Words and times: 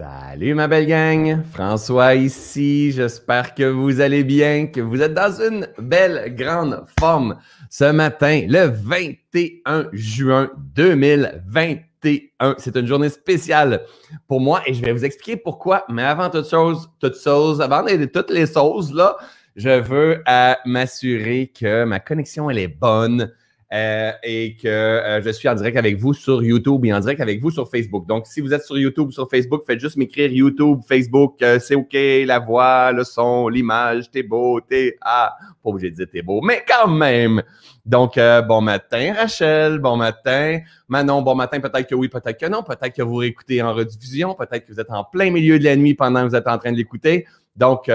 Salut 0.00 0.54
ma 0.54 0.66
belle 0.66 0.86
gang, 0.86 1.42
François 1.52 2.14
ici, 2.14 2.90
j'espère 2.90 3.54
que 3.54 3.64
vous 3.64 4.00
allez 4.00 4.24
bien, 4.24 4.66
que 4.66 4.80
vous 4.80 5.02
êtes 5.02 5.12
dans 5.12 5.30
une 5.42 5.68
belle 5.76 6.34
grande 6.34 6.86
forme. 6.98 7.36
Ce 7.68 7.84
matin, 7.84 8.46
le 8.48 8.64
21 8.64 9.88
juin 9.92 10.50
2021. 10.74 12.54
C'est 12.56 12.76
une 12.76 12.86
journée 12.86 13.10
spéciale 13.10 13.82
pour 14.26 14.40
moi 14.40 14.62
et 14.64 14.72
je 14.72 14.82
vais 14.82 14.92
vous 14.94 15.04
expliquer 15.04 15.36
pourquoi, 15.36 15.84
mais 15.90 16.04
avant 16.04 16.30
toute 16.30 16.48
chose, 16.48 16.88
toute 16.98 17.20
chose, 17.20 17.60
avant 17.60 17.84
toutes 18.10 18.30
les 18.30 18.46
choses 18.46 18.94
là, 18.94 19.18
je 19.54 19.80
veux 19.80 20.22
euh, 20.26 20.54
m'assurer 20.64 21.52
que 21.54 21.84
ma 21.84 22.00
connexion 22.00 22.48
elle 22.48 22.58
est 22.58 22.68
bonne, 22.68 23.30
euh, 23.72 24.10
et 24.24 24.56
que 24.56 24.66
euh, 24.66 25.22
je 25.22 25.30
suis 25.30 25.48
en 25.48 25.54
direct 25.54 25.76
avec 25.76 25.96
vous 25.96 26.12
sur 26.12 26.42
YouTube 26.42 26.84
et 26.84 26.92
en 26.92 26.98
direct 26.98 27.20
avec 27.20 27.40
vous 27.40 27.52
sur 27.52 27.70
Facebook. 27.70 28.04
Donc, 28.04 28.26
si 28.26 28.40
vous 28.40 28.52
êtes 28.52 28.64
sur 28.64 28.76
YouTube 28.76 29.08
ou 29.08 29.12
sur 29.12 29.30
Facebook, 29.30 29.62
faites 29.64 29.78
juste 29.78 29.96
m'écrire 29.96 30.32
YouTube, 30.32 30.80
Facebook, 30.88 31.40
euh, 31.42 31.60
c'est 31.60 31.76
OK, 31.76 31.92
la 31.92 32.40
voix, 32.40 32.90
le 32.90 33.04
son, 33.04 33.46
l'image, 33.48 34.10
t'es 34.10 34.24
beau, 34.24 34.60
t'es... 34.60 34.96
Ah, 35.00 35.36
pas 35.62 35.70
obligé 35.70 35.90
de 35.90 35.94
dire 35.94 36.06
t'es 36.12 36.22
beau, 36.22 36.40
mais 36.40 36.64
quand 36.66 36.88
même! 36.88 37.42
Donc, 37.86 38.18
bon 38.48 38.60
matin, 38.60 39.14
Rachel, 39.16 39.78
bon 39.78 39.96
matin. 39.96 40.58
Manon, 40.88 41.22
bon 41.22 41.34
matin, 41.34 41.60
peut-être 41.60 41.88
que 41.88 41.94
oui, 41.94 42.08
peut-être 42.08 42.38
que 42.38 42.46
non, 42.46 42.62
peut-être 42.62 42.94
que 42.94 43.02
vous 43.02 43.16
réécoutez 43.16 43.62
en 43.62 43.72
rediffusion, 43.72 44.34
peut-être 44.34 44.66
que 44.66 44.72
vous 44.72 44.80
êtes 44.80 44.90
en 44.90 45.04
plein 45.04 45.30
milieu 45.30 45.58
de 45.58 45.64
la 45.64 45.76
nuit 45.76 45.94
pendant 45.94 46.22
que 46.22 46.28
vous 46.28 46.36
êtes 46.36 46.46
en 46.46 46.58
train 46.58 46.72
de 46.72 46.76
l'écouter. 46.76 47.26
Donc, 47.56 47.90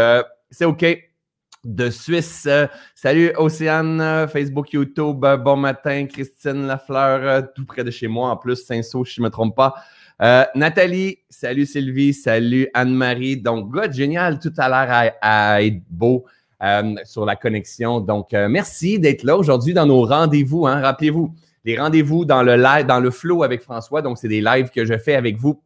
c'est 0.50 0.66
OK 0.66 0.86
de 1.66 1.90
Suisse. 1.90 2.48
Salut 2.94 3.34
Océane, 3.38 4.28
Facebook, 4.32 4.72
YouTube. 4.72 5.26
Bon 5.44 5.58
matin, 5.58 6.06
Christine 6.06 6.68
Lafleur, 6.68 7.52
tout 7.54 7.66
près 7.66 7.84
de 7.84 7.92
chez 7.92 8.08
moi 8.08 8.30
en 8.30 8.38
plus, 8.38 8.64
Saint-Saul, 8.64 9.06
si 9.06 9.16
je 9.16 9.22
ne 9.22 9.26
me 9.26 9.32
trompe 9.32 9.56
pas. 9.56 9.74
Euh, 10.22 10.46
Nathalie, 10.56 11.18
salut 11.30 11.66
Sylvie, 11.66 12.14
salut 12.14 12.70
Anne-Marie. 12.74 13.38
Donc, 13.38 13.70
God, 13.70 13.92
génial, 13.92 14.40
tout 14.40 14.54
a 14.58 14.70
l'air 14.70 15.14
à, 15.22 15.64
être 15.64 15.82
beau 15.90 16.26
euh, 16.64 16.96
sur 17.04 17.26
la 17.26 17.36
connexion. 17.36 18.00
Donc, 18.00 18.34
euh, 18.34 18.48
merci 18.48 19.00
d'être 19.00 19.24
là 19.24 19.36
aujourd'hui 19.36 19.74
dans 19.74 19.86
nos 19.86 20.06
rendez-vous. 20.06 20.68
Hein. 20.68 20.80
Rappelez-vous, 20.80 21.34
les 21.66 21.78
rendez-vous 21.78 22.24
dans 22.24 22.44
le 22.44 22.56
live, 22.56 22.86
dans 22.86 23.00
le 23.00 23.12
flow 23.12 23.44
avec 23.44 23.62
François. 23.62 24.02
Donc, 24.02 24.18
c'est 24.18 24.30
des 24.30 24.42
lives 24.42 24.70
que 24.70 24.86
je 24.86 24.98
fais 24.98 25.16
avec 25.16 25.36
vous 25.38 25.62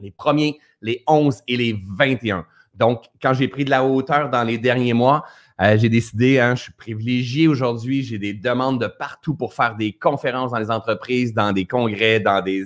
les 0.00 0.10
premiers, 0.10 0.58
les 0.80 1.02
11 1.06 1.42
et 1.48 1.56
les 1.56 1.80
21. 1.96 2.44
Donc, 2.74 3.04
quand 3.20 3.34
j'ai 3.34 3.48
pris 3.48 3.64
de 3.64 3.70
la 3.70 3.84
hauteur 3.84 4.30
dans 4.30 4.44
les 4.44 4.58
derniers 4.58 4.94
mois, 4.94 5.24
euh, 5.60 5.76
j'ai 5.76 5.88
décidé, 5.88 6.40
hein, 6.40 6.54
je 6.54 6.64
suis 6.64 6.72
privilégié 6.72 7.46
aujourd'hui, 7.46 8.02
j'ai 8.02 8.18
des 8.18 8.32
demandes 8.32 8.80
de 8.80 8.86
partout 8.86 9.34
pour 9.34 9.54
faire 9.54 9.76
des 9.76 9.92
conférences 9.92 10.50
dans 10.50 10.58
les 10.58 10.70
entreprises, 10.70 11.34
dans 11.34 11.52
des 11.52 11.66
congrès, 11.66 12.20
dans, 12.20 12.42
des, 12.42 12.64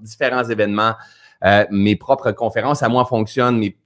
différents 0.00 0.44
événements. 0.44 0.94
Euh, 1.44 1.64
mes 1.70 1.96
propres 1.96 2.32
conférences 2.32 2.82
à 2.82 2.88
moi 2.88 3.04
fonctionnent, 3.04 3.58
mes, 3.58 3.76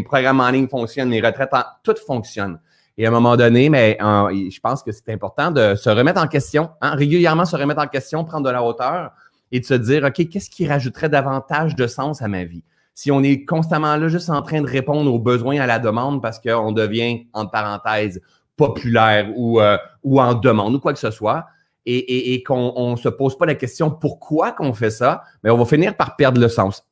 programmes 0.00 0.40
en 0.40 0.50
ligne 0.50 0.68
fonctionnent, 0.68 1.08
mes 1.08 1.20
retraites, 1.20 1.50
tout 1.82 1.94
fonctionne. 2.06 2.58
Et 2.98 3.06
à 3.06 3.08
un 3.08 3.12
moment 3.12 3.36
donné, 3.36 3.70
mais 3.70 3.96
je 4.00 4.60
pense 4.60 4.82
que 4.82 4.92
c'est 4.92 5.10
important 5.10 5.50
de 5.50 5.74
se 5.74 5.90
remettre 5.90 6.20
en 6.20 6.28
question, 6.28 6.70
hein, 6.80 6.94
régulièrement 6.94 7.44
se 7.44 7.56
remettre 7.56 7.80
en 7.80 7.88
question, 7.88 8.24
prendre 8.24 8.46
de 8.46 8.50
la 8.52 8.62
hauteur 8.62 9.12
et 9.50 9.60
de 9.60 9.64
se 9.64 9.74
dire, 9.74 10.04
OK, 10.04 10.28
qu'est-ce 10.28 10.50
qui 10.50 10.66
rajouterait 10.68 11.08
davantage 11.08 11.74
de 11.74 11.86
sens 11.86 12.22
à 12.22 12.28
ma 12.28 12.44
vie? 12.44 12.62
Si 12.94 13.10
on 13.10 13.22
est 13.22 13.44
constamment 13.44 13.96
là 13.96 14.08
juste 14.08 14.30
en 14.30 14.42
train 14.42 14.62
de 14.62 14.66
répondre 14.66 15.12
aux 15.12 15.18
besoins 15.18 15.60
à 15.60 15.66
la 15.66 15.78
demande 15.78 16.22
parce 16.22 16.38
qu'on 16.38 16.72
devient, 16.72 17.26
entre 17.32 17.50
parenthèses, 17.50 18.22
populaire 18.56 19.30
ou, 19.34 19.60
euh, 19.60 19.76
ou 20.02 20.20
en 20.20 20.34
demande 20.34 20.74
ou 20.76 20.80
quoi 20.80 20.92
que 20.92 21.00
ce 21.00 21.10
soit, 21.10 21.46
et, 21.86 22.32
et, 22.34 22.42
qu'on 22.42 22.92
ne 22.92 22.96
se 22.96 23.10
pose 23.10 23.36
pas 23.36 23.44
la 23.44 23.56
question 23.56 23.90
pourquoi 23.90 24.52
qu'on 24.52 24.72
fait 24.72 24.90
ça, 24.90 25.22
mais 25.42 25.50
on 25.50 25.58
va 25.58 25.66
finir 25.66 25.96
par 25.96 26.16
perdre 26.16 26.40
le 26.40 26.48
sens. 26.48 26.86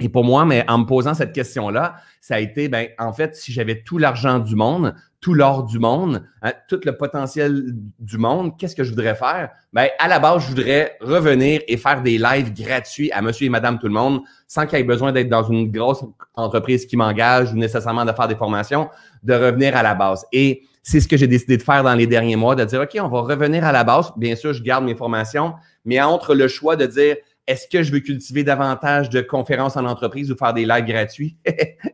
Et 0.00 0.08
pour 0.08 0.22
moi, 0.22 0.44
mais 0.44 0.64
en 0.70 0.78
me 0.78 0.84
posant 0.84 1.14
cette 1.14 1.32
question-là, 1.32 1.96
ça 2.20 2.36
a 2.36 2.38
été, 2.38 2.68
ben, 2.68 2.86
en 2.98 3.12
fait, 3.12 3.34
si 3.34 3.52
j'avais 3.52 3.82
tout 3.82 3.98
l'argent 3.98 4.38
du 4.38 4.54
monde, 4.54 4.94
tout 5.20 5.34
l'or 5.34 5.64
du 5.64 5.78
monde, 5.78 6.24
hein, 6.42 6.52
tout 6.68 6.80
le 6.84 6.96
potentiel 6.96 7.74
du 7.98 8.18
monde, 8.18 8.56
qu'est-ce 8.56 8.76
que 8.76 8.84
je 8.84 8.90
voudrais 8.90 9.16
faire? 9.16 9.50
Ben, 9.72 9.88
à 9.98 10.06
la 10.06 10.20
base, 10.20 10.42
je 10.42 10.48
voudrais 10.48 10.96
revenir 11.00 11.60
et 11.66 11.76
faire 11.76 12.02
des 12.02 12.18
lives 12.18 12.54
gratuits 12.54 13.10
à 13.10 13.20
monsieur 13.20 13.46
et 13.46 13.50
madame 13.50 13.78
tout 13.78 13.88
le 13.88 13.94
monde, 13.94 14.20
sans 14.46 14.66
qu'il 14.66 14.78
y 14.78 14.80
ait 14.80 14.84
besoin 14.84 15.10
d'être 15.10 15.28
dans 15.28 15.42
une 15.42 15.70
grosse 15.70 16.04
entreprise 16.34 16.86
qui 16.86 16.96
m'engage 16.96 17.52
ou 17.52 17.56
nécessairement 17.56 18.04
de 18.04 18.12
faire 18.12 18.28
des 18.28 18.36
formations, 18.36 18.88
de 19.24 19.34
revenir 19.34 19.76
à 19.76 19.82
la 19.82 19.94
base. 19.94 20.24
Et 20.32 20.62
c'est 20.84 21.00
ce 21.00 21.08
que 21.08 21.16
j'ai 21.16 21.26
décidé 21.26 21.56
de 21.56 21.62
faire 21.62 21.82
dans 21.82 21.94
les 21.94 22.06
derniers 22.06 22.36
mois, 22.36 22.54
de 22.54 22.64
dire, 22.64 22.80
OK, 22.80 22.96
on 23.00 23.08
va 23.08 23.20
revenir 23.22 23.64
à 23.64 23.72
la 23.72 23.82
base. 23.82 24.12
Bien 24.16 24.36
sûr, 24.36 24.52
je 24.52 24.62
garde 24.62 24.84
mes 24.84 24.94
formations, 24.94 25.54
mais 25.84 26.00
entre 26.00 26.34
le 26.34 26.46
choix 26.46 26.76
de 26.76 26.86
dire, 26.86 27.16
est-ce 27.48 27.66
que 27.66 27.82
je 27.82 27.90
veux 27.90 28.00
cultiver 28.00 28.44
davantage 28.44 29.10
de 29.10 29.20
conférences 29.20 29.76
en 29.76 29.84
entreprise 29.84 30.30
ou 30.30 30.36
faire 30.36 30.54
des 30.54 30.64
lives 30.64 30.84
gratuits? 30.84 31.36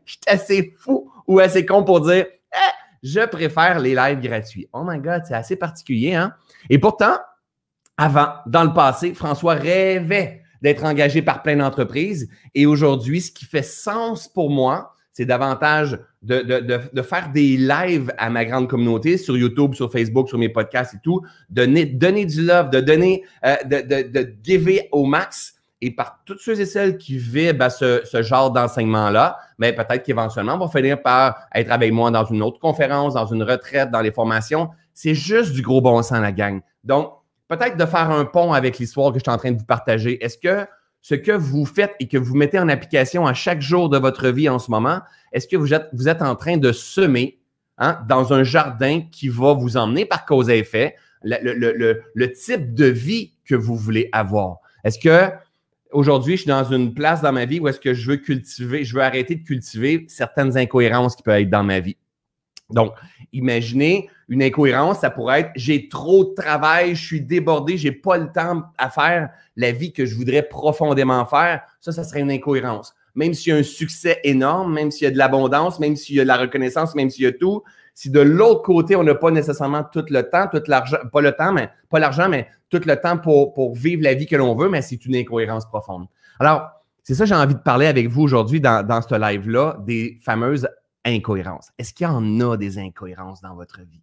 je 0.05 0.13
suis 0.13 0.21
assez 0.27 0.75
fou 0.79 1.11
ou 1.27 1.39
assez 1.39 1.65
con 1.65 1.85
pour 1.85 2.03
dire, 2.03 2.27
je 3.05 3.25
préfère 3.27 3.79
les 3.79 3.95
lives 3.95 4.21
gratuits. 4.21 4.67
Oh 4.73 4.83
my 4.85 4.99
God, 4.99 5.23
c'est 5.29 5.35
assez 5.35 5.57
particulier, 5.57 6.15
hein? 6.15 6.35
Et 6.71 6.79
pourtant, 6.79 7.19
avant, 7.99 8.29
dans 8.47 8.65
le 8.65 8.73
passé, 8.73 9.13
François 9.13 9.55
rêvait 9.55 10.41
d'être 10.63 10.85
engagé 10.85 11.21
par 11.21 11.43
plein 11.43 11.57
d'entreprises. 11.57 12.29
Et 12.55 12.65
aujourd'hui, 12.65 13.21
ce 13.21 13.31
qui 13.31 13.45
fait 13.45 13.63
sens 13.63 14.27
pour 14.27 14.51
moi, 14.51 14.95
c'est 15.13 15.27
davantage 15.27 16.01
de, 16.23 16.41
de, 16.41 16.81
de, 16.93 17.03
faire 17.03 17.31
des 17.31 17.57
lives 17.59 18.13
à 18.17 18.31
ma 18.31 18.45
grande 18.47 18.69
communauté 18.69 19.19
sur 19.19 19.37
YouTube, 19.37 19.75
sur 19.75 19.93
Facebook, 19.93 20.29
sur 20.29 20.39
mes 20.39 20.49
podcasts 20.49 20.95
et 20.95 20.99
tout, 21.05 21.21
donner, 21.51 21.85
donner 21.85 22.25
du 22.25 22.43
love, 22.43 22.71
de 22.71 22.81
donner, 22.81 23.23
euh, 23.45 23.55
de, 23.65 23.83
de, 23.83 24.09
de 24.09 24.35
giver 24.43 24.89
au 24.91 25.05
max 25.05 25.55
et 25.81 25.91
par 25.91 26.21
toutes 26.25 26.41
ceux 26.41 26.61
et 26.61 26.67
celles 26.67 26.97
qui 26.97 27.19
vivent 27.19 27.61
à 27.61 27.71
ce, 27.71 28.03
genre 28.23 28.51
d'enseignement-là, 28.51 29.39
mais 29.59 29.73
ben, 29.73 29.85
peut-être 29.85 30.03
qu'éventuellement, 30.03 30.55
on 30.55 30.67
va 30.67 30.69
finir 30.69 31.03
par 31.03 31.47
être 31.55 31.71
avec 31.71 31.93
moi 31.93 32.11
dans 32.11 32.25
une 32.25 32.43
autre 32.43 32.59
conférence, 32.59 33.15
dans 33.15 33.27
une 33.27 33.43
retraite, 33.43 33.91
dans 33.91 34.01
les 34.01 34.13
formations. 34.13 34.71
C'est 34.95 35.15
juste 35.15 35.53
du 35.53 35.63
gros 35.63 35.81
bon 35.81 36.03
sens, 36.03 36.21
la 36.21 36.33
gang. 36.33 36.61
Donc, 36.85 37.13
peut-être 37.49 37.77
de 37.77 37.85
faire 37.85 38.11
un 38.11 38.25
pont 38.25 38.53
avec 38.53 38.79
l'histoire 38.79 39.13
que 39.13 39.19
je 39.19 39.25
suis 39.25 39.31
en 39.31 39.37
train 39.37 39.53
de 39.53 39.59
vous 39.59 39.67
partager. 39.67 40.25
Est-ce 40.25 40.39
que 40.39 40.67
ce 41.03 41.15
que 41.15 41.33
vous 41.33 41.67
faites 41.67 41.95
et 42.01 42.09
que 42.09 42.17
vous 42.17 42.35
mettez 42.35 42.59
en 42.59 42.69
application 42.71 43.27
à 43.27 43.35
chaque 43.35 43.61
jour 43.61 43.91
de 43.91 43.99
votre 43.99 44.29
vie 44.29 44.49
en 44.49 44.59
ce 44.59 44.71
moment, 44.71 45.01
est-ce 45.33 45.47
que 45.47 45.57
vous 45.57 45.75
êtes, 45.75 45.89
vous 45.93 46.09
êtes 46.09 46.23
en 46.23 46.35
train 46.35 46.57
de 46.57 46.73
semer 46.73 47.41
hein, 47.77 47.99
dans 48.09 48.33
un 48.33 48.43
jardin 48.43 49.03
qui 49.13 49.29
va 49.29 49.53
vous 49.53 49.77
emmener 49.77 50.07
par 50.07 50.25
cause 50.25 50.49
à 50.49 50.57
effet 50.57 50.97
le, 51.23 52.01
le 52.15 52.33
type 52.33 52.75
de 52.75 52.87
vie 52.87 53.35
que 53.45 53.55
vous 53.55 53.77
voulez 53.77 54.09
avoir? 54.13 54.61
Est-ce 54.85 54.99
que 54.99 55.31
aujourd'hui, 55.95 56.37
je 56.37 56.43
suis 56.43 56.49
dans 56.49 56.65
une 56.65 56.93
place 56.93 57.23
dans 57.23 57.33
ma 57.33 57.47
vie 57.47 57.61
où 57.61 57.69
est-ce 57.69 57.81
que 57.81 57.95
je 57.95 58.11
veux 58.11 58.17
cultiver, 58.17 58.85
je 58.85 58.95
veux 58.95 59.03
arrêter 59.03 59.37
de 59.37 59.45
cultiver 59.45 60.05
certaines 60.09 60.57
incohérences 60.59 61.17
qui 61.17 61.23
peuvent 61.23 61.41
être 61.41 61.51
dans 61.51 61.63
ma 61.63 61.81
vie. 61.81 61.97
Donc, 62.71 62.93
imaginez 63.33 64.09
une 64.29 64.43
incohérence, 64.43 65.01
ça 65.01 65.11
pourrait 65.11 65.41
être 65.41 65.51
j'ai 65.55 65.89
trop 65.89 66.25
de 66.25 66.35
travail, 66.35 66.95
je 66.95 67.05
suis 67.05 67.21
débordé, 67.21 67.77
j'ai 67.77 67.93
pas 67.93 68.19
le 68.19 68.31
temps 68.33 68.65
à 68.79 68.91
faire 68.91 69.31
la 69.57 69.71
vie 69.73 69.93
que 69.93 70.05
je 70.07 70.15
voudrais 70.15 70.43
profondément 70.43 71.25
faire. 71.27 71.63
Ça, 71.81 71.93
ça 71.93 72.05
serait 72.05 72.21
une 72.21 72.31
incohérence. 72.31 72.95
Même 73.15 73.33
s'il 73.33 73.53
y 73.53 73.57
a 73.57 73.59
un 73.59 73.63
succès 73.63 74.21
énorme, 74.25 74.75
même 74.75 74.91
s'il 74.91 75.05
y 75.05 75.09
a 75.09 75.13
de 75.13 75.19
l'abondance, 75.19 75.79
même 75.79 75.95
s'il 75.95 76.17
y 76.17 76.21
a 76.21 76.25
de 76.25 76.29
la 76.29 76.37
reconnaissance, 76.37 76.95
même 76.95 77.11
s'il 77.11 77.25
y 77.25 77.29
a 77.29 77.33
tout, 77.33 77.63
si 77.95 78.11
de 78.11 78.21
l'autre 78.21 78.63
côté, 78.63 78.97
on 78.97 79.05
n'a 79.05 79.15
pas 79.15 79.31
nécessairement 79.31 79.85
tout 79.85 80.05
le 80.09 80.29
temps, 80.29 80.49
tout 80.51 80.63
l'argent, 80.67 80.99
pas 81.13 81.21
le 81.21 81.33
temps, 81.33 81.53
mais 81.53 81.71
pas 81.89 82.01
l'argent, 82.01 82.29
mais 82.29 82.49
tout 82.69 82.81
le 82.85 82.97
temps 82.97 83.17
pour, 83.19 83.55
pour 83.55 83.75
vivre 83.75 84.03
la 84.03 84.15
vie 84.15 84.27
que 84.27 84.37
l'on 84.37 84.55
veut, 84.57 84.69
mais 84.69 84.83
c'est 84.83 85.07
une 85.07 85.15
incohérence 85.15 85.65
profonde. 85.67 86.07
Alors, 86.41 86.69
c'est 87.05 87.15
ça 87.15 87.25
j'ai 87.25 87.35
envie 87.35 87.55
de 87.55 87.61
parler 87.61 87.87
avec 87.87 88.09
vous 88.09 88.23
aujourd'hui 88.23 88.61
dans, 88.61 88.85
dans 88.85 89.01
ce 89.01 89.15
live-là, 89.15 89.77
des 89.87 90.19
fameuses 90.23 90.69
incohérences. 91.05 91.71
Est-ce 91.79 91.95
qu'il 91.95 92.05
y 92.05 92.11
en 92.11 92.41
a 92.41 92.57
des 92.57 92.79
incohérences 92.79 93.41
dans 93.41 93.55
votre 93.55 93.81
vie? 93.81 94.01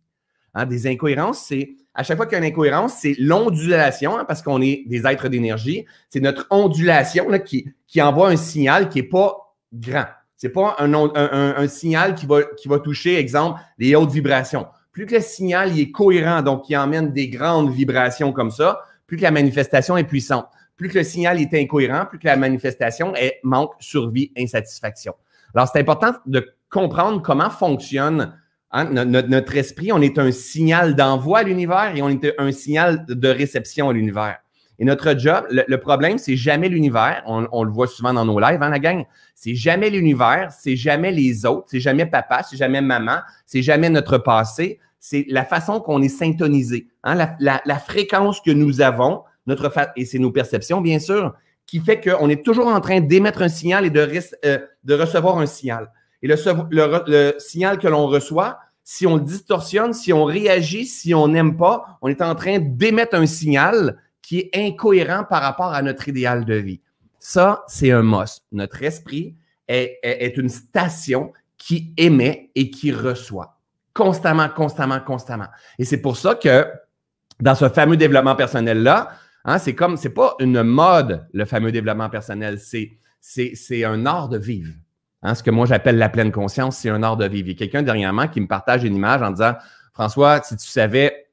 Hein, 0.54 0.66
des 0.66 0.88
incohérences, 0.88 1.40
c'est 1.40 1.76
à 1.94 2.04
chaque 2.04 2.18
fois 2.18 2.26
qu'il 2.26 2.38
y 2.38 2.42
a 2.42 2.46
une 2.46 2.52
incohérence, 2.52 2.96
c'est 3.00 3.16
l'ondulation, 3.20 4.18
hein, 4.18 4.26
parce 4.26 4.42
qu'on 4.42 4.62
est 4.62 4.84
des 4.88 5.06
êtres 5.08 5.28
d'énergie. 5.30 5.86
C'est 6.10 6.20
notre 6.20 6.46
ondulation 6.50 7.30
là, 7.30 7.40
qui, 7.40 7.74
qui 7.88 8.02
envoie 8.02 8.30
un 8.30 8.36
signal 8.36 8.90
qui 8.90 9.02
n'est 9.02 9.08
pas 9.08 9.56
grand. 9.74 10.06
C'est 10.42 10.50
pas 10.50 10.76
un, 10.80 11.68
signal 11.68 12.16
qui 12.16 12.26
va, 12.26 12.42
qui 12.58 12.68
va 12.68 12.80
toucher, 12.80 13.20
exemple, 13.20 13.60
les 13.78 13.94
hautes 13.94 14.10
vibrations. 14.10 14.66
Plus 14.92 15.06
que 15.06 15.14
le 15.14 15.22
signal 15.22 15.78
est 15.78 15.92
cohérent, 15.92 16.42
donc 16.42 16.64
qui 16.64 16.76
emmène 16.76 17.14
des 17.14 17.30
grandes 17.30 17.72
vibrations 17.72 18.34
comme 18.34 18.50
ça, 18.50 18.82
plus 19.06 19.18
que 19.18 19.22
la 19.22 19.30
manifestation 19.30 19.98
est 19.98 20.04
puissante. 20.04 20.48
Plus 20.78 20.90
que 20.90 20.98
le 20.98 21.04
signal 21.04 21.40
est 21.40 21.54
incohérent, 21.54 22.08
plus 22.08 22.18
que 22.18 22.26
la 22.26 22.38
manifestation 22.38 23.14
est 23.16 23.40
manque, 23.44 23.74
survie, 23.80 24.32
insatisfaction. 24.36 25.14
Alors, 25.54 25.68
c'est 25.72 25.80
important 25.80 26.14
de 26.26 26.56
comprendre 26.72 27.22
comment 27.22 27.52
fonctionne 27.52 28.36
hein, 28.72 28.86
notre, 28.86 29.28
notre, 29.28 29.56
esprit. 29.58 29.92
On 29.92 30.02
est 30.02 30.18
un 30.18 30.32
signal 30.32 30.96
d'envoi 30.96 31.38
à 31.38 31.44
l'univers 31.44 31.96
et 31.96 32.02
on 32.02 32.10
est 32.10 32.34
un 32.40 32.52
signal 32.52 33.06
de 33.08 33.28
réception 33.28 33.90
à 33.90 33.94
l'univers. 33.94 34.40
Et 34.82 34.84
notre 34.84 35.16
job, 35.16 35.46
le, 35.52 35.78
problème, 35.78 36.18
c'est 36.18 36.36
jamais 36.36 36.68
l'univers. 36.68 37.22
On, 37.28 37.64
le 37.64 37.70
voit 37.70 37.86
souvent 37.86 38.16
dans 38.16 38.26
nos 38.26 38.40
lives, 38.40 38.64
hein, 38.64 38.70
la 38.70 38.80
gang. 38.80 39.06
C'est 39.36 39.54
jamais 39.54 39.92
l'univers, 39.92 40.52
c'est 40.52 40.76
jamais 40.76 41.12
les 41.12 41.46
autres, 41.46 41.68
c'est 41.70 41.80
jamais 41.80 42.08
papa, 42.08 42.42
c'est 42.42 42.58
jamais 42.58 42.82
maman, 42.82 43.18
c'est 43.46 43.62
jamais 43.62 43.92
notre 43.92 44.18
passé. 44.18 44.80
C'est 45.00 45.28
la 45.30 45.46
façon 45.46 45.82
qu'on 45.82 46.02
est 46.02 46.10
syntonisé, 46.10 46.88
hein, 47.04 47.16
la, 47.40 47.80
fréquence 47.80 48.42
que 48.42 48.50
nous 48.50 48.82
avons, 48.82 49.22
notre 49.46 49.72
et 49.96 50.06
c'est 50.06 50.18
nos 50.18 50.32
perceptions, 50.32 50.82
bien 50.82 50.98
sûr, 50.98 51.36
qui 51.68 51.80
fait 51.80 52.02
qu'on 52.02 52.28
est 52.30 52.44
toujours 52.44 52.66
en 52.66 52.82
train 52.82 53.02
d'émettre 53.02 53.44
un 53.44 53.50
signal 53.50 53.86
et 53.86 53.92
de, 53.92 54.10
euh, 54.46 54.58
recevoir 54.90 55.38
un 55.38 55.46
signal. 55.46 55.92
Et 56.24 56.28
le, 56.28 56.36
le, 57.06 57.36
signal 57.38 57.78
que 57.78 57.88
l'on 57.88 58.08
reçoit, 58.08 58.58
si 58.84 59.06
on 59.06 59.18
le 59.18 59.22
distorsionne, 59.22 59.94
si 59.94 60.12
on 60.12 60.24
réagit, 60.24 60.88
si 60.88 61.14
on 61.14 61.28
n'aime 61.28 61.56
pas, 61.56 62.00
on 62.02 62.08
est 62.08 62.24
en 62.24 62.34
train 62.34 62.58
d'émettre 62.58 63.16
un 63.16 63.28
signal 63.28 64.00
qui 64.32 64.50
est 64.54 64.66
incohérent 64.66 65.26
par 65.26 65.42
rapport 65.42 65.74
à 65.74 65.82
notre 65.82 66.08
idéal 66.08 66.46
de 66.46 66.54
vie. 66.54 66.80
Ça, 67.20 67.66
c'est 67.68 67.92
un 67.92 68.02
must. 68.02 68.46
Notre 68.54 68.82
esprit 68.82 69.36
est, 69.68 70.38
une 70.38 70.48
station 70.48 71.34
qui 71.58 71.94
émet 71.98 72.50
et 72.56 72.70
qui 72.70 72.94
reçoit 72.94 73.60
constamment, 73.94 74.48
constamment, 74.48 75.02
constamment. 75.02 75.48
Et 75.78 75.84
c'est 75.84 76.02
pour 76.02 76.16
ça 76.16 76.36
que 76.36 76.66
dans 77.42 77.56
ce 77.56 77.68
fameux 77.68 77.98
développement 77.98 78.38
personnel-là, 78.38 79.10
hein, 79.44 79.58
c'est 79.58 79.76
comme, 79.76 79.98
c'est 79.98 80.14
pas 80.14 80.36
une 80.40 80.64
mode, 80.64 81.28
le 81.34 81.44
fameux 81.44 81.74
développement 81.74 82.10
personnel, 82.10 82.58
c'est, 82.58 82.90
c'est, 83.20 83.52
c'est 83.56 83.84
un 83.84 84.06
art 84.06 84.30
de 84.30 84.38
vivre. 84.38 84.72
Hein, 85.24 85.36
ce 85.36 85.44
que 85.44 85.52
moi 85.52 85.66
j'appelle 85.66 85.98
la 85.98 86.08
pleine 86.08 86.32
conscience, 86.32 86.78
c'est 86.78 86.90
un 86.90 87.04
art 87.04 87.18
de 87.18 87.28
vivre. 87.28 87.50
Il 87.50 87.52
y 87.52 87.56
a 87.56 87.60
quelqu'un 87.60 87.84
dernièrement 87.84 88.30
qui 88.30 88.40
me 88.40 88.48
partage 88.48 88.86
une 88.86 88.96
image 88.96 89.22
en 89.24 89.32
disant 89.32 89.56
François, 89.92 90.42
si 90.42 90.56
tu 90.56 90.68
savais, 90.68 91.28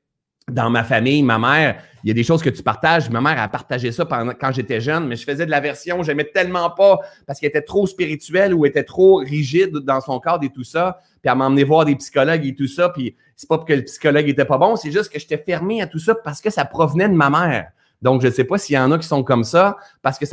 dans 0.48 0.70
ma 0.70 0.82
famille, 0.82 1.22
ma 1.22 1.38
mère, 1.38 1.80
il 2.04 2.08
y 2.08 2.10
a 2.10 2.14
des 2.14 2.22
choses 2.22 2.42
que 2.42 2.50
tu 2.50 2.62
partages. 2.62 3.10
Ma 3.10 3.20
mère 3.20 3.40
a 3.40 3.48
partagé 3.48 3.92
ça 3.92 4.06
quand 4.40 4.52
j'étais 4.52 4.80
jeune, 4.80 5.06
mais 5.06 5.16
je 5.16 5.24
faisais 5.24 5.46
de 5.46 5.50
l'aversion, 5.50 6.02
j'aimais 6.02 6.24
tellement 6.24 6.70
pas 6.70 6.98
parce 7.26 7.40
qu'elle 7.40 7.48
était 7.48 7.62
trop 7.62 7.86
spirituelle 7.86 8.54
ou 8.54 8.66
était 8.66 8.84
trop 8.84 9.16
rigide 9.16 9.78
dans 9.78 10.00
son 10.00 10.20
cadre 10.20 10.44
et 10.44 10.50
tout 10.50 10.64
ça. 10.64 11.00
Puis 11.22 11.30
elle 11.30 11.36
m'a 11.36 11.46
emmené 11.46 11.64
voir 11.64 11.84
des 11.84 11.96
psychologues 11.96 12.46
et 12.46 12.54
tout 12.54 12.68
ça. 12.68 12.88
Puis 12.90 13.16
c'est 13.36 13.48
pas 13.48 13.58
que 13.58 13.72
le 13.72 13.82
psychologue 13.82 14.28
était 14.28 14.44
pas 14.44 14.58
bon, 14.58 14.76
c'est 14.76 14.90
juste 14.90 15.12
que 15.12 15.18
j'étais 15.18 15.38
fermé 15.38 15.80
à 15.82 15.86
tout 15.86 15.98
ça 15.98 16.14
parce 16.14 16.40
que 16.40 16.50
ça 16.50 16.64
provenait 16.64 17.08
de 17.08 17.14
ma 17.14 17.30
mère. 17.30 17.70
Donc, 18.02 18.22
je 18.22 18.30
sais 18.30 18.44
pas 18.44 18.58
s'il 18.58 18.76
y 18.76 18.78
en 18.78 18.90
a 18.92 18.98
qui 18.98 19.06
sont 19.06 19.24
comme 19.24 19.44
ça 19.44 19.76
parce 20.02 20.18
que 20.18 20.24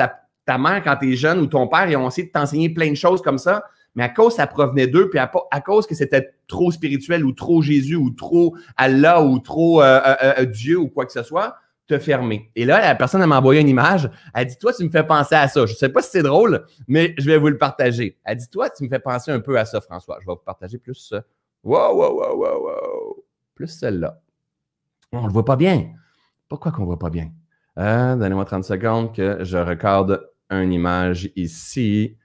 ta 0.46 0.58
mère, 0.58 0.84
quand 0.84 0.96
tu 0.98 1.16
jeune, 1.16 1.40
ou 1.40 1.48
ton 1.48 1.68
père, 1.68 1.90
ils 1.90 1.98
ont 1.98 2.08
essayé 2.08 2.28
de 2.28 2.32
t'enseigner 2.32 2.70
plein 2.70 2.90
de 2.90 2.96
choses 2.96 3.22
comme 3.22 3.40
ça, 3.40 3.64
mais 3.96 4.04
à 4.04 4.10
cause 4.10 4.36
ça 4.36 4.46
provenait 4.48 4.88
d'eux, 4.88 5.10
puis 5.10 5.20
à, 5.20 5.62
cause 5.62 5.88
que 5.88 5.96
c'était 5.96 6.36
trop 6.48 6.72
spirituel 6.72 7.26
ou 7.26 7.32
trop 7.32 7.62
Jésus 7.62 7.96
ou 7.96 8.12
trop 8.12 8.56
Allah 8.78 9.24
ou 9.24 9.40
trop 9.40 9.82
euh, 9.82 10.00
euh, 10.06 10.34
euh, 10.40 10.46
Dieu 10.46 10.78
ou 10.78 10.90
quoi 10.90 11.06
que 11.06 11.12
ce 11.12 11.24
soit, 11.24 11.56
te 11.88 11.98
fermer. 11.98 12.52
Et 12.56 12.66
là, 12.66 12.82
la 12.82 12.96
personne 12.96 13.26
m'a 13.26 13.38
envoyé 13.38 13.62
une 13.62 13.70
image. 13.70 14.10
Elle 14.34 14.48
dit 14.48 14.58
Toi, 14.58 14.74
tu 14.74 14.84
me 14.84 14.90
fais 14.90 15.06
penser 15.06 15.36
à 15.36 15.48
ça. 15.48 15.66
Je 15.66 15.74
ne 15.74 15.78
sais 15.78 15.90
pas 15.90 16.02
si 16.02 16.10
c'est 16.12 16.24
drôle, 16.24 16.66
mais 16.88 17.14
je 17.18 17.26
vais 17.26 17.38
vous 17.38 17.48
le 17.48 17.58
partager. 17.58 18.18
Elle 18.24 18.38
dit 18.38 18.50
Toi, 18.50 18.70
tu 18.70 18.84
me 18.84 18.90
fais 18.90 19.00
penser 19.00 19.32
un 19.32 19.40
peu 19.40 19.58
à 19.58 19.66
ça, 19.66 19.82
François. 19.82 20.18
Je 20.22 20.26
vais 20.26 20.34
vous 20.34 20.44
partager 20.44 20.78
plus 20.78 20.96
ça. 20.96 21.24
Wow, 21.64 21.96
wow, 21.96 22.20
wow, 22.20 22.38
wow, 22.38 22.64
wow. 22.64 23.26
Plus 23.54 23.68
celle-là. 23.68 24.20
On 25.12 25.22
ne 25.22 25.28
le 25.28 25.34
voit 25.34 25.46
pas 25.46 25.56
bien. 25.56 25.92
Pourquoi 26.50 26.72
qu'on 26.72 26.82
ne 26.82 26.88
voit 26.88 27.00
pas 27.00 27.10
bien? 27.10 27.32
Donnez-moi 27.78 28.46
30 28.46 28.64
secondes 28.64 29.14
que 29.14 29.44
je 29.44 29.58
recorde 29.58 30.30
une 30.50 30.72
image 30.72 31.32
ici. 31.36 32.18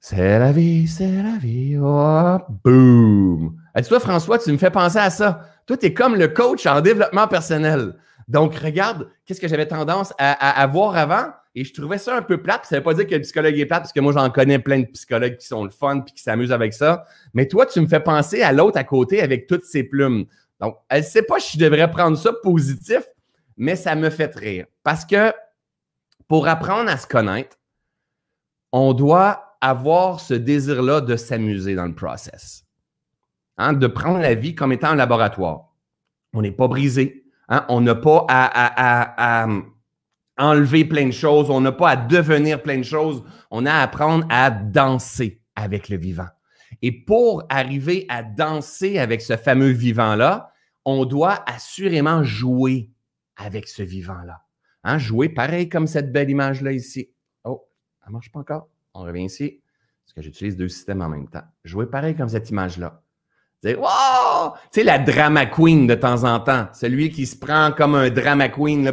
C'est 0.00 0.38
la 0.38 0.52
vie, 0.52 0.86
c'est 0.86 1.22
la 1.22 1.36
vie. 1.38 1.76
Oh, 1.80 2.38
boom. 2.64 3.56
Dis-toi, 3.76 4.00
François, 4.00 4.38
tu 4.38 4.52
me 4.52 4.58
fais 4.58 4.70
penser 4.70 4.98
à 4.98 5.10
ça. 5.10 5.40
Toi, 5.66 5.76
tu 5.76 5.86
es 5.86 5.94
comme 5.94 6.14
le 6.14 6.28
coach 6.28 6.66
en 6.66 6.80
développement 6.80 7.26
personnel. 7.26 7.94
Donc, 8.28 8.54
regarde, 8.56 9.08
qu'est-ce 9.24 9.40
que 9.40 9.48
j'avais 9.48 9.66
tendance 9.66 10.12
à, 10.18 10.66
voir 10.66 10.96
avant? 10.96 11.26
Et 11.54 11.64
je 11.64 11.72
trouvais 11.72 11.98
ça 11.98 12.16
un 12.16 12.22
peu 12.22 12.42
plate. 12.42 12.66
Ça 12.66 12.76
ne 12.76 12.80
veut 12.80 12.84
pas 12.84 12.94
dire 12.94 13.06
que 13.06 13.14
le 13.14 13.22
psychologue 13.22 13.58
est 13.58 13.66
plate, 13.66 13.82
parce 13.82 13.92
que 13.92 14.00
moi, 14.00 14.12
j'en 14.12 14.30
connais 14.30 14.58
plein 14.58 14.80
de 14.80 14.86
psychologues 14.86 15.36
qui 15.36 15.46
sont 15.46 15.64
le 15.64 15.70
fun 15.70 16.04
et 16.06 16.12
qui 16.12 16.22
s'amusent 16.22 16.52
avec 16.52 16.72
ça. 16.72 17.04
Mais 17.34 17.46
toi, 17.46 17.66
tu 17.66 17.80
me 17.80 17.86
fais 17.86 18.00
penser 18.00 18.42
à 18.42 18.52
l'autre 18.52 18.78
à 18.78 18.84
côté 18.84 19.22
avec 19.22 19.46
toutes 19.46 19.64
ses 19.64 19.84
plumes. 19.84 20.26
Donc, 20.60 20.76
elle 20.88 21.02
ne 21.02 21.06
sait 21.06 21.22
pas 21.22 21.38
si 21.38 21.58
je 21.58 21.64
devrais 21.64 21.90
prendre 21.90 22.16
ça 22.16 22.32
positif, 22.42 23.02
mais 23.56 23.76
ça 23.76 23.94
me 23.94 24.10
fait 24.10 24.34
rire. 24.34 24.66
Parce 24.82 25.04
que 25.04 25.32
pour 26.28 26.48
apprendre 26.48 26.90
à 26.90 26.96
se 26.96 27.06
connaître, 27.06 27.56
on 28.72 28.92
doit 28.92 29.45
avoir 29.68 30.20
ce 30.20 30.34
désir-là 30.34 31.00
de 31.00 31.16
s'amuser 31.16 31.74
dans 31.74 31.86
le 31.86 31.94
process. 31.94 32.64
Hein, 33.58 33.72
de 33.72 33.86
prendre 33.86 34.20
la 34.20 34.34
vie 34.34 34.54
comme 34.54 34.72
étant 34.72 34.88
un 34.88 34.94
laboratoire. 34.96 35.74
On 36.32 36.42
n'est 36.42 36.52
pas 36.52 36.68
brisé. 36.68 37.24
Hein, 37.48 37.64
on 37.68 37.80
n'a 37.80 37.94
pas 37.94 38.26
à, 38.28 39.46
enlever 40.38 40.84
plein 40.84 41.06
de 41.06 41.12
choses. 41.12 41.50
On 41.50 41.60
n'a 41.60 41.72
pas 41.72 41.90
à 41.90 41.96
devenir 41.96 42.62
plein 42.62 42.78
de 42.78 42.84
choses. 42.84 43.24
On 43.50 43.66
a 43.66 43.72
à 43.72 43.82
apprendre 43.82 44.26
à 44.28 44.50
danser 44.50 45.42
avec 45.56 45.88
le 45.88 45.96
vivant. 45.96 46.28
Et 46.82 46.92
pour 46.92 47.44
arriver 47.48 48.04
à 48.08 48.22
danser 48.22 48.98
avec 48.98 49.22
ce 49.22 49.36
fameux 49.36 49.70
vivant-là, 49.70 50.52
on 50.84 51.06
doit 51.06 51.42
assurément 51.50 52.22
jouer 52.22 52.92
avec 53.36 53.66
ce 53.66 53.82
vivant-là. 53.82 54.42
Hein, 54.84 54.98
jouer 54.98 55.28
pareil 55.28 55.68
comme 55.68 55.86
cette 55.86 56.12
belle 56.12 56.30
image-là 56.30 56.72
ici. 56.72 57.10
Oh, 57.44 57.66
ça 58.00 58.08
ne 58.08 58.12
marche 58.12 58.30
pas 58.30 58.40
encore? 58.40 58.68
On 58.98 59.02
revient 59.02 59.24
ici, 59.24 59.60
parce 60.04 60.14
que 60.14 60.22
j'utilise 60.22 60.56
deux 60.56 60.68
systèmes 60.68 61.02
en 61.02 61.08
même 61.08 61.28
temps. 61.28 61.44
Jouer 61.64 61.86
pareil 61.86 62.16
comme 62.16 62.30
cette 62.30 62.48
image-là. 62.48 63.02
Wow! 63.64 64.52
Tu 64.72 64.80
sais, 64.80 64.84
la 64.84 64.98
drama 64.98 65.46
queen 65.46 65.86
de 65.86 65.94
temps 65.94 66.24
en 66.24 66.38
temps. 66.40 66.68
Celui 66.72 67.10
qui 67.10 67.26
se 67.26 67.36
prend 67.36 67.72
comme 67.72 67.94
un 67.96 68.10
drama 68.10 68.48
queen, 68.48 68.92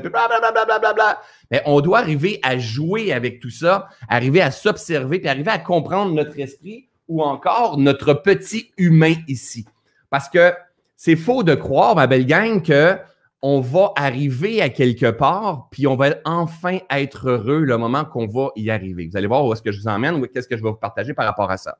Mais 1.51 1.61
on 1.65 1.79
doit 1.79 1.99
arriver 1.99 2.39
à 2.41 2.57
jouer 2.57 3.13
avec 3.13 3.39
tout 3.39 3.51
ça, 3.51 3.87
arriver 4.09 4.41
à 4.41 4.49
s'observer, 4.51 5.19
puis 5.19 5.29
arriver 5.29 5.51
à 5.51 5.59
comprendre 5.59 6.13
notre 6.13 6.39
esprit 6.39 6.89
ou 7.07 7.21
encore 7.21 7.77
notre 7.77 8.13
petit 8.13 8.71
humain 8.77 9.13
ici. 9.27 9.65
Parce 10.09 10.27
que 10.27 10.53
c'est 10.95 11.15
faux 11.17 11.43
de 11.43 11.53
croire, 11.53 11.95
ma 11.95 12.07
belle 12.07 12.25
gang, 12.25 12.61
que 12.61 12.97
on 13.45 13.59
va 13.59 13.91
arriver 13.97 14.61
à 14.61 14.69
quelque 14.69 15.11
part, 15.11 15.67
puis 15.69 15.85
on 15.85 15.97
va 15.97 16.15
enfin 16.23 16.79
être 16.89 17.29
heureux 17.29 17.59
le 17.59 17.77
moment 17.77 18.05
qu'on 18.05 18.25
va 18.25 18.51
y 18.55 18.69
arriver. 18.71 19.05
Vous 19.05 19.17
allez 19.17 19.27
voir 19.27 19.45
où 19.45 19.51
est-ce 19.51 19.61
que 19.61 19.73
je 19.73 19.81
vous 19.81 19.89
emmène 19.89 20.15
ou 20.15 20.25
qu'est-ce 20.27 20.47
que 20.47 20.55
je 20.55 20.63
vais 20.63 20.69
vous 20.69 20.77
partager 20.77 21.13
par 21.13 21.25
rapport 21.25 21.51
à 21.51 21.57
ça. 21.57 21.77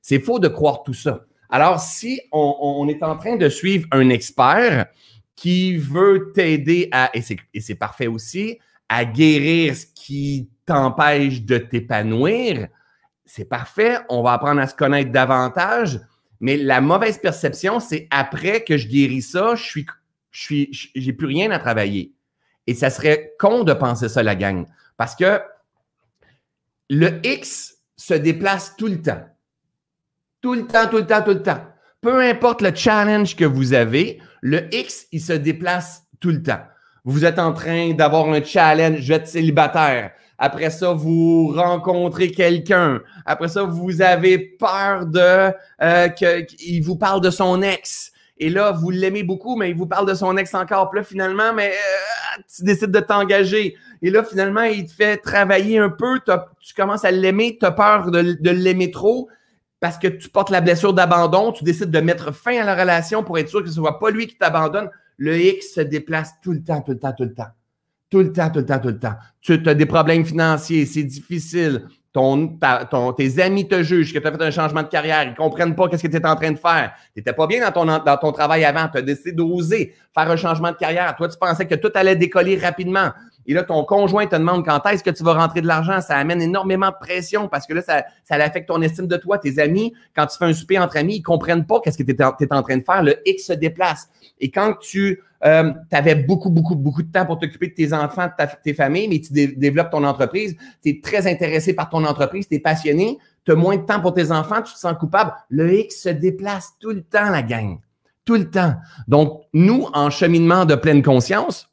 C'est 0.00 0.20
faux 0.20 0.38
de 0.38 0.46
croire 0.46 0.84
tout 0.84 0.94
ça. 0.94 1.24
Alors, 1.50 1.80
si 1.80 2.20
on, 2.30 2.86
est 2.88 3.02
en 3.02 3.16
train 3.16 3.34
de 3.34 3.48
suivre 3.48 3.88
un 3.90 4.08
expert 4.08 4.86
qui 5.34 5.76
veut 5.76 6.30
t'aider 6.32 6.88
à, 6.92 7.10
et 7.12 7.60
c'est 7.60 7.74
parfait 7.74 8.06
aussi, 8.06 8.60
à 8.88 9.04
guérir 9.04 9.74
ce 9.74 9.86
qui 9.86 10.48
t'empêche 10.64 11.42
de 11.42 11.58
t'épanouir, 11.58 12.68
c'est 13.24 13.48
parfait, 13.48 13.98
on 14.10 14.22
va 14.22 14.34
apprendre 14.34 14.60
à 14.60 14.68
se 14.68 14.76
connaître 14.76 15.10
davantage, 15.10 16.00
mais 16.38 16.56
la 16.56 16.80
mauvaise 16.80 17.18
perception, 17.18 17.80
c'est 17.80 18.06
après 18.12 18.62
que 18.62 18.76
je 18.76 18.86
guéris 18.86 19.22
ça, 19.22 19.56
je 19.56 19.64
suis 19.64 19.86
je 20.30 20.66
j'ai 20.94 21.12
plus 21.12 21.26
rien 21.26 21.50
à 21.50 21.58
travailler. 21.58 22.12
Et 22.66 22.74
ça 22.74 22.90
serait 22.90 23.34
con 23.38 23.64
de 23.64 23.72
penser 23.72 24.08
ça, 24.08 24.22
la 24.22 24.34
gang. 24.34 24.66
Parce 24.96 25.16
que 25.16 25.40
le 26.88 27.20
X 27.24 27.78
se 27.96 28.14
déplace 28.14 28.76
tout 28.76 28.86
le 28.86 29.00
temps. 29.00 29.24
Tout 30.40 30.54
le 30.54 30.66
temps, 30.66 30.88
tout 30.88 30.98
le 30.98 31.06
temps, 31.06 31.22
tout 31.22 31.30
le 31.30 31.42
temps. 31.42 31.64
Peu 32.00 32.22
importe 32.22 32.62
le 32.62 32.74
challenge 32.74 33.36
que 33.36 33.44
vous 33.44 33.74
avez, 33.74 34.20
le 34.40 34.74
X, 34.74 35.06
il 35.12 35.20
se 35.20 35.34
déplace 35.34 36.04
tout 36.18 36.30
le 36.30 36.42
temps. 36.42 36.60
Vous 37.04 37.24
êtes 37.24 37.38
en 37.38 37.52
train 37.52 37.92
d'avoir 37.92 38.28
un 38.28 38.42
challenge, 38.42 39.00
je 39.00 39.08
vais 39.08 39.14
être 39.16 39.28
célibataire. 39.28 40.12
Après 40.38 40.70
ça, 40.70 40.92
vous 40.92 41.52
rencontrez 41.54 42.30
quelqu'un. 42.30 43.00
Après 43.26 43.48
ça, 43.48 43.64
vous 43.64 44.00
avez 44.00 44.38
peur 44.38 45.04
de 45.06 45.52
euh, 45.82 46.08
qu'il 46.08 46.82
vous 46.82 46.96
parle 46.96 47.20
de 47.20 47.30
son 47.30 47.60
ex. 47.60 48.12
Et 48.42 48.48
là, 48.48 48.72
vous 48.72 48.88
l'aimez 48.88 49.22
beaucoup, 49.22 49.54
mais 49.54 49.68
il 49.68 49.76
vous 49.76 49.86
parle 49.86 50.08
de 50.08 50.14
son 50.14 50.34
ex 50.38 50.54
encore. 50.54 50.94
Là, 50.94 51.02
finalement, 51.02 51.52
mais 51.52 51.72
euh, 51.72 52.42
tu 52.56 52.64
décides 52.64 52.90
de 52.90 53.00
t'engager. 53.00 53.76
Et 54.00 54.10
là, 54.10 54.24
finalement, 54.24 54.62
il 54.62 54.86
te 54.86 54.92
fait 54.92 55.18
travailler 55.18 55.78
un 55.78 55.90
peu. 55.90 56.18
Tu 56.58 56.74
commences 56.74 57.04
à 57.04 57.10
l'aimer. 57.10 57.58
Tu 57.60 57.66
as 57.66 57.70
peur 57.70 58.10
de, 58.10 58.50
l'aimer 58.50 58.90
trop 58.90 59.28
parce 59.78 59.98
que 59.98 60.08
tu 60.08 60.30
portes 60.30 60.48
la 60.48 60.62
blessure 60.62 60.94
d'abandon. 60.94 61.52
Tu 61.52 61.64
décides 61.64 61.90
de 61.90 62.00
mettre 62.00 62.32
fin 62.32 62.58
à 62.58 62.64
la 62.64 62.74
relation 62.74 63.22
pour 63.22 63.38
être 63.38 63.50
sûr 63.50 63.60
que 63.60 63.68
ce 63.68 63.78
ne 63.78 63.84
soit 63.84 63.98
pas 63.98 64.10
lui 64.10 64.26
qui 64.26 64.38
t'abandonne. 64.38 64.88
Le 65.18 65.38
X 65.38 65.74
se 65.74 65.82
déplace 65.82 66.32
tout 66.42 66.52
le 66.52 66.62
temps, 66.62 66.80
tout 66.80 66.92
le 66.92 66.98
temps, 66.98 67.12
tout 67.12 67.24
le 67.24 67.34
temps. 67.34 67.50
Tout 68.08 68.20
le 68.20 68.32
temps, 68.32 68.48
tout 68.48 68.60
le 68.60 68.66
temps, 68.66 68.78
tout 68.78 68.88
le 68.88 68.98
temps. 68.98 69.14
Tu 69.42 69.60
as 69.66 69.74
des 69.74 69.86
problèmes 69.86 70.24
financiers, 70.24 70.86
c'est 70.86 71.04
difficile 71.04 71.86
ton, 72.12 72.58
ton, 72.90 73.12
tes 73.12 73.40
amis 73.40 73.68
te 73.68 73.82
jugent, 73.82 74.12
que 74.12 74.18
tu 74.18 74.26
as 74.26 74.32
fait 74.32 74.42
un 74.42 74.50
changement 74.50 74.82
de 74.82 74.88
carrière, 74.88 75.22
ils 75.22 75.30
ne 75.30 75.36
comprennent 75.36 75.76
pas 75.76 75.88
qu'est-ce 75.88 76.02
que 76.02 76.08
tu 76.08 76.16
es 76.16 76.26
en 76.26 76.34
train 76.34 76.50
de 76.50 76.58
faire. 76.58 76.92
Tu 77.14 77.20
n'étais 77.20 77.32
pas 77.32 77.46
bien 77.46 77.60
dans 77.64 77.70
ton, 77.70 77.84
dans 77.86 78.16
ton 78.16 78.32
travail 78.32 78.64
avant, 78.64 78.88
tu 78.88 78.98
as 78.98 79.02
décidé 79.02 79.32
d'oser 79.32 79.94
faire 80.12 80.28
un 80.28 80.36
changement 80.36 80.72
de 80.72 80.76
carrière. 80.76 81.14
Toi, 81.16 81.28
tu 81.28 81.38
pensais 81.38 81.66
que 81.66 81.76
tout 81.76 81.90
allait 81.94 82.16
décoller 82.16 82.58
rapidement. 82.58 83.10
Et 83.46 83.54
là, 83.54 83.62
ton 83.62 83.84
conjoint 83.84 84.26
te 84.26 84.34
demande 84.34 84.64
quand 84.64 84.84
est-ce 84.86 85.04
que 85.04 85.10
tu 85.10 85.22
vas 85.22 85.34
rentrer 85.34 85.60
de 85.60 85.66
l'argent. 85.68 86.00
Ça 86.00 86.16
amène 86.16 86.42
énormément 86.42 86.88
de 86.88 86.96
pression 87.00 87.48
parce 87.48 87.66
que 87.66 87.74
là, 87.74 87.82
ça, 87.82 88.04
ça 88.24 88.34
affecte 88.34 88.68
ton 88.68 88.82
estime 88.82 89.06
de 89.06 89.16
toi. 89.16 89.38
Tes 89.38 89.60
amis, 89.60 89.94
quand 90.14 90.26
tu 90.26 90.36
fais 90.36 90.46
un 90.46 90.52
souper 90.52 90.78
entre 90.78 90.96
amis, 90.96 91.16
ils 91.16 91.22
comprennent 91.22 91.66
pas 91.66 91.80
qu'est-ce 91.80 91.98
que 91.98 92.02
tu 92.02 92.12
es, 92.12 92.52
en 92.52 92.62
train 92.62 92.76
de 92.76 92.82
faire. 92.82 93.02
Le 93.02 93.16
X 93.24 93.46
se 93.46 93.52
déplace. 93.52 94.08
Et 94.40 94.50
quand 94.50 94.74
tu 94.80 95.22
euh, 95.44 95.72
avais 95.90 96.14
beaucoup, 96.14 96.50
beaucoup, 96.50 96.76
beaucoup 96.76 97.02
de 97.02 97.10
temps 97.10 97.24
pour 97.24 97.38
t'occuper 97.38 97.68
de 97.68 97.74
tes 97.74 97.92
enfants, 97.92 98.26
de 98.26 98.32
ta, 98.36 98.46
tes 98.46 98.74
familles, 98.74 99.08
mais 99.08 99.20
tu 99.20 99.32
développes 99.56 99.90
ton 99.90 100.04
entreprise, 100.04 100.56
tu 100.82 100.90
es 100.90 101.00
très 101.00 101.26
intéressé 101.26 101.74
par 101.74 101.88
ton 101.88 102.04
entreprise, 102.04 102.46
tu 102.46 102.56
es 102.56 102.58
passionné, 102.58 103.18
tu 103.44 103.52
as 103.52 103.54
moins 103.54 103.76
de 103.76 103.82
temps 103.82 104.00
pour 104.00 104.12
tes 104.12 104.30
enfants, 104.30 104.62
tu 104.62 104.74
te 104.74 104.78
sens 104.78 104.96
coupable. 104.98 105.32
Le 105.48 105.72
X 105.72 106.02
se 106.02 106.08
déplace 106.10 106.74
tout 106.78 106.90
le 106.90 107.02
temps, 107.02 107.30
la 107.30 107.42
gang. 107.42 107.78
Tout 108.24 108.36
le 108.36 108.50
temps. 108.50 108.74
Donc, 109.08 109.42
nous, 109.54 109.88
en 109.94 110.10
cheminement 110.10 110.66
de 110.66 110.74
pleine 110.74 111.02
conscience, 111.02 111.66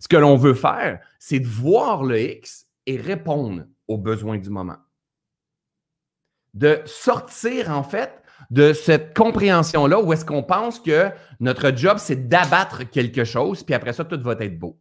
Ce 0.00 0.08
que 0.08 0.16
l'on 0.16 0.36
veut 0.36 0.54
faire, 0.54 1.00
c'est 1.18 1.40
de 1.40 1.46
voir 1.46 2.02
le 2.02 2.18
X 2.20 2.66
et 2.86 2.96
répondre 2.96 3.64
aux 3.88 3.98
besoins 3.98 4.38
du 4.38 4.48
moment. 4.48 4.78
De 6.54 6.80
sortir, 6.86 7.70
en 7.70 7.82
fait, 7.82 8.22
de 8.50 8.72
cette 8.72 9.16
compréhension-là 9.16 10.00
où 10.00 10.12
est-ce 10.12 10.24
qu'on 10.24 10.42
pense 10.42 10.80
que 10.80 11.10
notre 11.40 11.76
job, 11.76 11.98
c'est 11.98 12.28
d'abattre 12.28 12.84
quelque 12.84 13.24
chose, 13.24 13.62
puis 13.62 13.74
après 13.74 13.92
ça, 13.92 14.04
tout 14.04 14.20
va 14.20 14.32
être 14.40 14.58
beau. 14.58 14.78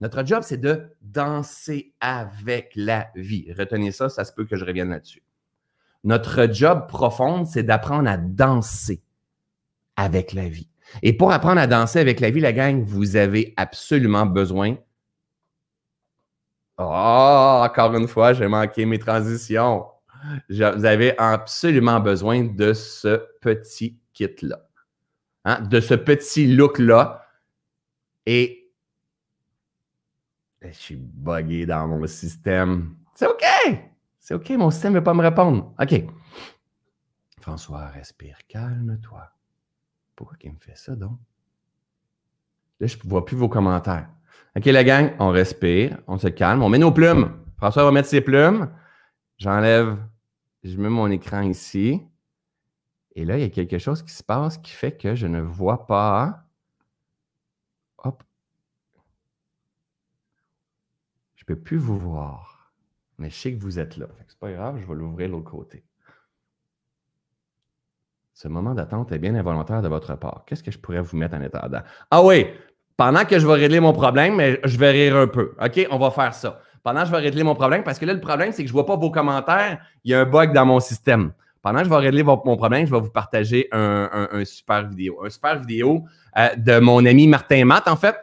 Notre 0.00 0.26
job, 0.26 0.42
c'est 0.42 0.60
de 0.60 0.90
danser 1.00 1.94
avec 2.00 2.72
la 2.76 3.08
vie. 3.14 3.52
Retenez 3.56 3.92
ça, 3.92 4.08
ça 4.08 4.24
se 4.24 4.32
peut 4.32 4.44
que 4.44 4.56
je 4.56 4.64
revienne 4.64 4.90
là-dessus. 4.90 5.22
Notre 6.04 6.52
job 6.52 6.86
profond, 6.86 7.44
c'est 7.44 7.62
d'apprendre 7.62 8.08
à 8.08 8.16
danser 8.16 9.02
avec 9.96 10.32
la 10.32 10.48
vie. 10.48 10.68
Et 11.02 11.12
pour 11.12 11.32
apprendre 11.32 11.60
à 11.60 11.66
danser 11.66 11.98
avec 11.98 12.20
la 12.20 12.30
vie, 12.30 12.40
la 12.40 12.52
gang, 12.52 12.84
vous 12.84 13.16
avez 13.16 13.54
absolument 13.56 14.26
besoin. 14.26 14.76
Oh, 16.78 17.62
encore 17.64 17.94
une 17.94 18.06
fois, 18.06 18.34
j'ai 18.34 18.48
manqué 18.48 18.84
mes 18.84 18.98
transitions. 18.98 19.86
Vous 20.48 20.84
avez 20.84 21.18
absolument 21.18 22.00
besoin 22.00 22.44
de 22.44 22.72
ce 22.72 23.22
petit 23.40 23.98
kit-là, 24.12 24.68
hein, 25.44 25.60
de 25.60 25.80
ce 25.80 25.94
petit 25.94 26.54
look-là. 26.54 27.26
Et 28.26 28.72
je 30.62 30.72
suis 30.72 30.96
buggé 30.96 31.66
dans 31.66 31.86
mon 31.86 32.06
système. 32.06 32.96
C'est 33.14 33.26
OK. 33.26 33.44
C'est 34.18 34.34
OK, 34.34 34.50
mon 34.50 34.70
système 34.70 34.92
ne 34.92 34.98
veut 34.98 35.04
pas 35.04 35.14
me 35.14 35.22
répondre. 35.22 35.72
OK. 35.80 36.02
François, 37.40 37.86
respire, 37.86 38.38
calme-toi. 38.48 39.30
Pourquoi 40.16 40.36
il 40.42 40.52
me 40.52 40.58
fait 40.58 40.76
ça 40.76 40.96
donc? 40.96 41.18
Là, 42.80 42.86
je 42.86 42.96
ne 42.96 43.08
vois 43.08 43.24
plus 43.24 43.36
vos 43.36 43.48
commentaires. 43.48 44.08
OK, 44.56 44.64
la 44.64 44.84
gang, 44.84 45.12
on 45.18 45.30
respire, 45.30 45.98
on 46.06 46.18
se 46.18 46.28
calme, 46.28 46.62
on 46.62 46.68
met 46.68 46.78
nos 46.78 46.90
plumes. 46.90 47.30
François 47.56 47.84
va 47.84 47.92
mettre 47.92 48.08
ses 48.08 48.20
plumes. 48.20 48.70
J'enlève, 49.38 49.98
je 50.70 50.80
mets 50.80 50.88
mon 50.88 51.10
écran 51.10 51.42
ici. 51.42 52.02
Et 53.14 53.24
là, 53.24 53.38
il 53.38 53.40
y 53.40 53.44
a 53.44 53.50
quelque 53.50 53.78
chose 53.78 54.02
qui 54.02 54.12
se 54.12 54.22
passe 54.22 54.58
qui 54.58 54.72
fait 54.72 54.96
que 54.96 55.14
je 55.14 55.26
ne 55.26 55.40
vois 55.40 55.86
pas. 55.86 56.44
Hop. 57.98 58.22
Je 61.34 61.44
ne 61.44 61.46
peux 61.46 61.60
plus 61.60 61.78
vous 61.78 61.98
voir. 61.98 62.72
Mais 63.18 63.30
je 63.30 63.34
sais 63.34 63.54
que 63.54 63.62
vous 63.62 63.78
êtes 63.78 63.96
là. 63.96 64.06
Ce 64.28 64.34
n'est 64.34 64.38
pas 64.38 64.52
grave, 64.52 64.78
je 64.78 64.86
vais 64.86 64.94
l'ouvrir 64.94 65.28
de 65.28 65.32
l'autre 65.32 65.50
côté. 65.50 65.82
Ce 68.34 68.48
moment 68.48 68.74
d'attente 68.74 69.12
est 69.12 69.18
bien 69.18 69.34
involontaire 69.34 69.80
de 69.80 69.88
votre 69.88 70.14
part. 70.16 70.44
Qu'est-ce 70.46 70.62
que 70.62 70.70
je 70.70 70.78
pourrais 70.78 71.00
vous 71.00 71.16
mettre 71.16 71.36
en 71.36 71.40
attendant? 71.40 71.80
Ah 72.10 72.22
oui, 72.22 72.46
pendant 72.98 73.24
que 73.24 73.38
je 73.38 73.46
vais 73.46 73.54
régler 73.54 73.80
mon 73.80 73.94
problème, 73.94 74.58
je 74.62 74.76
vais 74.76 74.90
rire 74.90 75.16
un 75.16 75.26
peu. 75.26 75.54
OK, 75.58 75.86
on 75.90 75.98
va 75.98 76.10
faire 76.10 76.34
ça. 76.34 76.60
Pendant 76.86 77.00
que 77.00 77.06
je 77.06 77.10
vais 77.10 77.18
régler 77.18 77.42
mon 77.42 77.56
problème, 77.56 77.82
parce 77.82 77.98
que 77.98 78.06
là, 78.06 78.12
le 78.12 78.20
problème, 78.20 78.52
c'est 78.52 78.62
que 78.62 78.68
je 78.68 78.72
ne 78.72 78.76
vois 78.76 78.86
pas 78.86 78.94
vos 78.94 79.10
commentaires. 79.10 79.78
Il 80.04 80.12
y 80.12 80.14
a 80.14 80.20
un 80.20 80.24
bug 80.24 80.52
dans 80.52 80.64
mon 80.64 80.78
système. 80.78 81.32
Pendant 81.60 81.80
que 81.80 81.86
je 81.86 81.90
vais 81.90 81.96
régler 81.96 82.22
mon 82.22 82.38
problème, 82.38 82.86
je 82.86 82.92
vais 82.92 83.00
vous 83.00 83.10
partager 83.10 83.66
un, 83.72 84.44
super 84.44 84.86
vidéo. 84.86 85.18
Un 85.26 85.28
super 85.28 85.58
vidéo 85.58 86.04
euh, 86.38 86.48
de 86.56 86.78
mon 86.78 87.04
ami 87.04 87.26
Martin 87.26 87.64
Matt, 87.64 87.88
en 87.88 87.96
fait, 87.96 88.14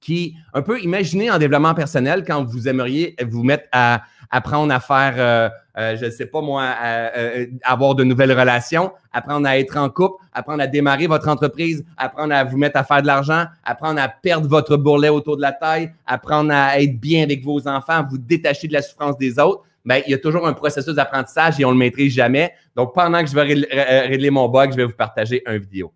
qui, 0.00 0.34
un 0.54 0.62
peu, 0.62 0.80
imaginez 0.80 1.30
en 1.30 1.38
développement 1.38 1.74
personnel 1.74 2.24
quand 2.26 2.44
vous 2.44 2.68
aimeriez 2.68 3.16
vous 3.28 3.42
mettre 3.42 3.66
à 3.72 4.02
apprendre 4.30 4.72
à 4.72 4.80
faire, 4.80 5.14
euh, 5.18 5.48
euh, 5.78 5.96
je 5.96 6.06
ne 6.06 6.10
sais 6.10 6.26
pas 6.26 6.40
moi, 6.40 6.64
euh, 6.84 7.46
avoir 7.62 7.94
de 7.94 8.04
nouvelles 8.04 8.32
relations, 8.32 8.92
apprendre 9.12 9.46
à 9.46 9.58
être 9.58 9.76
en 9.76 9.88
couple, 9.88 10.22
apprendre 10.32 10.62
à 10.62 10.66
démarrer 10.66 11.06
votre 11.06 11.28
entreprise, 11.28 11.84
apprendre 11.96 12.34
à 12.34 12.44
vous 12.44 12.56
mettre 12.56 12.78
à 12.78 12.84
faire 12.84 13.02
de 13.02 13.06
l'argent, 13.06 13.44
apprendre 13.64 14.00
à 14.00 14.08
perdre 14.08 14.48
votre 14.48 14.76
bourrelet 14.76 15.08
autour 15.08 15.36
de 15.36 15.42
la 15.42 15.52
taille, 15.52 15.92
apprendre 16.06 16.52
à 16.52 16.80
être 16.80 16.98
bien 16.98 17.22
avec 17.22 17.44
vos 17.44 17.66
enfants, 17.68 18.04
vous 18.08 18.18
détacher 18.18 18.68
de 18.68 18.72
la 18.72 18.82
souffrance 18.82 19.16
des 19.16 19.38
autres. 19.38 19.62
Bien, 19.84 20.00
il 20.06 20.10
y 20.10 20.14
a 20.14 20.18
toujours 20.18 20.46
un 20.46 20.52
processus 20.52 20.94
d'apprentissage 20.94 21.60
et 21.60 21.64
on 21.64 21.68
ne 21.68 21.74
le 21.74 21.78
maîtrise 21.78 22.12
jamais. 22.12 22.52
Donc, 22.74 22.92
pendant 22.92 23.22
que 23.22 23.30
je 23.30 23.34
vais 23.34 24.06
régler 24.08 24.30
mon 24.30 24.48
bug, 24.48 24.72
je 24.72 24.76
vais 24.76 24.84
vous 24.84 24.96
partager 24.96 25.42
une 25.46 25.58
vidéo. 25.58 25.92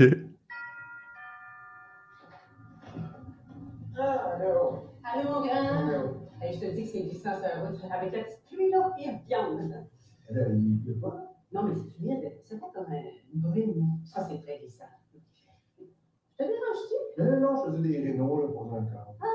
Allô? 0.00 0.16
Allô, 5.04 5.24
mon 5.30 5.42
grand? 5.44 6.30
je 6.40 6.58
te 6.58 6.74
dis 6.74 6.84
que 6.84 6.88
c'est 6.88 7.02
glissant 7.02 7.34
sur 7.34 7.42
la 7.42 7.68
route 7.68 7.84
avec 7.90 8.12
la 8.14 8.24
petite 8.24 8.42
pluie, 8.50 8.70
là, 8.70 8.94
et 8.98 9.10
viande. 9.26 9.86
Non, 11.52 11.64
mais 11.64 11.74
c'est 11.74 11.98
humide. 12.02 12.32
C'est 12.44 12.58
pas 12.58 12.70
comme 12.74 12.86
une 12.94 13.40
brune. 13.42 14.00
Ça, 14.06 14.26
c'est 14.26 14.40
très 14.40 14.58
glissant. 14.60 14.84
Je 15.12 15.84
te 16.38 16.44
dérange-tu? 16.44 17.22
Non, 17.22 17.40
non, 17.40 17.66
je 17.66 17.72
faisais 17.72 17.88
des 17.88 18.02
rénaux 18.02 18.40
là, 18.40 18.48
pour 18.48 18.74
un 18.74 18.84
corps. 18.86 19.16
Ah, 19.20 19.26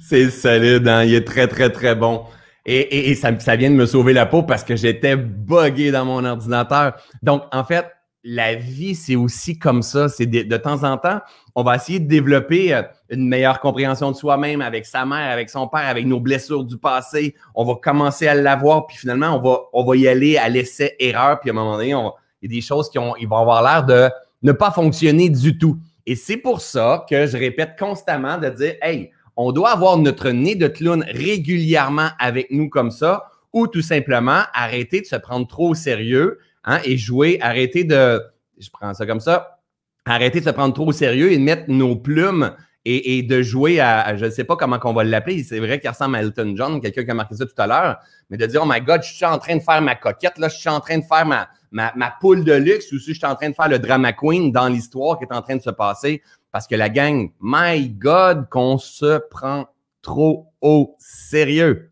C'est 0.00 0.30
solide, 0.30 0.86
hein? 0.86 1.04
il 1.04 1.14
est 1.14 1.26
très, 1.26 1.48
très, 1.48 1.70
très 1.70 1.94
bon. 1.94 2.24
Et, 2.64 3.14
ça, 3.16 3.36
ça, 3.40 3.56
vient 3.56 3.70
de 3.70 3.74
me 3.74 3.86
sauver 3.86 4.12
la 4.12 4.24
peau 4.24 4.44
parce 4.44 4.62
que 4.62 4.76
j'étais 4.76 5.16
buggé 5.16 5.90
dans 5.90 6.04
mon 6.04 6.24
ordinateur. 6.24 6.94
Donc, 7.20 7.42
en 7.50 7.64
fait, 7.64 7.86
la 8.22 8.54
vie, 8.54 8.94
c'est 8.94 9.16
aussi 9.16 9.58
comme 9.58 9.82
ça. 9.82 10.08
C'est 10.08 10.26
de, 10.26 10.42
de, 10.42 10.56
temps 10.56 10.84
en 10.84 10.96
temps, 10.96 11.20
on 11.56 11.64
va 11.64 11.74
essayer 11.74 11.98
de 11.98 12.06
développer 12.06 12.72
euh, 12.72 12.82
une 13.10 13.28
meilleure 13.28 13.58
compréhension 13.58 14.12
de 14.12 14.16
soi-même 14.16 14.60
avec 14.60 14.86
sa 14.86 15.04
mère, 15.04 15.32
avec 15.32 15.50
son 15.50 15.66
père, 15.66 15.88
avec 15.88 16.06
nos 16.06 16.20
blessures 16.20 16.62
du 16.62 16.78
passé. 16.78 17.34
On 17.56 17.64
va 17.64 17.74
commencer 17.74 18.28
à 18.28 18.34
l'avoir, 18.34 18.86
puis 18.86 18.96
finalement, 18.96 19.36
on 19.36 19.40
va, 19.40 19.58
on 19.72 19.84
va 19.84 19.96
y 19.96 20.06
aller 20.06 20.36
à 20.36 20.48
l'essai-erreur. 20.48 21.40
Puis 21.40 21.50
à 21.50 21.52
un 21.52 21.56
moment 21.56 21.76
donné, 21.76 21.96
on, 21.96 22.12
il 22.42 22.50
y 22.50 22.54
a 22.54 22.60
des 22.60 22.64
choses 22.64 22.88
qui 22.90 22.98
ont, 22.98 23.16
ils 23.16 23.28
vont 23.28 23.38
avoir 23.38 23.62
l'air 23.62 23.84
de 23.84 24.08
ne 24.42 24.52
pas 24.52 24.70
fonctionner 24.70 25.28
du 25.28 25.58
tout. 25.58 25.78
Et 26.06 26.16
c'est 26.16 26.36
pour 26.36 26.60
ça 26.60 27.06
que 27.08 27.26
je 27.26 27.36
répète 27.36 27.78
constamment 27.78 28.38
de 28.38 28.48
dire, 28.48 28.74
hey, 28.82 29.10
on 29.36 29.52
doit 29.52 29.70
avoir 29.70 29.96
notre 29.98 30.30
nez 30.30 30.54
de 30.54 30.68
clown 30.68 31.04
régulièrement 31.08 32.08
avec 32.18 32.50
nous 32.50 32.68
comme 32.68 32.90
ça, 32.90 33.24
ou 33.52 33.66
tout 33.66 33.82
simplement 33.82 34.42
arrêter 34.54 35.00
de 35.00 35.06
se 35.06 35.16
prendre 35.16 35.46
trop 35.46 35.70
au 35.70 35.74
sérieux 35.74 36.38
hein, 36.64 36.80
et 36.84 36.96
jouer, 36.96 37.38
arrêter 37.40 37.84
de, 37.84 38.20
je 38.58 38.68
prends 38.70 38.94
ça 38.94 39.06
comme 39.06 39.20
ça, 39.20 39.60
arrêter 40.04 40.40
de 40.40 40.46
se 40.46 40.50
prendre 40.50 40.74
trop 40.74 40.86
au 40.86 40.92
sérieux 40.92 41.32
et 41.32 41.38
de 41.38 41.42
mettre 41.42 41.64
nos 41.68 41.96
plumes 41.96 42.52
et, 42.84 43.22
de 43.22 43.42
jouer 43.42 43.80
à, 43.80 44.16
je 44.16 44.24
ne 44.24 44.30
sais 44.30 44.44
pas 44.44 44.56
comment 44.56 44.78
qu'on 44.78 44.92
va 44.92 45.04
l'appeler, 45.04 45.44
c'est 45.44 45.60
vrai 45.60 45.78
qu'il 45.78 45.88
ressemble 45.88 46.16
à 46.16 46.20
Elton 46.20 46.54
John, 46.56 46.80
quelqu'un 46.80 47.04
qui 47.04 47.10
a 47.10 47.14
marqué 47.14 47.36
ça 47.36 47.46
tout 47.46 47.52
à 47.58 47.66
l'heure, 47.66 47.98
mais 48.28 48.36
de 48.36 48.46
dire, 48.46 48.60
oh 48.64 48.68
my 48.68 48.80
God, 48.80 49.02
je 49.02 49.12
suis 49.12 49.24
en 49.24 49.38
train 49.38 49.56
de 49.56 49.62
faire 49.62 49.80
ma 49.80 49.94
coquette, 49.94 50.38
là, 50.38 50.48
je 50.48 50.56
suis 50.56 50.68
en 50.68 50.80
train 50.80 50.98
de 50.98 51.04
faire 51.04 51.24
ma, 51.24 51.48
ma, 51.70 51.92
ma 51.96 52.12
poule 52.20 52.44
de 52.44 52.54
luxe, 52.54 52.90
ou 52.92 52.98
si 52.98 53.14
je 53.14 53.18
suis 53.18 53.26
en 53.26 53.34
train 53.34 53.50
de 53.50 53.54
faire 53.54 53.68
le 53.68 53.78
drama 53.78 54.12
queen 54.12 54.52
dans 54.52 54.68
l'histoire 54.68 55.18
qui 55.18 55.24
est 55.24 55.32
en 55.32 55.42
train 55.42 55.56
de 55.56 55.62
se 55.62 55.70
passer. 55.70 56.22
Parce 56.50 56.66
que 56.66 56.74
la 56.74 56.90
gang, 56.90 57.30
my 57.40 57.88
God, 57.88 58.48
qu'on 58.50 58.78
se 58.78 59.18
prend 59.30 59.66
trop 60.02 60.52
au 60.60 60.96
sérieux. 60.98 61.90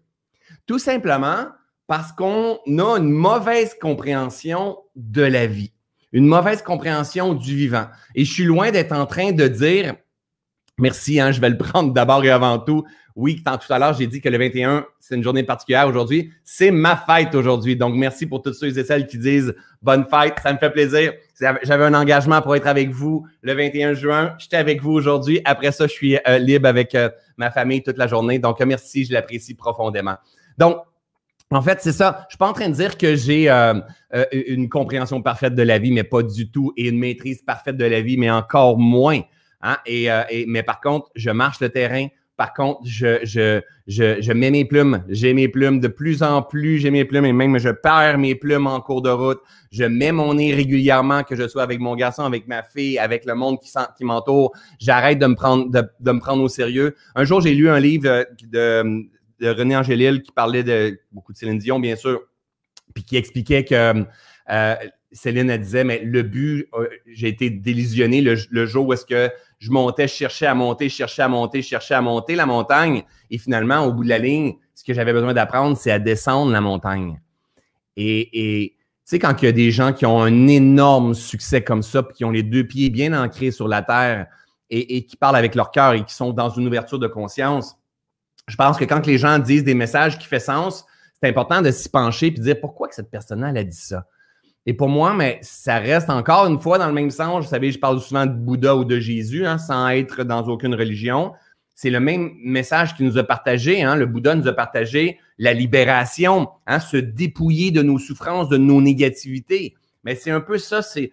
Tout 0.66 0.78
simplement 0.78 1.47
parce 1.87 2.12
qu'on 2.12 2.59
a 2.66 2.99
une 2.99 3.11
mauvaise 3.11 3.75
compréhension 3.80 4.78
de 4.94 5.23
la 5.23 5.47
vie, 5.47 5.73
une 6.12 6.26
mauvaise 6.26 6.62
compréhension 6.62 7.35
du 7.35 7.56
vivant. 7.56 7.87
Et 8.14 8.25
je 8.25 8.32
suis 8.32 8.44
loin 8.44 8.70
d'être 8.70 8.92
en 8.92 9.06
train 9.06 9.32
de 9.32 9.49
dire, 9.49 9.97
merci, 10.80 11.20
hein, 11.20 11.32
je 11.32 11.40
vais 11.40 11.50
le 11.50 11.58
prendre 11.58 11.92
d'abord 11.92 12.25
et 12.25 12.30
avant 12.30 12.58
tout, 12.58 12.84
oui, 13.16 13.42
tant 13.44 13.58
tout 13.58 13.72
à 13.72 13.78
l'heure, 13.78 13.94
j'ai 13.94 14.06
dit 14.06 14.20
que 14.20 14.28
le 14.28 14.38
21, 14.38 14.87
c'est 14.99 15.14
une 15.14 15.22
journée 15.22 15.42
particulière 15.42 15.88
aujourd'hui. 15.88 16.32
C'est 16.44 16.70
ma 16.70 16.96
fête 16.96 17.34
aujourd'hui. 17.34 17.76
Donc, 17.76 17.94
merci 17.94 18.26
pour 18.26 18.40
tous 18.40 18.52
ceux 18.52 18.78
et 18.78 18.84
celles 18.84 19.06
qui 19.06 19.18
disent 19.18 19.54
bonne 19.82 20.06
fête. 20.08 20.34
Ça 20.42 20.52
me 20.52 20.58
fait 20.58 20.70
plaisir. 20.70 21.12
J'avais 21.38 21.84
un 21.84 21.94
engagement 21.94 22.40
pour 22.40 22.54
être 22.54 22.66
avec 22.66 22.90
vous 22.90 23.26
le 23.42 23.52
21 23.54 23.94
juin. 23.94 24.34
J'étais 24.38 24.56
avec 24.56 24.80
vous 24.80 24.92
aujourd'hui. 24.92 25.40
Après 25.44 25.72
ça, 25.72 25.87
je 25.87 25.92
suis 25.92 26.16
euh, 26.26 26.38
libre 26.38 26.68
avec 26.68 26.94
euh, 26.94 27.10
ma 27.37 27.50
famille 27.50 27.82
toute 27.82 27.99
la 27.99 28.06
journée. 28.06 28.38
Donc, 28.38 28.60
merci. 28.60 29.04
Je 29.04 29.12
l'apprécie 29.12 29.54
profondément. 29.54 30.16
Donc, 30.56 30.78
en 31.50 31.62
fait, 31.62 31.80
c'est 31.82 31.92
ça. 31.92 32.26
Je 32.28 32.34
suis 32.34 32.38
pas 32.38 32.49
en 32.49 32.52
train 32.52 32.68
de 32.68 32.75
dire 32.75 32.96
que 32.96 33.16
j'ai 33.16 33.50
euh, 33.50 33.75
une 34.30 34.68
compréhension 34.68 35.20
parfaite 35.20 35.56
de 35.56 35.62
la 35.62 35.78
vie, 35.78 35.90
mais 35.90 36.04
pas 36.04 36.22
du 36.22 36.50
tout, 36.50 36.72
et 36.76 36.88
une 36.88 36.99
maîtrise 36.99 37.42
parfaite 37.42 37.76
de 37.76 37.84
la 37.84 38.00
vie, 38.00 38.16
mais 38.16 38.30
encore 38.30 38.78
moins. 38.78 39.20
Hein. 39.62 39.76
et, 39.86 40.08
mais 40.46 40.62
par 40.62 40.80
contre, 40.80 41.10
je 41.14 41.30
marche 41.30 41.60
le 41.60 41.68
terrain, 41.68 42.06
par 42.40 42.54
contre, 42.54 42.80
je, 42.86 43.18
je, 43.22 43.60
je, 43.86 44.22
je 44.22 44.32
mets 44.32 44.50
mes 44.50 44.64
plumes. 44.64 45.04
J'ai 45.10 45.34
mes 45.34 45.46
plumes 45.46 45.78
de 45.78 45.88
plus 45.88 46.22
en 46.22 46.40
plus. 46.40 46.78
J'ai 46.78 46.90
mes 46.90 47.04
plumes 47.04 47.26
et 47.26 47.34
même 47.34 47.58
je 47.58 47.68
perds 47.68 48.16
mes 48.16 48.34
plumes 48.34 48.66
en 48.66 48.80
cours 48.80 49.02
de 49.02 49.10
route. 49.10 49.40
Je 49.70 49.84
mets 49.84 50.10
mon 50.10 50.32
nez 50.32 50.54
régulièrement, 50.54 51.23
que 51.23 51.36
je 51.36 51.46
sois 51.46 51.62
avec 51.62 51.80
mon 51.80 51.94
garçon, 51.96 52.23
avec 52.23 52.49
ma 52.49 52.62
fille, 52.62 52.99
avec 52.99 53.26
le 53.26 53.34
monde 53.34 53.60
qui, 53.60 53.70
qui 53.94 54.04
m'entoure. 54.06 54.52
J'arrête 54.78 55.18
de 55.18 55.26
me 55.26 55.34
prendre 55.34 55.70
de, 55.70 55.82
de, 56.00 56.12
me 56.12 56.18
prendre 56.18 56.42
au 56.42 56.49
sérieux. 56.49 56.96
Un 57.14 57.25
jour, 57.25 57.42
j'ai 57.42 57.52
lu 57.52 57.68
un 57.68 57.78
livre 57.78 58.08
euh, 58.08 58.25
de, 58.40 59.10
de 59.38 59.50
René 59.50 59.76
Angélil 59.76 60.23
qui 60.23 60.32
parlait 60.32 60.62
de 60.62 60.99
beaucoup 61.12 61.34
de 61.34 61.36
Céline 61.36 61.58
Dion, 61.58 61.78
bien 61.78 61.94
sûr, 61.94 62.23
puis 62.94 63.04
qui 63.04 63.18
expliquait 63.18 63.66
que 63.66 64.02
euh, 64.50 64.75
Céline 65.12 65.50
elle 65.50 65.60
disait, 65.60 65.84
mais 65.84 66.00
le 66.04 66.23
but, 66.23 66.68
euh, 66.75 66.88
j'ai 67.06 67.28
été 67.28 67.50
délusionné 67.50 68.20
le, 68.20 68.66
jour 68.66 68.86
où 68.86 68.92
est-ce 68.92 69.04
que 69.04 69.30
je 69.58 69.70
montais, 69.70 70.06
je 70.06 70.14
cherchais 70.14 70.46
à 70.46 70.54
monter, 70.54 70.88
je 70.88 70.94
cherchais 70.94 71.23
à 71.23 71.28
monter, 71.28 71.62
je 71.62 71.68
cherchais 71.68 71.94
à 71.94 72.00
monter 72.00 72.36
la 72.36 72.46
montagne. 72.46 73.02
Et 73.30 73.38
finalement, 73.38 73.84
au 73.84 73.92
bout 73.92 74.04
de 74.04 74.08
la 74.08 74.18
ligne, 74.18 74.54
ce 74.75 74.84
que 74.84 74.94
j'avais 74.94 75.12
besoin 75.12 75.34
d'apprendre, 75.34 75.76
c'est 75.76 75.90
à 75.90 75.99
descendre 75.99 76.52
la 76.52 76.60
montagne. 76.60 77.20
Et, 77.96 78.76
tu 78.76 78.86
sais, 79.04 79.18
quand 79.18 79.42
il 79.42 79.44
y 79.44 79.49
a 79.49 79.52
des 79.52 79.70
gens 79.73 79.92
qui 79.92 80.06
ont 80.06 80.23
un 80.23 80.46
énorme 80.46 81.14
succès 81.14 81.62
comme 81.62 81.82
ça, 81.82 82.02
puis 82.02 82.14
qui 82.14 82.25
ont 82.25 82.30
les 82.30 82.44
deux 82.44 82.64
pieds 82.64 82.88
bien 82.88 83.12
ancrés 83.20 83.50
sur 83.50 83.68
la 83.68 83.82
terre 83.82 84.26
et, 84.70 85.04
qui 85.04 85.16
parlent 85.16 85.36
avec 85.36 85.56
leur 85.56 85.73
cœur 85.73 85.94
et 85.94 86.04
qui 86.04 86.14
sont 86.14 86.32
dans 86.32 86.49
une 86.49 86.66
ouverture 86.66 87.00
de 87.00 87.08
conscience, 87.08 87.76
je 88.46 88.56
pense 88.56 88.78
que 88.78 88.84
quand 88.84 89.04
les 89.06 89.18
gens 89.18 89.38
disent 89.38 89.64
des 89.64 89.75
messages 89.75 90.18
qui 90.18 90.26
font 90.26 90.38
sens, 90.38 90.86
c'est 91.20 91.28
important 91.28 91.60
de 91.60 91.70
s'y 91.70 91.88
pencher 91.88 92.26
et 92.28 92.30
de 92.30 92.40
dire 92.40 92.60
pourquoi 92.60 92.88
cette 92.90 93.10
personne-là 93.10 93.49
a 93.49 93.64
dit 93.64 93.76
ça? 93.76 94.06
Et 94.66 94.75
pour 94.75 94.88
moi, 94.88 95.14
mais 95.14 95.38
ça 95.42 95.78
reste 95.78 96.10
encore 96.10 96.46
une 96.46 96.60
fois 96.60 96.78
dans 96.78 96.86
le 96.86 96.92
même 96.92 97.10
sens. 97.10 97.44
Vous 97.44 97.50
savez, 97.50 97.73
je 97.73 97.78
parle 97.78 98.00
souvent 98.00 98.26
de 98.26 98.32
Bouddha 98.32 98.76
ou 98.76 98.84
de 98.84 98.99
Jésus, 98.99 99.46
hein, 99.46 99.58
sans 99.58 99.88
être 99.88 100.23
dans 100.23 100.42
aucune 100.49 100.75
religion. 100.75 101.32
C'est 101.75 101.90
le 101.90 102.00
même 102.00 102.32
message 102.44 102.94
qu'il 102.94 103.06
nous 103.06 103.16
a 103.16 103.25
partagé. 103.25 103.82
Hein. 103.82 103.96
Le 103.96 104.04
Bouddha 104.04 104.34
nous 104.34 104.46
a 104.49 104.52
partagé 104.52 105.18
la 105.38 105.54
libération, 105.54 106.49
hein, 106.66 106.78
se 106.78 106.99
dépouiller 106.99 107.70
de 107.70 107.82
nos 107.82 107.99
souffrances, 107.99 108.50
de 108.50 108.58
nos 108.58 108.82
négativités. 108.82 109.75
Mais 110.04 110.14
c'est 110.14 110.30
un 110.30 110.40
peu 110.40 110.58
ça, 110.58 110.82
c'est, 110.82 111.12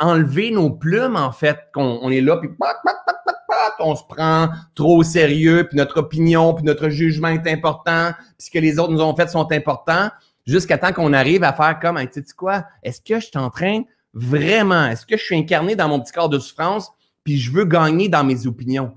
enlever 0.00 0.50
nos 0.50 0.70
plumes, 0.70 1.16
en 1.16 1.32
fait, 1.32 1.58
qu'on 1.72 2.00
on 2.02 2.10
est 2.10 2.20
là, 2.20 2.36
puis 2.36 2.50
on 3.80 3.94
se 3.94 4.02
prend 4.08 4.48
trop 4.74 4.98
au 4.98 5.02
sérieux, 5.02 5.66
puis 5.68 5.76
notre 5.76 5.98
opinion, 5.98 6.54
puis 6.54 6.64
notre 6.64 6.88
jugement 6.88 7.28
est 7.28 7.46
important, 7.46 8.12
puis 8.36 8.46
ce 8.46 8.50
que 8.50 8.58
les 8.58 8.78
autres 8.78 8.92
nous 8.92 9.02
ont 9.02 9.14
fait 9.14 9.28
sont 9.28 9.50
importants 9.52 10.10
jusqu'à 10.48 10.78
temps 10.78 10.92
qu'on 10.92 11.12
arrive 11.12 11.44
à 11.44 11.52
faire 11.52 11.78
comme, 11.78 11.98
tu 12.08 12.24
sais 12.24 12.34
quoi, 12.34 12.64
est-ce 12.82 13.00
que 13.02 13.20
je 13.20 13.30
train 13.30 13.82
vraiment, 14.14 14.86
est-ce 14.86 15.04
que 15.04 15.16
je 15.16 15.22
suis 15.22 15.36
incarné 15.36 15.76
dans 15.76 15.88
mon 15.88 16.00
petit 16.00 16.12
corps 16.12 16.30
de 16.30 16.38
souffrance, 16.38 16.90
puis 17.22 17.36
je 17.38 17.52
veux 17.52 17.66
gagner 17.66 18.08
dans 18.08 18.24
mes 18.24 18.46
opinions? 18.46 18.96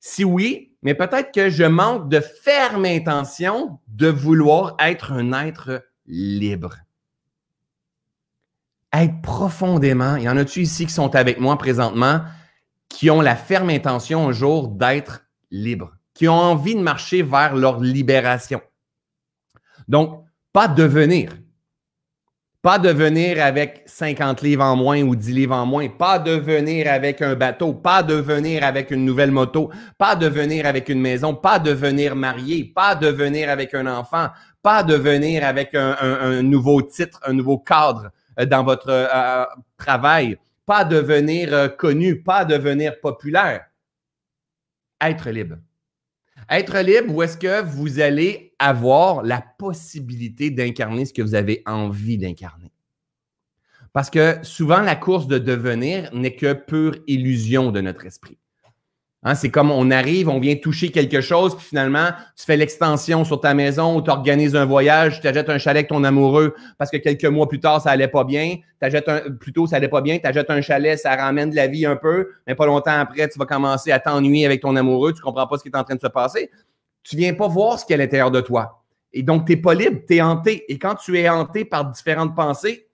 Si 0.00 0.24
oui, 0.24 0.72
mais 0.82 0.94
peut-être 0.94 1.32
que 1.32 1.50
je 1.50 1.62
manque 1.62 2.08
de 2.08 2.20
ferme 2.20 2.84
intention 2.84 3.78
de 3.86 4.08
vouloir 4.08 4.74
être 4.80 5.12
un 5.12 5.32
être 5.32 5.84
libre. 6.06 6.76
Être 8.92 9.20
profondément, 9.22 10.16
il 10.16 10.24
y 10.24 10.28
en 10.28 10.36
a-tu 10.36 10.62
ici 10.62 10.86
qui 10.86 10.92
sont 10.92 11.14
avec 11.14 11.38
moi 11.38 11.56
présentement, 11.58 12.22
qui 12.88 13.10
ont 13.10 13.20
la 13.20 13.36
ferme 13.36 13.70
intention 13.70 14.28
un 14.28 14.32
jour 14.32 14.66
d'être 14.68 15.26
libre, 15.52 15.92
qui 16.14 16.26
ont 16.26 16.34
envie 16.34 16.74
de 16.74 16.80
marcher 16.80 17.22
vers 17.22 17.54
leur 17.54 17.78
libération? 17.80 18.60
Donc, 19.86 20.24
pas 20.52 20.68
devenir. 20.68 21.30
Pas 22.60 22.78
devenir 22.78 23.42
avec 23.44 23.84
50 23.86 24.42
livres 24.42 24.64
en 24.64 24.74
moins 24.74 25.00
ou 25.02 25.14
10 25.14 25.32
livres 25.32 25.54
en 25.54 25.64
moins. 25.64 25.88
Pas 25.88 26.18
devenir 26.18 26.90
avec 26.90 27.22
un 27.22 27.36
bateau. 27.36 27.72
Pas 27.72 28.02
devenir 28.02 28.64
avec 28.64 28.90
une 28.90 29.04
nouvelle 29.04 29.30
moto. 29.30 29.70
Pas 29.96 30.16
devenir 30.16 30.66
avec 30.66 30.88
une 30.88 31.00
maison. 31.00 31.34
Pas 31.34 31.60
devenir 31.60 32.16
marié. 32.16 32.64
Pas 32.64 32.96
devenir 32.96 33.48
avec 33.48 33.74
un 33.74 33.86
enfant. 33.86 34.28
Pas 34.60 34.82
devenir 34.82 35.46
avec 35.46 35.74
un, 35.74 36.42
nouveau 36.42 36.82
titre, 36.82 37.20
un 37.24 37.32
nouveau 37.32 37.58
cadre 37.58 38.10
euh, 38.40 38.44
dans 38.44 38.64
votre 38.64 38.90
euh, 38.90 39.44
travail. 39.76 40.36
Pas 40.66 40.84
devenir 40.84 41.54
euh, 41.54 41.68
connu. 41.68 42.22
Pas 42.22 42.44
devenir 42.44 42.98
populaire. 43.00 43.66
Être 45.00 45.30
libre. 45.30 45.58
Être 46.50 46.78
libre, 46.78 47.14
où 47.14 47.22
est-ce 47.22 47.36
que 47.36 47.62
vous 47.62 48.00
allez 48.00 48.54
avoir 48.58 49.22
la 49.22 49.44
possibilité 49.58 50.50
d'incarner 50.50 51.04
ce 51.04 51.12
que 51.12 51.22
vous 51.22 51.34
avez 51.34 51.62
envie 51.66 52.16
d'incarner? 52.16 52.72
Parce 53.92 54.10
que 54.10 54.38
souvent, 54.42 54.80
la 54.80 54.96
course 54.96 55.26
de 55.26 55.38
devenir 55.38 56.12
n'est 56.14 56.36
que 56.36 56.52
pure 56.54 56.96
illusion 57.06 57.72
de 57.72 57.80
notre 57.80 58.06
esprit. 58.06 58.38
Hein, 59.28 59.34
c'est 59.34 59.50
comme 59.50 59.70
on 59.70 59.90
arrive, 59.90 60.30
on 60.30 60.40
vient 60.40 60.56
toucher 60.56 60.88
quelque 60.88 61.20
chose, 61.20 61.54
puis 61.54 61.66
finalement, 61.66 62.08
tu 62.34 62.46
fais 62.46 62.56
l'extension 62.56 63.26
sur 63.26 63.38
ta 63.42 63.52
maison 63.52 63.98
ou 63.98 64.00
tu 64.00 64.10
organises 64.10 64.56
un 64.56 64.64
voyage, 64.64 65.16
tu 65.16 65.20
t'achètes 65.20 65.50
un 65.50 65.58
chalet 65.58 65.80
avec 65.80 65.88
ton 65.88 66.02
amoureux 66.02 66.54
parce 66.78 66.90
que 66.90 66.96
quelques 66.96 67.26
mois 67.26 67.46
plus 67.46 67.60
tard, 67.60 67.82
ça 67.82 67.90
allait 67.90 68.08
pas 68.08 68.24
bien. 68.24 68.56
T'achètes 68.80 69.06
un, 69.06 69.20
plutôt, 69.38 69.66
ça 69.66 69.76
allait 69.76 69.88
pas 69.88 70.00
bien. 70.00 70.18
Tu 70.18 70.26
achètes 70.26 70.48
un 70.48 70.62
chalet, 70.62 70.98
ça 70.98 71.14
ramène 71.14 71.50
de 71.50 71.56
la 71.56 71.66
vie 71.66 71.84
un 71.84 71.96
peu, 71.96 72.30
mais 72.46 72.54
pas 72.54 72.64
longtemps 72.64 72.98
après, 72.98 73.28
tu 73.28 73.38
vas 73.38 73.44
commencer 73.44 73.92
à 73.92 73.98
t'ennuyer 73.98 74.46
avec 74.46 74.62
ton 74.62 74.74
amoureux, 74.76 75.12
tu 75.12 75.20
comprends 75.20 75.46
pas 75.46 75.58
ce 75.58 75.62
qui 75.62 75.68
est 75.68 75.76
en 75.76 75.84
train 75.84 75.96
de 75.96 76.00
se 76.00 76.06
passer. 76.06 76.50
Tu 77.02 77.14
viens 77.14 77.34
pas 77.34 77.48
voir 77.48 77.78
ce 77.78 77.84
qu'il 77.84 77.98
y 77.98 78.00
a 78.00 78.02
à 78.02 78.04
l'intérieur 78.06 78.30
de 78.30 78.40
toi. 78.40 78.82
Et 79.12 79.22
donc, 79.22 79.46
tu 79.46 79.52
n'es 79.52 79.60
pas 79.60 79.74
libre, 79.74 80.00
tu 80.08 80.16
es 80.16 80.22
hanté. 80.22 80.64
Et 80.72 80.78
quand 80.78 80.94
tu 80.94 81.18
es 81.18 81.28
hanté 81.28 81.66
par 81.66 81.84
différentes 81.84 82.34
pensées, 82.34 82.87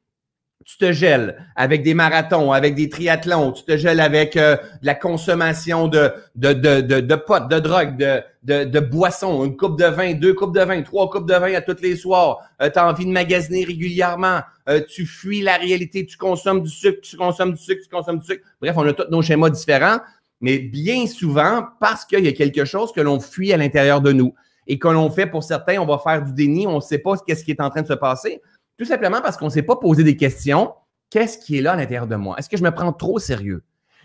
tu 0.65 0.79
te 0.79 0.93
gèles 0.93 1.37
avec 1.57 1.83
des 1.83 1.95
marathons, 1.95 2.53
avec 2.53 2.75
des 2.75 2.89
triathlons, 2.89 3.53
tu 3.53 3.65
te 3.65 3.77
gèles 3.77 4.01
avec 4.01 4.37
euh, 4.37 4.57
la 4.83 4.95
consommation 4.95 5.89
de, 5.89 6.11
de, 6.37 6.53
de, 6.53 7.01
de, 7.01 7.15
potes, 7.17 7.49
de 7.51 7.59
drogue, 7.59 7.99
de, 7.99 8.23
de, 8.45 8.65
de 8.65 8.81
boissons, 8.81 9.45
une 9.45 9.57
coupe 9.57 9.79
de 9.79 9.85
vin, 9.85 10.15
deux 10.15 10.33
coupes 10.33 10.55
de 10.55 10.63
vin, 10.63 10.81
trois 10.83 11.11
coupes 11.11 11.29
de 11.29 11.35
vin 11.35 11.53
à 11.55 11.61
tous 11.61 11.83
les 11.83 11.97
soirs, 11.97 12.39
euh, 12.63 12.71
tu 12.71 12.79
as 12.79 12.89
envie 12.89 13.05
de 13.05 13.11
magasiner 13.11 13.65
régulièrement, 13.65 14.41
euh, 14.69 14.81
tu 14.89 15.05
fuis 15.05 15.43
la 15.43 15.57
réalité, 15.57 16.07
tu 16.07 16.17
consommes 16.17 16.63
du 16.63 16.71
sucre, 16.71 17.01
tu 17.03 17.17
consommes 17.17 17.53
du 17.53 17.63
sucre, 17.63 17.83
tu 17.83 17.91
consommes 17.91 18.19
du 18.19 18.27
sucre. 18.27 18.43
Bref, 18.61 18.75
on 18.77 18.87
a 18.87 18.93
tous 18.95 19.11
nos 19.11 19.21
schémas 19.21 19.51
différents, 19.51 19.99
mais 20.41 20.59
bien 20.59 21.07
souvent, 21.07 21.65
parce 21.79 22.07
qu'il 22.07 22.25
y 22.25 22.29
a 22.29 22.33
quelque 22.33 22.65
chose 22.65 22.91
que 22.93 23.03
l'on 23.03 23.21
fuit 23.21 23.53
à 23.53 23.59
l'intérieur 23.59 24.01
de 24.01 24.13
nous 24.13 24.35
et 24.67 24.79
que 24.79 24.89
l'on 24.89 25.11
fait 25.11 25.27
pour 25.27 25.45
certains, 25.45 25.79
on 25.79 25.87
va 25.87 25.99
faire 25.99 26.25
du 26.25 26.33
déni, 26.33 26.67
on 26.67 26.77
ne 26.77 26.81
sait 26.81 26.99
pas 26.99 27.17
ce 27.17 27.45
qui 27.45 27.51
est 27.51 27.61
en 27.61 27.69
train 27.69 27.83
de 27.83 27.87
se 27.87 27.93
passer. 27.93 28.41
Tout 28.77 28.85
simplement 28.85 29.21
parce 29.21 29.37
qu'on 29.37 29.47
ne 29.47 29.51
s'est 29.51 29.63
pas 29.63 29.77
posé 29.77 30.05
des 30.05 30.17
questions. 30.17 30.75
Qu'est-ce 31.11 31.39
qui 31.39 31.59
est 31.59 31.63
là 31.63 31.73
à 31.73 31.77
l'intérieur 31.77 32.07
de 32.07 32.17
moi? 32.17 32.37
Est-ce 32.39 32.49
que 32.49 32.57
je 32.57 32.63
me 32.63 32.73
prends 32.73 32.93
trop 32.93 33.19
sérieux? 33.19 33.63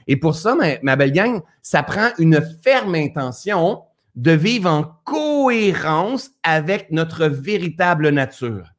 Et 0.07 0.15
pour 0.15 0.35
ça, 0.35 0.55
ma, 0.81 0.95
belle 0.95 1.11
gang, 1.11 1.41
ça 1.61 1.83
prend 1.83 2.09
une 2.17 2.41
ferme 2.63 2.95
intention 2.95 3.83
de 4.15 4.31
vivre 4.31 4.69
en 4.69 4.83
cohérence 5.05 6.31
avec 6.43 6.91
notre 6.91 7.27
véritable 7.27 8.09
nature. 8.09 8.73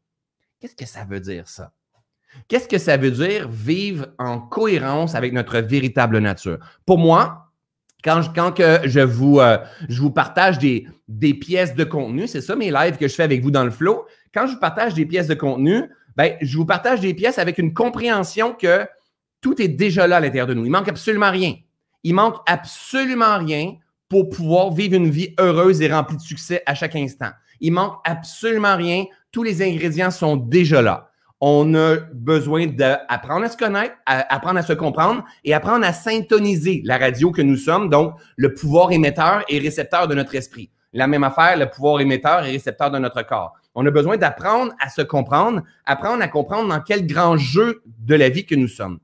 Qu'est-ce 0.60 0.76
que 0.76 0.86
ça 0.86 1.04
veut 1.04 1.20
dire, 1.20 1.48
ça? 1.48 1.72
Qu'est-ce 2.48 2.68
que 2.68 2.78
ça 2.78 2.96
veut 2.96 3.10
dire 3.10 3.48
vivre 3.48 4.08
en 4.18 4.40
cohérence 4.40 5.14
avec 5.14 5.32
notre 5.32 5.58
véritable 5.58 6.18
nature? 6.18 6.58
Pour 6.86 6.98
moi, 6.98 7.49
quand, 8.04 8.22
je, 8.22 8.30
quand 8.34 8.52
que 8.52 8.80
je, 8.84 9.00
vous, 9.00 9.40
euh, 9.40 9.58
je 9.88 10.00
vous 10.00 10.10
partage 10.10 10.58
des, 10.58 10.86
des 11.08 11.34
pièces 11.34 11.74
de 11.74 11.84
contenu, 11.84 12.26
c'est 12.26 12.40
ça 12.40 12.56
mes 12.56 12.70
lives 12.70 12.96
que 12.96 13.08
je 13.08 13.14
fais 13.14 13.22
avec 13.22 13.42
vous 13.42 13.50
dans 13.50 13.64
le 13.64 13.70
flow, 13.70 14.06
quand 14.32 14.46
je 14.46 14.52
vous 14.52 14.60
partage 14.60 14.94
des 14.94 15.06
pièces 15.06 15.26
de 15.26 15.34
contenu, 15.34 15.84
ben, 16.16 16.36
je 16.40 16.56
vous 16.56 16.66
partage 16.66 17.00
des 17.00 17.14
pièces 17.14 17.38
avec 17.38 17.58
une 17.58 17.74
compréhension 17.74 18.52
que 18.52 18.86
tout 19.40 19.60
est 19.60 19.68
déjà 19.68 20.06
là 20.06 20.16
à 20.16 20.20
l'intérieur 20.20 20.46
de 20.46 20.54
nous. 20.54 20.64
Il 20.64 20.70
manque 20.70 20.88
absolument 20.88 21.30
rien. 21.30 21.54
Il 22.04 22.14
manque 22.14 22.36
absolument 22.46 23.38
rien 23.38 23.74
pour 24.08 24.28
pouvoir 24.28 24.72
vivre 24.72 24.96
une 24.96 25.10
vie 25.10 25.34
heureuse 25.38 25.80
et 25.80 25.92
remplie 25.92 26.16
de 26.16 26.22
succès 26.22 26.62
à 26.66 26.74
chaque 26.74 26.96
instant. 26.96 27.30
Il 27.60 27.72
manque 27.72 27.96
absolument 28.04 28.76
rien. 28.76 29.04
Tous 29.32 29.42
les 29.42 29.62
ingrédients 29.62 30.10
sont 30.10 30.36
déjà 30.36 30.82
là. 30.82 31.09
On 31.40 31.74
a 31.74 31.96
besoin 32.12 32.66
d'apprendre 32.66 33.46
à 33.46 33.48
se 33.48 33.56
connaître, 33.56 33.94
apprendre 34.04 34.58
à 34.58 34.62
se 34.62 34.74
comprendre 34.74 35.24
et 35.42 35.54
apprendre 35.54 35.86
à 35.86 35.92
syntoniser 35.94 36.82
la 36.84 36.98
radio 36.98 37.30
que 37.30 37.40
nous 37.40 37.56
sommes, 37.56 37.88
donc 37.88 38.14
le 38.36 38.52
pouvoir 38.52 38.92
émetteur 38.92 39.42
et 39.48 39.58
récepteur 39.58 40.06
de 40.06 40.14
notre 40.14 40.34
esprit. 40.34 40.70
La 40.92 41.06
même 41.06 41.24
affaire, 41.24 41.56
le 41.56 41.70
pouvoir 41.70 42.00
émetteur 42.00 42.44
et 42.44 42.50
récepteur 42.50 42.90
de 42.90 42.98
notre 42.98 43.22
corps. 43.22 43.54
On 43.74 43.86
a 43.86 43.90
besoin 43.90 44.16
d'apprendre 44.18 44.72
à 44.80 44.90
se 44.90 45.00
comprendre, 45.00 45.62
apprendre 45.86 46.22
à 46.22 46.28
comprendre 46.28 46.68
dans 46.68 46.80
quel 46.80 47.06
grand 47.06 47.36
jeu 47.36 47.82
de 47.86 48.14
la 48.14 48.28
vie 48.28 48.44
que 48.44 48.54
nous 48.54 48.68
sommes. 48.68 48.98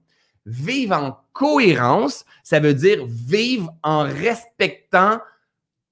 Vivre 0.44 0.94
en 0.94 1.18
cohérence, 1.32 2.24
ça 2.42 2.60
veut 2.60 2.74
dire 2.74 3.04
vivre 3.06 3.72
en 3.82 4.02
respectant 4.02 5.20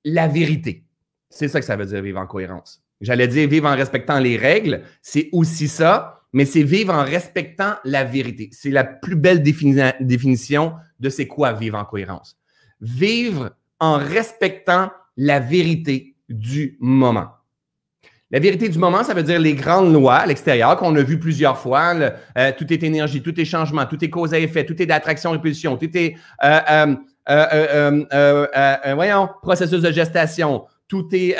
la 0.04 0.28
vérité. 0.28 0.84
C'est 1.30 1.48
ça 1.48 1.60
que 1.60 1.66
ça 1.66 1.76
veut 1.76 1.86
dire 1.86 2.02
vivre 2.02 2.20
en 2.20 2.26
cohérence. 2.26 2.82
J'allais 3.00 3.28
dire 3.28 3.48
vivre 3.48 3.68
en 3.68 3.74
respectant 3.74 4.18
les 4.18 4.36
règles, 4.36 4.82
c'est 5.02 5.28
aussi 5.32 5.68
ça, 5.68 6.20
mais 6.34 6.44
c'est 6.44 6.64
vivre 6.64 6.92
en 6.92 7.04
respectant 7.04 7.76
la 7.84 8.02
vérité. 8.02 8.50
C'est 8.52 8.70
la 8.70 8.82
plus 8.82 9.14
belle 9.14 9.40
définition 9.40 10.74
de 10.98 11.08
c'est 11.08 11.28
quoi 11.28 11.52
vivre 11.52 11.78
en 11.78 11.84
cohérence. 11.84 12.36
Vivre 12.80 13.52
en 13.78 13.98
respectant 13.98 14.90
la 15.16 15.38
vérité 15.38 16.16
du 16.28 16.76
moment. 16.80 17.28
La 18.32 18.40
vérité 18.40 18.68
du 18.68 18.78
moment, 18.78 19.04
ça 19.04 19.14
veut 19.14 19.22
dire 19.22 19.38
les 19.38 19.54
grandes 19.54 19.92
lois 19.92 20.16
à 20.16 20.26
l'extérieur 20.26 20.76
qu'on 20.76 20.96
a 20.96 21.02
vu 21.02 21.20
plusieurs 21.20 21.56
fois. 21.56 21.94
Euh, 22.36 22.50
tout 22.58 22.72
est 22.72 22.82
énergie, 22.82 23.22
tout 23.22 23.40
est 23.40 23.44
changement, 23.44 23.86
tout 23.86 24.04
est 24.04 24.10
cause 24.10 24.34
à 24.34 24.40
effet, 24.40 24.66
tout 24.66 24.82
est 24.82 24.86
d'attraction-répulsion, 24.86 25.76
tout 25.76 25.96
est, 25.96 26.16
euh, 26.42 26.96
euh, 27.30 28.94
voyons, 28.96 29.28
processus 29.40 29.82
de 29.82 29.92
gestation, 29.92 30.64
tout 30.88 31.06
est 31.12 31.36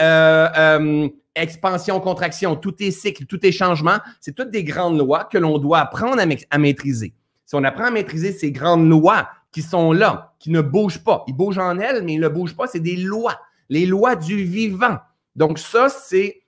expansion, 1.35 2.01
contraction, 2.01 2.57
tout 2.57 2.83
est 2.83 2.91
cycle, 2.91 3.27
tout 3.27 3.45
est 3.45 3.53
changement. 3.53 3.99
C'est 4.21 4.35
toutes 4.35 4.51
des 4.51 4.65
grandes 4.65 4.99
lois 4.99 5.25
que 5.25 5.39
l'on 5.39 5.59
doit 5.59 5.81
apprendre 5.81 6.23
à, 6.51 6.59
maîtriser. 6.59 7.15
Si 7.45 7.55
on 7.55 7.65
apprend 7.65 7.87
à 7.87 7.91
maîtriser 7.91 8.33
ces 8.33 8.53
grandes 8.53 8.89
lois 8.89 9.29
qui 9.53 9.63
sont 9.63 9.93
là, 9.93 10.35
qui 10.39 10.51
ne 10.51 10.61
bougent 10.61 11.03
pas, 11.03 11.25
ils 11.27 11.35
bougent 11.35 11.59
en 11.59 11.79
elles, 11.79 12.03
mais 12.03 12.15
ils 12.15 12.21
ne 12.21 12.29
bougent 12.29 12.57
pas, 12.57 12.67
c'est 12.67 12.81
des 12.81 12.97
lois, 12.97 13.41
les 13.69 13.87
lois 13.87 14.17
du 14.17 14.45
vivant. 14.45 14.99
Donc 15.37 15.59
ça, 15.59 15.89
c'est 15.89 16.43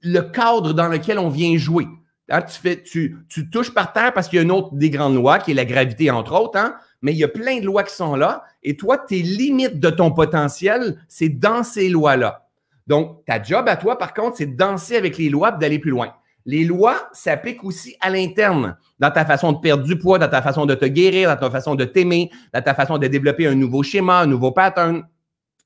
le 0.00 0.20
cadre 0.20 0.72
dans 0.72 0.88
lequel 0.88 1.18
on 1.18 1.28
vient 1.28 1.56
jouer. 1.56 1.86
Hein, 2.30 2.42
tu, 2.84 3.16
touches 3.50 3.72
par 3.72 3.92
terre 3.92 4.12
parce 4.12 4.28
qu'il 4.28 4.36
y 4.36 4.40
a 4.40 4.42
une 4.42 4.52
autre 4.52 4.74
des 4.74 4.90
grandes 4.90 5.14
lois, 5.14 5.38
qui 5.38 5.52
est 5.52 5.54
la 5.54 5.64
gravité, 5.64 6.10
entre 6.10 6.38
autres, 6.38 6.58
hein, 6.58 6.76
mais 7.00 7.12
il 7.12 7.18
y 7.18 7.24
a 7.24 7.28
plein 7.28 7.58
de 7.58 7.64
lois 7.64 7.84
qui 7.84 7.94
sont 7.94 8.16
là. 8.16 8.44
Et 8.62 8.76
toi, 8.76 8.98
tes 8.98 9.22
limites 9.22 9.80
de 9.80 9.90
ton 9.90 10.10
potentiel, 10.12 11.00
c'est 11.08 11.28
dans 11.28 11.62
ces 11.62 11.88
lois-là. 11.88 12.47
Donc, 12.88 13.24
ta 13.26 13.40
job 13.40 13.68
à 13.68 13.76
toi, 13.76 13.98
par 13.98 14.14
contre, 14.14 14.38
c'est 14.38 14.46
de 14.46 14.56
danser 14.56 14.96
avec 14.96 15.18
les 15.18 15.28
lois 15.28 15.54
et 15.54 15.58
d'aller 15.60 15.78
plus 15.78 15.90
loin. 15.90 16.14
Les 16.46 16.64
lois 16.64 17.10
s'appliquent 17.12 17.62
aussi 17.62 17.94
à 18.00 18.08
l'interne, 18.08 18.76
dans 18.98 19.10
ta 19.10 19.26
façon 19.26 19.52
de 19.52 19.58
perdre 19.58 19.84
du 19.84 19.98
poids, 19.98 20.18
dans 20.18 20.30
ta 20.30 20.40
façon 20.40 20.64
de 20.64 20.74
te 20.74 20.86
guérir, 20.86 21.28
dans 21.28 21.36
ta 21.36 21.50
façon 21.50 21.74
de 21.74 21.84
t'aimer, 21.84 22.30
dans 22.54 22.62
ta 22.62 22.72
façon 22.72 22.96
de 22.96 23.06
développer 23.06 23.46
un 23.46 23.54
nouveau 23.54 23.82
schéma, 23.82 24.20
un 24.20 24.26
nouveau 24.26 24.52
pattern. 24.52 25.04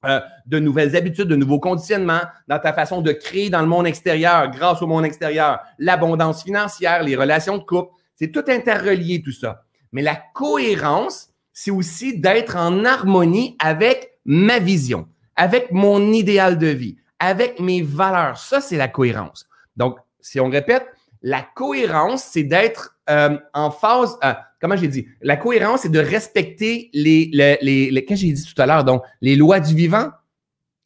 Euh, 0.04 0.20
de 0.46 0.58
nouvelles 0.58 0.96
habitudes, 0.96 1.28
de 1.28 1.36
nouveaux 1.36 1.60
conditionnements, 1.60 2.22
dans 2.48 2.58
ta 2.58 2.72
façon 2.72 3.02
de 3.02 3.12
créer 3.12 3.50
dans 3.50 3.60
le 3.60 3.68
monde 3.68 3.86
extérieur, 3.86 4.50
grâce 4.50 4.82
au 4.82 4.88
monde 4.88 5.04
extérieur, 5.04 5.60
l'abondance 5.78 6.42
financière, 6.42 7.04
les 7.04 7.14
relations 7.14 7.56
de 7.56 7.62
couple. 7.62 7.92
C'est 8.16 8.32
tout 8.32 8.42
interrelié, 8.48 9.22
tout 9.22 9.30
ça. 9.30 9.62
Mais 9.92 10.02
la 10.02 10.16
cohérence, 10.34 11.28
c'est 11.52 11.70
aussi 11.70 12.18
d'être 12.18 12.56
en 12.56 12.84
harmonie 12.84 13.56
avec 13.60 14.18
ma 14.24 14.58
vision, 14.58 15.06
avec 15.36 15.70
mon 15.70 16.12
idéal 16.12 16.58
de 16.58 16.66
vie, 16.66 16.96
avec 17.22 17.60
mes 17.60 17.82
valeurs. 17.82 18.36
Ça, 18.36 18.60
c'est 18.60 18.76
la 18.76 18.88
cohérence. 18.88 19.48
Donc, 19.76 19.96
si 20.20 20.40
on 20.40 20.50
répète, 20.50 20.84
la 21.22 21.40
cohérence, 21.40 22.24
c'est 22.24 22.42
d'être 22.42 22.98
euh, 23.08 23.38
en 23.54 23.70
phase. 23.70 24.18
Euh, 24.24 24.34
comment 24.60 24.74
j'ai 24.74 24.88
dit? 24.88 25.06
La 25.20 25.36
cohérence, 25.36 25.82
c'est 25.82 25.88
de 25.88 26.00
respecter 26.00 26.90
les, 26.92 27.30
les, 27.32 27.58
les, 27.62 28.04
qu'est-ce 28.04 28.22
que 28.22 28.26
j'ai 28.26 28.32
dit 28.32 28.44
tout 28.44 28.60
à 28.60 28.66
l'heure? 28.66 28.82
Donc, 28.82 29.04
les 29.20 29.36
lois 29.36 29.60
du 29.60 29.72
vivant, 29.72 30.10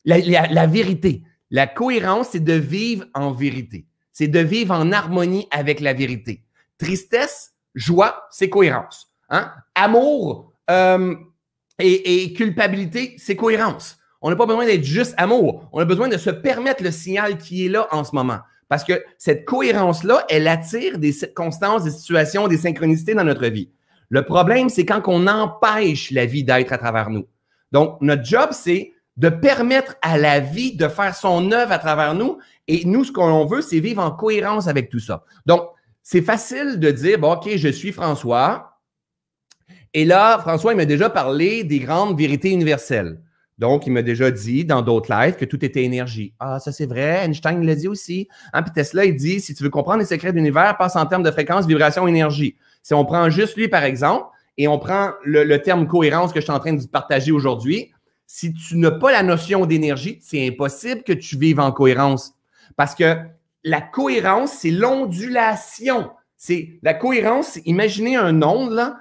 la, 0.05 0.67
vérité. 0.67 1.23
La 1.51 1.67
cohérence, 1.67 2.29
c'est 2.33 2.45
de 2.45 2.53
vivre 2.53 3.07
en 3.15 3.33
vérité. 3.33 3.87
C'est 4.13 4.29
de 4.29 4.41
vivre 4.41 4.75
en 4.75 4.93
harmonie 4.93 5.49
avec 5.51 5.81
la 5.81 5.95
vérité. 5.95 6.43
Tristesse, 6.77 7.55
joie, 7.75 8.27
c'est 8.31 8.51
cohérence. 8.51 9.11
Hein? 9.31 9.51
Amour 9.75 10.53
euh, 10.71 11.15
et 11.79 12.35
culpabilité, 12.35 13.15
c'est 13.17 13.37
cohérence. 13.37 13.97
On 14.27 14.31
n'a 14.31 14.35
pas 14.35 14.47
besoin 14.47 14.67
d'être 14.67 14.83
juste 14.83 15.15
amour. 15.19 15.69
On 15.73 15.79
a 15.79 15.85
besoin 15.85 16.09
de 16.09 16.17
se 16.17 16.31
permettre 16.31 16.83
le 16.83 16.91
signal 16.91 17.39
qui 17.39 17.65
est 17.65 17.69
là 17.69 17.87
en 17.93 18.03
ce 18.03 18.13
moment. 18.13 18.39
Parce 18.69 18.83
que 18.83 19.05
cette 19.19 19.45
cohérence-là, 19.45 20.25
elle 20.29 20.49
attire 20.49 20.99
des 20.99 21.13
circonstances, 21.13 21.85
des 21.85 21.93
situations, 21.93 22.49
des 22.49 22.57
synchronicités 22.57 23.15
dans 23.15 23.23
notre 23.23 23.47
vie. 23.47 23.71
Le 24.09 24.25
problème, 24.25 24.69
c'est 24.69 24.85
quand 24.85 25.01
on 25.07 25.29
empêche 25.29 26.11
la 26.11 26.27
vie 26.27 26.43
d'être 26.43 26.73
à 26.73 26.79
travers 26.79 27.09
nous. 27.09 27.29
Donc, 27.71 27.99
notre 28.01 28.25
job, 28.25 28.49
c'est 28.51 28.95
de 29.17 29.29
permettre 29.29 29.95
à 30.03 30.19
la 30.19 30.41
vie 30.41 30.75
de 30.75 30.89
faire 30.89 31.15
son 31.15 31.53
œuvre 31.53 31.71
à 31.71 31.79
travers 31.79 32.15
nous. 32.15 32.39
Et 32.67 32.85
nous, 32.85 33.05
ce 33.05 33.13
qu'on 33.13 33.47
veut, 33.47 33.63
c'est 33.63 33.79
vivre 33.79 34.03
en 34.03 34.11
cohérence 34.11 34.67
avec 34.67 34.89
tout 34.89 34.99
ça. 34.99 35.23
Donc, 35.47 35.69
c'est 36.03 36.23
facile 36.23 36.81
de 36.81 36.91
dire, 36.91 37.23
OK, 37.23 37.49
je 37.55 37.69
suis 37.69 37.93
François. 37.93 38.81
Et 39.95 40.05
là, 40.05 40.37
François, 40.41 40.73
il 40.73 40.79
m'a 40.79 40.85
déjà 40.85 41.11
parlé 41.11 41.63
des 41.63 41.79
grandes 41.79 42.19
vérités 42.19 42.51
universelles. 42.51 43.21
Donc, 43.59 43.87
il 43.87 43.93
m'a 43.93 44.03
déjà 44.03 44.31
dit 44.31 44.65
dans 44.65 44.83
d'autres 44.83 45.11
lives 45.11 45.37
que 45.37 45.47
tout 45.47 45.65
était 45.65 45.83
énergie. 45.83 46.35
Ah, 46.39 46.61
ça 46.61 46.73
c'est 46.73 46.87
vrai, 46.87 47.25
Einstein 47.25 47.65
l'a 47.65 47.75
dit 47.75 47.89
aussi. 47.89 48.29
Hein, 48.53 48.63
puis 48.63 48.73
Tesla, 48.73 49.07
il 49.07 49.17
dit, 49.17 49.41
si 49.41 49.55
tu 49.55 49.63
veux 49.63 49.71
comprendre 49.71 50.01
les 50.01 50.05
secrets 50.05 50.31
de 50.31 50.37
l'univers, 50.37 50.77
passe 50.77 50.97
en 50.97 51.07
termes 51.07 51.23
de 51.23 51.31
fréquence, 51.31 51.67
vibration, 51.67 52.07
énergie. 52.07 52.57
Si 52.83 52.93
on 52.93 53.05
prend 53.05 53.31
juste 53.31 53.57
lui, 53.57 53.69
par 53.69 53.85
exemple, 53.85 54.27
et 54.59 54.69
on 54.69 54.79
prend 54.79 55.11
le, 55.25 55.57
terme 55.59 55.87
cohérence 55.87 56.33
que 56.33 56.41
je 56.41 56.45
suis 56.45 56.53
en 56.53 56.59
train 56.59 56.75
de 56.75 56.87
partager 56.87 57.33
aujourd'hui, 57.33 57.93
si 58.27 58.53
tu 58.53 58.77
n'as 58.77 58.91
pas 58.91 59.13
la 59.13 59.23
notion 59.23 59.67
d'énergie, 59.67 60.19
c'est 60.21 60.47
impossible 60.47 61.03
que 61.03 61.13
tu 61.13 61.39
vives 61.39 61.61
en 61.61 61.73
cohérence. 61.73 62.35
Parce 62.77 62.95
que 62.95 63.17
la 63.65 63.81
cohérence, 63.81 64.53
c'est 64.53 64.71
l'ondulation. 64.71 66.11
C'est 66.37 66.79
la 66.83 66.95
cohérence, 66.95 67.59
imaginez 67.65 68.17
un 68.17 68.43
onde. 68.43 68.95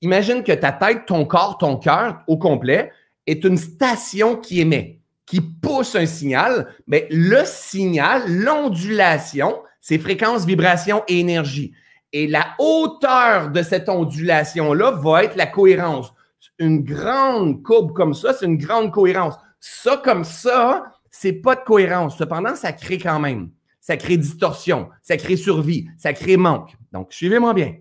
Imagine 0.00 0.42
que 0.42 0.52
ta 0.52 0.72
tête, 0.72 1.06
ton 1.06 1.24
corps, 1.24 1.58
ton 1.58 1.76
cœur 1.76 2.22
au 2.26 2.38
complet, 2.38 2.90
est 3.26 3.44
une 3.44 3.56
station 3.56 4.36
qui 4.36 4.60
émet, 4.60 5.00
qui 5.26 5.40
pousse 5.40 5.94
un 5.96 6.06
signal, 6.06 6.74
mais 6.86 7.06
le 7.10 7.42
signal, 7.44 8.22
l'ondulation, 8.26 9.62
c'est 9.80 9.98
fréquence, 9.98 10.44
vibration 10.44 11.02
et 11.08 11.20
énergie. 11.20 11.72
Et 12.12 12.26
la 12.26 12.54
hauteur 12.58 13.50
de 13.50 13.62
cette 13.62 13.88
ondulation-là 13.88 14.92
va 14.92 15.24
être 15.24 15.36
la 15.36 15.46
cohérence. 15.46 16.12
Une 16.58 16.84
grande 16.84 17.62
courbe 17.62 17.92
comme 17.92 18.14
ça, 18.14 18.32
c'est 18.32 18.46
une 18.46 18.58
grande 18.58 18.92
cohérence. 18.92 19.34
Ça 19.58 20.00
comme 20.04 20.24
ça, 20.24 20.92
c'est 21.10 21.32
pas 21.32 21.56
de 21.56 21.64
cohérence. 21.64 22.16
Cependant, 22.16 22.54
ça 22.54 22.72
crée 22.72 22.98
quand 22.98 23.18
même. 23.18 23.50
Ça 23.80 23.96
crée 23.96 24.16
distorsion, 24.16 24.88
ça 25.02 25.16
crée 25.16 25.36
survie, 25.36 25.88
ça 25.98 26.12
crée 26.12 26.36
manque. 26.36 26.74
Donc, 26.92 27.12
suivez-moi 27.12 27.52
bien. 27.52 27.74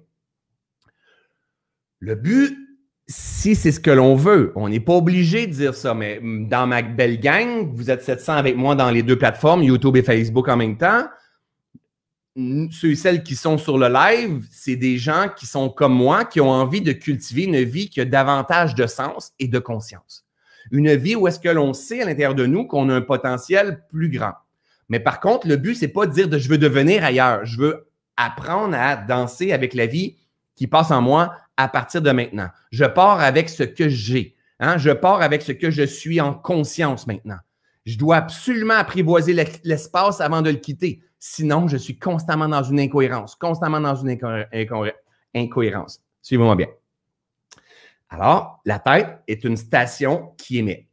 Le 2.00 2.16
but, 2.16 2.58
si 3.08 3.56
c'est 3.56 3.72
ce 3.72 3.80
que 3.80 3.92
l'on 3.92 4.16
veut, 4.16 4.54
on 4.56 4.70
n'est 4.70 4.80
pas 4.80 4.94
obligé 4.94 5.48
de 5.48 5.54
dire 5.54 5.76
ça, 5.76 5.94
mais 5.94 6.20
dans 6.22 6.68
ma 6.68 6.82
belle 6.82 7.20
gang, 7.20 7.70
vous 7.74 7.92
êtes 7.92 8.02
700 8.02 8.34
avec 8.34 8.56
moi 8.56 8.76
dans 8.76 8.90
les 8.90 9.04
deux 9.04 9.18
plateformes, 9.18 9.64
YouTube 9.64 9.98
et 9.98 10.04
Facebook 10.04 10.48
en 10.48 10.56
même 10.56 10.78
temps. 10.78 11.06
Ceux 12.36 12.92
et 12.92 12.96
celles 12.96 13.22
qui 13.22 13.36
sont 13.36 13.58
sur 13.58 13.78
le 13.78 13.90
live, 13.90 14.44
c'est 14.50 14.76
des 14.76 14.98
gens 14.98 15.28
qui 15.36 15.46
sont 15.46 15.70
comme 15.70 15.94
moi, 15.94 16.26
qui 16.26 16.42
ont 16.42 16.50
envie 16.50 16.82
de 16.82 16.94
cultiver 16.94 17.44
une 17.44 17.62
vie 17.62 17.90
qui 17.90 18.02
a 18.02 18.06
davantage 18.06 18.74
de 18.74 18.88
sens 18.88 19.34
et 19.38 19.48
de 19.48 19.60
conscience. 19.60 20.26
Une 20.72 20.96
vie 20.96 21.16
où 21.16 21.28
est-ce 21.28 21.40
que 21.40 21.50
l'on 21.50 21.74
sait 21.74 22.02
à 22.02 22.06
l'intérieur 22.06 22.34
de 22.34 22.46
nous 22.46 22.66
qu'on 22.66 22.90
a 22.90 22.96
un 22.96 23.02
potentiel 23.02 23.84
plus 23.90 24.10
grand. 24.10 24.34
Mais 24.90 25.00
par 25.00 25.20
contre, 25.20 25.48
le 25.48 25.58
but, 25.58 25.76
c'est 25.76 25.90
pas 25.90 26.08
de 26.08 26.14
dire 26.14 26.30
de 26.30 26.38
je 26.38 26.50
veux 26.50 26.58
devenir 26.58 27.04
ailleurs. 27.04 27.46
Je 27.46 27.60
veux 27.60 27.88
apprendre 28.18 28.76
à 28.76 28.96
danser 28.96 29.52
avec 29.52 29.74
la 29.74 29.86
vie 29.86 30.16
qui 30.56 30.68
passe 30.68 30.92
en 30.92 31.02
moi 31.02 31.34
à 31.58 31.68
partir 31.68 32.02
de 32.02 32.12
maintenant. 32.12 32.50
Je 32.72 32.86
pars 32.86 33.20
avec 33.20 33.50
ce 33.50 33.64
que 33.64 33.90
j'ai. 33.90 34.36
Hein? 34.60 34.78
Je 34.78 34.92
pars 34.92 35.22
avec 35.22 35.42
ce 35.42 35.52
que 35.52 35.72
je 35.72 35.84
suis 35.84 36.20
en 36.22 36.34
conscience 36.34 37.08
maintenant. 37.08 37.38
Je 37.86 37.98
dois 37.98 38.18
absolument 38.18 38.76
apprivoiser 38.76 39.34
l'espace 39.64 40.22
avant 40.22 40.42
de 40.42 40.50
le 40.50 40.58
quitter. 40.58 41.02
Sinon, 41.20 41.68
je 41.68 41.78
suis 41.78 41.98
constamment 41.98 42.48
dans 42.48 42.64
une 42.64 42.80
incohérence, 42.80 43.36
constamment 43.36 43.82
dans 43.82 43.96
une 43.96 44.18
incohérence. 45.34 46.02
Suivez-moi 46.22 46.56
bien. 46.56 46.68
Alors, 48.10 48.62
la 48.66 48.80
tête 48.80 49.20
est 49.28 49.44
une 49.44 49.58
station 49.58 50.34
qui 50.38 50.60
émet 50.60 50.88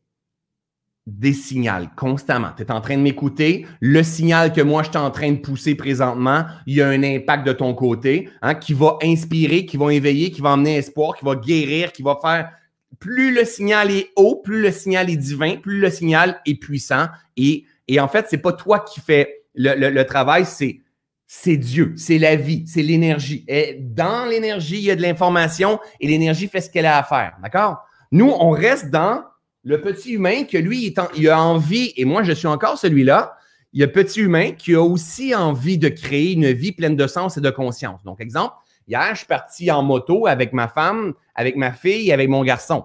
des 1.10 1.32
signaux 1.32 1.72
constamment. 1.96 2.50
Tu 2.56 2.62
es 2.62 2.70
en 2.70 2.80
train 2.80 2.96
de 2.96 3.02
m'écouter. 3.02 3.66
Le 3.80 4.02
signal 4.02 4.52
que 4.52 4.60
moi, 4.60 4.82
je 4.82 4.90
suis 4.90 4.98
en 4.98 5.10
train 5.10 5.32
de 5.32 5.38
pousser 5.38 5.74
présentement, 5.74 6.44
il 6.66 6.76
y 6.76 6.82
a 6.82 6.88
un 6.88 7.02
impact 7.02 7.46
de 7.46 7.52
ton 7.52 7.74
côté 7.74 8.28
hein, 8.42 8.54
qui 8.54 8.72
va 8.72 8.98
inspirer, 9.02 9.66
qui 9.66 9.76
va 9.76 9.92
éveiller, 9.92 10.30
qui 10.30 10.40
va 10.40 10.50
emmener 10.50 10.76
espoir, 10.76 11.16
qui 11.16 11.24
va 11.24 11.34
guérir, 11.34 11.92
qui 11.92 12.02
va 12.02 12.18
faire. 12.22 12.50
Plus 12.98 13.34
le 13.34 13.44
signal 13.44 13.90
est 13.90 14.10
haut, 14.16 14.36
plus 14.36 14.62
le 14.62 14.70
signal 14.70 15.10
est 15.10 15.16
divin, 15.16 15.56
plus 15.56 15.80
le 15.80 15.90
signal 15.90 16.40
est 16.46 16.54
puissant. 16.54 17.06
Et, 17.36 17.64
et 17.88 18.00
en 18.00 18.08
fait, 18.08 18.26
c'est 18.28 18.38
pas 18.38 18.52
toi 18.52 18.80
qui 18.80 19.00
fais 19.00 19.42
le, 19.54 19.90
le, 19.90 20.06
travail, 20.06 20.44
c'est 20.46 20.80
c'est 21.26 21.56
Dieu, 21.56 21.94
c'est 21.96 22.18
la 22.18 22.36
vie, 22.36 22.64
c'est 22.66 22.82
l'énergie. 22.82 23.44
Et 23.46 23.78
dans 23.80 24.26
l'énergie, 24.26 24.78
il 24.78 24.84
y 24.84 24.90
a 24.90 24.96
de 24.96 25.02
l'information 25.02 25.78
et 26.00 26.08
l'énergie 26.08 26.48
fait 26.48 26.60
ce 26.60 26.70
qu'elle 26.70 26.86
a 26.86 26.98
à 26.98 27.02
faire. 27.04 27.36
D'accord? 27.42 27.78
Nous, 28.12 28.28
on 28.28 28.50
reste 28.50 28.90
dans 28.90 29.22
le 29.62 29.80
petit 29.80 30.12
humain 30.12 30.44
que 30.44 30.56
lui, 30.56 30.94
il, 31.16 31.28
a 31.28 31.42
envie, 31.42 31.92
et 31.96 32.04
moi 32.04 32.22
je 32.22 32.32
suis 32.32 32.46
encore 32.46 32.78
celui-là, 32.78 33.36
il 33.72 33.80
y 33.80 33.82
a 33.82 33.86
le 33.86 33.92
petit 33.92 34.20
humain 34.20 34.52
qui 34.52 34.74
a 34.74 34.82
aussi 34.82 35.34
envie 35.34 35.78
de 35.78 35.88
créer 35.88 36.32
une 36.32 36.50
vie 36.50 36.72
pleine 36.72 36.96
de 36.96 37.06
sens 37.06 37.36
et 37.36 37.40
de 37.40 37.50
conscience. 37.50 38.02
Donc, 38.02 38.20
exemple, 38.20 38.54
hier, 38.88 39.08
je 39.12 39.18
suis 39.18 39.26
parti 39.26 39.70
en 39.70 39.82
moto 39.82 40.26
avec 40.26 40.52
ma 40.52 40.66
femme, 40.66 41.14
avec 41.36 41.56
ma 41.56 41.72
fille, 41.72 42.12
avec 42.12 42.28
mon 42.28 42.42
garçon. 42.42 42.84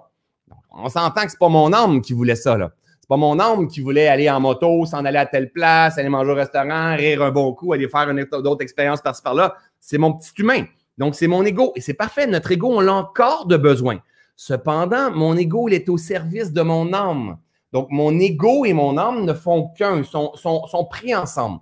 on 0.71 0.89
s'entend 0.89 1.23
que 1.23 1.31
c'est 1.31 1.39
pas 1.39 1.49
mon 1.49 1.73
âme 1.73 2.01
qui 2.01 2.13
voulait 2.13 2.35
ça, 2.35 2.57
là. 2.57 2.71
C'est 2.99 3.07
pas 3.07 3.17
mon 3.17 3.39
âme 3.39 3.67
qui 3.67 3.81
voulait 3.81 4.07
aller 4.07 4.29
en 4.29 4.39
moto, 4.39 4.85
s'en 4.85 5.05
aller 5.05 5.17
à 5.17 5.25
telle 5.25 5.51
place, 5.51 5.97
aller 5.97 6.09
manger 6.09 6.31
au 6.31 6.35
restaurant, 6.35 6.95
rire 6.95 7.21
un 7.21 7.31
bon 7.31 7.53
coup, 7.53 7.73
aller 7.73 7.87
faire 7.87 8.09
une 8.09 8.25
autre 8.31 8.61
expérience 8.61 9.01
par-ci 9.01 9.21
par-là. 9.21 9.55
C'est 9.79 9.97
mon 9.97 10.13
petit 10.13 10.31
humain. 10.37 10.65
Donc, 10.97 11.15
c'est 11.15 11.27
mon 11.27 11.43
ego. 11.45 11.71
Et 11.75 11.81
c'est 11.81 11.93
parfait. 11.93 12.25
Notre 12.25 12.51
ego, 12.51 12.71
on 12.71 12.79
l'a 12.79 12.93
encore 12.93 13.45
de 13.45 13.57
besoin. 13.57 13.99
Cependant, 14.35 15.11
mon 15.11 15.37
ego, 15.37 15.69
il 15.69 15.73
est 15.73 15.89
au 15.89 15.97
service 15.97 16.51
de 16.51 16.61
mon 16.61 16.93
âme. 16.93 17.37
Donc, 17.71 17.87
mon 17.89 18.17
ego 18.19 18.65
et 18.65 18.73
mon 18.73 18.97
âme 18.97 19.25
ne 19.25 19.33
font 19.33 19.69
qu'un, 19.77 20.03
sont, 20.03 20.31
pris 20.89 21.15
ensemble. 21.15 21.59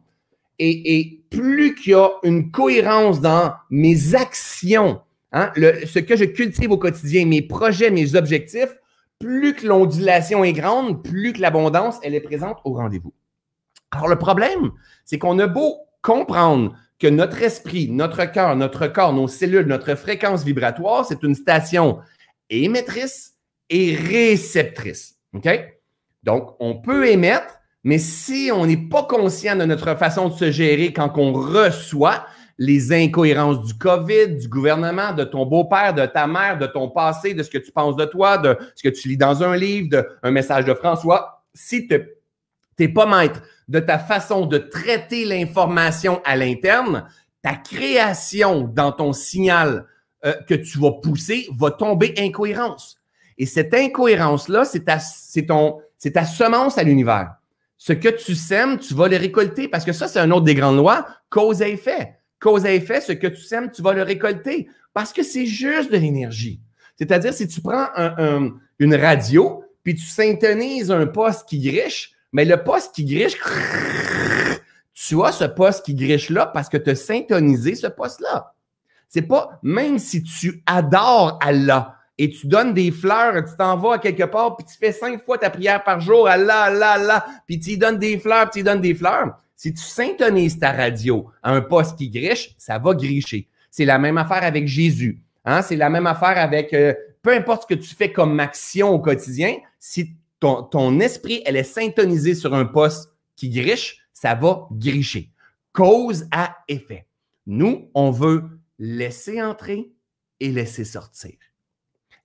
Et, 0.59 1.21
plus 1.29 1.75
qu'il 1.75 1.93
y 1.93 1.95
a 1.95 2.09
une 2.23 2.51
cohérence 2.51 3.19
dans 3.19 3.53
mes 3.69 4.15
actions, 4.15 5.01
hein, 5.31 5.51
ce 5.55 5.99
que 5.99 6.15
je 6.15 6.25
cultive 6.25 6.71
au 6.71 6.77
quotidien, 6.77 7.25
mes 7.25 7.41
projets, 7.41 7.89
mes 7.89 8.15
objectifs, 8.15 8.77
plus 9.19 9.55
que 9.55 9.65
l'ondulation 9.65 10.43
est 10.43 10.53
grande, 10.53 11.03
plus 11.03 11.33
que 11.33 11.41
l'abondance, 11.41 11.97
elle 12.03 12.13
est 12.13 12.21
présente 12.21 12.57
au 12.65 12.73
rendez-vous. 12.73 13.13
Alors, 13.91 14.07
le 14.07 14.17
problème, 14.17 14.71
c'est 15.05 15.17
qu'on 15.17 15.39
a 15.39 15.47
beau 15.47 15.77
comprendre 16.01 16.75
que 16.99 17.07
notre 17.07 17.41
esprit, 17.41 17.89
notre 17.89 18.23
cœur, 18.25 18.55
notre 18.55 18.87
corps, 18.87 19.13
nos 19.13 19.27
cellules, 19.27 19.65
notre 19.65 19.95
fréquence 19.95 20.43
vibratoire, 20.43 21.05
c'est 21.05 21.23
une 21.23 21.35
station 21.35 21.99
émettrice 22.49 23.33
et 23.69 23.95
réceptrice. 23.95 25.15
OK? 25.33 25.47
Donc, 26.23 26.55
on 26.59 26.75
peut 26.75 27.07
émettre, 27.07 27.59
mais 27.83 27.97
si 27.97 28.49
on 28.53 28.65
n'est 28.65 28.77
pas 28.77 29.03
conscient 29.03 29.55
de 29.55 29.65
notre 29.65 29.95
façon 29.95 30.29
de 30.29 30.33
se 30.33 30.51
gérer 30.51 30.93
quand 30.93 31.11
on 31.17 31.33
reçoit 31.33 32.25
les 32.57 32.93
incohérences 32.93 33.65
du 33.65 33.73
COVID, 33.73 34.37
du 34.37 34.47
gouvernement, 34.47 35.11
de 35.11 35.23
ton 35.23 35.45
beau-père, 35.45 35.93
de 35.93 36.05
ta 36.05 36.27
mère, 36.27 36.57
de 36.57 36.67
ton 36.67 36.89
passé, 36.89 37.33
de 37.33 37.43
ce 37.43 37.49
que 37.49 37.57
tu 37.57 37.71
penses 37.71 37.95
de 37.95 38.05
toi, 38.05 38.37
de 38.37 38.57
ce 38.75 38.87
que 38.87 38.93
tu 38.93 39.09
lis 39.09 39.17
dans 39.17 39.43
un 39.43 39.55
livre, 39.55 39.89
de 39.89 40.07
un 40.21 40.31
message 40.31 40.65
de 40.65 40.73
François, 40.73 41.43
si 41.53 41.87
tu 41.87 41.99
n'es 42.79 42.87
pas 42.87 43.05
maître 43.05 43.41
de 43.67 43.79
ta 43.79 43.97
façon 43.97 44.45
de 44.45 44.57
traiter 44.57 45.25
l'information 45.25 46.21
à 46.23 46.35
l'interne, 46.35 47.07
ta 47.41 47.55
création 47.55 48.61
dans 48.61 48.91
ton 48.91 49.13
signal 49.13 49.85
euh, 50.25 50.33
que 50.47 50.53
tu 50.55 50.79
vas 50.79 50.91
pousser 50.91 51.47
va 51.57 51.71
tomber 51.71 52.13
incohérence. 52.17 52.97
Et 53.37 53.45
cette 53.45 53.73
incohérence-là, 53.73 54.65
c'est 54.65 54.85
ta, 54.85 54.97
ta 54.97 56.25
semence 56.25 56.77
à 56.77 56.83
l'univers. 56.83 57.35
Ce 57.77 57.93
que 57.93 58.09
tu 58.09 58.35
sèmes, 58.35 58.79
tu 58.79 58.93
vas 58.93 59.07
le 59.07 59.17
récolter 59.17 59.67
parce 59.67 59.83
que 59.83 59.91
ça, 59.91 60.07
c'est 60.07 60.19
un 60.19 60.31
autre 60.31 60.45
des 60.45 60.55
grandes 60.55 60.77
lois, 60.77 61.05
cause 61.29 61.61
à 61.61 61.67
effet. 61.67 62.15
Cause 62.39 62.65
à 62.65 62.71
effet, 62.71 63.01
ce 63.01 63.11
que 63.11 63.27
tu 63.27 63.41
sèmes, 63.41 63.71
tu 63.71 63.81
vas 63.81 63.93
le 63.93 64.03
récolter 64.03 64.67
parce 64.93 65.11
que 65.11 65.23
c'est 65.23 65.45
juste 65.45 65.91
de 65.91 65.97
l'énergie. 65.97 66.61
C'est-à-dire, 66.97 67.33
si 67.33 67.47
tu 67.47 67.61
prends 67.61 67.87
une 68.79 68.95
radio, 68.95 69.63
puis 69.83 69.95
tu 69.95 70.05
syntonises 70.05 70.91
un 70.91 71.07
poste 71.07 71.49
qui 71.49 71.59
griche, 71.59 72.13
mais 72.31 72.45
le 72.45 72.63
poste 72.63 72.95
qui 72.95 73.05
griche, 73.05 73.37
tu 74.93 75.21
as 75.23 75.31
ce 75.31 75.45
poste 75.45 75.85
qui 75.85 75.95
griche 75.95 76.29
là 76.29 76.45
parce 76.45 76.69
que 76.69 76.77
tu 76.77 76.91
as 76.91 76.95
syntonisé 76.95 77.75
ce 77.75 77.87
poste-là. 77.87 78.53
C'est 79.13 79.21
pas, 79.21 79.59
même 79.61 79.99
si 79.99 80.23
tu 80.23 80.63
adores 80.65 81.37
Allah 81.39 81.97
et 82.17 82.31
tu 82.31 82.47
donnes 82.47 82.73
des 82.73 82.89
fleurs, 82.89 83.43
tu 83.43 83.55
t'en 83.55 83.77
vas 83.77 83.93
à 83.93 83.97
quelque 83.99 84.23
part, 84.23 84.57
puis 84.57 84.65
tu 84.65 84.75
fais 84.75 84.91
cinq 84.91 85.23
fois 85.23 85.37
ta 85.37 85.51
prière 85.51 85.83
par 85.83 85.99
jour, 85.99 86.27
Allah, 86.27 86.63
Allah, 86.63 86.91
Allah, 86.93 87.25
puis 87.45 87.59
tu 87.59 87.69
y 87.73 87.77
donnes 87.77 87.99
des 87.99 88.17
fleurs, 88.17 88.49
puis 88.49 88.53
tu 88.53 88.59
y 88.61 88.63
donnes 88.63 88.81
des 88.81 88.95
fleurs. 88.95 89.37
Si 89.55 89.71
tu 89.71 89.83
syntonises 89.83 90.57
ta 90.57 90.71
radio 90.71 91.29
à 91.43 91.51
un 91.51 91.61
poste 91.61 91.95
qui 91.95 92.09
griche, 92.09 92.55
ça 92.57 92.79
va 92.79 92.95
gricher. 92.95 93.47
C'est 93.69 93.85
la 93.85 93.99
même 93.99 94.17
affaire 94.17 94.41
avec 94.41 94.67
Jésus. 94.67 95.21
Hein? 95.45 95.61
C'est 95.61 95.75
la 95.75 95.91
même 95.91 96.07
affaire 96.07 96.39
avec 96.39 96.73
euh, 96.73 96.95
peu 97.21 97.35
importe 97.35 97.69
ce 97.69 97.75
que 97.75 97.79
tu 97.79 97.93
fais 97.93 98.11
comme 98.11 98.39
action 98.39 98.89
au 98.89 98.99
quotidien, 98.99 99.57
si 99.77 100.15
ton, 100.39 100.63
ton 100.63 100.99
esprit, 100.99 101.43
elle 101.45 101.57
est 101.57 101.61
syntonisée 101.61 102.33
sur 102.33 102.55
un 102.55 102.65
poste 102.65 103.11
qui 103.35 103.51
griche, 103.51 104.07
ça 104.11 104.33
va 104.33 104.67
gricher. 104.71 105.29
Cause 105.71 106.25
à 106.31 106.57
effet. 106.67 107.05
Nous, 107.45 107.91
on 107.93 108.09
veut 108.09 108.43
laisser 108.79 109.41
entrer 109.41 109.91
et 110.39 110.51
laisser 110.51 110.85
sortir. 110.85 111.35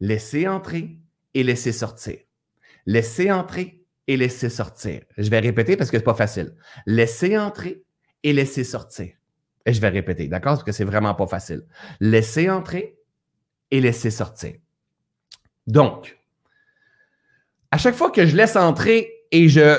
Laisser 0.01 0.49
entrer 0.49 0.99
et 1.35 1.43
laisser 1.43 1.73
sortir. 1.73 2.19
Laisser 2.87 3.31
entrer 3.31 3.85
et 4.07 4.17
laisser 4.17 4.49
sortir. 4.49 5.03
Je 5.17 5.29
vais 5.29 5.41
répéter 5.41 5.77
parce 5.77 5.91
que 5.91 5.99
c'est 5.99 6.05
pas 6.05 6.15
facile. 6.15 6.55
Laisser 6.87 7.39
entrer 7.39 7.85
et 8.23 8.33
laisser 8.33 8.65
sortir. 8.65 9.13
Et 9.67 9.73
je 9.73 9.81
vais 9.81 9.91
répéter, 9.91 10.29
d'accord? 10.29 10.55
Parce 10.55 10.65
que 10.65 10.73
c'est 10.73 10.85
vraiment 10.85 11.15
pas 11.15 11.27
facile. 11.27 11.67
Laisser 12.01 12.49
entrer 12.49 12.99
et 13.71 13.81
laisser 13.81 14.11
sortir. 14.11 14.55
Donc, 15.67 16.19
à 17.71 17.77
chaque 17.77 17.95
fois 17.95 18.11
que 18.11 18.27
je 18.27 18.35
laisse 18.35 18.57
entrer 18.57 19.13
et 19.31 19.49
je 19.49 19.79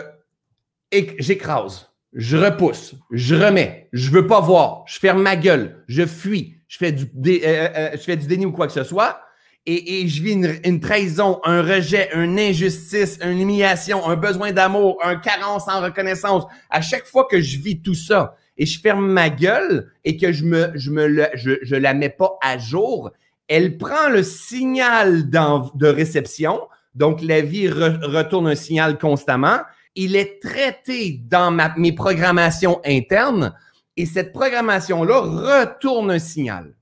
j'écrase, 0.91 1.91
je 2.13 2.37
repousse, 2.37 2.95
je 3.11 3.35
remets, 3.35 3.89
je 3.93 4.11
veux 4.11 4.27
pas 4.27 4.41
voir, 4.41 4.83
je 4.87 4.99
ferme 4.99 5.21
ma 5.21 5.35
gueule, 5.35 5.83
je 5.87 6.05
fuis, 6.05 6.58
je 6.69 6.77
fais 6.77 6.91
du, 6.93 7.03
euh, 7.03 7.39
euh, 7.43 7.67
euh, 7.75 7.89
je 7.93 7.97
fais 7.97 8.15
du 8.15 8.27
déni 8.27 8.45
ou 8.45 8.51
quoi 8.51 8.67
que 8.67 8.73
ce 8.73 8.83
soit, 8.83 9.19
et, 9.65 10.01
et 10.01 10.07
je 10.07 10.23
vis 10.23 10.33
une, 10.63 10.79
trahison, 10.79 11.41
un 11.43 11.61
rejet, 11.61 12.09
une 12.13 12.39
injustice, 12.39 13.19
une 13.21 13.41
humiliation, 13.41 14.07
un 14.07 14.15
besoin 14.15 14.51
d'amour, 14.53 14.97
un 15.03 15.17
carence 15.17 15.67
en 15.67 15.81
reconnaissance, 15.81 16.45
à 16.69 16.81
chaque 16.81 17.05
fois 17.05 17.27
que 17.29 17.41
je 17.41 17.57
vis 17.57 17.81
tout 17.81 17.95
ça 17.95 18.35
et 18.57 18.65
je 18.65 18.79
ferme 18.79 19.11
ma 19.11 19.29
gueule 19.29 19.91
et 20.05 20.15
que 20.15 20.31
je 20.31 20.45
me, 20.45 20.71
je 20.75 20.91
me 20.91 21.07
le, 21.07 21.27
je, 21.33 21.51
je 21.61 21.75
la 21.75 21.93
mets 21.93 22.09
pas 22.09 22.37
à 22.41 22.57
jour, 22.57 23.11
elle 23.47 23.77
prend 23.77 24.09
le 24.09 24.23
signal 24.23 25.29
de 25.29 25.87
réception. 25.87 26.61
Donc, 26.93 27.21
la 27.21 27.41
vie 27.41 27.67
retourne 27.67 28.47
un 28.47 28.55
signal 28.55 28.97
constamment. 28.97 29.59
Il 29.95 30.15
est 30.15 30.39
traité 30.41 31.19
dans 31.25 31.51
ma, 31.51 31.73
mes 31.77 31.93
programmations 31.93 32.79
internes 32.85 33.53
et 33.99 34.05
cette 34.05 34.31
programmation-là 34.31 35.19
retourne 35.19 36.11
un 36.11 36.19
signal. 36.19 36.75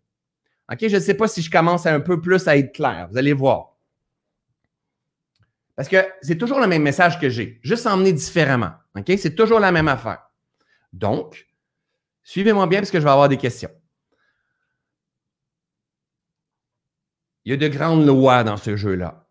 OK? 0.72 0.88
Je 0.88 0.96
ne 0.96 1.02
sais 1.02 1.14
pas 1.14 1.28
si 1.28 1.42
je 1.42 1.50
commence 1.50 1.86
un 1.86 2.00
peu 2.00 2.22
plus 2.22 2.48
à 2.48 2.58
être 2.58 2.74
clair. 2.74 3.08
Vous 3.12 3.18
allez 3.18 3.34
voir. 3.34 3.78
Parce 5.76 5.90
que 5.90 5.98
c'est 6.22 6.38
toujours 6.38 6.60
le 6.60 6.68
même 6.68 6.82
message 6.82 7.20
que 7.20 7.30
j'ai, 7.30 7.60
juste 7.64 7.86
emmené 7.86 8.14
différemment. 8.14 8.72
OK? 8.96 9.12
C'est 9.18 9.36
toujours 9.36 9.60
la 9.60 9.72
même 9.72 9.88
affaire. 9.88 10.30
Donc, 10.94 11.48
suivez-moi 12.24 12.68
bien 12.68 12.80
parce 12.80 12.92
que 12.92 13.00
je 13.00 13.04
vais 13.04 13.12
avoir 13.12 13.30
des 13.30 13.38
questions. 13.38 13.72
il 17.48 17.52
y 17.52 17.54
a 17.54 17.58
de 17.58 17.70
grandes 17.70 18.06
lois 18.06 18.44
dans 18.44 18.58
ce 18.58 18.76
jeu-là. 18.76 19.26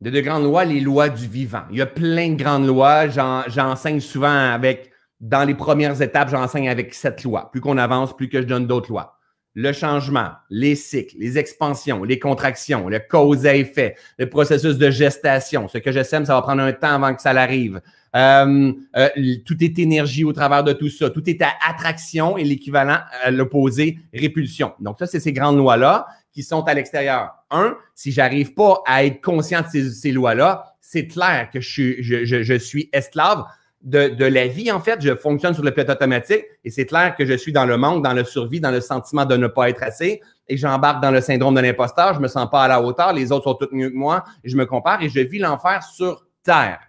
Il 0.00 0.06
y 0.06 0.10
a 0.10 0.12
de 0.12 0.20
grandes 0.20 0.44
lois, 0.44 0.64
les 0.64 0.78
lois 0.78 1.08
du 1.08 1.26
vivant. 1.26 1.64
Il 1.72 1.78
y 1.78 1.82
a 1.82 1.86
plein 1.86 2.30
de 2.30 2.40
grandes 2.40 2.64
lois. 2.64 3.08
J'enseigne 3.08 3.98
souvent 3.98 4.52
avec, 4.52 4.89
dans 5.20 5.44
les 5.44 5.54
premières 5.54 6.00
étapes, 6.00 6.30
j'enseigne 6.30 6.68
avec 6.68 6.94
sept 6.94 7.22
lois. 7.24 7.50
Plus 7.50 7.60
qu'on 7.60 7.78
avance, 7.78 8.16
plus 8.16 8.28
que 8.28 8.40
je 8.40 8.46
donne 8.46 8.66
d'autres 8.66 8.90
lois. 8.90 9.16
Le 9.54 9.72
changement, 9.72 10.30
les 10.48 10.76
cycles, 10.76 11.16
les 11.18 11.36
expansions, 11.36 12.04
les 12.04 12.20
contractions, 12.20 12.88
le 12.88 13.00
cause 13.00 13.46
à 13.46 13.56
effet, 13.56 13.96
le 14.16 14.28
processus 14.28 14.78
de 14.78 14.90
gestation. 14.90 15.66
Ce 15.66 15.78
que 15.78 15.90
je 15.90 16.02
sème, 16.04 16.24
ça 16.24 16.34
va 16.34 16.42
prendre 16.42 16.62
un 16.62 16.72
temps 16.72 16.94
avant 16.94 17.14
que 17.14 17.20
ça 17.20 17.32
l'arrive. 17.32 17.80
Euh, 18.14 18.72
euh, 18.96 19.08
tout 19.44 19.62
est 19.62 19.78
énergie 19.78 20.24
au 20.24 20.32
travers 20.32 20.64
de 20.64 20.72
tout 20.72 20.88
ça. 20.88 21.10
Tout 21.10 21.28
est 21.28 21.42
à 21.42 21.50
attraction 21.68 22.38
et 22.38 22.44
l'équivalent 22.44 22.98
à 23.22 23.30
l'opposé, 23.30 23.98
répulsion. 24.14 24.72
Donc, 24.80 24.98
ça, 24.98 25.06
c'est 25.06 25.20
ces 25.20 25.32
grandes 25.32 25.58
lois-là 25.58 26.06
qui 26.32 26.42
sont 26.42 26.62
à 26.62 26.74
l'extérieur. 26.74 27.32
Un, 27.50 27.76
si 27.94 28.12
j'arrive 28.12 28.54
pas 28.54 28.82
à 28.86 29.04
être 29.04 29.20
conscient 29.20 29.62
de 29.62 29.90
ces, 29.90 30.12
lois-là, 30.12 30.74
c'est 30.80 31.06
clair 31.06 31.50
que 31.52 31.60
je, 31.60 32.58
suis 32.58 32.88
esclave 32.92 33.44
de, 33.82 34.24
la 34.24 34.46
vie, 34.46 34.70
en 34.70 34.80
fait. 34.80 35.00
Je 35.00 35.14
fonctionne 35.14 35.54
sur 35.54 35.64
le 35.64 35.70
pilote 35.70 35.90
automatique 35.90 36.44
et 36.64 36.70
c'est 36.70 36.86
clair 36.86 37.14
que 37.16 37.24
je 37.24 37.34
suis 37.34 37.52
dans 37.52 37.64
le 37.64 37.76
manque, 37.76 38.02
dans 38.04 38.12
le 38.12 38.24
survie, 38.24 38.60
dans 38.60 38.70
le 38.70 38.80
sentiment 38.80 39.24
de 39.24 39.36
ne 39.36 39.46
pas 39.46 39.70
être 39.70 39.82
assez 39.82 40.20
et 40.48 40.56
j'embarque 40.56 41.02
dans 41.02 41.10
le 41.10 41.20
syndrome 41.20 41.54
de 41.54 41.60
l'imposteur. 41.60 42.14
Je 42.14 42.20
me 42.20 42.28
sens 42.28 42.48
pas 42.50 42.64
à 42.64 42.68
la 42.68 42.82
hauteur. 42.82 43.12
Les 43.12 43.32
autres 43.32 43.44
sont 43.44 43.54
tous 43.54 43.74
mieux 43.74 43.90
que 43.90 43.96
moi. 43.96 44.24
je 44.44 44.56
me 44.56 44.66
compare 44.66 45.02
et 45.02 45.08
je 45.08 45.20
vis 45.20 45.38
l'enfer 45.38 45.82
sur 45.82 46.26
Terre. 46.42 46.80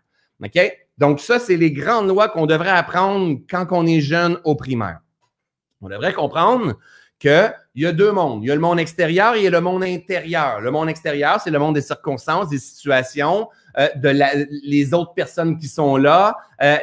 OK? 0.43 0.59
Donc, 0.97 1.19
ça, 1.19 1.39
c'est 1.39 1.57
les 1.57 1.71
grandes 1.71 2.07
lois 2.07 2.29
qu'on 2.29 2.45
devrait 2.45 2.69
apprendre 2.69 3.39
quand 3.49 3.67
on 3.71 3.85
est 3.85 4.01
jeune 4.01 4.39
au 4.43 4.55
primaire. 4.55 4.99
On 5.81 5.89
devrait 5.89 6.13
comprendre 6.13 6.73
qu'il 7.73 7.83
y 7.83 7.85
a 7.85 7.91
deux 7.91 8.11
mondes. 8.11 8.43
Il 8.43 8.47
y 8.47 8.51
a 8.51 8.55
le 8.55 8.61
monde 8.61 8.79
extérieur 8.79 9.35
et 9.35 9.39
il 9.39 9.43
y 9.43 9.47
a 9.47 9.51
le 9.51 9.61
monde 9.61 9.83
intérieur. 9.83 10.61
Le 10.61 10.71
monde 10.71 10.89
extérieur, 10.89 11.39
c'est 11.41 11.51
le 11.51 11.59
monde 11.59 11.75
des 11.75 11.81
circonstances, 11.81 12.49
des 12.49 12.57
situations, 12.57 13.49
euh, 13.77 13.87
de 13.95 14.11
les 14.63 14.93
autres 14.93 15.13
personnes 15.13 15.57
qui 15.57 15.67
sont 15.67 15.97
là, 15.97 16.37
euh, 16.61 16.77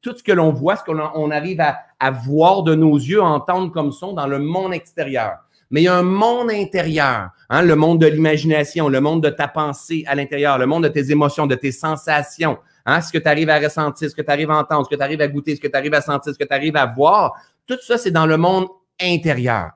tout 0.00 0.16
ce 0.16 0.22
que 0.22 0.32
l'on 0.32 0.52
voit, 0.52 0.76
ce 0.76 0.84
qu'on 0.84 1.30
arrive 1.30 1.60
à, 1.60 1.78
à, 1.98 2.10
voir 2.10 2.62
de 2.62 2.74
nos 2.74 2.96
yeux, 2.96 3.20
entendre 3.20 3.70
comme 3.70 3.92
son 3.92 4.12
dans 4.12 4.26
le 4.26 4.38
monde 4.38 4.72
extérieur. 4.72 5.38
Mais 5.70 5.82
il 5.82 5.84
y 5.84 5.88
a 5.88 5.94
un 5.94 6.02
monde 6.02 6.50
intérieur, 6.50 7.28
hein, 7.48 7.62
le 7.62 7.76
monde 7.76 8.00
de 8.00 8.06
l'imagination, 8.06 8.88
le 8.88 9.00
monde 9.00 9.22
de 9.22 9.30
ta 9.30 9.46
pensée 9.46 10.04
à 10.06 10.14
l'intérieur, 10.14 10.58
le 10.58 10.66
monde 10.66 10.84
de 10.84 10.88
tes 10.88 11.12
émotions, 11.12 11.46
de 11.46 11.54
tes 11.54 11.70
sensations, 11.70 12.58
Hein? 12.86 13.00
Ce 13.00 13.12
que 13.12 13.18
tu 13.18 13.28
arrives 13.28 13.50
à 13.50 13.58
ressentir, 13.58 14.10
ce 14.10 14.14
que 14.14 14.22
tu 14.22 14.30
arrives 14.30 14.50
à 14.50 14.58
entendre, 14.58 14.84
ce 14.84 14.90
que 14.90 14.96
tu 14.96 15.02
arrives 15.02 15.20
à 15.20 15.28
goûter, 15.28 15.54
ce 15.54 15.60
que 15.60 15.68
tu 15.68 15.76
arrives 15.76 15.94
à 15.94 16.00
sentir, 16.00 16.32
ce 16.32 16.38
que 16.38 16.44
tu 16.44 16.54
arrives 16.54 16.76
à 16.76 16.86
voir, 16.86 17.34
tout 17.66 17.78
ça, 17.80 17.98
c'est 17.98 18.10
dans 18.10 18.26
le 18.26 18.36
monde 18.36 18.66
intérieur. 19.00 19.70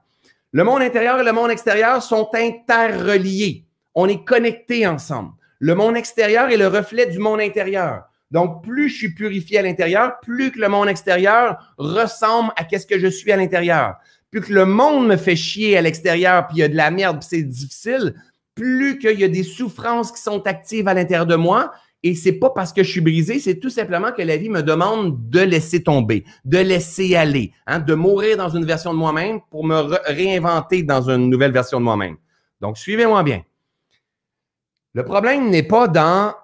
Le 0.55 0.63
monde 0.63 0.83
intérieur 0.83 1.19
et 1.19 1.25
le 1.25 1.33
monde 1.33 1.51
extérieur 1.51 2.01
sont 2.01 2.31
interreliés. 2.33 3.67
On 3.97 4.07
est 4.07 4.25
connectés 4.25 4.87
ensemble. 4.87 5.33
Le 5.59 5.75
monde 5.75 5.97
extérieur 5.97 6.49
est 6.49 6.57
le 6.57 6.69
reflet 6.69 7.07
du 7.07 7.19
monde 7.19 7.41
intérieur. 7.41 8.05
Donc, 8.31 8.63
plus 8.63 8.89
je 8.89 8.95
suis 8.95 9.15
purifié 9.15 9.59
à 9.59 9.63
l'intérieur, 9.63 10.21
plus 10.21 10.53
que 10.53 10.61
le 10.61 10.69
monde 10.69 10.89
extérieur 10.89 11.75
ressemble 11.77 12.53
à 12.57 12.79
ce 12.79 12.87
que 12.87 13.01
je 13.01 13.09
suis 13.09 13.33
à 13.33 13.37
l'intérieur. 13.37 13.97
Plus 14.31 14.43
que 14.43 14.53
le 14.53 14.65
monde 14.65 15.09
me 15.09 15.17
fait 15.17 15.35
chier 15.35 15.77
à 15.77 15.83
l'extérieur, 15.83 16.47
puis 16.47 16.59
il 16.59 16.61
y 16.61 16.63
a 16.63 16.69
de 16.69 16.77
la 16.77 16.93
merde, 16.93 17.19
puis 17.19 17.29
c'est 17.29 17.43
difficile, 17.43 18.15
plus 18.55 19.01
qu'il 19.01 19.19
y 19.19 19.25
a 19.25 19.29
des 19.29 19.43
souffrances 19.43 20.13
qui 20.13 20.23
sont 20.23 20.47
actives 20.47 20.87
à 20.87 20.95
l'intérieur 20.95 21.27
de 21.27 21.35
moi, 21.35 21.73
et 22.05 22.15
c'est 22.15 22.35
pas 22.35 22.51
parce 22.51 22.73
que 22.73 22.83
je 22.83 22.91
suis 22.91 23.01
brisé, 23.01 23.39
c'est 23.41 23.59
tout 23.59 23.71
simplement 23.71 24.13
que 24.13 24.21
la 24.21 24.37
vie 24.37 24.51
me 24.51 24.63
demande 24.63 25.31
de 25.31 25.41
laisser 25.41 25.83
tomber, 25.83 26.25
de 26.45 26.59
laisser 26.59 27.17
aller, 27.17 27.53
hein, 27.67 27.79
de 27.79 27.95
mourir 27.95 28.37
dans 28.37 28.51
une 28.51 28.67
version 28.67 28.93
de 28.93 28.99
moi-même 28.99 29.41
pour 29.51 29.65
me 29.65 29.75
réinventer 30.07 30.83
dans 30.83 31.09
une 31.09 31.31
nouvelle 31.31 31.53
version 31.53 31.81
de 31.81 31.85
moi-même. 31.85 32.17
Donc, 32.61 32.77
suivez-moi 32.77 33.23
bien. 33.23 33.43
Le 34.93 35.03
problème 35.03 35.49
n'est 35.49 35.63
pas 35.63 35.89
dans 35.89 36.35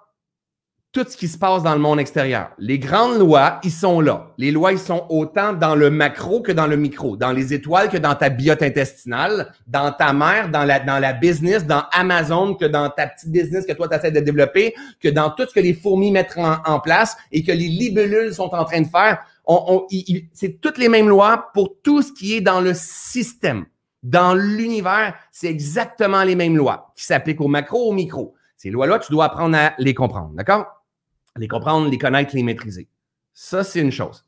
tout 0.92 1.06
ce 1.08 1.16
qui 1.16 1.28
se 1.28 1.38
passe 1.38 1.62
dans 1.62 1.74
le 1.74 1.80
monde 1.80 2.00
extérieur. 2.00 2.50
Les 2.58 2.80
grandes 2.80 3.18
lois, 3.18 3.60
ils 3.62 3.70
sont 3.70 4.00
là. 4.00 4.32
Les 4.38 4.50
lois, 4.50 4.72
ils 4.72 4.78
sont 4.78 5.06
autant 5.08 5.52
dans 5.52 5.76
le 5.76 5.88
macro 5.88 6.42
que 6.42 6.50
dans 6.50 6.66
le 6.66 6.76
micro, 6.76 7.16
dans 7.16 7.30
les 7.30 7.54
étoiles 7.54 7.88
que 7.88 7.96
dans 7.96 8.16
ta 8.16 8.28
biote 8.28 8.62
intestinale, 8.62 9.52
dans 9.68 9.92
ta 9.92 10.12
mère, 10.12 10.48
dans 10.48 10.64
la, 10.64 10.80
dans 10.80 10.98
la 10.98 11.12
business, 11.12 11.64
dans 11.64 11.84
Amazon, 11.92 12.54
que 12.54 12.64
dans 12.64 12.90
ta 12.90 13.06
petite 13.06 13.30
business 13.30 13.66
que 13.66 13.72
toi, 13.72 13.86
tu 13.88 13.94
essaies 13.94 14.10
de 14.10 14.18
développer, 14.18 14.74
que 15.00 15.08
dans 15.08 15.30
tout 15.30 15.46
ce 15.48 15.54
que 15.54 15.60
les 15.60 15.74
fourmis 15.74 16.10
mettent 16.10 16.36
en, 16.36 16.80
place 16.80 17.16
et 17.30 17.44
que 17.44 17.52
les 17.52 17.68
libellules 17.68 18.34
sont 18.34 18.52
en 18.52 18.64
train 18.64 18.80
de 18.80 18.88
faire. 18.88 19.18
C'est 20.32 20.60
toutes 20.60 20.78
les 20.78 20.88
mêmes 20.88 21.08
lois 21.08 21.50
pour 21.54 21.76
tout 21.82 22.02
ce 22.02 22.12
qui 22.12 22.34
est 22.34 22.40
dans 22.40 22.60
le 22.60 22.72
système. 22.74 23.66
Dans 24.02 24.34
l'univers, 24.34 25.14
c'est 25.30 25.48
exactement 25.48 26.24
les 26.24 26.34
mêmes 26.34 26.56
lois 26.56 26.92
qui 26.96 27.04
s'appliquent 27.04 27.42
au 27.42 27.48
macro, 27.48 27.88
au 27.88 27.92
micro. 27.92 28.34
Ces 28.56 28.70
lois-là, 28.70 28.98
tu 28.98 29.12
dois 29.12 29.26
apprendre 29.26 29.56
à 29.56 29.74
les 29.78 29.94
comprendre. 29.94 30.30
D'accord? 30.34 30.79
Les 31.36 31.48
comprendre, 31.48 31.90
les 31.90 31.98
connaître, 31.98 32.34
les 32.34 32.42
maîtriser. 32.42 32.88
Ça, 33.32 33.64
c'est 33.64 33.80
une 33.80 33.92
chose. 33.92 34.24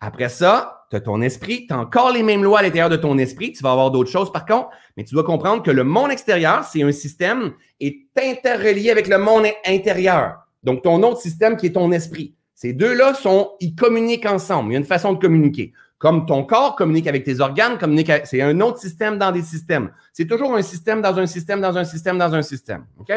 Après 0.00 0.28
ça, 0.28 0.86
tu 0.90 0.96
as 0.96 1.00
ton 1.00 1.20
esprit, 1.22 1.66
tu 1.66 1.74
as 1.74 1.78
encore 1.78 2.12
les 2.12 2.22
mêmes 2.22 2.44
lois 2.44 2.60
à 2.60 2.62
l'intérieur 2.62 2.90
de 2.90 2.96
ton 2.96 3.16
esprit, 3.18 3.52
tu 3.52 3.62
vas 3.62 3.72
avoir 3.72 3.90
d'autres 3.90 4.10
choses 4.10 4.30
par 4.32 4.44
contre, 4.44 4.68
mais 4.96 5.04
tu 5.04 5.14
dois 5.14 5.24
comprendre 5.24 5.62
que 5.62 5.70
le 5.70 5.84
monde 5.84 6.10
extérieur, 6.10 6.64
c'est 6.64 6.82
un 6.82 6.92
système, 6.92 7.52
est 7.80 8.06
interrelié 8.20 8.90
avec 8.90 9.08
le 9.08 9.18
monde 9.18 9.46
intérieur. 9.66 10.46
Donc, 10.62 10.82
ton 10.82 11.02
autre 11.02 11.20
système 11.20 11.56
qui 11.56 11.66
est 11.66 11.72
ton 11.72 11.92
esprit. 11.92 12.34
Ces 12.54 12.72
deux-là 12.72 13.14
sont, 13.14 13.52
ils 13.60 13.74
communiquent 13.74 14.26
ensemble. 14.26 14.70
Il 14.70 14.72
y 14.74 14.76
a 14.76 14.78
une 14.78 14.86
façon 14.86 15.12
de 15.12 15.18
communiquer. 15.18 15.72
Comme 15.98 16.26
ton 16.26 16.44
corps 16.44 16.76
communique 16.76 17.06
avec 17.06 17.24
tes 17.24 17.40
organes, 17.40 17.78
communique 17.78 18.10
c'est 18.24 18.42
un 18.42 18.60
autre 18.60 18.78
système 18.78 19.18
dans 19.18 19.32
des 19.32 19.42
systèmes. 19.42 19.90
C'est 20.12 20.26
toujours 20.26 20.54
un 20.54 20.62
système 20.62 21.00
dans 21.02 21.18
un 21.18 21.26
système, 21.26 21.60
dans 21.60 21.76
un 21.76 21.84
système, 21.84 22.18
dans 22.18 22.34
un 22.34 22.42
système. 22.42 22.86
OK? 22.98 23.12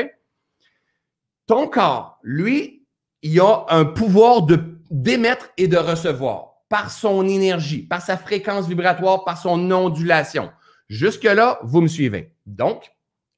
Ton 1.45 1.67
corps, 1.67 2.19
lui, 2.23 2.76
il 3.21 3.39
a 3.39 3.65
un 3.69 3.86
pouvoir 3.86 4.43
de 4.43 4.77
d'émettre 4.89 5.49
et 5.58 5.67
de 5.67 5.77
recevoir 5.77 6.63
par 6.69 6.91
son 6.91 7.27
énergie, 7.27 7.84
par 7.84 8.01
sa 8.01 8.17
fréquence 8.17 8.67
vibratoire, 8.67 9.23
par 9.23 9.38
son 9.38 9.71
ondulation. 9.71 10.51
Jusque-là, 10.89 11.60
vous 11.63 11.82
me 11.82 11.88
suivez. 11.88 12.36
Donc, 12.45 12.89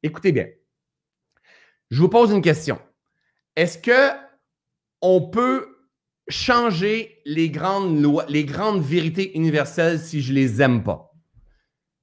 écoutez 0.04 0.32
bien. 0.32 0.48
Je 1.90 2.02
vous 2.02 2.10
pose 2.10 2.32
une 2.32 2.42
question. 2.42 2.80
Est-ce 3.56 3.78
que 3.78 4.16
on 5.02 5.30
peut 5.30 5.68
changer 6.28 7.22
les 7.26 7.50
grandes 7.50 8.00
lois, 8.02 8.26
les 8.28 8.46
grandes 8.46 8.82
vérités 8.82 9.36
universelles 9.36 10.00
si 10.00 10.22
je 10.22 10.34
les 10.34 10.62
aime 10.62 10.84
pas? 10.84 11.12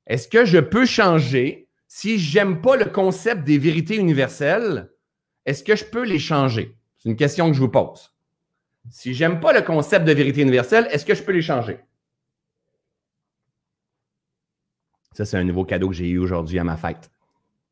Est-ce 0.07 0.29
que 0.29 0.45
je 0.45 0.59
peux 0.59 0.87
changer? 0.87 1.69
Si 1.89 2.19
j'aime 2.19 2.61
pas 2.61 2.77
le 2.77 2.87
concept 2.87 3.45
des 3.45 3.59
vérités 3.59 3.97
universelles? 3.97 4.91
Est-ce 5.45 5.63
que 5.63 5.77
je 5.77 5.85
peux 5.85 6.05
les 6.05 6.19
changer? 6.19 6.77
C'est 7.07 7.11
une 7.11 7.17
question 7.17 7.47
que 7.47 7.55
je 7.55 7.61
vous 7.61 7.69
pose. 7.69 8.13
Si 8.91 9.15
j'aime 9.15 9.39
pas 9.39 9.53
le 9.53 9.63
concept 9.63 10.05
de 10.05 10.13
vérité 10.13 10.43
universelle, 10.43 10.89
est-ce 10.91 11.07
que 11.07 11.15
je 11.15 11.23
peux 11.23 11.31
les 11.31 11.41
changer? 11.41 11.79
Ça, 15.13 15.25
c'est 15.25 15.37
un 15.37 15.45
nouveau 15.45 15.65
cadeau 15.65 15.89
que 15.91 15.95
j'ai 15.95 16.09
eu 16.09 16.19
aujourd'hui 16.19 16.59
à 16.59 16.65
ma 16.65 16.77
fête. 16.77 17.09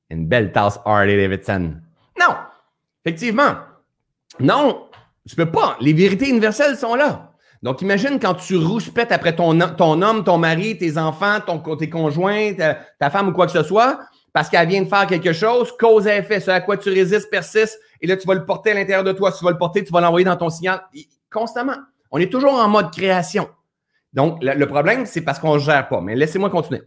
Une 0.08 0.28
belle 0.28 0.52
tasse 0.52 0.78
Harley 0.84 1.16
Davidson. 1.16 1.74
Non! 2.16 2.36
Effectivement. 3.04 3.56
Non! 4.38 4.88
Tu 5.28 5.34
peux 5.34 5.50
pas. 5.50 5.78
Les 5.80 5.94
vérités 5.94 6.28
universelles 6.28 6.76
sont 6.76 6.94
là. 6.94 7.32
Donc, 7.60 7.82
imagine 7.82 8.20
quand 8.20 8.34
tu 8.34 8.56
rouspètes 8.56 9.10
après 9.10 9.34
ton, 9.34 9.60
homme, 9.60 10.22
ton 10.22 10.38
mari, 10.38 10.78
tes 10.78 10.96
enfants, 10.96 11.40
ton, 11.44 11.58
tes 11.76 11.90
conjoints, 11.90 12.52
ta, 12.54 13.10
femme 13.10 13.30
ou 13.30 13.32
quoi 13.32 13.46
que 13.46 13.52
ce 13.52 13.64
soit, 13.64 13.98
parce 14.32 14.48
qu'elle 14.48 14.68
vient 14.68 14.82
de 14.82 14.88
faire 14.88 15.08
quelque 15.08 15.32
chose, 15.32 15.72
cause 15.76 16.06
et 16.06 16.18
effet, 16.18 16.38
ce 16.38 16.52
à 16.52 16.60
quoi 16.60 16.76
tu 16.76 16.90
résistes 16.90 17.30
persiste, 17.30 17.80
et 18.04 18.06
là, 18.06 18.18
tu 18.18 18.26
vas 18.26 18.34
le 18.34 18.44
porter 18.44 18.72
à 18.72 18.74
l'intérieur 18.74 19.02
de 19.02 19.12
toi. 19.12 19.32
tu 19.32 19.42
vas 19.42 19.50
le 19.50 19.56
porter, 19.56 19.82
tu 19.82 19.90
vas 19.90 20.02
l'envoyer 20.02 20.26
dans 20.26 20.36
ton 20.36 20.50
signal 20.50 20.82
constamment. 21.32 21.78
On 22.10 22.18
est 22.18 22.30
toujours 22.30 22.52
en 22.52 22.68
mode 22.68 22.92
création. 22.92 23.48
Donc, 24.12 24.42
le, 24.42 24.66
problème, 24.66 25.06
c'est 25.06 25.22
parce 25.22 25.38
qu'on 25.38 25.54
ne 25.54 25.58
gère 25.58 25.88
pas. 25.88 26.02
Mais 26.02 26.14
laissez-moi 26.14 26.50
continuer. 26.50 26.82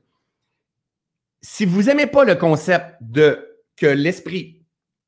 Si 1.42 1.66
vous 1.66 1.82
n'aimez 1.82 2.06
pas 2.06 2.24
le 2.24 2.36
concept 2.36 2.98
de 3.02 3.64
que 3.76 3.88
l'esprit, 3.88 4.62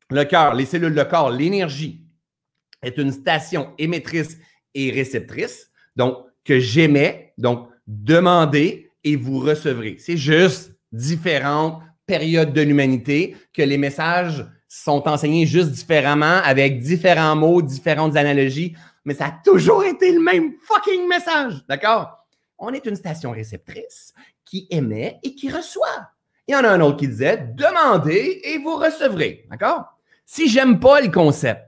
le 0.09 0.23
cœur, 0.23 0.55
les 0.55 0.65
cellules 0.65 0.95
de 0.95 1.03
corps, 1.03 1.29
l'énergie 1.29 2.01
est 2.81 2.97
une 2.97 3.11
station 3.11 3.75
émettrice 3.77 4.35
et 4.73 4.89
réceptrice, 4.89 5.69
donc 5.95 6.17
que 6.43 6.57
j'aimais, 6.57 7.35
donc 7.37 7.69
demandez 7.85 8.89
et 9.03 9.15
vous 9.15 9.37
recevrez. 9.37 9.97
C'est 9.99 10.17
juste 10.17 10.71
différentes 10.91 11.83
périodes 12.07 12.51
de 12.51 12.61
l'humanité 12.61 13.35
que 13.53 13.61
les 13.61 13.77
messages 13.77 14.43
sont 14.69 15.07
enseignés 15.07 15.47
juste 15.47 15.71
différemment, 15.71 16.41
avec 16.43 16.79
différents 16.79 17.35
mots, 17.35 17.61
différentes 17.61 18.15
analogies, 18.15 18.75
mais 19.03 19.15
ça 19.15 19.25
a 19.25 19.31
toujours 19.43 19.83
été 19.83 20.11
le 20.13 20.21
même 20.21 20.53
fucking 20.61 21.07
message. 21.07 21.65
D'accord? 21.67 22.25
On 22.59 22.71
est 22.71 22.85
une 22.85 22.95
station 22.95 23.31
réceptrice 23.31 24.13
qui 24.45 24.67
émet 24.69 25.19
et 25.23 25.33
qui 25.33 25.49
reçoit. 25.49 26.11
Il 26.47 26.53
y 26.53 26.55
en 26.55 26.63
a 26.63 26.69
un 26.69 26.81
autre 26.81 26.97
qui 26.97 27.07
disait 27.07 27.49
demandez 27.55 28.41
et 28.43 28.59
vous 28.59 28.75
recevrez. 28.75 29.47
D'accord? 29.49 29.85
Si 30.25 30.47
j'aime 30.47 30.79
pas 30.79 31.01
le 31.01 31.09
concept 31.09 31.65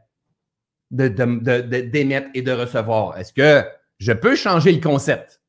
d'émettre 0.92 2.30
et 2.36 2.42
de 2.44 2.52
recevoir, 2.52 3.18
est-ce 3.18 3.34
que 3.34 3.64
je 3.98 4.14
peux 4.14 4.36
changer 4.36 4.72
le 4.72 4.82
concept? 4.82 5.42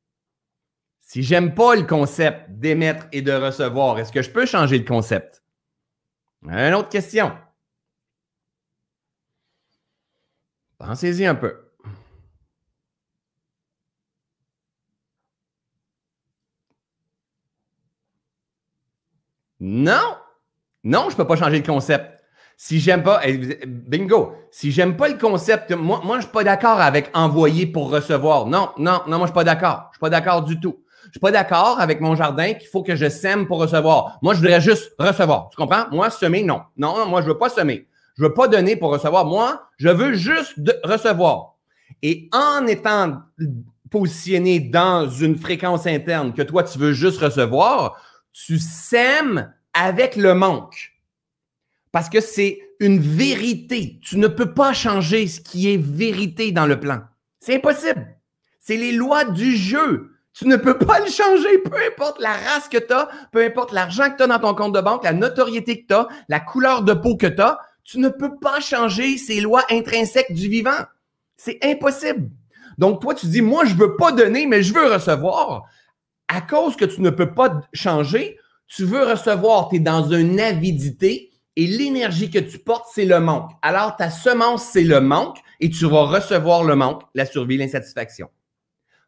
Si 1.01 1.23
j'aime 1.23 1.53
pas 1.55 1.77
le 1.77 1.83
concept 1.83 2.49
d'émettre 2.49 3.07
et 3.13 3.21
de 3.21 3.33
recevoir, 3.33 3.99
est-ce 3.99 4.13
que 4.13 4.23
je 4.23 4.31
peux 4.31 4.47
changer 4.47 4.79
le 4.79 4.85
concept? 4.85 5.42
Une 6.45 6.75
autre 6.75 6.89
question. 6.89 7.33
Pensez-y 10.79 11.27
un 11.27 11.37
peu. 11.37 11.55
Non, 19.61 20.17
non, 20.83 21.05
je 21.09 21.15
ne 21.15 21.17
peux 21.19 21.27
pas 21.27 21.37
changer 21.37 21.59
le 21.59 21.65
concept. 21.65 22.21
Si 22.57 22.81
j'aime 22.81 23.03
pas, 23.05 23.21
eh, 23.25 23.65
bingo, 23.67 24.35
si 24.51 24.73
j'aime 24.73 24.97
pas 24.97 25.09
le 25.09 25.19
concept, 25.19 25.71
moi, 25.73 26.01
moi 26.05 26.17
je 26.17 26.19
ne 26.19 26.23
suis 26.23 26.33
pas 26.33 26.45
d'accord 26.45 26.81
avec 26.81 27.11
envoyer 27.15 27.67
pour 27.67 27.91
recevoir. 27.91 28.47
Non, 28.47 28.71
non, 28.79 29.03
non, 29.07 29.19
moi 29.19 29.19
je 29.19 29.23
ne 29.23 29.27
suis 29.27 29.35
pas 29.35 29.45
d'accord. 29.45 29.85
Je 29.85 29.89
ne 29.89 29.93
suis 29.95 30.01
pas 30.01 30.11
d'accord 30.11 30.43
du 30.43 30.59
tout. 30.59 30.82
Je 31.07 31.11
suis 31.13 31.21
pas 31.21 31.31
d'accord 31.31 31.81
avec 31.81 32.01
mon 32.01 32.15
jardin 32.15 32.55
qu'il 32.55 32.69
faut 32.69 32.83
que 32.83 32.97
je 32.97 33.09
sème 33.09 33.47
pour 33.47 33.59
recevoir. 33.59 34.19
Moi, 34.23 34.35
je 34.35 34.41
voudrais 34.41 34.61
juste 34.61 34.95
recevoir. 34.99 35.49
Tu 35.51 35.57
comprends? 35.57 35.85
Moi, 35.91 36.11
semer, 36.11 36.43
non. 36.43 36.63
Non, 36.77 37.07
moi, 37.07 37.23
je 37.23 37.27
veux 37.29 37.39
pas 37.39 37.49
semer. 37.49 37.87
Je 38.17 38.25
veux 38.25 38.35
pas 38.35 38.49
donner 38.49 38.77
pour 38.77 38.91
recevoir. 38.91 39.25
Moi, 39.27 39.63
je 39.79 39.89
veux 39.89 40.15
juste 40.15 40.55
recevoir. 40.85 41.57
Et 42.03 42.29
en 42.33 42.67
étant 42.67 43.23
positionné 43.91 44.59
dans 44.59 45.09
une 45.09 45.37
fréquence 45.37 45.87
interne 45.87 46.33
que 46.33 46.43
toi, 46.43 46.63
tu 46.63 46.79
veux 46.79 46.93
juste 46.93 47.21
recevoir, 47.21 48.01
tu 48.33 48.59
sèmes 48.59 49.53
avec 49.75 50.17
le 50.17 50.35
manque. 50.35 50.93
Parce 51.93 52.09
que 52.09 52.21
c'est 52.21 52.59
une 52.81 52.99
vérité. 52.99 54.01
Tu 54.03 54.17
ne 54.17 54.29
peux 54.29 54.55
pas 54.55 54.73
changer 54.73 55.27
ce 55.29 55.41
qui 55.41 55.73
est 55.73 55.77
vérité 55.77 56.53
dans 56.53 56.67
le 56.67 56.81
plan. 56.81 57.03
C'est 57.39 57.57
impossible. 57.57 58.17
C'est 58.59 58.77
les 58.77 58.93
lois 58.93 59.25
du 59.25 59.57
jeu. 59.57 60.12
Tu 60.35 60.47
ne 60.49 60.57
peux 60.57 60.79
pas 60.79 60.99
le 61.01 61.11
changer, 61.11 61.59
peu 61.59 61.77
importe 61.87 62.21
la 62.21 62.33
race 62.33 62.69
que 62.69 62.79
tu 62.79 62.93
as, 62.93 63.09
peu 63.33 63.45
importe 63.45 63.73
l'argent 63.73 64.11
que 64.11 64.17
tu 64.17 64.23
as 64.23 64.27
dans 64.27 64.39
ton 64.39 64.55
compte 64.55 64.75
de 64.75 64.81
banque, 64.81 65.05
la 65.05 65.13
notoriété 65.13 65.83
que 65.83 65.87
tu 65.87 65.95
as, 65.95 66.09
la 66.29 66.41
couleur 66.41 66.83
de 66.83 66.95
peau 66.95 67.17
que 67.17 67.27
tu 67.27 67.41
as. 67.41 67.59
Tu 67.85 67.99
ne 67.99 68.09
peux 68.09 68.39
pas 68.39 68.61
changer 68.61 69.19
ces 69.19 69.41
lois 69.41 69.65
intrinsèques 69.71 70.33
du 70.33 70.49
vivant. 70.49 70.79
C'est 71.37 71.59
impossible. 71.63 72.31
Donc, 72.79 73.01
toi, 73.03 73.15
tu 73.15 73.27
dis, 73.27 73.43
moi, 73.43 73.65
je 73.65 73.75
veux 73.75 73.97
pas 73.97 74.13
donner, 74.13 74.47
mais 74.47 74.63
je 74.63 74.73
veux 74.73 74.91
recevoir. 74.91 75.65
À 76.29 76.41
cause 76.41 76.77
que 76.77 76.85
tu 76.85 77.03
ne 77.03 77.11
peux 77.11 77.35
pas 77.35 77.61
changer, 77.75 78.39
tu 78.67 78.85
veux 78.85 79.05
recevoir, 79.05 79.69
tu 79.69 79.77
es 79.77 79.81
dans 79.81 80.11
une 80.11 80.41
avidité 80.41 81.31
et 81.57 81.67
l'énergie 81.67 82.31
que 82.31 82.39
tu 82.39 82.59
portes, 82.59 82.87
c'est 82.95 83.05
le 83.05 83.21
manque. 83.21 83.51
Alors, 83.61 83.97
ta 83.97 84.11
semence, 84.11 84.65
c'est 84.65 84.85
le 84.85 85.01
manque 85.01 85.39
et 85.61 85.69
tu 85.69 85.87
vas 85.87 86.05
recevoir 86.05 86.65
le 86.65 86.75
manque, 86.75 87.03
la 87.15 87.27
survie, 87.27 87.59
l'insatisfaction. 87.59 88.31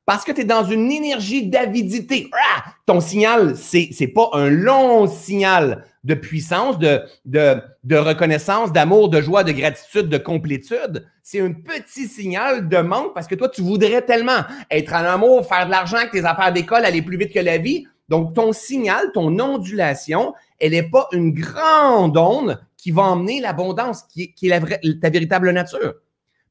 Parce 0.07 0.25
que 0.25 0.33
tu 0.33 0.43
es 0.43 0.45
dans 0.45 0.65
une 0.65 0.93
énergie 0.93 1.47
d'avidité. 1.47 2.31
Ah! 2.33 2.65
Ton 2.87 3.01
signal, 3.01 3.57
c'est 3.57 3.89
n'est 3.99 4.09
pas 4.09 4.29
un 4.35 4.51
long 4.51 5.07
signal 5.07 5.85
de 6.05 6.15
puissance, 6.15 6.79
de, 6.79 7.01
de, 7.25 7.57
de 7.85 7.97
reconnaissance, 7.97 8.73
d'amour, 8.73 9.09
de 9.09 9.23
joie, 9.23 9.43
de 9.43 9.53
gratitude, 9.53 10.09
de 10.11 10.19
complétude. 10.19 11.07
C'est 11.23 11.41
un 11.41 11.53
petit 11.53 12.07
signal 12.07 12.69
de 12.69 12.77
manque 12.79 13.15
parce 13.15 13.27
que 13.27 13.35
toi, 13.35 13.49
tu 13.49 13.63
voudrais 13.63 14.03
tellement 14.03 14.45
être 14.71 14.93
en 14.93 15.05
amour, 15.05 15.47
faire 15.47 15.65
de 15.65 15.71
l'argent, 15.71 16.05
que 16.05 16.13
tes 16.13 16.25
affaires 16.27 16.53
d'école 16.53 16.85
aller 16.85 17.01
plus 17.01 17.17
vite 17.17 17.33
que 17.33 17.41
la 17.41 17.57
vie. 17.57 17.87
Donc, 18.11 18.35
ton 18.35 18.53
signal, 18.53 19.11
ton 19.15 19.39
ondulation, 19.39 20.35
elle 20.61 20.73
n'est 20.73 20.91
pas 20.91 21.09
une 21.13 21.33
grande 21.33 22.19
onde 22.19 22.61
qui 22.77 22.91
va 22.91 23.05
emmener 23.05 23.41
l'abondance, 23.41 24.03
qui, 24.03 24.35
qui, 24.35 24.51
est 24.51 25.01
ta 25.01 25.09
véritable 25.09 25.51
nature. 25.53 25.95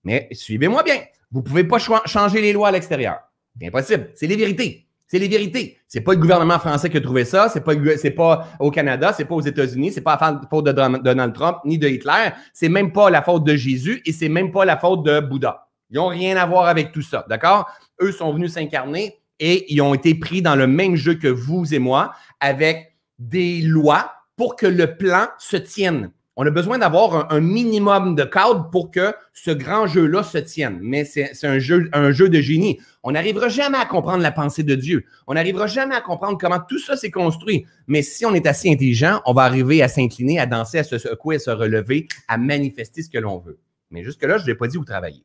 Mais 0.03 0.27
suivez-moi 0.31 0.81
bien. 0.81 0.97
Vous 1.31 1.41
ne 1.41 1.45
pouvez 1.45 1.63
pas 1.63 1.77
changer 1.77 2.41
les 2.41 2.53
lois 2.53 2.69
à 2.69 2.71
l'extérieur. 2.71 3.19
C'est 3.59 3.67
impossible. 3.67 4.11
C'est 4.15 4.27
les 4.27 4.35
vérités. 4.35 4.87
C'est 5.07 5.19
les 5.19 5.27
vérités. 5.27 5.77
C'est 5.87 6.01
pas 6.01 6.13
le 6.13 6.19
gouvernement 6.19 6.57
français 6.57 6.89
qui 6.89 6.97
a 6.97 7.01
trouvé 7.01 7.23
ça. 7.23 7.47
C'est 7.49 7.61
pas, 7.61 7.73
c'est 7.97 8.11
pas 8.11 8.47
au 8.59 8.71
Canada. 8.71 9.13
C'est 9.13 9.25
pas 9.25 9.35
aux 9.35 9.41
États-Unis. 9.41 9.91
C'est 9.91 10.01
pas 10.01 10.17
la 10.19 10.41
faute 10.49 10.65
de 10.65 10.71
Donald 10.71 11.33
Trump 11.33 11.57
ni 11.65 11.77
de 11.77 11.87
Hitler. 11.87 12.31
C'est 12.51 12.69
même 12.69 12.91
pas 12.91 13.09
la 13.09 13.21
faute 13.21 13.43
de 13.43 13.55
Jésus 13.55 14.01
et 14.05 14.11
c'est 14.11 14.29
même 14.29 14.51
pas 14.51 14.65
la 14.65 14.77
faute 14.77 15.03
de 15.03 15.19
Bouddha. 15.19 15.67
Ils 15.91 15.97
n'ont 15.97 16.07
rien 16.07 16.35
à 16.37 16.45
voir 16.47 16.65
avec 16.65 16.91
tout 16.91 17.03
ça. 17.03 17.25
D'accord? 17.29 17.69
Eux 18.01 18.11
sont 18.11 18.33
venus 18.33 18.53
s'incarner 18.53 19.19
et 19.39 19.71
ils 19.71 19.81
ont 19.81 19.93
été 19.93 20.15
pris 20.15 20.41
dans 20.41 20.55
le 20.55 20.65
même 20.65 20.95
jeu 20.95 21.13
que 21.13 21.27
vous 21.27 21.73
et 21.75 21.79
moi 21.79 22.13
avec 22.39 22.95
des 23.19 23.61
lois 23.61 24.11
pour 24.35 24.55
que 24.55 24.65
le 24.65 24.97
plan 24.97 25.27
se 25.37 25.57
tienne. 25.57 26.11
On 26.35 26.47
a 26.47 26.49
besoin 26.49 26.79
d'avoir 26.79 27.31
un, 27.31 27.41
minimum 27.41 28.15
de 28.15 28.23
cadre 28.23 28.71
pour 28.71 28.89
que 28.89 29.13
ce 29.33 29.51
grand 29.51 29.85
jeu-là 29.85 30.23
se 30.23 30.39
tienne. 30.39 30.79
Mais 30.81 31.05
c'est 31.05 31.45
un 31.45 31.59
jeu, 31.59 31.89
un 31.93 32.11
jeu 32.11 32.27
de 32.27 32.41
génie. 32.41 32.79
On 33.03 33.11
n'arrivera 33.11 33.49
jamais 33.49 33.77
à 33.77 33.85
comprendre 33.85 34.23
la 34.23 34.31
pensée 34.31 34.63
de 34.63 34.73
Dieu. 34.73 35.05
On 35.27 35.35
n'arrivera 35.35 35.67
jamais 35.67 35.93
à 35.93 36.01
comprendre 36.01 36.39
comment 36.39 36.59
tout 36.59 36.79
ça 36.79 36.97
s'est 36.97 37.11
construit. 37.11 37.67
Mais 37.85 38.01
si 38.01 38.25
on 38.25 38.33
est 38.33 38.47
assez 38.47 38.71
intelligent, 38.71 39.21
on 39.25 39.33
va 39.33 39.43
arriver 39.43 39.83
à 39.83 39.87
s'incliner, 39.87 40.39
à 40.39 40.47
danser, 40.47 40.79
à 40.79 40.83
se 40.83 40.97
secouer, 40.97 41.35
à 41.35 41.39
se 41.39 41.51
relever, 41.51 42.07
à 42.27 42.39
manifester 42.39 43.03
ce 43.03 43.11
que 43.11 43.19
l'on 43.19 43.37
veut. 43.37 43.59
Mais 43.91 44.03
jusque-là, 44.03 44.39
je 44.39 44.43
ne 44.43 44.47
l'ai 44.47 44.55
pas 44.55 44.67
dit 44.67 44.77
où 44.77 44.85
travailler. 44.85 45.23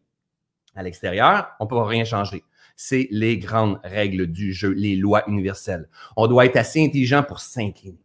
À 0.75 0.83
l'extérieur, 0.83 1.49
on 1.59 1.65
ne 1.65 1.71
peut 1.71 1.79
rien 1.79 2.05
changer. 2.05 2.45
C'est 2.77 3.09
les 3.11 3.39
grandes 3.39 3.81
règles 3.83 4.27
du 4.27 4.53
jeu, 4.53 4.73
les 4.73 4.95
lois 4.95 5.27
universelles. 5.27 5.89
On 6.19 6.27
doit 6.27 6.45
être 6.45 6.57
assez 6.57 6.85
intelligent 6.85 7.23
pour 7.23 7.41
s'incliner 7.41 7.99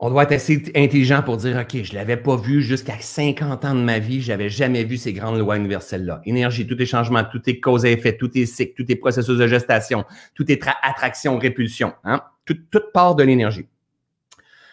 on 0.00 0.10
doit 0.10 0.24
être 0.24 0.32
assez 0.32 0.62
intelligent 0.74 1.22
pour 1.22 1.36
dire, 1.36 1.56
OK, 1.56 1.82
je 1.82 1.92
ne 1.92 1.98
l'avais 1.98 2.16
pas 2.16 2.36
vu 2.36 2.62
jusqu'à 2.62 2.98
50 2.98 3.64
ans 3.64 3.74
de 3.74 3.80
ma 3.80 3.98
vie, 4.00 4.20
je 4.20 4.32
n'avais 4.32 4.48
jamais 4.48 4.84
vu 4.84 4.96
ces 4.96 5.12
grandes 5.12 5.38
lois 5.38 5.56
universelles-là. 5.56 6.20
Énergie, 6.24 6.66
tout 6.66 6.80
est 6.80 6.86
changement, 6.86 7.24
tout 7.24 7.40
est 7.48 7.60
cause 7.60 7.84
et 7.84 7.92
effet, 7.92 8.16
tout 8.16 8.36
est 8.36 8.46
cycle, 8.46 8.74
tout 8.76 8.90
est 8.90 8.96
processus 8.96 9.38
de 9.38 9.46
gestation, 9.46 10.04
tout 10.34 10.50
est 10.50 10.60
attraction, 10.82 11.38
répulsion. 11.38 11.94
Hein? 12.02 12.20
Tout, 12.44 12.56
part 12.92 13.14
de 13.14 13.22
l'énergie. 13.22 13.66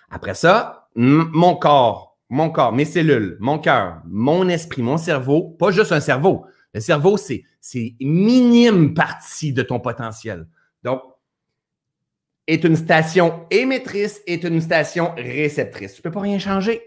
Après 0.10 0.34
ça, 0.34 0.90
mon 0.96 1.56
corps, 1.56 2.18
mon 2.30 2.50
corps, 2.50 2.74
mes 2.74 2.86
cellules, 2.86 3.38
mon 3.40 3.60
cœur, 3.60 4.02
mon 4.06 4.50
esprit, 4.50 4.82
mon 4.82 4.98
cerveau, 4.98 5.56
pas 5.60 5.72
juste 5.72 5.92
un 5.92 6.00
cerveau. 6.00 6.46
Le 6.74 6.80
cerveau, 6.80 7.18
c'est, 7.18 7.44
c'est 7.62 7.96
minime 8.02 8.94
partie 8.94 9.54
de 9.54 9.62
ton 9.62 9.80
potentiel. 9.80 10.48
Donc, 10.84 11.02
est 12.48 12.64
une 12.64 12.76
station 12.76 13.46
émettrice, 13.52 14.22
est 14.28 14.44
une 14.44 14.62
station 14.62 15.14
réceptrice. 15.16 15.96
Tu 15.96 16.02
peux 16.02 16.12
pas 16.12 16.22
rien 16.22 16.40
changer. 16.40 16.82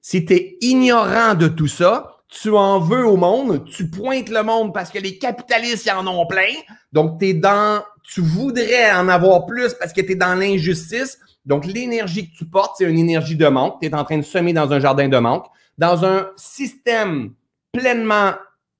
Si 0.00 0.24
tu 0.24 0.34
es 0.34 0.56
ignorant 0.60 1.34
de 1.34 1.48
tout 1.48 1.68
ça, 1.68 2.16
tu 2.28 2.50
en 2.50 2.80
veux 2.80 3.06
au 3.06 3.16
monde, 3.16 3.64
tu 3.64 3.88
pointes 3.88 4.28
le 4.28 4.42
monde 4.42 4.74
parce 4.74 4.90
que 4.90 4.98
les 4.98 5.18
capitalistes 5.18 5.86
y 5.86 5.90
en 5.90 6.06
ont 6.06 6.26
plein. 6.26 6.52
Donc, 6.92 7.20
tu 7.20 7.34
dans, 7.34 7.82
tu 8.02 8.20
voudrais 8.20 8.92
en 8.92 9.08
avoir 9.08 9.46
plus 9.46 9.74
parce 9.74 9.92
que 9.92 10.00
tu 10.00 10.12
es 10.12 10.16
dans 10.16 10.34
l'injustice. 10.34 11.18
Donc, 11.44 11.64
l'énergie 11.64 12.30
que 12.30 12.36
tu 12.36 12.44
portes, 12.44 12.76
c'est 12.78 12.84
une 12.84 12.98
énergie 12.98 13.36
de 13.36 13.46
manque. 13.46 13.80
Tu 13.80 13.86
es 13.86 13.94
en 13.94 14.04
train 14.04 14.18
de 14.18 14.22
semer 14.22 14.52
dans 14.52 14.72
un 14.72 14.80
jardin 14.80 15.08
de 15.08 15.18
manque, 15.18 15.46
dans 15.78 16.04
un 16.04 16.28
système 16.36 17.32
pleinement 17.72 18.32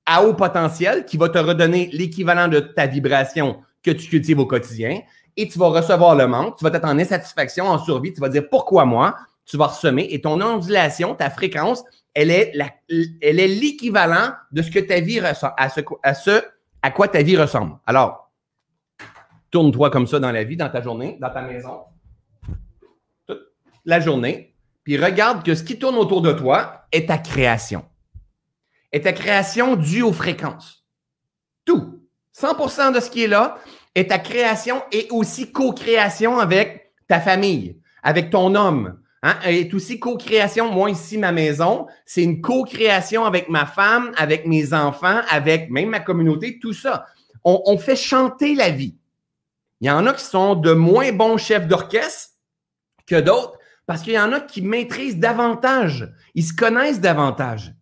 à 0.05 0.23
haut 0.23 0.33
potentiel 0.33 1.05
qui 1.05 1.17
va 1.17 1.29
te 1.29 1.37
redonner 1.37 1.89
l'équivalent 1.93 2.47
de 2.47 2.59
ta 2.59 2.87
vibration 2.87 3.61
que 3.83 3.91
tu 3.91 4.09
cultives 4.09 4.39
au 4.39 4.45
quotidien 4.45 5.01
et 5.37 5.47
tu 5.47 5.59
vas 5.59 5.69
recevoir 5.69 6.15
le 6.15 6.27
manque, 6.27 6.57
tu 6.57 6.65
vas 6.65 6.71
être 6.73 6.85
en 6.85 6.97
insatisfaction, 6.97 7.67
en 7.67 7.77
survie, 7.77 8.11
tu 8.11 8.19
vas 8.19 8.29
dire 8.29 8.49
pourquoi 8.49 8.85
moi, 8.85 9.15
tu 9.45 9.55
vas 9.55 9.67
ressemer 9.67 10.07
et 10.09 10.19
ton 10.19 10.41
ondulation, 10.41 11.15
ta 11.15 11.29
fréquence, 11.29 11.83
elle 12.13 12.31
est, 12.31 12.51
elle 13.21 13.39
est 13.39 13.47
l'équivalent 13.47 14.31
de 14.51 14.61
ce 14.63 14.71
que 14.71 14.79
ta 14.79 14.99
vie 14.99 15.21
ressemble, 15.21 15.53
à 15.57 15.69
ce, 15.69 15.81
à 16.03 16.13
ce 16.15 16.43
à 16.81 16.91
quoi 16.91 17.07
ta 17.07 17.21
vie 17.21 17.37
ressemble. 17.37 17.77
Alors, 17.85 18.31
tourne-toi 19.51 19.89
comme 19.89 20.07
ça 20.07 20.19
dans 20.19 20.31
la 20.31 20.43
vie, 20.43 20.57
dans 20.57 20.69
ta 20.69 20.81
journée, 20.81 21.17
dans 21.21 21.29
ta 21.29 21.41
maison, 21.41 21.81
toute 23.27 23.41
la 23.85 23.99
journée, 23.99 24.55
puis 24.83 24.97
regarde 24.97 25.43
que 25.43 25.53
ce 25.53 25.63
qui 25.63 25.77
tourne 25.77 25.95
autour 25.95 26.21
de 26.21 26.33
toi 26.33 26.85
est 26.91 27.07
ta 27.07 27.17
création. 27.17 27.85
Est 28.91 29.01
ta 29.01 29.13
création 29.13 29.75
due 29.75 30.01
aux 30.01 30.13
fréquences. 30.13 30.85
Tout. 31.65 32.01
100% 32.35 32.93
de 32.93 32.99
ce 32.99 33.09
qui 33.09 33.23
est 33.23 33.27
là, 33.27 33.57
et 33.97 34.05
ta 34.05 34.19
création 34.19 34.83
est 34.91 35.11
aussi 35.11 35.51
co-création 35.51 36.37
avec 36.37 36.93
ta 37.07 37.19
famille, 37.19 37.79
avec 38.03 38.29
ton 38.29 38.53
homme. 38.53 38.99
Hein? 39.23 39.33
Est 39.43 39.73
aussi 39.73 39.99
co-création. 39.99 40.71
Moi, 40.71 40.91
ici, 40.91 41.17
ma 41.17 41.31
maison, 41.31 41.87
c'est 42.05 42.21
une 42.21 42.39
co-création 42.39 43.25
avec 43.25 43.49
ma 43.49 43.65
femme, 43.65 44.11
avec 44.15 44.45
mes 44.45 44.71
enfants, 44.71 45.21
avec 45.31 45.71
même 45.71 45.89
ma 45.89 45.99
communauté, 45.99 46.59
tout 46.59 46.73
ça. 46.73 47.07
On, 47.43 47.75
fait 47.79 47.95
chanter 47.95 48.53
la 48.53 48.69
vie. 48.69 48.95
Il 49.81 49.87
y 49.87 49.89
en 49.89 50.05
a 50.05 50.13
qui 50.13 50.25
sont 50.25 50.53
de 50.53 50.73
moins 50.73 51.11
bons 51.11 51.37
chefs 51.37 51.67
d'orchestre 51.67 52.33
que 53.07 53.19
d'autres 53.19 53.57
parce 53.87 54.03
qu'il 54.03 54.13
y 54.13 54.19
en 54.19 54.31
a 54.31 54.41
qui 54.41 54.61
maîtrisent 54.61 55.17
davantage. 55.17 56.07
Ils 56.35 56.43
se 56.43 56.53
connaissent 56.53 57.01
davantage. 57.01 57.73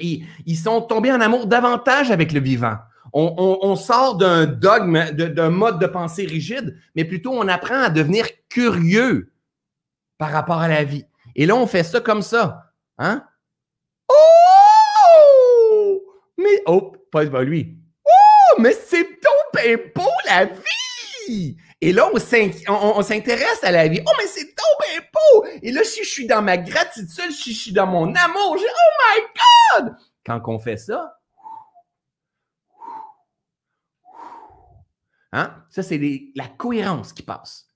Ils 0.00 0.56
sont 0.56 0.80
tombés 0.80 1.12
en 1.12 1.20
amour 1.20 1.46
davantage 1.46 2.10
avec 2.10 2.32
le 2.32 2.40
vivant 2.40 2.78
on, 3.14 3.76
sort 3.76 4.16
d'un 4.16 4.46
dogme, 4.46 5.10
d'un 5.12 5.50
mode 5.50 5.78
de 5.78 5.86
pensée 5.86 6.26
rigide, 6.26 6.76
mais 6.96 7.04
plutôt 7.04 7.32
on 7.32 7.46
apprend 7.46 7.80
à 7.80 7.90
devenir 7.90 8.26
curieux 8.48 9.32
par 10.18 10.30
rapport 10.30 10.60
à 10.60 10.68
la 10.68 10.84
vie. 10.84 11.04
Et 11.36 11.46
là, 11.46 11.54
on 11.56 11.66
fait 11.66 11.84
ça 11.84 12.00
comme 12.00 12.22
ça. 12.22 12.72
Hein? 12.98 13.24
Oh! 14.08 16.02
Mais, 16.38 16.62
oh, 16.66 16.92
pas, 17.10 17.24
lui. 17.24 17.76
Oh, 18.04 18.60
mais 18.60 18.72
c'est 18.72 19.04
donc 19.04 19.92
beau 19.94 20.10
la 20.26 20.46
vie! 20.46 21.56
Et 21.80 21.92
là, 21.92 22.10
on 22.12 23.02
s'intéresse 23.02 23.62
à 23.62 23.70
la 23.70 23.88
vie. 23.88 24.00
Oh, 24.06 24.12
mais 24.18 24.26
c'est 24.26 24.54
ben 24.80 25.02
beau! 25.12 25.46
Et 25.62 25.72
là, 25.72 25.82
si 25.84 26.04
je 26.04 26.08
suis 26.08 26.26
dans 26.26 26.42
ma 26.42 26.56
gratitude, 26.56 27.30
si 27.30 27.52
je 27.52 27.58
suis 27.58 27.72
dans 27.72 27.86
mon 27.86 28.14
amour, 28.14 28.56
j'ai 28.58 28.66
Oh 28.66 28.90
my 29.00 29.82
God! 29.84 29.96
Quand 30.24 30.40
on 30.46 30.58
fait 30.58 30.76
ça, 30.76 31.18
hein, 35.34 35.54
ça, 35.68 35.82
c'est 35.82 36.00
la 36.34 36.46
cohérence 36.46 37.12
qui 37.12 37.22
passe. 37.22 37.66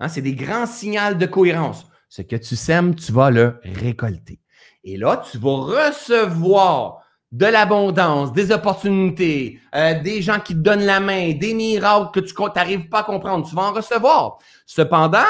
Hein, 0.00 0.08
c'est 0.08 0.22
des 0.22 0.34
grands 0.34 0.66
signaux 0.66 1.14
de 1.14 1.26
cohérence. 1.26 1.86
Ce 2.08 2.22
que 2.22 2.36
tu 2.36 2.56
sèmes, 2.56 2.94
tu 2.94 3.12
vas 3.12 3.30
le 3.30 3.60
récolter. 3.62 4.40
Et 4.82 4.96
là, 4.96 5.22
tu 5.30 5.38
vas 5.38 5.88
recevoir 5.88 7.04
de 7.32 7.46
l'abondance, 7.46 8.32
des 8.32 8.52
opportunités, 8.52 9.60
euh, 9.74 10.00
des 10.00 10.22
gens 10.22 10.38
qui 10.38 10.54
te 10.54 10.60
donnent 10.60 10.84
la 10.84 11.00
main, 11.00 11.32
des 11.32 11.54
miracles 11.54 12.10
que 12.12 12.20
tu 12.20 12.34
n'arrives 12.54 12.88
pas 12.88 13.00
à 13.00 13.02
comprendre. 13.02 13.48
Tu 13.48 13.54
vas 13.54 13.62
en 13.62 13.72
recevoir. 13.72 14.38
Cependant, 14.66 15.24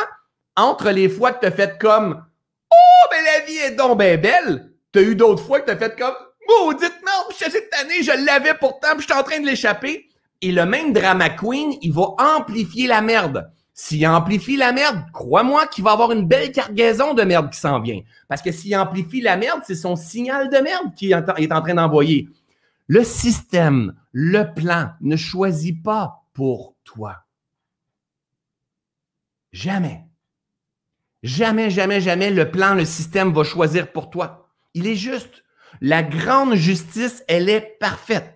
entre 0.57 0.91
les 0.91 1.09
fois 1.09 1.33
que 1.33 1.41
tu 1.41 1.47
as 1.47 1.51
fait 1.51 1.79
comme 1.79 2.25
Oh, 2.71 3.09
mais 3.11 3.23
la 3.23 3.47
vie 3.47 3.59
est 3.59 3.77
donc 3.77 3.99
bien 3.99 4.17
belle, 4.17 4.73
tu 4.93 4.99
as 4.99 5.03
eu 5.03 5.15
d'autres 5.17 5.43
fois 5.43 5.61
que 5.61 5.67
tu 5.67 5.73
as 5.73 5.77
fait 5.77 5.99
comme 5.99 6.15
Maudite 6.47 7.01
merde, 7.05 7.33
cette 7.33 7.73
année, 7.81 8.03
je 8.03 8.25
l'avais 8.25 8.55
pourtant, 8.55 8.89
puis 8.93 9.01
je 9.01 9.05
suis 9.05 9.15
en 9.15 9.23
train 9.23 9.41
de 9.41 9.47
l'échapper. 9.47 10.09
Et 10.45 10.53
le 10.53 10.67
même 10.67 10.93
drama 10.93 11.31
queen, 11.31 11.73
il 11.81 11.95
va 11.95 12.17
amplifier 12.19 12.87
la 12.87 13.01
merde. 13.01 13.51
S'il 13.73 14.07
amplifie 14.07 14.59
la 14.59 14.73
merde, 14.73 15.03
crois-moi 15.15 15.67
qu'il 15.69 15.83
va 15.85 15.93
avoir 15.93 16.13
une 16.13 16.29
belle 16.29 16.53
cargaison 16.53 17.15
de 17.15 17.23
merde 17.23 17.51
qui 17.51 17.59
s'en 17.59 17.81
vient. 17.81 18.03
Parce 18.29 18.43
que 18.43 18.53
s'il 18.53 18.77
amplifie 18.77 19.23
la 19.23 19.39
merde, 19.39 19.63
c'est 19.65 19.75
son 19.75 19.97
signal 19.97 20.51
de 20.51 20.59
merde 20.59 20.95
qu'il 20.95 21.13
est 21.13 21.53
en 21.53 21.63
train 21.63 21.75
d'envoyer. 21.75 22.29
Le 22.89 23.05
système, 23.05 23.95
le 24.13 24.53
plan 24.53 24.91
ne 25.01 25.17
choisit 25.17 25.83
pas 25.83 26.27
pour 26.35 26.77
toi. 26.85 27.25
Jamais. 29.51 30.05
Jamais, 31.23 31.71
jamais, 31.71 32.03
jamais 32.03 32.31
le 32.31 32.51
plan, 32.51 32.75
le 32.75 32.85
système 32.85 33.33
va 33.33 33.45
choisir 33.45 33.91
pour 33.93 34.11
toi. 34.11 34.51
Il 34.75 34.87
est 34.87 34.95
juste. 34.95 35.43
La 35.81 36.03
grande 36.03 36.55
justice, 36.55 37.25
elle 37.29 37.49
est 37.49 37.79
parfaite. 37.81 38.34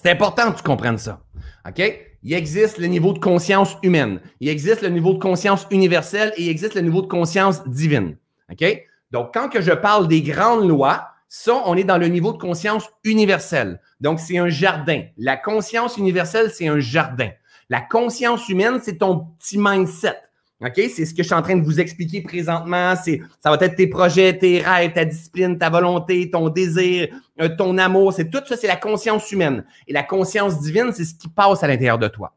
C'est 0.00 0.10
important 0.10 0.52
que 0.52 0.58
tu 0.58 0.62
comprennes 0.62 0.98
ça. 0.98 1.20
OK? 1.66 1.82
il 2.22 2.34
existe 2.34 2.78
le 2.78 2.86
niveau 2.86 3.12
de 3.12 3.18
conscience 3.18 3.76
humaine, 3.82 4.20
il 4.40 4.48
existe 4.48 4.82
le 4.82 4.88
niveau 4.88 5.12
de 5.12 5.18
conscience 5.18 5.66
universelle 5.70 6.32
et 6.36 6.44
il 6.44 6.48
existe 6.48 6.74
le 6.74 6.80
niveau 6.80 7.02
de 7.02 7.06
conscience 7.06 7.66
divine. 7.68 8.16
OK? 8.50 8.64
Donc, 9.10 9.32
quand 9.32 9.48
que 9.48 9.60
je 9.60 9.72
parle 9.72 10.08
des 10.08 10.22
grandes 10.22 10.68
lois, 10.68 11.08
ça, 11.28 11.62
on 11.66 11.76
est 11.76 11.84
dans 11.84 11.98
le 11.98 12.08
niveau 12.08 12.32
de 12.32 12.38
conscience 12.38 12.88
universelle. 13.04 13.80
Donc, 14.00 14.18
c'est 14.20 14.38
un 14.38 14.48
jardin. 14.48 15.04
La 15.16 15.36
conscience 15.36 15.96
universelle, 15.96 16.50
c'est 16.50 16.68
un 16.68 16.80
jardin. 16.80 17.30
La 17.68 17.80
conscience 17.80 18.48
humaine, 18.48 18.80
c'est 18.82 18.98
ton 18.98 19.26
petit 19.38 19.58
mindset. 19.58 20.16
OK? 20.60 20.74
C'est 20.74 21.04
ce 21.04 21.14
que 21.14 21.22
je 21.22 21.28
suis 21.28 21.34
en 21.34 21.42
train 21.42 21.56
de 21.56 21.64
vous 21.64 21.78
expliquer 21.78 22.20
présentement. 22.20 22.94
C'est, 22.96 23.20
ça 23.40 23.50
va 23.50 23.64
être 23.64 23.76
tes 23.76 23.86
projets, 23.86 24.36
tes 24.36 24.60
rêves, 24.60 24.92
ta 24.92 25.04
discipline, 25.04 25.56
ta 25.56 25.70
volonté, 25.70 26.30
ton 26.30 26.48
désir, 26.48 27.08
euh, 27.40 27.48
ton 27.56 27.78
amour. 27.78 28.12
C'est 28.12 28.28
tout 28.28 28.42
ça, 28.46 28.56
c'est 28.56 28.66
la 28.66 28.76
conscience 28.76 29.30
humaine. 29.30 29.64
Et 29.86 29.92
la 29.92 30.02
conscience 30.02 30.60
divine, 30.60 30.90
c'est 30.92 31.04
ce 31.04 31.14
qui 31.14 31.28
passe 31.28 31.62
à 31.62 31.68
l'intérieur 31.68 31.98
de 31.98 32.08
toi. 32.08 32.34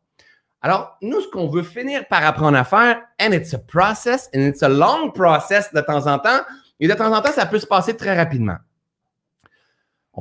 Alors, 0.61 0.97
nous, 1.01 1.19
ce 1.21 1.27
qu'on 1.27 1.47
veut 1.47 1.63
finir 1.63 2.07
par 2.07 2.23
apprendre 2.23 2.57
à 2.57 2.63
faire, 2.63 3.01
and 3.19 3.31
it's 3.31 3.53
a 3.55 3.57
process, 3.57 4.29
and 4.35 4.41
it's 4.41 4.61
a 4.61 4.69
long 4.69 5.11
process 5.11 5.73
de 5.73 5.81
temps 5.81 6.05
en 6.05 6.19
temps, 6.19 6.41
et 6.79 6.87
de 6.87 6.93
temps 6.93 7.11
en 7.11 7.21
temps, 7.21 7.31
ça 7.31 7.47
peut 7.47 7.57
se 7.57 7.65
passer 7.65 7.97
très 7.97 8.15
rapidement. 8.15 8.57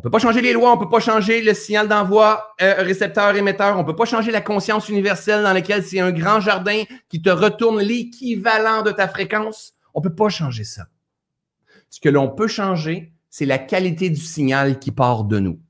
On 0.00 0.02
ne 0.02 0.04
peut 0.04 0.12
pas 0.12 0.18
changer 0.18 0.40
les 0.40 0.54
lois, 0.54 0.72
on 0.72 0.76
ne 0.76 0.80
peut 0.80 0.88
pas 0.88 0.98
changer 0.98 1.42
le 1.42 1.52
signal 1.52 1.86
d'envoi 1.86 2.54
euh, 2.62 2.76
récepteur-émetteur, 2.78 3.76
on 3.76 3.82
ne 3.82 3.86
peut 3.86 3.94
pas 3.94 4.06
changer 4.06 4.30
la 4.30 4.40
conscience 4.40 4.88
universelle 4.88 5.42
dans 5.42 5.52
laquelle 5.52 5.84
c'est 5.84 6.00
un 6.00 6.10
grand 6.10 6.40
jardin 6.40 6.84
qui 7.10 7.20
te 7.20 7.28
retourne 7.28 7.82
l'équivalent 7.82 8.80
de 8.80 8.92
ta 8.92 9.08
fréquence. 9.08 9.74
On 9.92 10.00
ne 10.00 10.04
peut 10.04 10.14
pas 10.14 10.30
changer 10.30 10.64
ça. 10.64 10.86
Ce 11.90 12.00
que 12.00 12.08
l'on 12.08 12.30
peut 12.30 12.46
changer, 12.46 13.12
c'est 13.28 13.44
la 13.44 13.58
qualité 13.58 14.08
du 14.08 14.22
signal 14.22 14.78
qui 14.78 14.90
part 14.90 15.24
de 15.24 15.38
nous. 15.38 15.60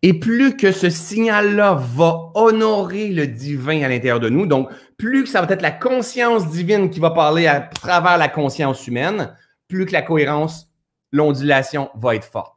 Et 0.00 0.18
plus 0.18 0.56
que 0.56 0.72
ce 0.72 0.88
signal-là 0.88 1.74
va 1.74 2.30
honorer 2.34 3.08
le 3.08 3.26
divin 3.26 3.82
à 3.82 3.90
l'intérieur 3.90 4.20
de 4.20 4.30
nous, 4.30 4.46
donc 4.46 4.70
plus 4.96 5.24
que 5.24 5.28
ça 5.28 5.42
va 5.42 5.52
être 5.52 5.60
la 5.60 5.70
conscience 5.70 6.48
divine 6.48 6.88
qui 6.88 6.98
va 6.98 7.10
parler 7.10 7.46
à 7.46 7.60
travers 7.60 8.16
la 8.16 8.28
conscience 8.28 8.86
humaine, 8.86 9.36
plus 9.68 9.84
que 9.84 9.92
la 9.92 10.00
cohérence 10.00 10.70
l'ondulation 11.12 11.90
va 11.94 12.16
être 12.16 12.24
forte. 12.24 12.53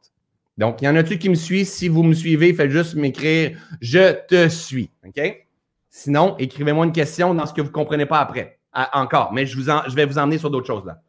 Donc, 0.58 0.82
il 0.82 0.86
y 0.86 0.88
en 0.88 0.96
a-tu 0.96 1.18
qui 1.18 1.28
me 1.30 1.36
suivent? 1.36 1.66
Si 1.66 1.88
vous 1.88 2.02
me 2.02 2.14
suivez, 2.14 2.52
faites 2.52 2.70
juste 2.70 2.96
m'écrire 2.96 3.56
Je 3.80 4.12
te 4.26 4.48
suis. 4.48 4.90
OK? 5.06 5.46
Sinon, 5.88 6.36
écrivez-moi 6.38 6.84
une 6.84 6.92
question 6.92 7.32
dans 7.32 7.46
ce 7.46 7.54
que 7.54 7.60
vous 7.60 7.68
ne 7.68 7.72
comprenez 7.72 8.06
pas 8.06 8.18
après. 8.18 8.58
encore, 8.92 9.32
mais 9.32 9.46
je, 9.46 9.58
je 9.58 9.94
vais 9.94 10.04
vous 10.04 10.18
emmener 10.18 10.38
sur 10.38 10.50
d'autres 10.50 10.66
choses 10.66 10.84
là. 10.84 11.00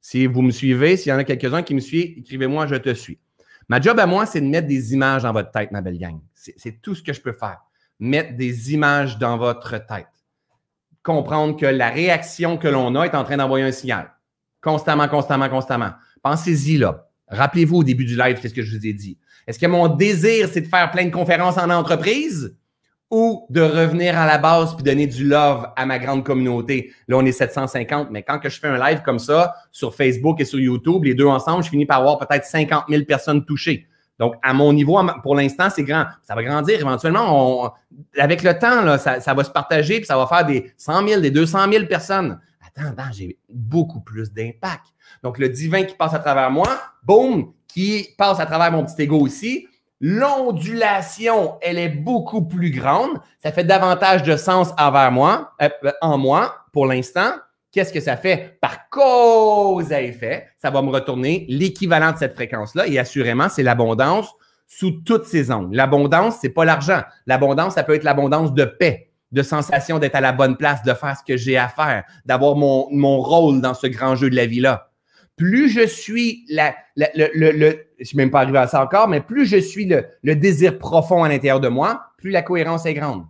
Si 0.00 0.26
vous 0.26 0.42
me 0.42 0.50
suivez, 0.50 0.96
s'il 0.96 1.10
y 1.10 1.12
en 1.12 1.18
a 1.18 1.24
quelques-uns 1.24 1.62
qui 1.62 1.74
me 1.74 1.80
suivent, 1.80 2.18
écrivez-moi 2.18 2.66
Je 2.66 2.76
te 2.76 2.94
suis. 2.94 3.18
Ma 3.68 3.80
job 3.80 3.98
à 3.98 4.06
moi, 4.06 4.24
c'est 4.26 4.40
de 4.40 4.46
mettre 4.46 4.68
des 4.68 4.94
images 4.94 5.22
dans 5.22 5.32
votre 5.32 5.50
tête, 5.50 5.72
ma 5.72 5.80
belle 5.80 5.98
gang. 5.98 6.20
C'est 6.34 6.80
tout 6.80 6.94
ce 6.94 7.02
que 7.02 7.12
je 7.12 7.20
peux 7.20 7.32
faire. 7.32 7.58
Mettre 7.98 8.36
des 8.36 8.72
images 8.72 9.18
dans 9.18 9.36
votre 9.36 9.78
tête. 9.78 10.06
Comprendre 11.02 11.56
que 11.56 11.66
la 11.66 11.90
réaction 11.90 12.56
que 12.56 12.68
l'on 12.68 12.94
a 12.94 13.04
est 13.04 13.14
en 13.14 13.24
train 13.24 13.36
d'envoyer 13.36 13.64
un 13.64 13.72
signal. 13.72 14.12
Constamment, 14.60 15.08
constamment, 15.08 15.48
constamment. 15.48 15.90
Pensez-y 16.22 16.78
là. 16.78 17.07
Rappelez-vous 17.30 17.76
au 17.76 17.84
début 17.84 18.04
du 18.04 18.16
live, 18.16 18.38
qu'est-ce 18.40 18.54
que 18.54 18.62
je 18.62 18.76
vous 18.76 18.86
ai 18.86 18.92
dit? 18.92 19.18
Est-ce 19.46 19.58
que 19.58 19.66
mon 19.66 19.88
désir, 19.88 20.48
c'est 20.52 20.60
de 20.62 20.66
faire 20.66 20.90
plein 20.90 21.06
de 21.06 21.10
conférences 21.10 21.58
en 21.58 21.70
entreprise 21.70 22.54
ou 23.10 23.46
de 23.48 23.62
revenir 23.62 24.18
à 24.18 24.26
la 24.26 24.36
base 24.36 24.74
puis 24.74 24.84
donner 24.84 25.06
du 25.06 25.26
love 25.26 25.68
à 25.76 25.86
ma 25.86 25.98
grande 25.98 26.24
communauté? 26.24 26.92
Là, 27.06 27.16
on 27.16 27.24
est 27.24 27.32
750, 27.32 28.08
mais 28.10 28.22
quand 28.22 28.38
que 28.38 28.48
je 28.48 28.60
fais 28.60 28.68
un 28.68 28.78
live 28.78 29.02
comme 29.02 29.18
ça 29.18 29.54
sur 29.72 29.94
Facebook 29.94 30.40
et 30.40 30.44
sur 30.44 30.60
YouTube, 30.60 31.04
les 31.04 31.14
deux 31.14 31.26
ensemble, 31.26 31.64
je 31.64 31.70
finis 31.70 31.86
par 31.86 32.00
avoir 32.00 32.18
peut-être 32.18 32.44
50 32.44 32.84
000 32.88 33.04
personnes 33.04 33.44
touchées. 33.44 33.86
Donc, 34.18 34.34
à 34.42 34.52
mon 34.52 34.72
niveau, 34.72 35.00
pour 35.22 35.36
l'instant, 35.36 35.68
c'est 35.70 35.84
grand. 35.84 36.06
Ça 36.24 36.34
va 36.34 36.42
grandir 36.42 36.80
éventuellement. 36.80 37.74
avec 38.18 38.42
le 38.42 38.58
temps, 38.58 38.98
ça, 38.98 39.34
va 39.34 39.44
se 39.44 39.50
partager 39.50 39.98
puis 39.98 40.06
ça 40.06 40.16
va 40.16 40.26
faire 40.26 40.44
des 40.44 40.72
100 40.76 41.06
000, 41.06 41.20
des 41.20 41.30
200 41.30 41.70
000 41.70 41.86
personnes. 41.86 42.40
Attends 42.66 43.12
j'ai 43.12 43.38
beaucoup 43.48 44.00
plus 44.00 44.32
d'impact. 44.32 44.84
Donc, 45.22 45.38
le 45.38 45.48
divin 45.48 45.84
qui 45.84 45.94
passe 45.94 46.14
à 46.14 46.18
travers 46.18 46.50
moi, 46.50 46.68
boum, 47.02 47.52
qui 47.68 48.08
passe 48.16 48.40
à 48.40 48.46
travers 48.46 48.72
mon 48.72 48.84
petit 48.84 49.02
ego 49.02 49.18
aussi. 49.20 49.66
L'ondulation, 50.00 51.58
elle 51.60 51.78
est 51.78 51.88
beaucoup 51.88 52.42
plus 52.42 52.70
grande. 52.70 53.18
Ça 53.42 53.52
fait 53.52 53.64
davantage 53.64 54.22
de 54.22 54.36
sens 54.36 54.70
envers 54.78 55.10
moi, 55.10 55.52
euh, 55.60 55.68
en 56.00 56.18
moi, 56.18 56.56
pour 56.72 56.86
l'instant. 56.86 57.32
Qu'est-ce 57.72 57.92
que 57.92 58.00
ça 58.00 58.16
fait? 58.16 58.58
Par 58.60 58.88
cause 58.88 59.92
à 59.92 60.00
effet, 60.00 60.48
ça 60.56 60.70
va 60.70 60.82
me 60.82 60.90
retourner 60.90 61.46
l'équivalent 61.48 62.12
de 62.12 62.16
cette 62.16 62.34
fréquence-là. 62.34 62.86
Et 62.86 62.98
assurément, 62.98 63.48
c'est 63.48 63.62
l'abondance 63.62 64.32
sous 64.66 65.02
toutes 65.02 65.26
ses 65.26 65.50
angles. 65.50 65.76
L'abondance, 65.76 66.36
c'est 66.40 66.48
pas 66.48 66.64
l'argent. 66.64 67.02
L'abondance, 67.26 67.74
ça 67.74 67.82
peut 67.82 67.94
être 67.94 68.04
l'abondance 68.04 68.54
de 68.54 68.64
paix, 68.64 69.10
de 69.32 69.42
sensation 69.42 69.98
d'être 69.98 70.14
à 70.14 70.20
la 70.20 70.32
bonne 70.32 70.56
place, 70.56 70.82
de 70.82 70.94
faire 70.94 71.16
ce 71.16 71.24
que 71.24 71.36
j'ai 71.36 71.58
à 71.58 71.68
faire, 71.68 72.04
d'avoir 72.24 72.54
mon, 72.56 72.88
mon 72.90 73.20
rôle 73.20 73.60
dans 73.60 73.74
ce 73.74 73.86
grand 73.86 74.14
jeu 74.14 74.30
de 74.30 74.36
la 74.36 74.46
vie-là 74.46 74.87
plus 75.38 75.70
je 75.70 75.86
suis 75.86 76.44
la, 76.50 76.74
le, 76.96 77.06
le, 77.34 77.52
le, 77.52 77.86
je 77.98 78.04
suis 78.04 78.16
même 78.16 78.30
pas 78.30 78.42
arrivé 78.42 78.58
à 78.58 78.66
ça 78.66 78.82
encore, 78.82 79.08
mais 79.08 79.20
plus 79.20 79.46
je 79.46 79.56
suis 79.56 79.86
le, 79.86 80.04
le 80.22 80.34
désir 80.34 80.78
profond 80.78 81.22
à 81.22 81.28
l'intérieur 81.28 81.60
de 81.60 81.68
moi, 81.68 82.12
plus 82.18 82.30
la 82.30 82.42
cohérence 82.42 82.84
est 82.84 82.94
grande. 82.94 83.24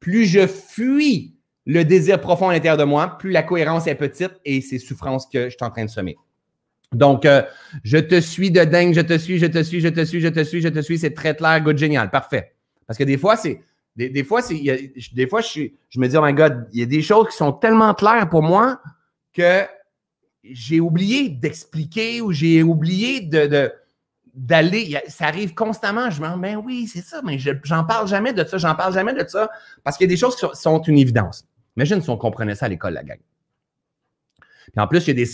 Plus 0.00 0.24
je 0.24 0.46
fuis 0.48 1.36
le 1.66 1.84
désir 1.84 2.20
profond 2.20 2.48
à 2.48 2.54
l'intérieur 2.54 2.78
de 2.78 2.84
moi, 2.84 3.16
plus 3.18 3.30
la 3.30 3.42
cohérence 3.42 3.86
est 3.86 3.94
petite 3.94 4.32
et 4.44 4.60
c'est 4.60 4.78
souffrance 4.78 5.26
que 5.26 5.44
je 5.44 5.50
suis 5.50 5.58
en 5.60 5.70
train 5.70 5.84
de 5.84 5.90
semer. 5.90 6.16
Donc, 6.92 7.24
euh, 7.24 7.42
je 7.84 7.98
te 7.98 8.20
suis 8.20 8.50
de 8.50 8.64
dingue, 8.64 8.94
je 8.94 9.00
te 9.00 9.16
suis, 9.16 9.38
je 9.38 9.46
te 9.46 9.62
suis, 9.62 9.80
je 9.80 9.88
te 9.88 10.04
suis, 10.04 10.20
je 10.20 10.28
te 10.28 10.42
suis, 10.42 10.60
je 10.60 10.68
te 10.68 10.80
suis, 10.80 10.98
c'est 10.98 11.14
très 11.14 11.36
clair, 11.36 11.60
good, 11.62 11.78
génial, 11.78 12.10
parfait. 12.10 12.54
Parce 12.86 12.98
que 12.98 13.04
des 13.04 13.16
fois, 13.16 13.36
c'est, 13.36 13.60
des, 13.94 14.08
des, 14.10 14.24
fois, 14.24 14.42
c'est, 14.42 14.60
des 15.14 15.26
fois, 15.26 15.40
je, 15.40 15.62
je 15.88 16.00
me 16.00 16.08
dis, 16.08 16.16
oh 16.16 16.24
my 16.24 16.34
God, 16.34 16.66
il 16.72 16.80
y 16.80 16.82
a 16.82 16.86
des 16.86 17.02
choses 17.02 17.28
qui 17.28 17.36
sont 17.36 17.52
tellement 17.52 17.94
claires 17.94 18.28
pour 18.28 18.42
moi 18.42 18.80
que 19.32 19.62
j'ai 20.42 20.80
oublié 20.80 21.28
d'expliquer 21.28 22.20
ou 22.20 22.32
j'ai 22.32 22.62
oublié 22.62 23.28
d'aller. 24.34 24.98
Ça 25.08 25.26
arrive 25.26 25.54
constamment. 25.54 26.10
Je 26.10 26.20
me 26.20 26.28
dis, 26.28 26.40
ben 26.40 26.56
oui, 26.56 26.86
c'est 26.86 27.02
ça, 27.02 27.20
mais 27.24 27.38
j'en 27.38 27.84
parle 27.84 28.08
jamais 28.08 28.32
de 28.32 28.44
ça, 28.44 28.58
j'en 28.58 28.74
parle 28.74 28.94
jamais 28.94 29.14
de 29.14 29.26
ça, 29.28 29.50
parce 29.84 29.96
qu'il 29.96 30.06
y 30.06 30.10
a 30.10 30.12
des 30.12 30.16
choses 30.16 30.36
qui 30.36 30.46
sont, 30.54 30.82
une 30.82 30.98
évidence. 30.98 31.46
Imagine 31.76 32.02
si 32.02 32.10
on 32.10 32.16
comprenait 32.16 32.54
ça 32.54 32.66
à 32.66 32.68
l'école, 32.68 32.94
la 32.94 33.04
gang. 33.04 33.18
Puis 34.72 34.80
en 34.80 34.86
plus, 34.86 35.06
il 35.06 35.08
y 35.08 35.10
a 35.10 35.24
des, 35.24 35.30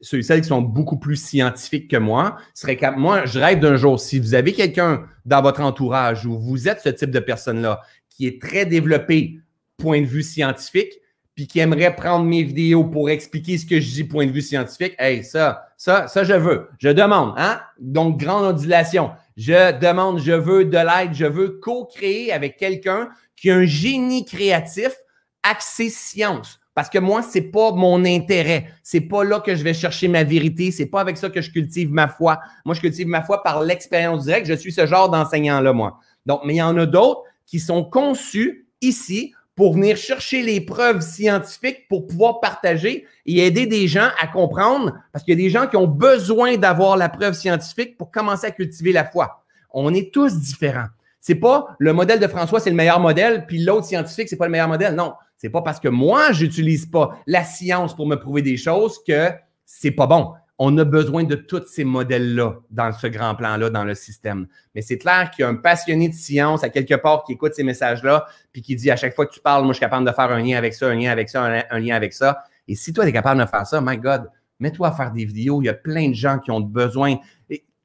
ceux 0.00 0.18
et 0.18 0.22
celles 0.22 0.40
qui 0.40 0.48
sont 0.48 0.62
beaucoup 0.62 0.98
plus 0.98 1.16
scientifiques 1.16 1.90
que 1.90 1.96
moi. 1.96 2.38
Serait 2.54 2.78
moi, 2.96 3.26
je 3.26 3.38
rêve 3.38 3.60
d'un 3.60 3.76
jour, 3.76 4.00
si 4.00 4.18
vous 4.18 4.34
avez 4.34 4.52
quelqu'un 4.52 5.06
dans 5.26 5.42
votre 5.42 5.60
entourage 5.60 6.24
ou 6.24 6.38
vous 6.38 6.68
êtes 6.68 6.80
ce 6.80 6.88
type 6.88 7.10
de 7.10 7.20
personne-là 7.20 7.82
qui 8.08 8.26
est 8.26 8.40
très 8.40 8.64
développé 8.64 9.38
point 9.76 10.00
de 10.00 10.06
vue 10.06 10.22
scientifique, 10.22 10.92
puis 11.40 11.46
qui 11.46 11.58
aimerait 11.58 11.96
prendre 11.96 12.26
mes 12.26 12.42
vidéos 12.42 12.84
pour 12.84 13.08
expliquer 13.08 13.56
ce 13.56 13.64
que 13.64 13.80
je 13.80 13.90
dis 13.90 14.04
point 14.04 14.26
de 14.26 14.30
vue 14.30 14.42
scientifique, 14.42 14.94
hey, 14.98 15.24
ça, 15.24 15.68
ça, 15.78 16.06
ça, 16.06 16.22
je 16.22 16.34
veux. 16.34 16.68
Je 16.78 16.90
demande, 16.90 17.32
hein? 17.38 17.62
Donc, 17.78 18.20
grande 18.20 18.44
ondulation. 18.44 19.12
Je 19.38 19.72
demande, 19.78 20.18
je 20.18 20.32
veux 20.32 20.66
de 20.66 20.76
l'aide, 20.76 21.14
je 21.14 21.24
veux 21.24 21.58
co-créer 21.62 22.30
avec 22.30 22.58
quelqu'un 22.58 23.08
qui 23.36 23.50
a 23.50 23.56
un 23.56 23.64
génie 23.64 24.26
créatif 24.26 24.94
axé 25.42 25.88
science. 25.88 26.60
Parce 26.74 26.90
que 26.90 26.98
moi, 26.98 27.22
c'est 27.22 27.50
pas 27.50 27.72
mon 27.72 28.04
intérêt. 28.04 28.66
C'est 28.82 29.00
pas 29.00 29.24
là 29.24 29.40
que 29.40 29.54
je 29.54 29.64
vais 29.64 29.72
chercher 29.72 30.08
ma 30.08 30.24
vérité. 30.24 30.70
C'est 30.72 30.90
pas 30.90 31.00
avec 31.00 31.16
ça 31.16 31.30
que 31.30 31.40
je 31.40 31.50
cultive 31.50 31.90
ma 31.90 32.06
foi. 32.06 32.38
Moi, 32.66 32.74
je 32.74 32.82
cultive 32.82 33.06
ma 33.06 33.22
foi 33.22 33.42
par 33.42 33.62
l'expérience 33.62 34.24
directe. 34.24 34.46
Je 34.46 34.52
suis 34.52 34.72
ce 34.72 34.84
genre 34.84 35.08
d'enseignant-là, 35.08 35.72
moi. 35.72 36.00
Donc, 36.26 36.42
mais 36.44 36.52
il 36.52 36.58
y 36.58 36.62
en 36.62 36.76
a 36.76 36.84
d'autres 36.84 37.22
qui 37.46 37.60
sont 37.60 37.82
conçus 37.82 38.66
ici 38.82 39.32
pour 39.60 39.74
venir 39.74 39.98
chercher 39.98 40.40
les 40.40 40.62
preuves 40.62 41.02
scientifiques 41.02 41.86
pour 41.86 42.06
pouvoir 42.06 42.40
partager 42.40 43.06
et 43.26 43.44
aider 43.44 43.66
des 43.66 43.88
gens 43.88 44.08
à 44.18 44.26
comprendre, 44.26 44.94
parce 45.12 45.22
qu'il 45.22 45.38
y 45.38 45.38
a 45.38 45.44
des 45.44 45.50
gens 45.50 45.66
qui 45.66 45.76
ont 45.76 45.86
besoin 45.86 46.56
d'avoir 46.56 46.96
la 46.96 47.10
preuve 47.10 47.34
scientifique 47.34 47.98
pour 47.98 48.10
commencer 48.10 48.46
à 48.46 48.52
cultiver 48.52 48.90
la 48.90 49.04
foi. 49.04 49.44
On 49.70 49.92
est 49.92 50.14
tous 50.14 50.40
différents. 50.40 50.86
C'est 51.20 51.34
pas 51.34 51.76
le 51.78 51.92
modèle 51.92 52.20
de 52.20 52.26
François, 52.26 52.58
c'est 52.58 52.70
le 52.70 52.76
meilleur 52.76 53.00
modèle, 53.00 53.44
puis 53.44 53.62
l'autre 53.62 53.84
scientifique, 53.84 54.30
c'est 54.30 54.38
pas 54.38 54.46
le 54.46 54.52
meilleur 54.52 54.68
modèle. 54.68 54.94
Non, 54.94 55.12
c'est 55.36 55.50
pas 55.50 55.60
parce 55.60 55.78
que 55.78 55.88
moi, 55.88 56.32
j'utilise 56.32 56.86
pas 56.86 57.20
la 57.26 57.44
science 57.44 57.94
pour 57.94 58.06
me 58.06 58.16
prouver 58.16 58.40
des 58.40 58.56
choses 58.56 58.98
que 59.06 59.28
c'est 59.66 59.90
pas 59.90 60.06
bon. 60.06 60.32
On 60.62 60.76
a 60.76 60.84
besoin 60.84 61.24
de 61.24 61.36
tous 61.36 61.66
ces 61.68 61.84
modèles-là 61.84 62.56
dans 62.70 62.92
ce 62.92 63.06
grand 63.06 63.34
plan-là, 63.34 63.70
dans 63.70 63.82
le 63.82 63.94
système. 63.94 64.46
Mais 64.74 64.82
c'est 64.82 64.98
clair 64.98 65.30
qu'il 65.30 65.42
y 65.42 65.46
a 65.46 65.48
un 65.48 65.54
passionné 65.54 66.10
de 66.10 66.14
science 66.14 66.62
à 66.62 66.68
quelque 66.68 66.96
part 66.96 67.24
qui 67.24 67.32
écoute 67.32 67.54
ces 67.54 67.62
messages-là, 67.62 68.26
puis 68.52 68.60
qui 68.60 68.76
dit 68.76 68.90
à 68.90 68.96
chaque 68.96 69.14
fois 69.14 69.24
que 69.24 69.32
tu 69.32 69.40
parles, 69.40 69.62
moi, 69.64 69.72
je 69.72 69.78
suis 69.78 69.80
capable 69.80 70.06
de 70.06 70.12
faire 70.12 70.30
un 70.30 70.38
lien 70.38 70.58
avec 70.58 70.74
ça, 70.74 70.88
un 70.88 70.94
lien 70.94 71.10
avec 71.10 71.30
ça, 71.30 71.64
un, 71.70 71.78
lien 71.78 71.96
avec 71.96 72.12
ça. 72.12 72.44
Et 72.68 72.74
si 72.74 72.92
toi, 72.92 73.04
tu 73.04 73.08
es 73.08 73.12
capable 73.14 73.40
de 73.40 73.46
faire 73.46 73.66
ça, 73.66 73.80
my 73.80 73.96
God, 73.96 74.30
mets-toi 74.58 74.88
à 74.88 74.92
faire 74.92 75.12
des 75.12 75.24
vidéos. 75.24 75.62
Il 75.62 75.64
y 75.64 75.70
a 75.70 75.74
plein 75.74 76.10
de 76.10 76.14
gens 76.14 76.38
qui 76.38 76.50
ont 76.50 76.60
besoin. 76.60 77.16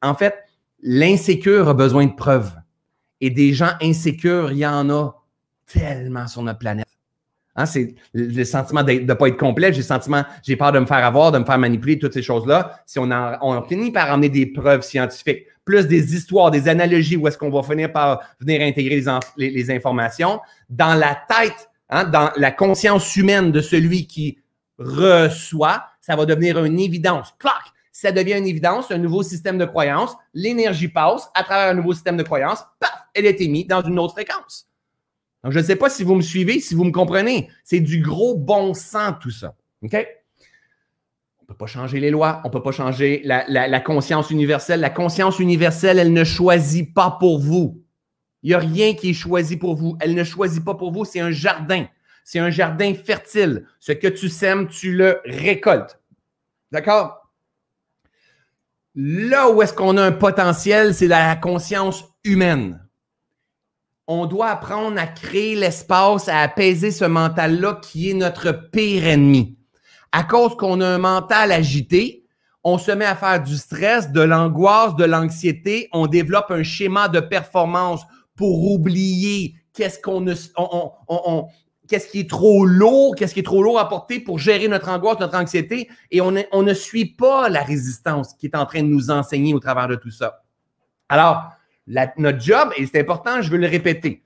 en 0.01 0.13
fait, 0.13 0.35
l'insécure 0.81 1.69
a 1.69 1.73
besoin 1.73 2.07
de 2.07 2.13
preuves. 2.13 2.51
Et 3.21 3.29
des 3.29 3.53
gens 3.53 3.71
insécures, 3.81 4.51
il 4.51 4.57
y 4.57 4.67
en 4.67 4.89
a 4.89 5.13
tellement 5.65 6.27
sur 6.27 6.43
notre 6.43 6.59
planète. 6.59 6.84
Hein, 7.57 7.65
c'est 7.65 7.95
le 8.13 8.43
sentiment 8.43 8.83
de 8.83 8.91
ne 8.91 9.13
pas 9.13 9.27
être 9.27 9.37
complet. 9.37 9.71
J'ai 9.71 9.79
le 9.79 9.83
sentiment, 9.83 10.23
j'ai 10.43 10.57
peur 10.57 10.73
de 10.73 10.79
me 10.79 10.85
faire 10.85 11.05
avoir, 11.05 11.31
de 11.31 11.39
me 11.39 11.45
faire 11.45 11.57
manipuler, 11.57 11.97
toutes 11.97 12.13
ces 12.13 12.21
choses-là. 12.21 12.81
Si 12.85 12.99
on, 12.99 13.63
finit 13.67 13.91
par 13.91 14.11
amener 14.11 14.29
des 14.29 14.45
preuves 14.45 14.81
scientifiques, 14.81 15.45
plus 15.63 15.87
des 15.87 16.15
histoires, 16.15 16.51
des 16.51 16.67
analogies, 16.67 17.15
où 17.15 17.27
est-ce 17.27 17.37
qu'on 17.37 17.49
va 17.49 17.63
finir 17.63 17.91
par 17.91 18.21
venir 18.39 18.61
intégrer 18.61 19.01
les, 19.37 19.49
les, 19.49 19.71
informations 19.71 20.39
dans 20.69 20.95
la 20.95 21.17
tête, 21.27 21.69
hein, 21.89 22.03
dans 22.03 22.29
la 22.35 22.51
conscience 22.51 23.15
humaine 23.15 23.51
de 23.51 23.61
celui 23.61 24.05
qui 24.05 24.37
reçoit, 24.77 25.85
ça 26.01 26.15
va 26.15 26.25
devenir 26.25 26.63
une 26.63 26.79
évidence. 26.79 27.33
Clac! 27.39 27.53
Ça 27.91 28.11
devient 28.11 28.37
une 28.37 28.47
évidence, 28.47 28.91
un 28.91 28.97
nouveau 28.97 29.23
système 29.23 29.57
de 29.57 29.63
croyance. 29.63 30.13
L'énergie 30.33 30.89
passe 30.89 31.29
à 31.33 31.43
travers 31.43 31.69
un 31.69 31.73
nouveau 31.75 31.93
système 31.93 32.17
de 32.17 32.23
croyance. 32.23 32.59
Paf! 32.81 32.91
Elle 33.13 33.25
est 33.25 33.39
émise 33.39 33.67
dans 33.67 33.81
une 33.81 33.97
autre 33.97 34.13
fréquence. 34.13 34.67
Donc, 35.45 35.53
je 35.53 35.59
ne 35.59 35.63
sais 35.63 35.75
pas 35.75 35.91
si 35.91 36.03
vous 36.03 36.15
me 36.15 36.23
suivez, 36.23 36.59
si 36.59 36.73
vous 36.73 36.85
me 36.85 36.91
comprenez. 36.91 37.51
C'est 37.63 37.79
du 37.79 38.01
gros 38.01 38.35
bon 38.35 38.73
sens, 38.73 39.13
tout 39.21 39.29
ça. 39.29 39.53
OK? 39.83 39.93
On 39.93 41.43
ne 41.43 41.47
peut 41.49 41.53
pas 41.53 41.67
changer 41.67 41.99
les 41.99 42.09
lois, 42.09 42.41
on 42.43 42.47
ne 42.47 42.51
peut 42.51 42.63
pas 42.63 42.71
changer 42.71 43.21
la, 43.23 43.79
conscience 43.79 44.31
universelle. 44.31 44.79
La 44.79 44.89
conscience 44.89 45.37
universelle, 45.37 45.99
elle 45.99 46.13
ne 46.13 46.23
choisit 46.23 46.91
pas 46.91 47.17
pour 47.19 47.37
vous. 47.37 47.79
Il 48.41 48.47
n'y 48.47 48.53
a 48.55 48.57
rien 48.57 48.95
qui 48.95 49.11
est 49.11 49.13
choisi 49.13 49.55
pour 49.55 49.75
vous. 49.75 49.95
Elle 49.99 50.15
ne 50.15 50.23
choisit 50.23 50.65
pas 50.65 50.73
pour 50.73 50.91
vous. 50.91 51.05
C'est 51.05 51.19
un 51.19 51.29
jardin. 51.29 51.85
C'est 52.23 52.39
un 52.39 52.49
jardin 52.49 52.95
fertile. 52.95 53.67
Ce 53.79 53.91
que 53.91 54.07
tu 54.07 54.29
sèmes, 54.29 54.67
tu 54.67 54.93
le 54.93 55.21
récoltes. 55.25 56.01
D'accord? 56.71 57.29
Là 58.95 59.51
où 59.51 59.61
est-ce 59.61 59.73
qu'on 59.73 59.97
a 59.97 60.03
un 60.03 60.11
potentiel, 60.11 60.95
c'est 60.95 61.05
la 61.07 61.35
conscience 61.35 62.03
humaine 62.23 62.84
on 64.07 64.25
doit 64.25 64.49
apprendre 64.49 64.99
à 64.99 65.07
créer 65.07 65.55
l'espace, 65.55 66.29
à 66.29 66.39
apaiser 66.41 66.91
ce 66.91 67.05
mental-là 67.05 67.79
qui 67.81 68.11
est 68.11 68.13
notre 68.13 68.51
pire 68.51 69.07
ennemi. 69.07 69.57
À 70.11 70.23
cause 70.23 70.55
qu'on 70.55 70.79
a 70.81 70.87
un 70.87 70.97
mental 70.97 71.51
agité, 71.51 72.23
on 72.63 72.77
se 72.77 72.91
met 72.91 73.05
à 73.05 73.15
faire 73.15 73.43
du 73.43 73.55
stress, 73.57 74.11
de 74.11 74.21
l'angoisse, 74.21 74.95
de 74.95 75.05
l'anxiété, 75.05 75.89
on 75.91 76.07
développe 76.07 76.51
un 76.51 76.63
schéma 76.63 77.09
de 77.09 77.19
performance 77.19 78.01
pour 78.35 78.71
oublier 78.71 79.55
qu'est-ce 79.73 79.99
qui 82.09 82.19
est 82.19 82.29
trop 82.29 82.65
lourd, 82.65 83.15
qu'est-ce 83.15 83.33
qui 83.33 83.39
est 83.41 83.43
trop 83.43 83.61
lourd 83.61 83.79
à 83.79 83.87
porter 83.87 84.19
pour 84.19 84.39
gérer 84.39 84.67
notre 84.67 84.89
angoisse, 84.89 85.19
notre 85.19 85.37
anxiété, 85.37 85.89
et 86.11 86.21
on 86.21 86.31
ne 86.31 86.73
suit 86.73 87.05
pas 87.13 87.49
la 87.49 87.61
résistance 87.61 88.33
qui 88.33 88.47
est 88.47 88.55
en 88.55 88.65
train 88.65 88.81
de 88.81 88.87
nous 88.87 89.11
enseigner 89.11 89.53
au 89.53 89.59
travers 89.59 89.87
de 89.87 89.95
tout 89.95 90.11
ça. 90.11 90.43
Alors, 91.09 91.51
notre 91.87 92.39
job, 92.39 92.69
et 92.77 92.85
c'est 92.85 92.99
important, 92.99 93.41
je 93.41 93.49
veux 93.49 93.57
le 93.57 93.67
répéter, 93.67 94.23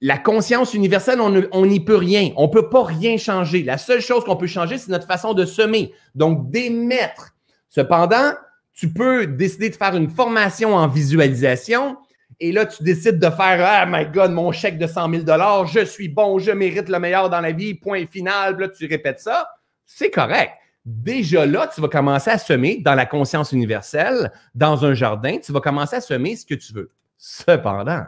la 0.00 0.16
conscience 0.16 0.74
universelle, 0.74 1.20
on 1.20 1.66
n'y 1.66 1.80
peut 1.80 1.96
rien. 1.96 2.30
On 2.36 2.46
ne 2.46 2.52
peut 2.52 2.68
pas 2.68 2.84
rien 2.84 3.16
changer. 3.16 3.64
La 3.64 3.78
seule 3.78 4.00
chose 4.00 4.24
qu'on 4.24 4.36
peut 4.36 4.46
changer, 4.46 4.78
c'est 4.78 4.92
notre 4.92 5.08
façon 5.08 5.34
de 5.34 5.44
semer, 5.44 5.92
donc 6.14 6.50
d'émettre. 6.50 7.34
Cependant, 7.68 8.32
tu 8.72 8.92
peux 8.92 9.26
décider 9.26 9.70
de 9.70 9.74
faire 9.74 9.96
une 9.96 10.08
formation 10.08 10.74
en 10.76 10.86
visualisation 10.86 11.96
et 12.40 12.52
là, 12.52 12.66
tu 12.66 12.84
décides 12.84 13.18
de 13.18 13.30
faire 13.30 13.58
Ah, 13.60 13.86
my 13.86 14.06
God, 14.06 14.30
mon 14.30 14.52
chèque 14.52 14.78
de 14.78 14.86
100 14.86 15.24
000 15.26 15.66
je 15.66 15.84
suis 15.84 16.08
bon, 16.08 16.38
je 16.38 16.52
mérite 16.52 16.88
le 16.88 17.00
meilleur 17.00 17.28
dans 17.28 17.40
la 17.40 17.50
vie, 17.50 17.74
point 17.74 18.06
final. 18.06 18.70
tu 18.78 18.86
répètes 18.86 19.18
ça. 19.18 19.48
C'est 19.84 20.10
correct 20.10 20.52
déjà 20.88 21.44
là, 21.44 21.68
tu 21.72 21.80
vas 21.82 21.88
commencer 21.88 22.30
à 22.30 22.38
semer 22.38 22.78
dans 22.78 22.94
la 22.94 23.04
conscience 23.04 23.52
universelle, 23.52 24.32
dans 24.54 24.86
un 24.86 24.94
jardin, 24.94 25.38
tu 25.38 25.52
vas 25.52 25.60
commencer 25.60 25.96
à 25.96 26.00
semer 26.00 26.34
ce 26.34 26.46
que 26.46 26.54
tu 26.54 26.72
veux. 26.72 26.90
Cependant, 27.18 28.06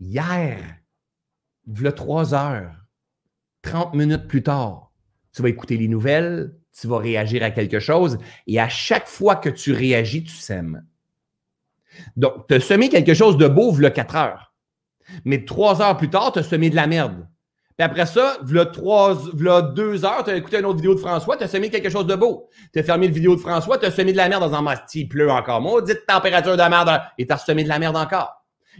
hier, 0.00 0.58
il 1.68 1.92
trois 1.92 2.34
heures, 2.34 2.74
30 3.62 3.94
minutes 3.94 4.26
plus 4.26 4.42
tard, 4.42 4.90
tu 5.32 5.42
vas 5.42 5.48
écouter 5.48 5.76
les 5.76 5.88
nouvelles, 5.88 6.52
tu 6.78 6.88
vas 6.88 6.98
réagir 6.98 7.42
à 7.44 7.50
quelque 7.50 7.78
chose, 7.78 8.18
et 8.46 8.58
à 8.58 8.68
chaque 8.68 9.06
fois 9.06 9.36
que 9.36 9.48
tu 9.48 9.72
réagis, 9.72 10.24
tu 10.24 10.34
sèmes. 10.34 10.84
Donc, 12.16 12.48
tu 12.48 12.54
as 12.54 12.60
semé 12.60 12.88
quelque 12.88 13.14
chose 13.14 13.36
de 13.36 13.46
beau, 13.46 13.74
le 13.76 13.90
quatre 13.90 14.16
heures. 14.16 14.54
Mais 15.24 15.44
trois 15.44 15.80
heures 15.80 15.96
plus 15.96 16.10
tard, 16.10 16.32
tu 16.32 16.40
as 16.40 16.42
semé 16.42 16.70
de 16.70 16.76
la 16.76 16.88
merde. 16.88 17.28
Puis 17.76 17.84
après 17.84 18.06
ça, 18.06 18.38
v'là, 18.42 18.64
trois, 18.64 19.18
deux 19.74 20.06
heures, 20.06 20.24
tu 20.24 20.30
as 20.30 20.36
écouté 20.36 20.58
une 20.58 20.64
autre 20.64 20.76
vidéo 20.76 20.94
de 20.94 21.00
François, 21.00 21.36
tu 21.36 21.44
as 21.44 21.48
semé 21.48 21.68
quelque 21.68 21.90
chose 21.90 22.06
de 22.06 22.14
beau. 22.14 22.48
Tu 22.72 22.78
as 22.78 22.82
fermé 22.82 23.06
une 23.06 23.12
vidéo 23.12 23.36
de 23.36 23.40
François, 23.40 23.76
tu 23.76 23.84
as 23.84 23.90
semé 23.90 24.12
de 24.12 24.16
la 24.16 24.30
merde 24.30 24.42
dans 24.42 24.54
un 24.54 24.62
mastic, 24.62 25.02
il 25.02 25.08
pleut 25.08 25.30
encore. 25.30 25.60
Maudite 25.60 26.06
température 26.06 26.56
de 26.56 26.62
merde, 26.62 27.02
et 27.18 27.26
tu 27.26 27.32
as 27.34 27.36
semé 27.36 27.64
de 27.64 27.68
la 27.68 27.78
merde 27.78 27.96
encore. 27.96 28.32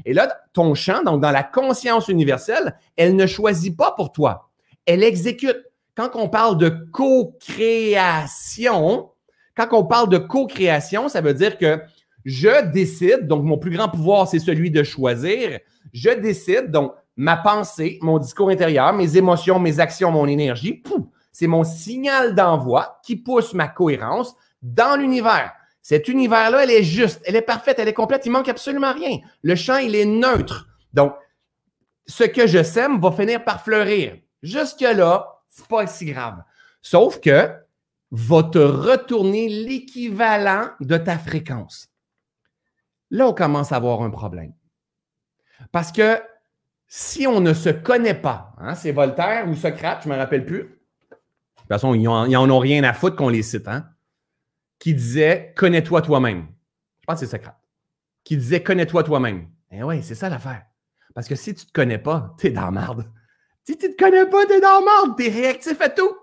Et 0.07 0.15
là, 0.15 0.35
ton 0.55 0.75
champ, 0.75 1.03
donc 1.03 1.21
dans 1.21 1.31
la 1.31 1.43
conscience 1.43 2.09
universelle, 2.09 2.79
elle 2.97 3.17
ne 3.17 3.27
choisit 3.27 3.77
pas 3.77 3.93
pour 3.93 4.13
toi. 4.13 4.49
Elle 4.87 5.03
exécute. 5.03 5.63
Quand 5.95 6.13
on 6.15 6.31
parle 6.31 6.57
de 6.57 6.71
co-création, 6.93 9.11
quand 9.57 9.69
on 9.73 9.85
parle 9.85 10.09
de 10.09 10.19
co-création, 10.19 11.11
ça 11.11 11.21
veut 11.21 11.35
dire 11.35 11.59
que 11.59 11.83
je 12.25 12.65
décide, 12.71 13.27
donc 13.27 13.45
mon 13.45 13.59
plus 13.59 13.71
grand 13.71 13.89
pouvoir, 13.89 14.27
c'est 14.27 14.39
celui 14.39 14.71
de 14.71 14.83
choisir. 14.83 15.61
Je 15.93 16.11
décide, 16.11 16.71
donc 16.71 16.93
ma 17.17 17.37
pensée, 17.37 17.99
mon 18.03 18.19
discours 18.19 18.51
intérieur, 18.51 18.93
mes 18.93 19.17
émotions, 19.17 19.59
mes 19.59 19.81
actions, 19.81 20.13
mon 20.13 20.27
énergie, 20.27 20.83
c'est 21.33 21.47
mon 21.47 21.65
signal 21.65 22.35
d'envoi 22.35 23.01
qui 23.03 23.17
pousse 23.17 23.55
ma 23.55 23.69
cohérence 23.69 24.35
dans 24.63 24.99
l'univers. 24.99 25.53
Cet 25.83 26.09
univers-là, 26.09 26.65
elle 26.65 26.71
est 26.71 26.83
juste, 26.83 27.23
elle 27.25 27.37
est 27.37 27.43
parfaite, 27.43 27.79
elle 27.79 27.89
est 27.89 27.95
complète, 27.95 28.27
il 28.27 28.31
manque 28.31 28.49
absolument 28.49 28.93
rien. 28.93 29.19
Le 29.43 29.55
champ, 29.55 29.77
il 29.77 29.95
est 29.95 30.05
neutre. 30.05 30.67
Donc, 30.93 31.15
ce 32.07 32.25
que 32.25 32.47
je 32.47 32.63
sème 32.63 33.01
va 33.01 33.13
finir 33.13 33.45
par 33.45 33.63
fleurir. 33.63 34.17
Jusque-là, 34.43 35.43
c'est 35.49 35.67
pas 35.67 35.87
si 35.87 36.07
grave. 36.07 36.43
Sauf 36.83 37.21
que 37.21 37.51
va 38.11 38.43
te 38.45 38.59
retourner 38.59 39.49
l'équivalent 39.49 40.71
de 40.81 40.97
ta 40.97 41.19
fréquence. 41.19 41.89
Là, 43.11 43.29
on 43.29 43.33
commence 43.33 43.73
à 43.73 43.77
avoir 43.77 44.03
un 44.03 44.11
problème. 44.11 44.55
Parce 45.73 45.93
que 45.93 46.21
si 46.89 47.27
on 47.27 47.41
ne 47.41 47.53
se 47.53 47.69
connaît 47.69 48.15
pas, 48.15 48.55
hein, 48.59 48.75
c'est 48.75 48.93
Voltaire 48.93 49.49
ou 49.49 49.55
Socrate, 49.55 50.03
je 50.05 50.09
ne 50.09 50.15
me 50.15 50.19
rappelle 50.19 50.45
plus. 50.45 50.63
De 50.63 50.67
toute 51.61 51.69
façon, 51.69 51.95
ils 51.95 52.03
n'en 52.05 52.51
ont 52.51 52.59
rien 52.59 52.85
à 52.85 52.93
foutre 52.93 53.17
qu'on 53.17 53.29
les 53.29 53.43
cite, 53.43 53.67
hein, 53.67 53.89
qui 54.79 54.95
disait 54.95 55.53
Connais-toi 55.57 56.03
toi-même. 56.03 56.47
Je 57.01 57.07
pense 57.07 57.21
que 57.21 57.27
c'est 57.27 57.37
Socrate. 57.37 57.59
Qui 58.25 58.37
disait 58.37 58.63
Connais-toi 58.63 59.03
toi-même. 59.03 59.49
Eh 59.71 59.83
oui, 59.83 60.03
c'est 60.03 60.15
ça 60.15 60.29
l'affaire. 60.29 60.65
Parce 61.15 61.29
que 61.29 61.35
si 61.35 61.55
tu 61.55 61.65
ne 61.65 61.67
te 61.69 61.73
connais 61.73 61.99
pas, 61.99 62.35
tu 62.39 62.49
es 62.49 62.51
dans 62.51 62.67
la 62.67 62.71
merde. 62.71 63.11
Si 63.65 63.77
tu 63.77 63.89
ne 63.89 63.93
te 63.93 63.97
connais 63.97 64.27
pas, 64.27 64.47
tu 64.47 64.53
es 64.53 64.61
dans 64.61 64.81
la 64.81 64.85
merde. 64.85 65.17
Tu 65.19 65.27
es 65.27 65.31
réactif 65.31 65.81
à 65.81 65.89
tout. 65.89 66.15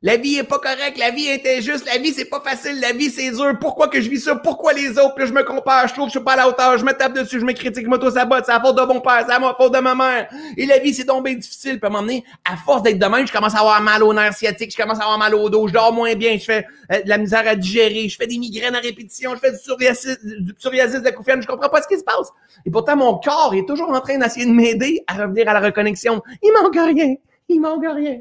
La 0.00 0.16
vie 0.16 0.36
est 0.36 0.44
pas 0.44 0.60
correcte, 0.60 0.96
la 0.96 1.10
vie 1.10 1.26
est 1.26 1.44
injuste, 1.58 1.84
la 1.92 1.98
vie 1.98 2.12
c'est 2.12 2.26
pas 2.26 2.38
facile, 2.38 2.78
la 2.78 2.92
vie 2.92 3.10
c'est 3.10 3.32
dur. 3.32 3.58
Pourquoi 3.60 3.88
que 3.88 4.00
je 4.00 4.08
vis 4.08 4.20
ça? 4.20 4.36
Pourquoi 4.36 4.72
les 4.72 4.90
autres? 4.90 5.16
Puis 5.16 5.26
je 5.26 5.32
me 5.32 5.42
compare, 5.42 5.88
je 5.88 5.92
trouve 5.92 6.04
que 6.04 6.12
je 6.12 6.18
suis 6.18 6.24
pas 6.24 6.34
à 6.34 6.36
la 6.36 6.48
hauteur, 6.48 6.78
je 6.78 6.84
me 6.84 6.92
tape 6.92 7.14
dessus, 7.14 7.40
je 7.40 7.44
me 7.44 7.52
critique, 7.52 7.82
je 7.84 7.90
m'auto-sabote, 7.90 8.44
c'est 8.46 8.52
la 8.52 8.60
faute 8.60 8.76
de 8.76 8.82
mon 8.82 9.00
père, 9.00 9.24
c'est 9.26 9.36
la 9.36 9.54
faute 9.58 9.74
de 9.74 9.80
ma 9.80 9.96
mère. 9.96 10.28
Et 10.56 10.66
la 10.66 10.78
vie 10.78 10.94
c'est 10.94 11.06
tombé 11.06 11.34
difficile. 11.34 11.80
Puis 11.80 11.90
donné, 11.90 12.22
à 12.48 12.56
force 12.56 12.84
d'être 12.84 12.96
de 12.96 13.26
je 13.26 13.32
commence 13.32 13.56
à 13.56 13.58
avoir 13.58 13.82
mal 13.82 14.04
au 14.04 14.14
nerf 14.14 14.34
sciatique, 14.34 14.70
je 14.70 14.80
commence 14.80 15.00
à 15.00 15.02
avoir 15.02 15.18
mal 15.18 15.34
au 15.34 15.50
dos, 15.50 15.66
je 15.66 15.72
dors 15.72 15.92
moins 15.92 16.14
bien, 16.14 16.38
je 16.38 16.44
fais 16.44 16.64
euh, 16.92 17.02
de 17.02 17.08
la 17.08 17.18
misère 17.18 17.48
à 17.48 17.56
digérer, 17.56 18.08
je 18.08 18.16
fais 18.16 18.28
des 18.28 18.38
migraines 18.38 18.76
à 18.76 18.80
répétition, 18.80 19.34
je 19.34 19.40
fais 19.40 19.50
du 19.50 19.58
psoriasis, 19.58 20.16
du 20.22 20.54
psoriasis 20.54 21.02
de 21.02 21.10
je 21.10 21.46
comprends 21.48 21.70
pas 21.70 21.82
ce 21.82 21.88
qui 21.88 21.98
se 21.98 22.04
passe. 22.04 22.28
Et 22.64 22.70
pourtant 22.70 22.94
mon 22.94 23.18
corps 23.18 23.52
est 23.52 23.66
toujours 23.66 23.90
en 23.90 24.00
train 24.00 24.16
d'essayer 24.16 24.46
de 24.46 24.52
m'aider 24.52 25.02
à 25.08 25.14
revenir 25.14 25.48
à 25.48 25.54
la 25.54 25.60
reconnexion. 25.60 26.22
Il 26.40 26.52
manque 26.62 26.76
rien, 26.76 27.16
il 27.48 27.60
manque 27.60 27.84
rien. 27.84 28.20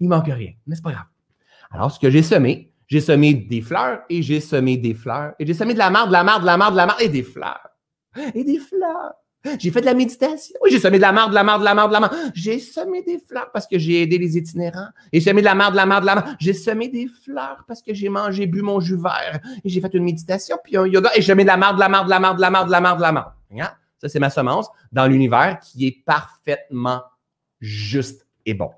Il 0.00 0.08
manque 0.08 0.26
rien, 0.26 0.52
mais 0.66 0.76
c'est 0.76 0.82
pas 0.82 0.92
grave. 0.92 1.04
Alors, 1.70 1.90
ce 1.92 2.00
que 2.00 2.10
j'ai 2.10 2.22
semé, 2.22 2.72
j'ai 2.88 3.00
semé 3.00 3.34
des 3.34 3.60
fleurs 3.60 4.00
et 4.08 4.22
j'ai 4.22 4.40
semé 4.40 4.76
des 4.76 4.94
fleurs 4.94 5.34
et 5.38 5.46
j'ai 5.46 5.54
semé 5.54 5.74
de 5.74 5.78
la 5.78 5.90
marde, 5.90 6.08
de 6.08 6.12
la 6.12 6.24
marde, 6.24 6.42
de 6.42 6.46
la 6.46 6.56
marde, 6.56 6.72
de 6.72 6.76
la 6.76 6.86
marde 6.86 7.00
et 7.00 7.08
des 7.08 7.22
fleurs. 7.22 7.68
Et 8.34 8.42
des 8.42 8.58
fleurs. 8.58 9.14
J'ai 9.58 9.70
fait 9.70 9.80
de 9.80 9.86
la 9.86 9.94
méditation. 9.94 10.56
Oui, 10.62 10.70
j'ai 10.70 10.80
semé 10.80 10.98
de 10.98 11.02
la 11.02 11.12
marde, 11.12 11.30
de 11.30 11.34
la 11.34 11.44
marde, 11.44 11.60
de 11.60 11.64
la 11.64 11.74
marde, 11.74 11.90
de 11.90 11.94
la 11.94 12.00
marde. 12.00 12.16
J'ai 12.34 12.58
semé 12.58 13.02
des 13.02 13.18
fleurs 13.18 13.50
parce 13.52 13.66
que 13.66 13.78
j'ai 13.78 14.02
aidé 14.02 14.18
les 14.18 14.36
itinérants. 14.36 14.88
Et 15.12 15.20
j'ai 15.20 15.30
semé 15.30 15.40
de 15.40 15.46
la 15.46 15.54
marde, 15.54 15.72
de 15.72 15.76
la 15.76 15.86
marde, 15.86 16.02
de 16.02 16.06
la 16.06 16.14
marde. 16.16 16.36
J'ai 16.40 16.52
semé 16.52 16.88
des 16.88 17.06
fleurs 17.06 17.64
parce 17.66 17.80
que 17.80 17.94
j'ai 17.94 18.08
mangé, 18.08 18.46
bu 18.46 18.60
mon 18.60 18.80
jus 18.80 18.96
vert. 18.96 19.40
Et 19.64 19.68
j'ai 19.68 19.80
fait 19.80 19.94
une 19.94 20.04
méditation, 20.04 20.58
puis 20.62 20.76
un 20.76 20.86
yoga. 20.86 21.10
Et 21.14 21.22
j'ai 21.22 21.28
semé 21.28 21.44
de 21.44 21.48
la 21.48 21.56
marde, 21.56 21.76
de 21.76 21.80
la 21.80 21.88
marde, 21.88 22.06
de 22.06 22.10
la 22.10 22.20
marde, 22.20 22.36
de 22.36 22.42
la 22.42 22.50
marde, 22.50 22.66
de 22.66 22.72
la 22.72 22.80
marde, 22.80 22.98
de 22.98 23.02
la. 23.02 23.34
Regarde, 23.50 23.74
ça, 23.98 24.08
c'est 24.08 24.20
ma 24.20 24.30
semence 24.30 24.68
dans 24.92 25.06
l'univers 25.06 25.58
qui 25.60 25.86
est 25.86 26.04
parfaitement 26.04 27.02
juste 27.60 28.26
et 28.44 28.54
bon. 28.54 28.70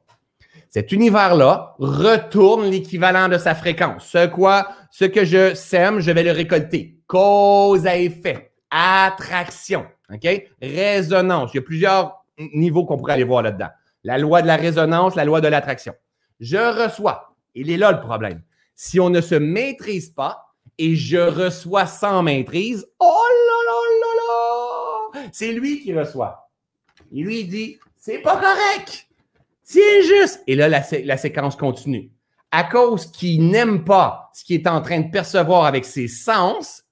Cet 0.73 0.91
univers-là 0.91 1.75
retourne 1.79 2.65
l'équivalent 2.71 3.29
de 3.29 3.37
sa 3.37 3.55
fréquence. 3.55 4.07
Ce 4.07 4.27
quoi, 4.27 4.71
ce 4.91 5.05
que 5.05 5.23
je 5.23 5.55
sème, 5.55 6.01
je 6.01 6.11
vais 6.11 6.23
le 6.23 6.33
récolter. 6.33 6.97
Cause 7.07 7.87
à 7.87 7.99
effet. 7.99 8.55
Attraction. 8.71 9.85
OK? 10.11 10.27
Résonance. 10.63 11.51
Il 11.53 11.57
y 11.57 11.59
a 11.59 11.63
plusieurs 11.63 12.25
niveaux 12.55 12.87
qu'on 12.87 12.97
pourrait 12.97 13.13
aller 13.13 13.25
voir 13.25 13.43
là-dedans. 13.43 13.69
La 14.03 14.17
loi 14.17 14.41
de 14.41 14.47
la 14.47 14.57
résonance, 14.57 15.15
la 15.15 15.27
loi 15.27 15.43
de 15.43 15.49
l'attraction. 15.49 15.93
Je 16.41 16.57
reçois. 16.57 17.37
Il 17.55 17.71
est 17.71 17.77
là 17.77 17.93
le 17.93 18.01
problème. 18.01 18.41
Si 18.75 18.99
on 18.99 19.11
ne 19.11 19.21
se 19.21 19.35
maîtrise 19.35 20.09
pas 20.09 20.55
et 20.79 20.97
je 20.97 21.19
reçois 21.19 21.85
sans 21.85 22.23
maîtrise, 22.23 22.87
oh 22.99 23.25
là 23.31 23.59
là 23.67 23.83
là 24.01 25.21
là! 25.21 25.29
C'est 25.33 25.53
lui 25.53 25.83
qui 25.83 25.93
reçoit. 25.93 26.51
Il 27.11 27.27
lui 27.27 27.45
dit, 27.45 27.79
c'est 27.95 28.21
pas 28.21 28.37
correct. 28.37 29.07
C'est 29.73 30.01
injuste. 30.01 30.43
Et 30.47 30.55
là, 30.55 30.69
la, 30.69 31.17
séquence 31.17 31.57
continue. 31.57 32.11
À 32.51 32.65
cause 32.65 33.11
qu'il 33.11 33.49
n'aime 33.49 33.85
pas 33.85 34.31
ce 34.35 34.45
qu'il 34.45 34.61
est 34.61 34.69
en 34.69 34.83
train 34.83 35.01
de 35.01 35.11
percevoir 35.11 35.65
avec 35.65 35.87
ses 35.87 36.09
sens, 36.09 36.83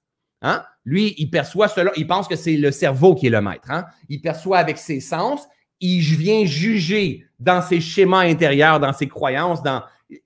hein, 0.41 0.63
lui, 0.83 1.13
il 1.19 1.29
perçoit 1.29 1.67
cela, 1.67 1.91
il 1.95 2.07
pense 2.07 2.27
que 2.27 2.35
c'est 2.35 2.57
le 2.57 2.71
cerveau 2.71 3.13
qui 3.13 3.27
est 3.27 3.29
le 3.29 3.39
maître. 3.39 3.69
Hein? 3.69 3.85
Il 4.09 4.19
perçoit 4.19 4.57
avec 4.57 4.79
ses 4.79 4.99
sens, 4.99 5.47
il 5.79 5.99
vient 5.99 6.43
juger 6.45 7.23
dans 7.39 7.61
ses 7.61 7.81
schémas 7.81 8.21
intérieurs, 8.21 8.79
dans 8.79 8.93
ses 8.93 9.07
croyances, 9.07 9.59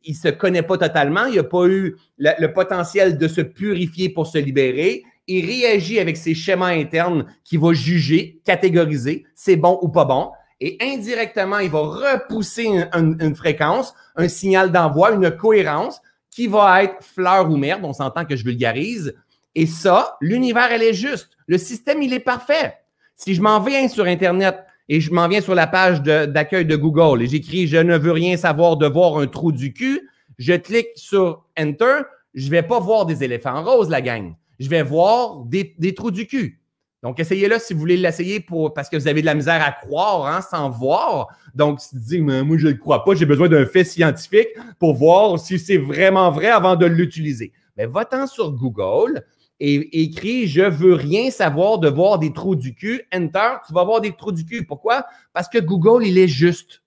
il 0.04 0.16
se 0.16 0.30
connaît 0.30 0.64
pas 0.64 0.78
totalement, 0.78 1.26
il 1.26 1.36
n'a 1.36 1.44
pas 1.44 1.66
eu 1.66 1.98
le, 2.18 2.32
le, 2.40 2.54
potentiel 2.54 3.18
de 3.18 3.28
se 3.28 3.42
purifier 3.42 4.08
pour 4.08 4.28
se 4.28 4.38
libérer. 4.38 5.04
Il 5.28 5.46
réagit 5.46 6.00
avec 6.00 6.16
ses 6.16 6.34
schémas 6.34 6.72
internes 6.72 7.26
qui 7.44 7.58
va 7.58 7.74
juger, 7.74 8.40
catégoriser, 8.46 9.26
c'est 9.36 9.58
bon 9.58 9.78
ou 9.82 9.90
pas 9.90 10.06
bon. 10.06 10.32
Et 10.62 10.78
indirectement, 10.82 11.60
il 11.60 11.70
va 11.70 11.80
repousser 11.80 12.68
une, 12.94 13.36
fréquence, 13.36 13.94
un 14.16 14.28
signal 14.28 14.72
d'envoi, 14.72 15.12
une 15.12 15.32
cohérence 15.32 16.02
qui 16.32 16.48
va 16.48 16.84
être 16.84 17.04
fleur 17.04 17.50
ou 17.50 17.58
merde. 17.58 17.82
On 17.84 17.94
s'entend 17.94 18.26
que 18.26 18.36
je 18.36 18.44
vulgarise 18.44 19.14
et 19.56 19.66
ça, 19.66 20.18
l'univers, 20.20 20.72
elle 20.72 20.84
est 20.84 20.94
juste. 20.94 21.30
Le 21.48 21.58
système, 21.58 22.02
il 22.02 22.14
est 22.14 22.20
parfait. 22.20 22.76
Si 23.16 23.34
je 23.34 23.42
m'en 23.42 23.62
viens 23.62 23.88
sur 23.88 24.06
Internet 24.06 24.58
et 24.90 25.00
je 25.00 25.12
m'en 25.14 25.28
viens 25.28 25.42
sur 25.42 25.56
la 25.56 25.68
page 25.68 26.02
d'accueil 26.02 26.66
de, 26.66 26.76
Google 26.76 27.24
et 27.24 27.28
j'écris 27.28 27.68
Je 27.68 27.78
ne 27.78 27.98
veux 27.98 28.12
rien 28.12 28.36
savoir 28.36 28.76
de 28.76 28.86
voir 28.86 29.18
un 29.18 29.28
trou 29.28 29.52
du 29.52 29.74
cul, 29.74 30.10
je 30.38 30.54
clique 30.54 30.90
sur 30.96 31.46
Enter, 31.58 32.02
je 32.34 32.46
ne 32.46 32.52
vais 32.52 32.64
pas 32.64 32.80
voir 32.80 33.06
des 33.06 33.24
éléphants 33.24 33.64
roses, 33.64 33.90
la 33.90 34.02
gang. 34.02 34.36
Je 34.60 34.70
vais 34.70 34.84
voir 34.84 35.44
des 35.46 35.96
trous 35.96 36.12
du 36.12 36.28
cul. 36.28 36.60
Donc, 37.06 37.20
essayez-le 37.20 37.60
si 37.60 37.76
vous 37.76 37.82
voulez 37.82 37.98
l'essayer 37.98 38.40
pour 38.40 38.74
parce 38.74 38.90
que 38.90 38.98
vous 38.98 39.08
avez 39.08 39.22
de 39.22 39.28
la 39.28 39.36
misère 39.36 39.64
à 39.64 39.72
croire 39.72 40.26
hein, 40.26 40.42
sans 40.42 40.72
voir. 40.72 41.28
Donc, 41.54 41.80
si 41.80 41.92
tu 41.92 41.98
dis, 41.98 42.20
mais 42.20 42.42
moi, 42.42 42.58
je 42.58 42.70
ne 42.70 42.74
crois 42.74 43.04
pas, 43.04 43.14
j'ai 43.14 43.28
besoin 43.28 43.48
d'un 43.48 43.68
fait 43.68 43.84
scientifique 43.84 44.48
pour 44.80 44.96
voir 44.96 45.38
si 45.38 45.60
c'est 45.60 45.78
vraiment 45.78 46.32
vrai 46.32 46.48
avant 46.48 46.76
de 46.76 46.88
l'utiliser. 46.88 47.54
Mais 47.78 47.86
va-t'en 47.86 48.26
sur 48.26 48.54
Google, 48.54 49.24
et 49.60 50.02
écrit 50.02 50.48
Je 50.48 50.64
veux 50.64 50.96
rien 50.96 51.30
savoir 51.30 51.78
de 51.78 51.90
voir 51.90 52.18
des 52.18 52.34
trous 52.34 52.56
du 52.56 52.74
cul. 52.74 53.04
Enter, 53.14 53.58
tu 53.68 53.74
vas 53.74 53.84
voir 53.84 54.02
des 54.02 54.14
trous 54.14 54.32
du 54.32 54.44
cul. 54.44 54.66
Pourquoi? 54.66 55.06
Parce 55.32 55.48
que 55.48 55.60
Google, 55.60 56.08
il 56.08 56.18
est 56.18 56.28
juste. 56.28 56.82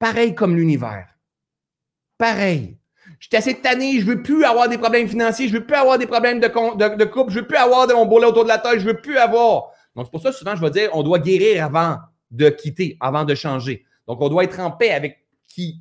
Pareil 0.00 0.34
comme 0.34 0.56
l'univers. 0.56 1.06
Pareil. 2.18 2.78
Je 3.18 3.28
suis 3.28 3.36
assez 3.36 3.54
tanné, 3.60 4.00
je 4.00 4.06
veux 4.06 4.22
plus 4.22 4.44
avoir 4.44 4.68
des 4.68 4.78
problèmes 4.78 5.08
financiers, 5.08 5.48
je 5.48 5.54
veux 5.54 5.64
plus 5.64 5.76
avoir 5.76 5.98
des 5.98 6.06
problèmes 6.06 6.40
de, 6.40 6.48
de, 6.48 7.04
couple, 7.04 7.32
je 7.32 7.40
veux 7.40 7.46
plus 7.46 7.56
avoir 7.56 7.86
de 7.86 7.94
mon 7.94 8.06
bourrelet 8.06 8.26
autour 8.26 8.44
de 8.44 8.48
la 8.48 8.58
taille, 8.58 8.80
je 8.80 8.86
veux 8.86 9.00
plus 9.00 9.16
avoir. 9.16 9.70
Donc, 9.94 10.06
c'est 10.06 10.10
pour 10.10 10.20
ça, 10.20 10.32
souvent, 10.32 10.54
je 10.54 10.60
vais 10.60 10.70
dire, 10.70 10.90
on 10.92 11.02
doit 11.02 11.18
guérir 11.18 11.64
avant 11.64 11.96
de 12.30 12.50
quitter, 12.50 12.96
avant 13.00 13.24
de 13.24 13.34
changer. 13.34 13.84
Donc, 14.06 14.20
on 14.20 14.28
doit 14.28 14.44
être 14.44 14.60
en 14.60 14.70
paix 14.70 14.90
avec 14.90 15.26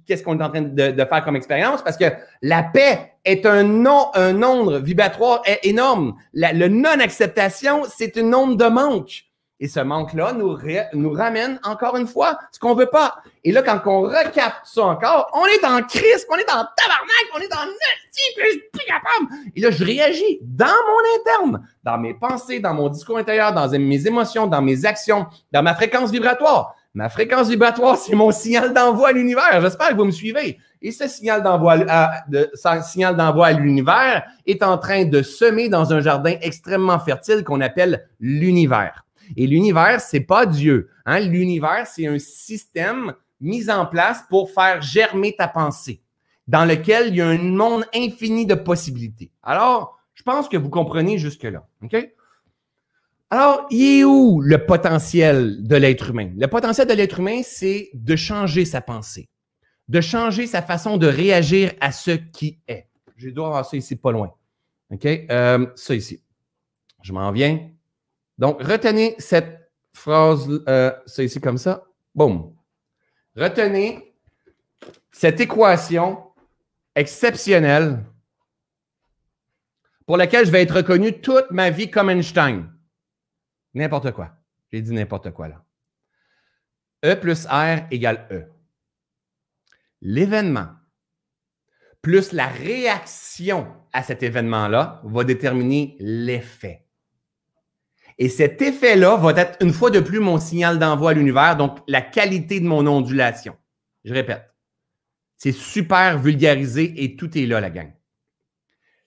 qu'est-ce 0.08 0.24
qu'on 0.24 0.40
est 0.40 0.44
en 0.44 0.50
train 0.50 0.62
de, 0.62 1.06
faire 1.06 1.26
comme 1.26 1.36
expérience 1.36 1.82
parce 1.82 1.98
que 1.98 2.06
la 2.42 2.64
paix 2.64 3.12
est 3.26 3.46
un, 3.46 3.64
non, 3.64 4.10
un 4.14 4.34
nombre 4.34 4.78
vibratoire 4.78 5.42
énorme. 5.64 6.16
La, 6.34 6.54
le 6.54 6.68
non-acceptation, 6.68 7.84
c'est 7.94 8.16
une 8.16 8.34
onde 8.34 8.58
de 8.58 8.68
manque. 8.68 9.25
Et 9.60 9.68
ce 9.68 9.80
manque-là 9.80 10.34
nous, 10.34 10.58
nous 10.94 11.12
ramène 11.12 11.60
encore 11.64 11.96
une 11.96 12.08
fois 12.08 12.38
ce 12.52 12.60
qu'on 12.60 12.76
veut 12.76 12.90
pas. 12.90 13.16
Et 13.44 13.52
là, 13.52 13.62
quand 13.62 13.80
on 13.86 14.02
recapte 14.02 14.66
ça 14.66 14.84
encore, 14.84 15.30
on 15.34 15.46
est 15.46 15.66
en 15.66 15.82
crise, 15.82 16.26
on 16.30 16.36
est 16.36 16.50
en 16.50 16.66
tabarnak, 16.76 17.26
on 17.36 17.40
est 17.40 17.54
en 17.54 17.66
puis 18.36 18.46
je 18.46 18.80
suis 18.80 18.88
capable. 18.88 19.52
Et 19.56 19.62
là, 19.62 19.72
je 19.72 19.84
réagis 19.84 20.40
dans 20.42 20.66
mon 20.66 21.20
interne, 21.20 21.68
dans 21.84 21.98
mes 21.98 22.14
pensées, 22.14 22.60
dans 22.60 22.74
mon 22.74 22.90
discours 22.90 23.18
intérieur, 23.18 23.54
dans 23.54 23.70
mes 23.70 24.08
émotions, 24.08 24.48
dans 24.48 24.62
mes 24.62 24.86
actions, 24.86 25.28
dans 25.52 25.64
ma 25.64 25.76
fréquence 25.76 26.12
vibratoire. 26.12 26.76
Ma 26.94 27.10
fréquence 27.10 27.50
vibratoire, 27.50 27.98
c'est 27.98 28.16
mon 28.16 28.32
signal 28.32 28.74
d'envoi 28.74 29.10
à 29.10 29.12
l'univers. 29.12 29.60
J'espère 29.62 29.90
que 29.90 29.96
vous 29.96 30.06
me 30.06 30.12
suivez. 30.12 30.58
Et 30.82 30.92
ce 30.92 31.08
signal 31.08 31.44
d'envoi 31.44 31.78
à, 31.90 32.24
de, 32.30 32.50
signal 32.84 33.18
d'envoi 33.18 33.48
à 33.48 33.52
l'univers 33.52 34.24
est 34.46 34.64
en 34.64 34.78
train 34.78 35.04
de 35.04 35.22
semer 35.22 35.68
dans 35.68 35.92
un 35.92 36.00
jardin 36.00 36.36
extrêmement 36.42 37.00
fertile 37.00 37.44
qu'on 37.44 37.60
appelle 37.60 38.08
l'univers. 38.20 39.05
Et 39.36 39.48
l'univers, 39.48 40.02
c'est 40.02 40.22
pas 40.22 40.46
Dieu. 40.46 40.90
Hein? 41.06 41.20
L'univers, 41.20 41.88
c'est 41.88 42.08
un 42.08 42.20
système 42.20 43.14
mis 43.40 43.70
en 43.70 43.86
place 43.86 44.24
pour 44.30 44.52
faire 44.52 44.82
germer 44.82 45.36
ta 45.36 45.48
pensée, 45.48 46.02
dans 46.48 46.66
lequel 46.66 47.10
il 47.10 47.16
y 47.18 47.22
a 47.22 47.28
un 47.28 47.38
monde 47.38 47.86
infini 47.94 48.46
de 48.46 48.56
possibilités. 48.56 49.32
Alors, 49.44 50.00
je 50.14 50.24
pense 50.24 50.48
que 50.48 50.58
vous 50.58 50.70
comprenez 50.70 51.18
jusque-là. 51.18 51.68
Alors, 53.30 53.68
il 53.70 54.00
est 54.00 54.04
où 54.04 54.42
le 54.42 54.66
potentiel 54.66 55.68
de 55.68 55.76
l'être 55.76 56.12
humain? 56.12 56.32
Le 56.38 56.48
potentiel 56.48 56.88
de 56.88 56.94
l'être 56.94 57.20
humain, 57.20 57.42
c'est 57.44 57.90
de 57.94 58.16
changer 58.16 58.66
sa 58.66 58.82
pensée, 58.82 59.30
de 59.88 60.00
changer 60.00 60.48
sa 60.48 60.62
façon 60.62 60.98
de 60.98 61.08
réagir 61.08 61.74
à 61.82 61.92
ce 61.92 62.12
qui 62.12 62.60
est. 62.68 62.88
Je 63.18 63.30
dois 63.30 63.48
avoir 63.48 63.66
ça 63.66 63.78
ici 63.78 63.96
pas 63.96 64.12
loin. 64.12 64.32
OK? 64.92 65.06
Euh, 65.06 65.68
ça 65.76 65.96
ici. 65.96 66.22
Je 67.02 67.14
m'en 67.14 67.32
viens. 67.32 67.70
Donc, 68.38 68.62
retenez 68.62 69.16
cette 69.18 69.72
phrase, 69.94 70.50
euh, 70.68 70.92
ça 71.06 71.24
ici 71.24 71.40
comme 71.40 71.58
ça. 71.58 71.86
Boum. 72.14 72.56
Retenez 73.36 74.16
cette 75.12 75.40
équation 75.40 76.32
exceptionnelle 76.96 78.04
pour 80.06 80.18
laquelle 80.18 80.46
je 80.46 80.52
vais 80.52 80.62
être 80.62 80.76
reconnu 80.76 81.20
toute 81.22 81.50
ma 81.52 81.70
vie 81.70 81.90
comme 81.90 82.10
Einstein. 82.10 82.72
N'importe 83.74 84.12
quoi. 84.12 84.32
J'ai 84.72 84.82
dit 84.82 84.94
n'importe 84.94 85.32
quoi 85.32 85.48
là. 85.48 85.64
E 87.04 87.16
plus 87.16 87.46
R 87.46 87.88
égale 87.92 88.28
E. 88.32 88.52
L'événement 90.02 90.70
plus 92.06 92.34
la 92.34 92.46
réaction 92.46 93.66
à 93.92 94.04
cet 94.04 94.22
événement-là 94.22 95.02
va 95.04 95.24
déterminer 95.24 95.98
l'effet. 96.00 96.85
Et 98.18 98.30
cet 98.30 98.62
effet-là 98.62 99.18
va 99.18 99.32
être 99.32 99.58
une 99.62 99.74
fois 99.74 99.90
de 99.90 100.00
plus 100.00 100.20
mon 100.20 100.40
signal 100.40 100.80
d'envoi 100.80 101.12
à 101.12 101.14
l'univers, 101.14 101.58
donc 101.58 101.80
la 101.88 102.02
qualité 102.02 102.60
de 102.60 102.66
mon 102.66 102.88
ondulation. 102.88 103.56
Je 104.06 104.14
répète, 104.14 104.54
c'est 105.38 105.52
super 105.52 106.18
vulgarisé 106.18 107.04
et 107.04 107.16
tout 107.16 107.38
est 107.38 107.46
là, 107.46 107.60
la 107.60 107.70
gang. 107.70 107.92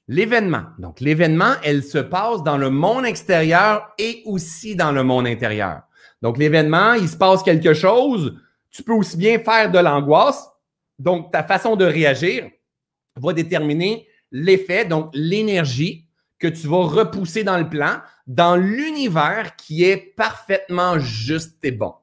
L'événement. 0.08 0.64
Donc, 0.78 1.00
l'événement, 1.00 1.54
elle 1.62 1.82
se 1.82 1.98
passe 1.98 2.42
dans 2.42 2.56
le 2.56 2.70
monde 2.70 3.04
extérieur 3.04 3.92
et 3.98 4.22
aussi 4.24 4.74
dans 4.74 4.92
le 4.92 5.02
monde 5.02 5.26
intérieur. 5.26 5.82
Donc, 6.22 6.38
l'événement, 6.38 6.94
il 6.94 7.08
se 7.08 7.16
passe 7.16 7.42
quelque 7.42 7.74
chose. 7.74 8.38
Tu 8.70 8.82
peux 8.82 8.94
aussi 8.94 9.16
bien 9.16 9.38
faire 9.38 9.70
de 9.70 9.78
l'angoisse. 9.78 10.48
Donc, 10.98 11.30
ta 11.30 11.42
façon 11.42 11.76
de 11.76 11.84
réagir 11.84 12.50
va 13.16 13.32
déterminer 13.32 14.06
l'effet, 14.30 14.84
donc 14.84 15.10
l'énergie 15.14 16.07
que 16.38 16.46
tu 16.46 16.66
vas 16.66 16.84
repousser 16.84 17.44
dans 17.44 17.58
le 17.58 17.68
plan, 17.68 18.00
dans 18.26 18.56
l'univers 18.56 19.56
qui 19.56 19.84
est 19.84 20.14
parfaitement 20.16 20.98
juste 20.98 21.64
et 21.64 21.72
bon. 21.72 21.94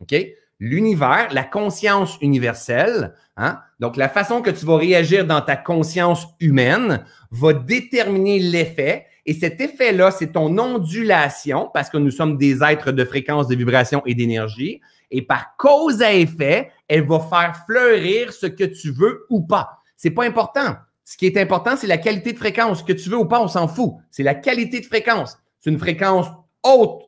OK? 0.00 0.14
L'univers, 0.58 1.28
la 1.32 1.44
conscience 1.44 2.18
universelle, 2.20 3.14
hein? 3.36 3.60
donc 3.78 3.96
la 3.96 4.10
façon 4.10 4.42
que 4.42 4.50
tu 4.50 4.66
vas 4.66 4.76
réagir 4.76 5.26
dans 5.26 5.40
ta 5.40 5.56
conscience 5.56 6.26
humaine 6.38 7.04
va 7.30 7.54
déterminer 7.54 8.38
l'effet. 8.38 9.06
Et 9.24 9.32
cet 9.32 9.60
effet-là, 9.60 10.10
c'est 10.10 10.32
ton 10.32 10.58
ondulation, 10.58 11.70
parce 11.72 11.88
que 11.88 11.96
nous 11.96 12.10
sommes 12.10 12.36
des 12.36 12.62
êtres 12.62 12.92
de 12.92 13.04
fréquence, 13.04 13.48
de 13.48 13.54
vibration 13.54 14.02
et 14.04 14.14
d'énergie. 14.14 14.80
Et 15.10 15.22
par 15.22 15.56
cause 15.56 16.02
à 16.02 16.12
effet, 16.12 16.70
elle 16.88 17.06
va 17.06 17.20
faire 17.20 17.62
fleurir 17.66 18.32
ce 18.32 18.46
que 18.46 18.64
tu 18.64 18.92
veux 18.92 19.26
ou 19.30 19.42
pas. 19.42 19.80
C'est 19.96 20.10
pas 20.10 20.24
important. 20.24 20.76
Ce 21.10 21.16
qui 21.16 21.26
est 21.26 21.36
important, 21.38 21.76
c'est 21.76 21.88
la 21.88 21.98
qualité 21.98 22.32
de 22.32 22.38
fréquence. 22.38 22.84
Que 22.84 22.92
tu 22.92 23.10
veux 23.10 23.18
ou 23.18 23.24
pas, 23.24 23.42
on 23.42 23.48
s'en 23.48 23.66
fout. 23.66 23.94
C'est 24.12 24.22
la 24.22 24.36
qualité 24.36 24.78
de 24.78 24.86
fréquence. 24.86 25.36
C'est 25.58 25.68
une 25.68 25.78
fréquence 25.80 26.28
haute 26.62 27.02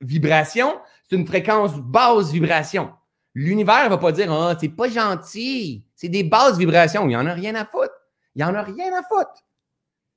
vibration, 0.00 0.74
c'est 1.08 1.14
une 1.14 1.24
fréquence 1.24 1.76
basse 1.76 2.32
vibration. 2.32 2.90
L'univers 3.32 3.84
ne 3.84 3.90
va 3.90 3.98
pas 3.98 4.10
dire 4.10 4.32
Ah, 4.32 4.56
c'est 4.60 4.70
pas 4.70 4.88
gentil, 4.88 5.84
c'est 5.94 6.08
des 6.08 6.24
basses 6.24 6.58
vibrations. 6.58 7.04
Il 7.04 7.10
n'y 7.10 7.16
en 7.16 7.28
a 7.28 7.32
rien 7.32 7.54
à 7.54 7.64
foutre. 7.64 7.94
Il 8.34 8.38
n'y 8.38 8.44
en 8.44 8.56
a 8.56 8.62
rien 8.62 8.92
à 8.92 9.04
foutre. 9.04 9.44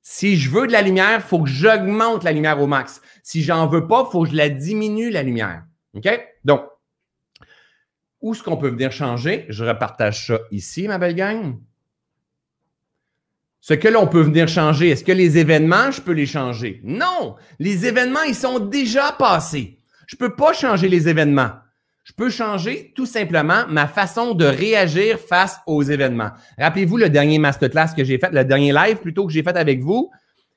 Si 0.02 0.36
je 0.36 0.50
veux 0.50 0.66
de 0.66 0.72
la 0.72 0.82
lumière, 0.82 1.20
il 1.20 1.28
faut 1.28 1.40
que 1.40 1.48
j'augmente 1.48 2.24
la 2.24 2.32
lumière 2.32 2.60
au 2.60 2.66
max. 2.66 3.00
Si 3.22 3.44
j'en 3.44 3.68
veux 3.68 3.86
pas, 3.86 4.04
il 4.04 4.10
faut 4.10 4.24
que 4.24 4.30
je 4.30 4.34
la 4.34 4.48
diminue, 4.48 5.10
la 5.10 5.22
lumière. 5.22 5.62
OK? 5.94 6.08
Donc, 6.44 6.62
où 8.20 8.34
est-ce 8.34 8.42
qu'on 8.42 8.56
peut 8.56 8.70
venir 8.70 8.90
changer? 8.90 9.46
Je 9.48 9.64
repartage 9.64 10.26
ça 10.26 10.40
ici, 10.50 10.88
ma 10.88 10.98
belle 10.98 11.14
gang. 11.14 11.56
Ce 13.60 13.74
que 13.74 13.88
l'on 13.88 14.06
peut 14.06 14.22
venir 14.22 14.48
changer, 14.48 14.90
est-ce 14.90 15.04
que 15.04 15.12
les 15.12 15.36
événements, 15.36 15.90
je 15.90 16.00
peux 16.00 16.12
les 16.12 16.26
changer? 16.26 16.80
Non! 16.84 17.36
Les 17.58 17.86
événements, 17.86 18.22
ils 18.22 18.34
sont 18.34 18.60
déjà 18.60 19.12
passés. 19.12 19.80
Je 20.06 20.16
ne 20.16 20.18
peux 20.18 20.34
pas 20.34 20.52
changer 20.52 20.88
les 20.88 21.08
événements. 21.08 21.50
Je 22.04 22.12
peux 22.14 22.30
changer 22.30 22.92
tout 22.96 23.04
simplement 23.04 23.66
ma 23.68 23.86
façon 23.86 24.32
de 24.32 24.46
réagir 24.46 25.18
face 25.18 25.58
aux 25.66 25.82
événements. 25.82 26.30
Rappelez-vous 26.56 26.96
le 26.96 27.10
dernier 27.10 27.38
masterclass 27.38 27.94
que 27.94 28.04
j'ai 28.04 28.18
fait, 28.18 28.30
le 28.32 28.44
dernier 28.44 28.72
live 28.72 28.96
plutôt 28.96 29.26
que 29.26 29.32
j'ai 29.32 29.42
fait 29.42 29.56
avec 29.56 29.80
vous, 29.80 30.10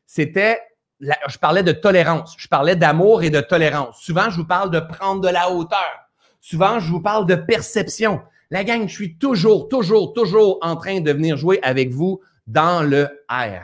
c'était, 0.05 0.59
je 1.01 1.37
parlais 1.37 1.63
de 1.63 1.73
tolérance, 1.73 2.35
je 2.37 2.47
parlais 2.47 2.77
d'amour 2.77 3.23
et 3.23 3.29
de 3.29 3.41
tolérance. 3.41 3.99
Souvent, 4.01 4.29
je 4.29 4.37
vous 4.37 4.47
parle 4.47 4.71
de 4.71 4.79
prendre 4.79 5.19
de 5.19 5.27
la 5.27 5.51
hauteur. 5.51 6.07
Souvent, 6.39 6.79
je 6.79 6.89
vous 6.89 7.01
parle 7.01 7.25
de 7.25 7.35
perception. 7.35 8.21
La 8.49 8.63
gang, 8.63 8.87
je 8.87 8.93
suis 8.93 9.17
toujours, 9.17 9.67
toujours, 9.67 10.13
toujours 10.13 10.57
en 10.61 10.77
train 10.77 11.01
de 11.01 11.11
venir 11.11 11.35
jouer 11.35 11.59
avec 11.63 11.89
vous 11.89 12.21
dans 12.47 12.83
le 12.83 13.05
R. 13.29 13.63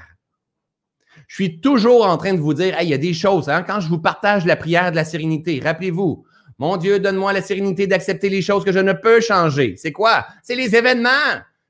Je 1.28 1.36
suis 1.36 1.60
toujours 1.60 2.08
en 2.08 2.18
train 2.18 2.34
de 2.34 2.40
vous 2.40 2.54
dire, 2.54 2.76
il 2.82 2.90
y 2.90 2.94
a 2.94 2.98
des 2.98 3.14
choses, 3.14 3.50
hein, 3.50 3.64
quand 3.64 3.80
je 3.80 3.90
vous 3.90 4.00
partage 4.00 4.46
la 4.46 4.56
prière 4.56 4.92
de 4.92 4.96
la 4.96 5.06
sérénité, 5.06 5.60
rappelez-vous, 5.64 6.26
mon 6.60 6.78
Dieu, 6.78 7.00
donne-moi 7.00 7.34
la 7.34 7.42
sérénité 7.42 7.86
d'accepter 7.86 8.30
les 8.30 8.42
choses 8.42 8.64
que 8.64 8.72
je 8.72 8.80
ne 8.80 8.94
peux 8.94 9.20
changer. 9.20 9.76
C'est 9.78 9.92
quoi? 9.92 10.26
C'est 10.42 10.56
les 10.56 10.76
événements, 10.76 11.10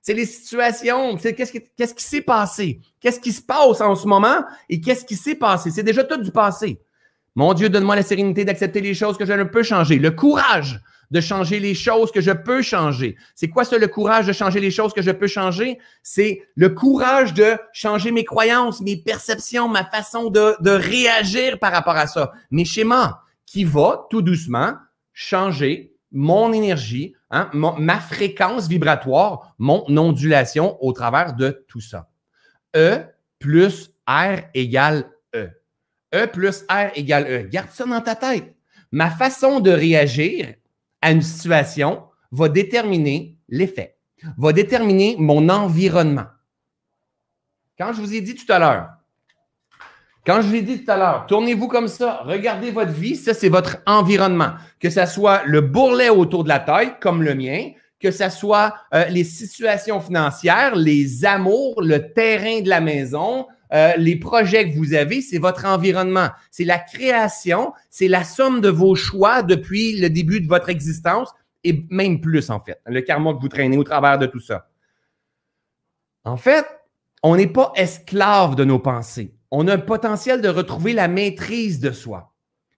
c'est 0.01 0.13
les 0.13 0.25
situations, 0.25 1.17
c'est 1.17 1.33
qu'est-ce 1.33 1.93
qui 1.93 2.03
s'est 2.03 2.21
passé, 2.21 2.79
qu'est-ce 3.01 3.19
qui 3.19 3.33
se 3.33 3.41
passe 3.41 3.81
en 3.81 3.95
ce 3.95 4.07
moment 4.07 4.45
et 4.69 4.79
qu'est-ce 4.79 5.03
qui 5.03 5.15
s'est 5.15 5.35
passé? 5.35 5.71
C'est 5.71 5.83
déjà 5.83 6.03
tout 6.03 6.21
du 6.21 6.31
passé. 6.31 6.79
Mon 7.35 7.53
Dieu, 7.53 7.69
donne-moi 7.69 7.95
la 7.95 8.03
sérénité 8.03 8.45
d'accepter 8.45 8.81
les 8.81 8.93
choses 8.93 9.17
que 9.17 9.25
je 9.25 9.33
ne 9.33 9.43
peux 9.43 9.63
changer. 9.63 9.99
Le 9.99 10.11
courage 10.11 10.79
de 11.11 11.21
changer 11.21 11.59
les 11.59 11.73
choses 11.73 12.11
que 12.11 12.21
je 12.21 12.31
peux 12.31 12.61
changer. 12.61 13.15
C'est 13.35 13.49
quoi 13.49 13.63
ça, 13.63 13.77
le 13.77 13.87
courage 13.87 14.27
de 14.27 14.33
changer 14.33 14.59
les 14.59 14.71
choses 14.71 14.93
que 14.93 15.01
je 15.01 15.11
peux 15.11 15.27
changer? 15.27 15.79
C'est 16.03 16.43
le 16.55 16.69
courage 16.69 17.33
de 17.33 17.57
changer 17.73 18.11
mes 18.11 18.25
croyances, 18.25 18.81
mes 18.81 18.97
perceptions, 18.97 19.67
ma 19.67 19.85
façon 19.85 20.29
de, 20.29 20.69
réagir 20.69 21.59
par 21.59 21.71
rapport 21.71 21.95
à 21.95 22.07
ça, 22.07 22.31
mes 22.51 22.65
schémas, 22.65 23.21
qui 23.45 23.63
va 23.63 24.07
tout 24.09 24.21
doucement 24.21 24.73
changer 25.13 25.93
mon 26.11 26.53
énergie, 26.53 27.13
hein, 27.31 27.49
ma 27.53 27.99
fréquence 27.99 28.67
vibratoire, 28.67 29.53
mon 29.57 29.85
ondulation 29.97 30.77
au 30.83 30.93
travers 30.93 31.33
de 31.33 31.65
tout 31.67 31.81
ça. 31.81 32.09
E 32.75 33.03
plus 33.39 33.91
R 34.07 34.41
égale 34.53 35.09
E. 35.35 35.49
E 36.13 36.25
plus 36.27 36.63
R 36.69 36.91
égale 36.95 37.27
E. 37.29 37.47
Garde 37.49 37.69
ça 37.71 37.85
dans 37.85 38.01
ta 38.01 38.15
tête. 38.15 38.55
Ma 38.91 39.09
façon 39.09 39.59
de 39.59 39.71
réagir 39.71 40.53
à 41.01 41.11
une 41.11 41.21
situation 41.21 42.03
va 42.31 42.49
déterminer 42.49 43.37
l'effet, 43.49 43.97
va 44.37 44.53
déterminer 44.53 45.15
mon 45.19 45.49
environnement. 45.49 46.25
Quand 47.77 47.93
je 47.93 48.01
vous 48.01 48.13
ai 48.13 48.21
dit 48.21 48.35
tout 48.35 48.51
à 48.51 48.59
l'heure, 48.59 48.89
quand 50.25 50.41
je 50.41 50.47
vous 50.47 50.55
ai 50.55 50.61
dit 50.61 50.83
tout 50.83 50.91
à 50.91 50.97
l'heure, 50.97 51.25
tournez-vous 51.25 51.69
comme 51.69 51.87
ça, 51.87 52.21
regardez 52.25 52.71
votre 52.71 52.91
vie, 52.91 53.15
ça 53.15 53.33
c'est 53.33 53.47
votre 53.47 53.77
environnement. 53.85 54.55
Que 54.79 54.89
ce 54.89 55.05
soit 55.05 55.43
le 55.45 55.61
bourrelet 55.61 56.09
autour 56.09 56.43
de 56.43 56.49
la 56.49 56.59
taille, 56.59 56.95
comme 56.99 57.23
le 57.23 57.33
mien, 57.33 57.71
que 57.99 58.11
ce 58.11 58.29
soit 58.29 58.75
euh, 58.93 59.05
les 59.05 59.23
situations 59.23 60.01
financières, 60.01 60.75
les 60.75 61.23
amours, 61.23 61.81
le 61.81 62.11
terrain 62.11 62.59
de 62.59 62.67
la 62.67 62.81
maison, 62.81 63.47
euh, 63.73 63.93
les 63.97 64.15
projets 64.15 64.69
que 64.69 64.77
vous 64.77 64.93
avez, 64.93 65.21
c'est 65.21 65.37
votre 65.37 65.65
environnement. 65.65 66.29
C'est 66.51 66.63
la 66.63 66.79
création, 66.79 67.73
c'est 67.89 68.07
la 68.07 68.23
somme 68.23 68.61
de 68.61 68.69
vos 68.69 68.95
choix 68.95 69.43
depuis 69.43 69.99
le 69.99 70.09
début 70.09 70.41
de 70.41 70.47
votre 70.47 70.69
existence 70.69 71.33
et 71.63 71.85
même 71.89 72.21
plus 72.21 72.49
en 72.49 72.59
fait. 72.59 72.79
Le 72.85 73.01
karma 73.01 73.33
que 73.33 73.39
vous 73.39 73.49
traînez 73.49 73.77
au 73.77 73.83
travers 73.83 74.17
de 74.17 74.25
tout 74.25 74.39
ça. 74.39 74.69
En 76.23 76.37
fait, 76.37 76.65
on 77.23 77.35
n'est 77.35 77.47
pas 77.47 77.71
esclave 77.75 78.55
de 78.55 78.63
nos 78.63 78.79
pensées. 78.79 79.33
On 79.51 79.67
a 79.67 79.75
un 79.75 79.79
potentiel 79.79 80.41
de 80.41 80.49
retrouver 80.49 80.93
la 80.93 81.07
maîtrise 81.07 81.79
de 81.79 81.91
soi. 81.91 82.33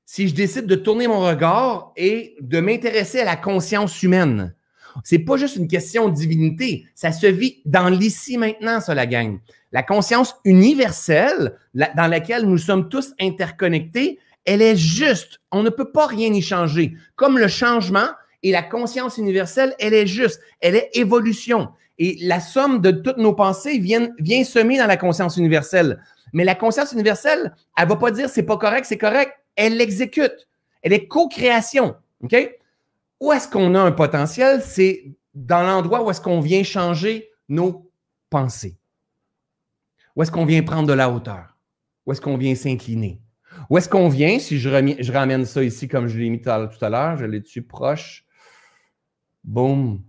Si 0.06 0.28
je 0.28 0.34
décide 0.34 0.66
de 0.66 0.76
tourner 0.76 1.08
mon 1.08 1.20
regard 1.20 1.92
et 1.96 2.36
de 2.42 2.60
m'intéresser 2.60 3.20
à 3.20 3.26
la 3.26 3.36
conscience 3.36 4.02
humaine, 4.02 4.56
c'est 5.04 5.20
pas 5.20 5.38
juste 5.38 5.56
une 5.56 5.68
question 5.68 6.10
de 6.10 6.16
divinité, 6.16 6.86
ça 6.96 7.12
se 7.12 7.28
vit 7.28 7.62
dans 7.66 7.90
l'ici 7.90 8.38
maintenant, 8.38 8.82
ça, 8.82 8.96
la 8.96 9.06
gang. 9.06 9.40
La 9.72 9.84
conscience 9.84 10.36
universelle 10.45 11.55
dans 11.74 12.07
laquelle 12.09 12.45
nous 12.45 12.57
sommes 12.57 12.89
tous 12.89 13.13
interconnectés, 13.20 14.20
elle 14.45 14.61
est 14.61 14.76
juste. 14.76 15.39
On 15.51 15.61
ne 15.61 15.70
peut 15.70 15.91
pas 15.91 16.07
rien 16.07 16.34
y 16.34 16.41
changer. 16.41 16.95
Comme 17.15 17.38
le 17.38 17.47
changement 17.47 18.07
et 18.41 18.51
la 18.51 18.63
conscience 18.63 19.17
universelle, 19.17 19.76
elle 19.80 19.93
est 19.93 20.07
juste. 20.07 20.41
Elle 20.59 20.76
est 20.76 20.89
évolution. 20.93 21.70
Et 21.99 22.17
la 22.22 22.39
somme 22.39 22.82
de 22.82 22.91
toutes 22.91 23.17
nos 23.17 23.34
pensées 23.34 23.78
vient, 23.78 24.09
vient 24.20 24.43
semer 24.43 24.78
dans 24.78 24.88
la 24.88 24.97
conscience 24.97 25.38
universelle. 25.38 26.01
Mais 26.34 26.45
la 26.45 26.55
conscience 26.55 26.93
universelle, 26.93 27.53
elle 27.78 27.88
va 27.88 27.95
pas 27.95 28.11
dire 28.11 28.30
c'est 28.30 28.43
pas 28.43 28.57
correct, 28.57 28.86
c'est 28.86 28.97
correct. 28.97 29.34
Elle 29.55 29.78
l'exécute. 29.78 30.47
Elle 30.82 30.93
est 30.93 31.07
co-création. 31.07 31.95
OK? 32.24 32.36
Où 33.20 33.34
est-ce 33.34 33.47
qu'on 33.49 33.76
a 33.76 33.82
un 33.82 33.91
potentiel? 33.91 34.61
C'est 34.65 35.11
dans 35.36 35.61
l'endroit 35.61 36.01
où 36.03 36.09
est-ce 36.09 36.22
qu'on 36.22 36.39
vient 36.39 36.63
changer 36.63 37.30
nos 37.49 37.91
pensées. 38.30 38.78
Où 40.20 40.22
est-ce 40.22 40.32
qu'on 40.32 40.43
vient 40.43 40.61
prendre 40.63 40.86
de 40.86 40.91
la 40.91 41.09
hauteur? 41.09 41.55
Où 42.05 42.11
est-ce 42.11 42.20
qu'on 42.20 42.36
vient 42.36 42.53
s'incliner? 42.53 43.22
Où 43.70 43.78
est-ce 43.78 43.88
qu'on 43.88 44.09
vient, 44.09 44.38
si 44.38 44.59
je, 44.59 44.67
ramène 45.13 45.45
ça 45.45 45.63
ici 45.63 45.88
comme 45.88 46.07
je 46.07 46.20
l'ai 46.20 46.30
mis 46.30 46.41
tout 46.41 46.49
à 46.49 46.89
l'heure, 46.89 47.15
je 47.15 47.24
l'ai 47.24 47.39
dessus 47.39 47.61
proche. 47.61 48.26
Boum. 49.45 50.03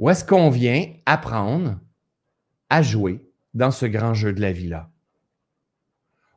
Où 0.00 0.10
est-ce 0.10 0.24
qu'on 0.24 0.50
vient 0.50 0.86
apprendre 1.06 1.78
à 2.68 2.82
jouer 2.82 3.24
dans 3.54 3.70
ce 3.70 3.86
grand 3.86 4.12
jeu 4.12 4.32
de 4.32 4.40
la 4.40 4.50
vie-là? 4.50 4.90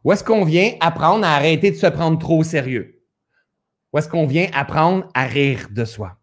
Où 0.04 0.12
est-ce 0.12 0.24
qu'on 0.24 0.46
vient 0.46 0.74
apprendre 0.80 1.26
à 1.26 1.34
arrêter 1.34 1.72
de 1.72 1.76
se 1.76 1.88
prendre 1.88 2.20
trop 2.20 2.38
au 2.38 2.44
sérieux? 2.44 3.02
Où 3.94 3.98
est-ce 3.98 4.10
qu'on 4.10 4.28
vient 4.28 4.48
apprendre 4.54 5.10
à 5.16 5.26
rire 5.26 5.70
de 5.72 5.86
soi? 5.86 6.20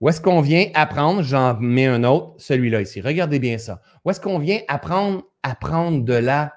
Où 0.00 0.08
est-ce 0.08 0.20
qu'on 0.20 0.40
vient 0.40 0.66
apprendre? 0.74 1.22
J'en 1.22 1.58
mets 1.58 1.86
un 1.86 2.04
autre, 2.04 2.34
celui-là 2.38 2.82
ici. 2.82 3.00
Regardez 3.00 3.38
bien 3.38 3.58
ça. 3.58 3.82
Où 4.04 4.10
est-ce 4.10 4.20
qu'on 4.20 4.38
vient 4.38 4.60
apprendre 4.68 5.24
à 5.42 5.54
prendre 5.54 6.04
de 6.04 6.14
la 6.14 6.54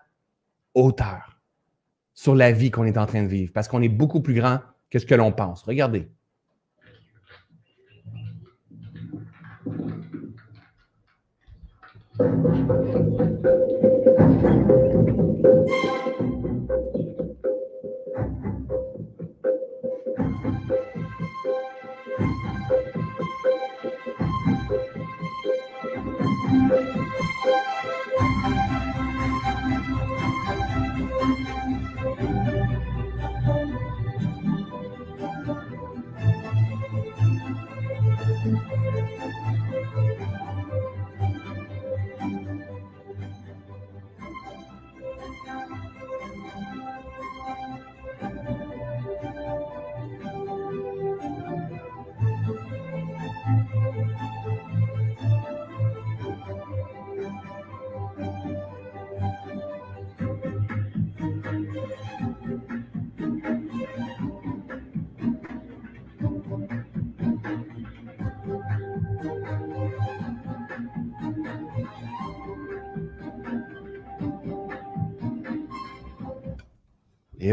hauteur 0.75 1.41
sur 2.13 2.35
la 2.35 2.51
vie 2.51 2.69
qu'on 2.69 2.85
est 2.85 2.97
en 2.97 3.07
train 3.07 3.23
de 3.23 3.27
vivre? 3.27 3.51
Parce 3.53 3.67
qu'on 3.67 3.81
est 3.81 3.89
beaucoup 3.89 4.21
plus 4.21 4.35
grand 4.35 4.59
que 4.89 4.99
ce 4.99 5.05
que 5.05 5.15
l'on 5.15 5.31
pense. 5.31 5.63
Regardez. 5.63 6.07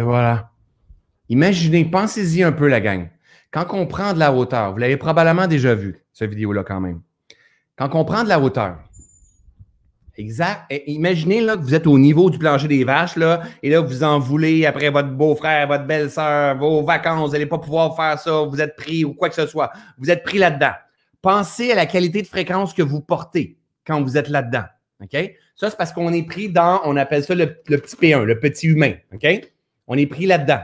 Voilà. 0.09 0.51
Imaginez, 1.29 1.85
pensez-y 1.85 2.43
un 2.43 2.53
peu, 2.53 2.67
la 2.67 2.81
gang. 2.81 3.11
Quand 3.51 3.67
on 3.73 3.87
prend 3.87 4.15
de 4.15 4.19
la 4.19 4.33
hauteur, 4.33 4.73
vous 4.73 4.79
l'avez 4.79 4.97
probablement 4.97 5.47
déjà 5.47 5.75
vu, 5.75 5.99
cette 6.15 6.31
vidéo-là 6.31 6.65
quand 6.65 6.81
même. 6.81 7.03
Quand 7.77 7.95
on 7.95 8.07
prend 8.07 8.25
de 8.25 8.29
la 8.31 8.41
hauteur, 8.41 8.79
exact. 10.17 10.73
imaginez 10.87 11.45
que 11.45 11.59
vous 11.59 11.75
êtes 11.75 11.87
au 11.87 11.99
niveau 11.99 12.31
du 12.31 12.39
plancher 12.39 12.69
des 12.69 12.85
vaches, 12.85 13.17
là, 13.17 13.43
et 13.63 13.69
là, 13.69 13.81
vous 13.81 14.03
en 14.03 14.19
voulez 14.19 14.65
après 14.65 14.89
votre 14.89 15.11
beau-frère, 15.11 15.69
votre 15.69 15.85
belle-sœur, 15.85 16.57
vos 16.57 16.83
vacances, 16.83 17.29
vous 17.29 17.33
n'allez 17.33 17.45
pas 17.45 17.59
pouvoir 17.59 17.95
faire 17.95 18.19
ça, 18.19 18.41
vous 18.45 18.63
êtes 18.63 18.77
pris 18.77 19.05
ou 19.05 19.13
quoi 19.13 19.29
que 19.29 19.35
ce 19.35 19.47
soit. 19.47 19.71
Vous 19.99 20.11
êtes 20.11 20.23
pris 20.23 20.39
là-dedans. 20.39 20.73
Pensez 21.21 21.71
à 21.71 21.75
la 21.75 21.85
qualité 21.85 22.23
de 22.23 22.27
fréquence 22.27 22.73
que 22.73 22.83
vous 22.83 23.03
portez 23.03 23.59
quand 23.87 24.03
vous 24.03 24.17
êtes 24.17 24.29
là-dedans. 24.29 24.65
OK? 25.03 25.35
Ça, 25.55 25.69
c'est 25.69 25.77
parce 25.77 25.93
qu'on 25.93 26.15
est 26.15 26.23
pris 26.23 26.49
dans, 26.49 26.81
on 26.85 26.97
appelle 26.97 27.23
ça 27.23 27.35
le, 27.35 27.57
le 27.69 27.77
petit 27.77 27.97
P1, 27.97 28.23
le 28.23 28.41
petit 28.41 28.69
humain. 28.69 28.95
OK? 29.13 29.53
On 29.89 29.97
est 29.97 30.07
pris 30.07 30.27
là-dedans. 30.27 30.61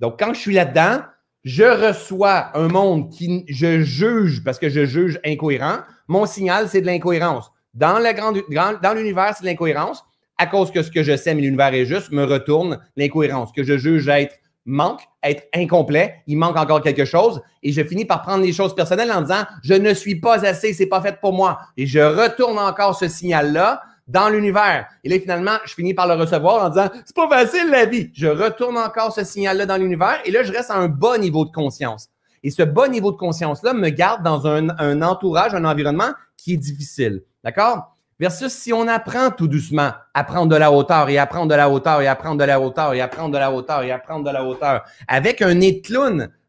Donc, 0.00 0.18
quand 0.18 0.34
je 0.34 0.40
suis 0.40 0.54
là-dedans, 0.54 1.02
je 1.44 1.64
reçois 1.64 2.56
un 2.56 2.68
monde 2.68 3.10
qui 3.10 3.44
je 3.48 3.82
juge 3.82 4.42
parce 4.44 4.58
que 4.58 4.68
je 4.68 4.84
juge 4.84 5.20
incohérent. 5.24 5.78
Mon 6.08 6.26
signal, 6.26 6.68
c'est 6.68 6.80
de 6.80 6.86
l'incohérence. 6.86 7.52
Dans, 7.74 7.98
l'univers, 7.98 9.34
c'est 9.36 9.42
de 9.42 9.46
l'incohérence. 9.46 10.04
À 10.38 10.46
cause 10.46 10.70
que 10.70 10.82
ce 10.82 10.90
que 10.90 11.02
je 11.02 11.16
sais, 11.16 11.34
mais 11.34 11.42
l'univers 11.42 11.72
est 11.74 11.84
juste, 11.84 12.10
me 12.10 12.24
retourne 12.24 12.80
l'incohérence. 12.96 13.52
Que 13.52 13.62
je 13.62 13.78
juge 13.78 14.08
être 14.08 14.34
manque, 14.64 15.02
être 15.22 15.44
incomplet, 15.54 16.22
il 16.26 16.36
manque 16.38 16.56
encore 16.56 16.82
quelque 16.82 17.04
chose. 17.04 17.40
Et 17.62 17.72
je 17.72 17.82
finis 17.82 18.04
par 18.04 18.22
prendre 18.22 18.44
les 18.44 18.52
choses 18.52 18.74
personnelles 18.74 19.12
en 19.12 19.22
disant 19.22 19.44
je 19.62 19.74
ne 19.74 19.92
suis 19.94 20.20
pas 20.20 20.44
assez, 20.46 20.72
c'est 20.72 20.86
pas 20.86 21.00
fait 21.00 21.20
pour 21.20 21.32
moi. 21.32 21.58
Et 21.76 21.86
je 21.86 21.98
retourne 21.98 22.58
encore 22.58 22.96
ce 22.96 23.08
signal-là 23.08 23.82
dans 24.12 24.28
l'univers. 24.28 24.86
Et 25.02 25.08
là, 25.08 25.18
finalement, 25.18 25.56
je 25.64 25.74
finis 25.74 25.94
par 25.94 26.06
le 26.06 26.14
recevoir 26.14 26.64
en 26.64 26.68
disant 26.68 26.88
c'est 27.04 27.16
pas 27.16 27.28
facile 27.28 27.70
la 27.70 27.86
vie. 27.86 28.10
Je 28.14 28.28
retourne 28.28 28.76
encore 28.76 29.12
ce 29.12 29.24
signal-là 29.24 29.66
dans 29.66 29.76
l'univers 29.76 30.20
et 30.24 30.30
là, 30.30 30.42
je 30.42 30.52
reste 30.52 30.70
à 30.70 30.76
un 30.76 30.88
bas 30.88 31.18
niveau 31.18 31.44
de 31.44 31.50
conscience. 31.50 32.08
Et 32.44 32.50
ce 32.50 32.62
bas 32.62 32.88
niveau 32.88 33.12
de 33.12 33.16
conscience-là 33.16 33.72
me 33.72 33.88
garde 33.88 34.22
dans 34.22 34.46
un, 34.46 34.68
un 34.78 35.02
entourage, 35.02 35.54
un 35.54 35.64
environnement 35.64 36.10
qui 36.36 36.54
est 36.54 36.58
difficile. 36.58 37.22
D'accord? 37.42 37.91
Versus 38.22 38.52
si 38.52 38.72
on 38.72 38.86
apprend 38.86 39.32
tout 39.32 39.48
doucement 39.48 39.90
à 40.14 40.22
prendre 40.22 40.46
de 40.46 40.54
la 40.54 40.70
hauteur 40.70 41.08
et 41.08 41.18
à 41.18 41.26
prendre 41.26 41.48
de 41.48 41.56
la 41.56 41.68
hauteur 41.68 42.00
et 42.02 42.06
à 42.06 42.14
prendre 42.14 42.38
de 42.38 42.44
la 42.44 42.60
hauteur 42.60 42.94
et 42.94 43.00
à 43.00 43.08
prendre 43.08 43.34
de 43.34 43.38
la 43.38 43.50
hauteur 43.50 43.82
et 43.82 43.90
à 43.90 43.98
prendre 43.98 44.24
de 44.24 44.30
la 44.30 44.44
hauteur, 44.44 44.84
avec 45.08 45.42
un 45.42 45.54
nez 45.54 45.82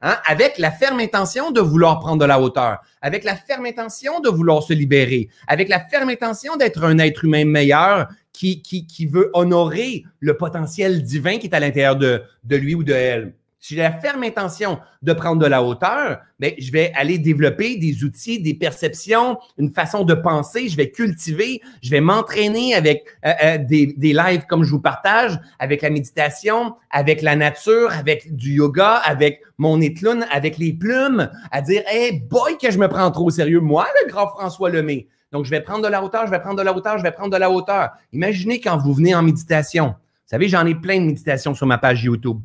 hein, 0.04 0.18
avec 0.28 0.60
la 0.60 0.70
ferme 0.70 1.00
intention 1.00 1.50
de 1.50 1.62
vouloir 1.62 2.00
prendre 2.00 2.20
de 2.20 2.26
la 2.26 2.40
hauteur, 2.40 2.84
avec 3.02 3.24
la 3.24 3.36
ferme 3.36 3.66
intention 3.66 4.20
de 4.20 4.30
vouloir 4.30 4.62
se 4.62 4.74
libérer, 4.74 5.30
avec 5.48 5.68
la 5.68 5.80
ferme 5.80 6.10
intention 6.10 6.58
d'être 6.58 6.84
un 6.84 7.00
être 7.00 7.26
humain 7.26 7.46
meilleur 7.46 8.08
qui, 8.34 8.62
qui, 8.62 8.86
qui 8.86 9.08
veut 9.08 9.32
honorer 9.34 10.04
le 10.20 10.38
potentiel 10.38 11.02
divin 11.02 11.40
qui 11.40 11.48
est 11.48 11.56
à 11.56 11.60
l'intérieur 11.60 11.96
de, 11.96 12.22
de 12.44 12.56
lui 12.56 12.76
ou 12.76 12.84
de 12.84 12.94
elle 12.94 13.34
si 13.64 13.76
j'ai 13.76 13.82
la 13.82 13.94
ferme 13.94 14.24
intention 14.24 14.78
de 15.04 15.14
prendre 15.14 15.42
de 15.42 15.46
la 15.46 15.64
hauteur, 15.64 16.20
bien, 16.38 16.52
je 16.60 16.70
vais 16.70 16.92
aller 16.96 17.18
développer 17.18 17.78
des 17.78 18.04
outils, 18.04 18.42
des 18.42 18.54
perceptions, 18.54 19.38
une 19.58 19.72
façon 19.72 20.04
de 20.04 20.14
penser. 20.14 20.68
Je 20.68 20.76
vais 20.76 20.92
cultiver, 20.92 21.62
je 21.82 21.90
vais 21.90 22.02
m'entraîner 22.02 22.76
avec 22.76 23.06
euh, 23.26 23.32
euh, 23.42 23.58
des, 23.58 23.94
des 23.96 24.12
lives 24.12 24.46
comme 24.50 24.66
je 24.66 24.70
vous 24.70 24.82
partage, 24.82 25.40
avec 25.60 25.82
la 25.82 25.92
méditation, 25.92 26.76
avec 26.92 27.22
la 27.22 27.38
nature, 27.38 27.94
avec 27.94 28.36
du 28.36 28.52
yoga, 28.52 28.96
avec 28.96 29.40
mon 29.58 29.80
étloun, 29.80 30.26
avec 30.30 30.58
les 30.58 30.74
plumes, 30.74 31.32
à 31.50 31.62
dire, 31.62 31.84
hey 31.88 32.20
boy, 32.20 32.58
que 32.58 32.70
je 32.70 32.78
me 32.78 32.90
prends 32.90 33.10
trop 33.12 33.28
au 33.28 33.30
sérieux, 33.30 33.62
moi, 33.62 33.88
le 34.04 34.12
grand 34.12 34.28
François 34.28 34.72
Lemay. 34.72 35.08
Donc, 35.32 35.46
je 35.46 35.50
vais 35.50 35.62
prendre 35.62 35.84
de 35.84 35.88
la 35.88 36.04
hauteur, 36.04 36.26
je 36.26 36.32
vais 36.32 36.42
prendre 36.42 36.58
de 36.58 36.64
la 36.64 36.76
hauteur, 36.76 36.98
je 36.98 37.04
vais 37.04 37.12
prendre 37.12 37.32
de 37.32 37.38
la 37.38 37.50
hauteur. 37.50 37.92
Imaginez 38.12 38.60
quand 38.60 38.76
vous 38.76 38.94
venez 38.94 39.16
en 39.16 39.24
méditation. 39.24 39.96
Vous 39.96 40.30
savez, 40.30 40.50
j'en 40.50 40.66
ai 40.66 40.76
plein 40.76 41.00
de 41.00 41.06
méditations 41.06 41.54
sur 41.54 41.66
ma 41.66 41.78
page 41.78 42.04
YouTube. 42.04 42.42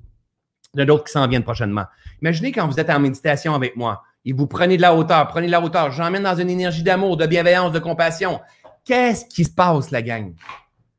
Il 0.78 0.82
y 0.82 0.84
en 0.84 0.84
a 0.84 0.86
d'autres 0.86 1.04
qui 1.04 1.12
s'en 1.12 1.26
viennent 1.26 1.42
prochainement. 1.42 1.86
Imaginez 2.22 2.52
quand 2.52 2.68
vous 2.68 2.78
êtes 2.78 2.88
en 2.88 3.00
méditation 3.00 3.52
avec 3.52 3.74
moi 3.74 4.04
et 4.24 4.32
vous 4.32 4.46
prenez 4.46 4.76
de 4.76 4.82
la 4.82 4.94
hauteur, 4.94 5.26
prenez 5.26 5.48
de 5.48 5.52
la 5.52 5.60
hauteur, 5.60 5.90
j'emmène 5.90 6.22
dans 6.22 6.36
une 6.36 6.50
énergie 6.50 6.84
d'amour, 6.84 7.16
de 7.16 7.26
bienveillance, 7.26 7.72
de 7.72 7.80
compassion. 7.80 8.40
Qu'est-ce 8.84 9.24
qui 9.24 9.44
se 9.44 9.50
passe, 9.50 9.90
la 9.90 10.02
gang? 10.02 10.34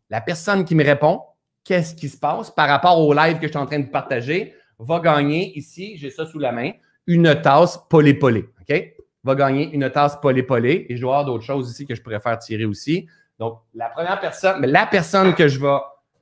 La 0.10 0.20
personne 0.20 0.66
qui 0.66 0.76
me 0.76 0.84
répond, 0.84 1.22
qu'est-ce 1.64 1.96
qui 1.96 2.10
se 2.10 2.18
passe 2.18 2.52
par 2.52 2.68
rapport 2.68 3.00
au 3.00 3.14
live 3.14 3.38
que 3.38 3.44
je 3.44 3.52
suis 3.52 3.58
en 3.58 3.66
train 3.66 3.80
de 3.80 3.88
partager, 3.88 4.54
va 4.80 5.00
gagner 5.00 5.58
ici, 5.58 5.96
j'ai 5.96 6.10
ça 6.10 6.26
sous 6.26 6.40
la 6.40 6.52
main, 6.52 6.72
une 7.08 7.42
tasse 7.42 7.80
polé-polé. 7.90 8.50
OK? 8.60 8.94
Va 9.24 9.36
gagner 9.36 9.72
une 9.72 9.90
tasse 9.90 10.20
polé-polé. 10.20 10.88
Et 10.90 10.98
je 10.98 11.02
dois 11.02 11.20
avoir 11.20 11.26
d'autres 11.26 11.46
choses 11.46 11.72
ici 11.72 11.86
que 11.86 11.96
je 11.96 12.02
pourrais 12.02 12.20
faire 12.20 12.38
tirer 12.38 12.66
aussi. 12.66 13.08
Donc, 13.40 13.62
la 13.74 13.88
première 13.88 14.20
personne, 14.20 14.60
mais 14.60 14.68
la 14.68 14.88
personne 14.88 15.34
que 15.34 15.48
je 15.48 15.58
vais 15.58 15.78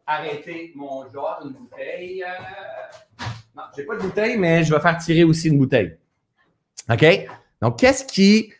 arrêter 0.05 0.73
mon 0.75 1.09
joueur, 1.09 1.39
une 1.43 1.53
bouteille. 1.53 2.23
Euh, 2.23 3.25
n'ai 3.77 3.83
pas 3.83 3.95
de 3.95 4.01
bouteille, 4.01 4.37
mais 4.37 4.63
je 4.63 4.73
vais 4.73 4.79
faire 4.79 4.97
tirer 4.97 5.23
aussi 5.23 5.47
une 5.47 5.57
bouteille. 5.57 5.97
OK? 6.89 7.05
Donc, 7.61 7.79
qu'est-ce 7.79 8.03
qui. 8.05 8.51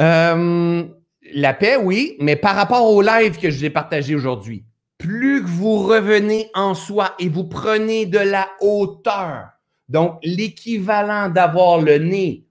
Euh, 0.00 0.84
la 1.32 1.54
paix, 1.54 1.76
oui, 1.76 2.16
mais 2.20 2.36
par 2.36 2.54
rapport 2.54 2.88
au 2.88 3.02
live 3.02 3.38
que 3.38 3.50
je 3.50 3.58
vais 3.60 3.70
partagé 3.70 4.14
aujourd'hui, 4.14 4.64
plus 4.98 5.42
que 5.42 5.48
vous 5.48 5.78
revenez 5.78 6.50
en 6.54 6.74
soi 6.74 7.14
et 7.18 7.28
vous 7.28 7.44
prenez 7.44 8.06
de 8.06 8.18
la 8.18 8.48
hauteur, 8.60 9.48
donc 9.88 10.18
l'équivalent 10.22 11.28
d'avoir 11.28 11.80
le 11.80 11.98
nez 11.98 12.44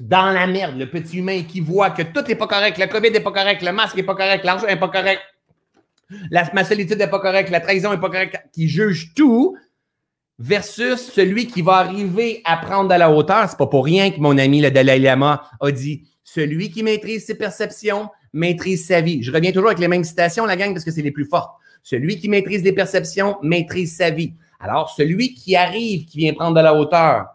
dans 0.00 0.30
la 0.30 0.46
merde, 0.46 0.78
le 0.78 0.88
petit 0.88 1.18
humain 1.18 1.42
qui 1.42 1.60
voit 1.60 1.90
que 1.90 2.02
tout 2.02 2.22
n'est 2.26 2.36
pas 2.36 2.46
correct, 2.46 2.78
le 2.78 2.86
COVID 2.86 3.10
n'est 3.10 3.20
pas 3.20 3.32
correct, 3.32 3.62
le 3.62 3.72
masque 3.72 3.96
n'est 3.96 4.04
pas 4.04 4.14
correct, 4.14 4.44
l'argent 4.44 4.66
n'est 4.66 4.78
pas 4.78 4.88
correct, 4.88 5.20
la, 6.30 6.48
ma 6.54 6.64
solitude 6.64 6.98
n'est 6.98 7.10
pas 7.10 7.20
correcte, 7.20 7.50
la 7.50 7.60
trahison 7.60 7.90
n'est 7.90 8.00
pas 8.00 8.10
correcte, 8.10 8.40
qui 8.52 8.68
juge 8.68 9.12
tout, 9.14 9.56
versus 10.38 11.10
celui 11.12 11.46
qui 11.46 11.62
va 11.62 11.76
arriver 11.76 12.42
à 12.44 12.56
prendre 12.56 12.88
de 12.88 12.94
la 12.94 13.10
hauteur. 13.10 13.48
C'est 13.48 13.58
pas 13.58 13.66
pour 13.66 13.84
rien 13.84 14.10
que 14.10 14.20
mon 14.20 14.38
ami 14.38 14.60
le 14.60 14.70
Dalai 14.70 14.98
Lama 14.98 15.42
a 15.60 15.70
dit 15.70 16.08
celui 16.22 16.70
qui 16.70 16.82
maîtrise 16.82 17.26
ses 17.26 17.36
perceptions 17.36 18.10
maîtrise 18.32 18.86
sa 18.86 19.00
vie. 19.00 19.22
Je 19.22 19.32
reviens 19.32 19.52
toujours 19.52 19.68
avec 19.68 19.78
les 19.78 19.88
mêmes 19.88 20.04
citations, 20.04 20.46
la 20.46 20.56
gang, 20.56 20.72
parce 20.72 20.84
que 20.84 20.90
c'est 20.90 21.02
les 21.02 21.10
plus 21.10 21.24
fortes. 21.24 21.54
Celui 21.82 22.18
qui 22.18 22.28
maîtrise 22.28 22.62
les 22.62 22.72
perceptions 22.72 23.36
maîtrise 23.42 23.96
sa 23.96 24.10
vie. 24.10 24.34
Alors, 24.60 24.90
celui 24.90 25.34
qui 25.34 25.56
arrive, 25.56 26.04
qui 26.04 26.18
vient 26.18 26.34
prendre 26.34 26.56
de 26.56 26.60
la 26.60 26.74
hauteur, 26.74 27.26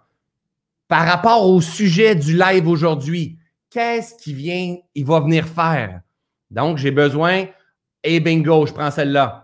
par 0.88 1.06
rapport 1.08 1.48
au 1.50 1.62
sujet 1.62 2.16
du 2.16 2.38
live 2.38 2.68
aujourd'hui, 2.68 3.38
qu'est-ce 3.70 4.16
qu'il 4.16 4.36
vient, 4.36 4.76
il 4.94 5.06
va 5.06 5.22
venir 5.22 5.48
faire? 5.48 6.02
Donc, 6.52 6.78
j'ai 6.78 6.92
besoin 6.92 7.46
et 8.04 8.20
bingo, 8.20 8.66
je 8.66 8.74
prends 8.74 8.92
celle-là. 8.92 9.43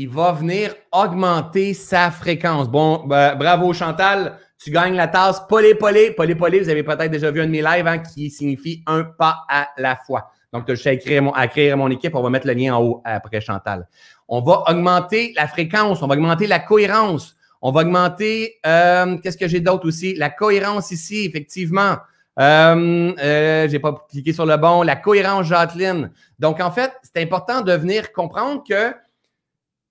Il 0.00 0.10
va 0.10 0.30
venir 0.30 0.76
augmenter 0.92 1.74
sa 1.74 2.12
fréquence. 2.12 2.68
Bon, 2.68 3.04
ben, 3.04 3.34
bravo 3.34 3.72
Chantal, 3.72 4.38
tu 4.56 4.70
gagnes 4.70 4.94
la 4.94 5.08
tasse 5.08 5.42
Polé 5.48 5.74
Polé. 5.74 6.12
Polé 6.12 6.36
Polé, 6.36 6.60
vous 6.60 6.68
avez 6.68 6.84
peut-être 6.84 7.10
déjà 7.10 7.32
vu 7.32 7.40
un 7.40 7.46
de 7.46 7.50
mes 7.50 7.62
lives 7.62 7.84
hein, 7.84 7.98
qui 7.98 8.30
signifie 8.30 8.84
un 8.86 9.02
pas 9.02 9.44
à 9.48 9.70
la 9.76 9.96
fois. 9.96 10.30
Donc, 10.52 10.66
je 10.68 10.74
suis 10.74 10.88
à 10.88 10.92
écrire, 10.92 11.24
mon, 11.24 11.32
créer 11.32 11.74
mon 11.74 11.90
équipe. 11.90 12.14
On 12.14 12.22
va 12.22 12.30
mettre 12.30 12.46
le 12.46 12.52
lien 12.52 12.76
en 12.76 12.80
haut 12.80 13.02
après 13.04 13.40
Chantal. 13.40 13.88
On 14.28 14.40
va 14.40 14.62
augmenter 14.68 15.32
la 15.36 15.48
fréquence, 15.48 16.00
on 16.00 16.06
va 16.06 16.14
augmenter 16.14 16.46
la 16.46 16.60
cohérence. 16.60 17.34
On 17.60 17.72
va 17.72 17.80
augmenter, 17.80 18.60
euh, 18.66 19.18
qu'est-ce 19.18 19.36
que 19.36 19.48
j'ai 19.48 19.58
d'autre 19.58 19.88
aussi? 19.88 20.14
La 20.14 20.30
cohérence 20.30 20.92
ici, 20.92 21.24
effectivement. 21.24 21.96
Euh, 22.38 23.12
euh, 23.18 23.68
j'ai 23.68 23.80
pas 23.80 24.06
cliqué 24.08 24.32
sur 24.32 24.46
le 24.46 24.56
bon. 24.58 24.82
La 24.82 24.94
cohérence, 24.94 25.46
Jacqueline. 25.48 26.12
Donc, 26.38 26.60
en 26.60 26.70
fait, 26.70 26.92
c'est 27.02 27.20
important 27.20 27.62
de 27.62 27.72
venir 27.72 28.12
comprendre 28.12 28.62
que 28.62 28.94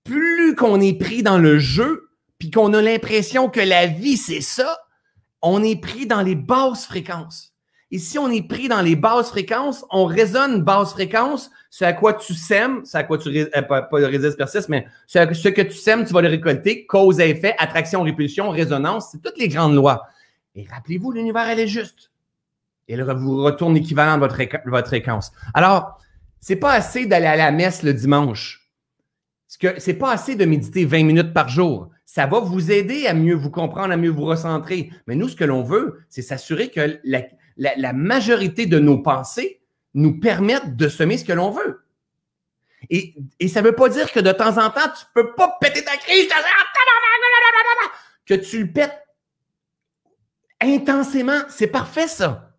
plus 0.08 0.54
qu'on 0.54 0.80
est 0.80 0.98
pris 0.98 1.22
dans 1.22 1.38
le 1.38 1.58
jeu, 1.58 2.08
puis 2.38 2.50
qu'on 2.50 2.72
a 2.72 2.80
l'impression 2.80 3.50
que 3.50 3.60
la 3.60 3.86
vie, 3.86 4.16
c'est 4.16 4.40
ça, 4.40 4.78
on 5.42 5.62
est 5.62 5.80
pris 5.80 6.06
dans 6.06 6.22
les 6.22 6.34
basses 6.34 6.86
fréquences. 6.86 7.52
Et 7.90 7.98
si 7.98 8.18
on 8.18 8.30
est 8.30 8.46
pris 8.46 8.68
dans 8.68 8.80
les 8.80 8.96
basses 8.96 9.30
fréquences, 9.30 9.84
on 9.90 10.06
résonne 10.06 10.62
basse 10.62 10.92
fréquence, 10.92 11.50
c'est 11.70 11.84
à 11.84 11.92
quoi 11.92 12.14
tu 12.14 12.34
sèmes, 12.34 12.82
c'est 12.84 12.98
à 12.98 13.04
quoi 13.04 13.18
tu 13.18 13.28
euh, 13.28 13.62
pas, 13.62 13.82
pas 13.82 13.96
résiste 13.98 14.36
persiste, 14.36 14.68
mais 14.68 14.86
ce 15.06 15.48
que 15.48 15.62
tu 15.62 15.72
sèmes, 15.72 16.04
tu 16.04 16.12
vas 16.12 16.22
le 16.22 16.28
récolter, 16.28 16.86
cause 16.86 17.20
et 17.20 17.30
effet, 17.30 17.54
attraction, 17.58 18.02
répulsion, 18.02 18.50
résonance, 18.50 19.10
c'est 19.12 19.22
toutes 19.22 19.38
les 19.38 19.48
grandes 19.48 19.74
lois. 19.74 20.06
Et 20.54 20.66
rappelez-vous, 20.70 21.12
l'univers, 21.12 21.48
elle 21.48 21.60
est 21.60 21.66
juste. 21.66 22.10
Elle 22.88 23.02
vous 23.02 23.42
retourne 23.42 23.74
l'équivalent 23.74 24.14
de 24.16 24.20
votre, 24.20 24.38
votre 24.66 24.86
fréquence. 24.86 25.32
Alors, 25.52 25.98
c'est 26.40 26.56
pas 26.56 26.72
assez 26.72 27.04
d'aller 27.04 27.26
à 27.26 27.36
la 27.36 27.50
messe 27.50 27.82
le 27.82 27.92
dimanche. 27.92 28.67
C'est 29.48 29.94
pas 29.94 30.12
assez 30.12 30.36
de 30.36 30.44
méditer 30.44 30.84
20 30.84 31.04
minutes 31.04 31.32
par 31.32 31.48
jour. 31.48 31.88
Ça 32.04 32.26
va 32.26 32.38
vous 32.38 32.70
aider 32.70 33.06
à 33.06 33.14
mieux 33.14 33.34
vous 33.34 33.50
comprendre, 33.50 33.92
à 33.92 33.96
mieux 33.96 34.10
vous 34.10 34.26
recentrer. 34.26 34.90
Mais 35.06 35.14
nous, 35.14 35.28
ce 35.28 35.36
que 35.36 35.44
l'on 35.44 35.62
veut, 35.62 36.00
c'est 36.10 36.22
s'assurer 36.22 36.70
que 36.70 37.00
la, 37.04 37.92
majorité 37.94 38.66
de 38.66 38.78
nos 38.78 38.98
pensées 38.98 39.62
nous 39.94 40.20
permettent 40.20 40.76
de 40.76 40.88
semer 40.88 41.16
ce 41.16 41.24
que 41.24 41.32
l'on 41.32 41.50
veut. 41.50 41.82
Et, 42.90 43.14
et 43.40 43.48
ça 43.48 43.62
ne 43.62 43.66
veut 43.66 43.74
pas 43.74 43.88
dire 43.88 44.12
que 44.12 44.20
de 44.20 44.30
temps 44.30 44.58
en 44.58 44.70
temps, 44.70 44.88
tu 44.96 45.04
ne 45.16 45.22
peux 45.22 45.34
pas 45.34 45.56
péter 45.60 45.82
ta 45.82 45.96
crise, 45.96 46.28
que 48.26 48.34
tu 48.34 48.64
le 48.64 48.72
pètes 48.72 49.02
intensément. 50.60 51.40
C'est 51.48 51.68
parfait, 51.68 52.06
ça. 52.06 52.52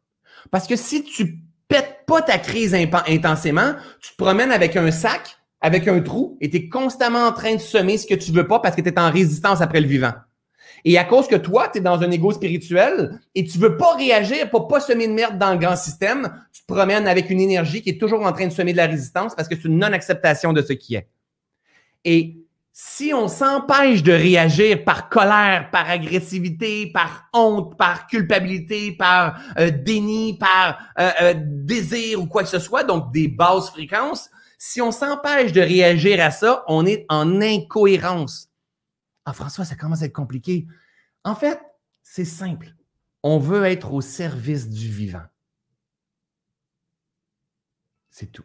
Parce 0.52 0.68
que 0.68 0.76
si 0.76 1.04
tu 1.04 1.40
pètes 1.68 2.06
pas 2.08 2.22
ta 2.24 2.40
crise 2.40 2.74
intensément, 2.74 3.76
tu 4.02 4.12
te 4.12 4.18
promènes 4.18 4.52
avec 4.52 4.76
un 4.76 4.90
sac, 4.92 5.39
avec 5.62 5.88
un 5.88 6.00
trou, 6.02 6.38
et 6.42 6.50
tu 6.50 6.58
es 6.58 6.70
constamment 6.70 7.28
en 7.28 7.34
train 7.34 7.56
de 7.56 7.60
semer 7.60 7.98
ce 7.98 8.08
que 8.08 8.16
tu 8.16 8.32
veux 8.32 8.48
pas 8.48 8.60
parce 8.60 8.76
que 8.76 8.82
tu 8.82 8.90
es 8.90 9.00
en 9.00 9.12
résistance 9.12 9.62
après 9.62 9.82
le 9.82 9.88
vivant. 9.88 10.14
Et 10.86 10.98
à 10.98 11.04
cause 11.04 11.28
que 11.28 11.36
toi, 11.36 11.68
tu 11.68 11.80
es 11.80 11.82
dans 11.82 12.02
un 12.02 12.12
ego 12.12 12.32
spirituel 12.32 13.20
et 13.36 13.44
tu 13.44 13.58
veux 13.58 13.76
pas 13.76 13.96
réagir 13.96 14.50
pour 14.50 14.68
pas 14.68 14.80
semer 14.80 15.08
de 15.08 15.14
merde 15.14 15.38
dans 15.38 15.52
le 15.52 15.58
grand 15.58 15.76
système, 15.76 16.32
tu 16.54 16.62
te 16.62 16.74
promènes 16.74 17.08
avec 17.08 17.30
une 17.30 17.42
énergie 17.42 17.82
qui 17.82 17.90
est 17.90 18.00
toujours 18.00 18.26
en 18.26 18.32
train 18.32 18.48
de 18.48 18.54
semer 18.54 18.72
de 18.72 18.78
la 18.78 18.88
résistance 18.88 19.36
parce 19.36 19.48
que 19.48 19.56
c'est 19.56 19.68
une 19.68 19.78
non-acceptation 19.78 20.54
de 20.54 20.62
ce 20.62 20.74
qui 20.74 20.96
est. 20.96 21.10
Et 22.06 22.38
si 22.72 23.14
on 23.14 23.28
s'empêche 23.28 24.04
de 24.04 24.14
réagir 24.14 24.86
par 24.86 25.10
colère, 25.10 25.70
par 25.70 25.90
agressivité, 25.90 26.90
par 26.94 27.26
honte, 27.34 27.78
par 27.78 28.08
culpabilité, 28.08 28.94
par 28.94 29.38
euh, 29.60 29.70
déni, 29.70 30.38
par 30.38 30.80
euh, 30.98 31.12
euh, 31.22 31.34
désir 31.36 32.22
ou 32.22 32.26
quoi 32.26 32.44
que 32.44 32.50
ce 32.50 32.60
soit, 32.60 32.86
donc 32.86 33.12
des 33.12 33.28
basses 33.28 33.70
fréquences, 33.70 34.30
si 34.60 34.82
on 34.82 34.92
s'empêche 34.92 35.54
de 35.54 35.62
réagir 35.62 36.22
à 36.22 36.32
ça, 36.32 36.64
on 36.68 36.86
est 36.86 37.06
en 37.08 37.42
incohérence. 37.42 38.52
Ah, 39.24 39.34
François, 39.34 39.64
ça 39.64 39.76
commence 39.76 40.02
à 40.02 40.06
être 40.06 40.14
compliqué. 40.14 40.68
En 41.24 41.34
fait, 41.34 41.60
c'est 42.04 42.26
simple. 42.26 42.76
On 43.24 43.40
veut 43.40 43.66
être 43.66 43.94
au 43.94 44.02
service 44.02 44.70
du 44.70 44.90
vivant. 44.90 45.24
C'est 48.10 48.32
tout. 48.32 48.44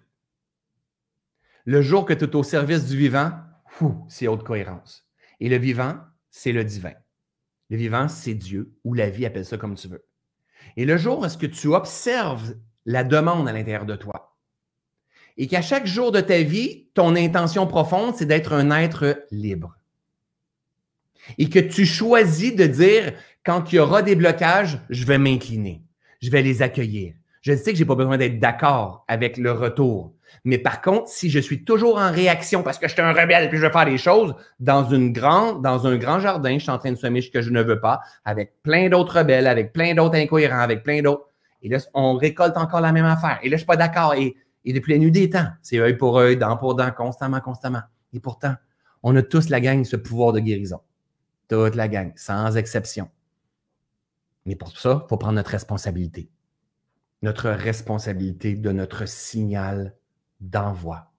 Le 1.65 1.83
jour 1.83 2.05
que 2.05 2.13
tu 2.13 2.25
es 2.25 2.37
au 2.37 2.45
service 2.45 2.87
du 2.87 2.97
vivant, 2.97 3.33
c'est 4.09 4.29
haute 4.29 4.45
cohérence. 4.45 5.09
Et 5.41 5.49
le 5.49 5.57
vivant, 5.57 5.99
c'est 6.31 6.53
le 6.53 6.63
divin. 6.63 6.95
Le 7.71 7.77
vivant, 7.77 8.07
c'est 8.07 8.35
Dieu, 8.35 8.77
ou 8.85 8.95
la 8.95 9.11
vie, 9.11 9.27
appelle 9.27 9.47
ça 9.47 9.59
comme 9.59 9.75
tu 9.75 9.89
veux. 9.89 10.07
Et 10.77 10.85
le 10.85 10.97
jour 10.97 11.21
où 11.21 11.25
est-ce 11.25 11.39
que 11.39 11.47
tu 11.47 11.69
observes 11.69 12.55
la 12.85 13.03
demande 13.03 13.49
à 13.49 13.53
l'intérieur 13.53 13.87
de 13.87 13.97
toi, 13.97 14.34
et 15.37 15.47
qu'à 15.47 15.63
chaque 15.63 15.87
jour 15.87 16.13
de 16.13 16.21
ta 16.21 16.43
vie, 16.43 16.87
ton 16.95 17.17
intention 17.17 17.67
profonde, 17.67 18.15
c'est 18.17 18.27
d'être 18.27 18.53
un 18.53 18.71
être 18.71 19.25
libre 19.31 19.77
et 21.39 21.49
que 21.49 21.59
tu 21.59 21.87
choisis 21.87 22.55
de 22.55 22.67
dire, 22.67 23.13
quand 23.45 23.73
il 23.73 23.77
y 23.77 23.79
aura 23.79 24.03
des 24.03 24.17
blocages, 24.17 24.81
je 24.91 25.05
vais 25.05 25.19
m'incliner, 25.19 25.83
je 26.21 26.31
vais 26.31 26.43
les 26.43 26.63
accueillir. 26.63 27.15
Je 27.43 27.55
sais 27.55 27.73
que 27.73 27.79
j'ai 27.79 27.85
pas 27.85 27.95
besoin 27.95 28.17
d'être 28.17 28.39
d'accord 28.39 29.05
avec 29.07 29.37
le 29.37 29.53
retour. 29.53 30.15
Mais 30.45 30.57
par 30.57 30.81
contre, 30.81 31.09
si 31.09 31.29
je 31.29 31.39
suis 31.39 31.63
toujours 31.63 31.99
en 31.99 32.11
réaction 32.11 32.63
parce 32.63 32.79
que 32.79 32.89
je 32.89 32.95
suis 32.95 33.03
un 33.03 33.13
rebelle 33.13 33.45
et 33.45 33.49
puis 33.49 33.59
je 33.59 33.67
veux 33.67 33.71
faire 33.71 33.85
des 33.85 33.99
choses, 33.99 34.35
dans, 34.61 34.89
une 34.89 35.13
grande, 35.13 35.63
dans 35.63 35.87
un 35.87 35.97
grand 35.97 36.21
jardin, 36.21 36.55
je 36.55 36.63
suis 36.63 36.71
en 36.71 36.79
train 36.79 36.93
de 36.93 36.97
semer 36.97 37.21
ce 37.21 37.31
que 37.31 37.43
je 37.43 37.51
ne 37.51 37.63
veux 37.63 37.81
pas, 37.81 38.01
avec 38.25 38.55
plein 38.63 38.89
d'autres 38.89 39.19
rebelles, 39.19 39.47
avec 39.47 39.75
plein 39.75 39.95
d'autres 39.95 40.17
incohérents, 40.17 40.61
avec 40.61 40.83
plein 40.83 41.03
d'autres. 41.03 41.29
Et 41.63 41.69
là, 41.69 41.79
on 41.93 42.17
récolte 42.17 42.57
encore 42.57 42.81
la 42.81 42.93
même 42.93 43.05
affaire. 43.05 43.39
Et 43.43 43.49
là, 43.49 43.57
je 43.57 43.61
suis 43.61 43.67
pas 43.67 43.77
d'accord. 43.77 44.15
Et, 44.15 44.37
et 44.65 44.73
depuis 44.73 44.93
la 44.93 44.99
nuit 44.99 45.11
des 45.11 45.29
temps, 45.29 45.49
c'est 45.63 45.79
œil 45.79 45.97
pour 45.97 46.19
œil, 46.19 46.37
dent 46.37 46.57
pour 46.57 46.75
dent, 46.75 46.91
constamment, 46.91 47.41
constamment. 47.41 47.83
Et 48.13 48.21
pourtant, 48.21 48.55
on 49.03 49.15
a 49.17 49.23
tous 49.23 49.51
la 49.51 49.61
gang 49.61 49.85
ce 49.85 49.97
pouvoir 49.97 50.33
de 50.33 50.41
guérison. 50.41 50.81
Toute 51.49 51.75
la 51.75 51.89
gang, 51.89 52.13
sans 52.17 52.57
exception. 52.57 53.11
Mais 54.47 54.57
pour 54.57 54.77
ça, 54.77 55.03
il 55.05 55.09
faut 55.09 55.19
prendre 55.19 55.35
notre 55.35 55.51
responsabilité. 55.51 56.31
Notre 57.23 57.51
responsabilité 57.51 58.55
de 58.55 58.73
notre 58.73 59.07
signal 59.07 59.95
d'envoi. 60.41 61.13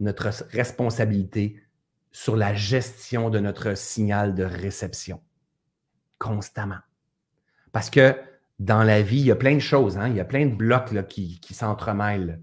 Notre 0.00 0.28
responsabilité 0.50 1.62
sur 2.10 2.36
la 2.36 2.54
gestion 2.54 3.30
de 3.30 3.38
notre 3.38 3.74
signal 3.74 4.34
de 4.34 4.44
réception. 4.44 5.22
Constamment. 6.18 6.80
Parce 7.72 7.88
que 7.88 8.14
dans 8.58 8.82
la 8.82 9.00
vie, 9.00 9.20
il 9.20 9.26
y 9.26 9.30
a 9.30 9.36
plein 9.36 9.54
de 9.54 9.60
choses, 9.60 9.96
hein? 9.96 10.08
il 10.08 10.16
y 10.16 10.20
a 10.20 10.24
plein 10.26 10.46
de 10.46 10.54
blocs 10.54 11.06
qui 11.06 11.54
s'entremêlent. 11.54 12.42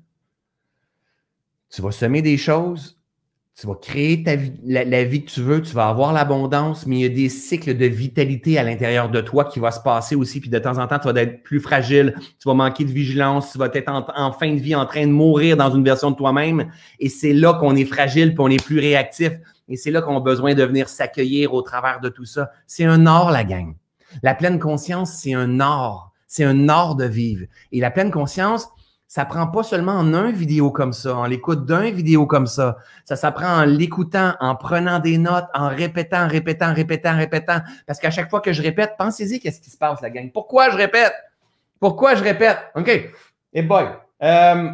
Tu 1.69 1.81
vas 1.81 1.91
semer 1.91 2.21
des 2.21 2.37
choses, 2.37 2.99
tu 3.59 3.67
vas 3.67 3.75
créer 3.75 4.23
la, 4.63 5.03
vie 5.03 5.25
que 5.25 5.29
tu 5.29 5.41
veux, 5.41 5.61
tu 5.61 5.73
vas 5.73 5.89
avoir 5.89 6.13
l'abondance, 6.13 6.85
mais 6.85 6.99
il 6.99 7.01
y 7.01 7.05
a 7.05 7.09
des 7.09 7.27
cycles 7.27 7.75
de 7.75 7.85
vitalité 7.87 8.57
à 8.57 8.63
l'intérieur 8.63 9.09
de 9.09 9.19
toi 9.19 9.43
qui 9.43 9.59
va 9.59 9.71
se 9.71 9.81
passer 9.81 10.15
aussi. 10.15 10.39
Puis 10.39 10.49
de 10.49 10.59
temps 10.59 10.77
en 10.77 10.87
temps, 10.87 10.97
tu 10.97 11.11
vas 11.11 11.21
être 11.21 11.43
plus 11.43 11.59
fragile, 11.59 12.15
tu 12.39 12.47
vas 12.47 12.53
manquer 12.53 12.85
de 12.85 12.91
vigilance, 12.91 13.51
tu 13.51 13.57
vas 13.57 13.69
être 13.73 13.91
en, 13.91 14.31
fin 14.31 14.53
de 14.53 14.59
vie 14.61 14.75
en 14.75 14.85
train 14.85 15.05
de 15.05 15.11
mourir 15.11 15.57
dans 15.57 15.75
une 15.75 15.83
version 15.83 16.09
de 16.11 16.15
toi-même. 16.15 16.71
Et 16.99 17.09
c'est 17.09 17.33
là 17.33 17.53
qu'on 17.53 17.75
est 17.75 17.83
fragile, 17.83 18.29
puis 18.29 18.39
on 18.39 18.49
est 18.49 18.63
plus 18.63 18.79
réactif. 18.79 19.33
Et 19.67 19.75
c'est 19.75 19.91
là 19.91 20.01
qu'on 20.01 20.15
a 20.15 20.21
besoin 20.21 20.53
de 20.53 20.63
venir 20.63 20.87
s'accueillir 20.87 21.53
au 21.53 21.61
travers 21.61 21.99
de 21.99 22.07
tout 22.07 22.25
ça. 22.25 22.51
C'est 22.65 22.85
un 22.85 23.05
art, 23.05 23.29
la 23.29 23.43
gang. 23.43 23.75
La 24.23 24.35
pleine 24.35 24.59
conscience, 24.59 25.11
c'est 25.21 25.33
un 25.33 25.59
art. 25.59 26.13
C'est 26.27 26.45
un 26.45 26.69
art 26.69 26.95
de 26.95 27.05
vivre. 27.05 27.45
Et 27.73 27.81
la 27.81 27.91
pleine 27.91 28.09
conscience, 28.09 28.69
ça 29.09 29.25
prend 29.25 29.47
pas 29.47 29.63
seulement 29.63 29.93
en 29.93 30.13
un 30.13 30.31
vidéo 30.31 30.69
comme 30.69 30.93
ça, 30.93 31.15
en 31.15 31.25
l'écoute 31.25 31.65
d'un 31.65 31.89
vidéo 31.89 32.27
comme 32.27 32.45
ça. 32.45 32.77
Ça 33.05 33.15
s'apprend 33.15 33.61
en 33.61 33.65
l'écoutant, 33.65 34.35
en 34.39 34.55
prenant 34.55 34.99
des 34.99 35.17
notes, 35.17 35.47
en 35.55 35.67
répétant, 35.67 36.27
répétant, 36.27 36.75
répétant, 36.75 37.17
répétant. 37.17 37.57
Parce 37.87 37.97
qu'à 37.97 38.11
chaque 38.11 38.29
fois 38.29 38.39
que 38.39 38.53
je 38.53 38.61
répète, 38.61 38.93
pensez-y 38.99 39.39
qu'est-ce 39.39 39.61
qui 39.61 39.71
se 39.71 39.77
passe, 39.77 39.99
la 40.01 40.11
gang? 40.11 40.31
Pourquoi 40.31 40.69
je 40.69 40.77
répète? 40.77 41.11
Pourquoi 41.79 42.13
je 42.13 42.23
répète? 42.23 42.59
OK. 42.75 43.09
Et 43.53 43.63
boy. 43.63 43.87
Euh, 44.21 44.69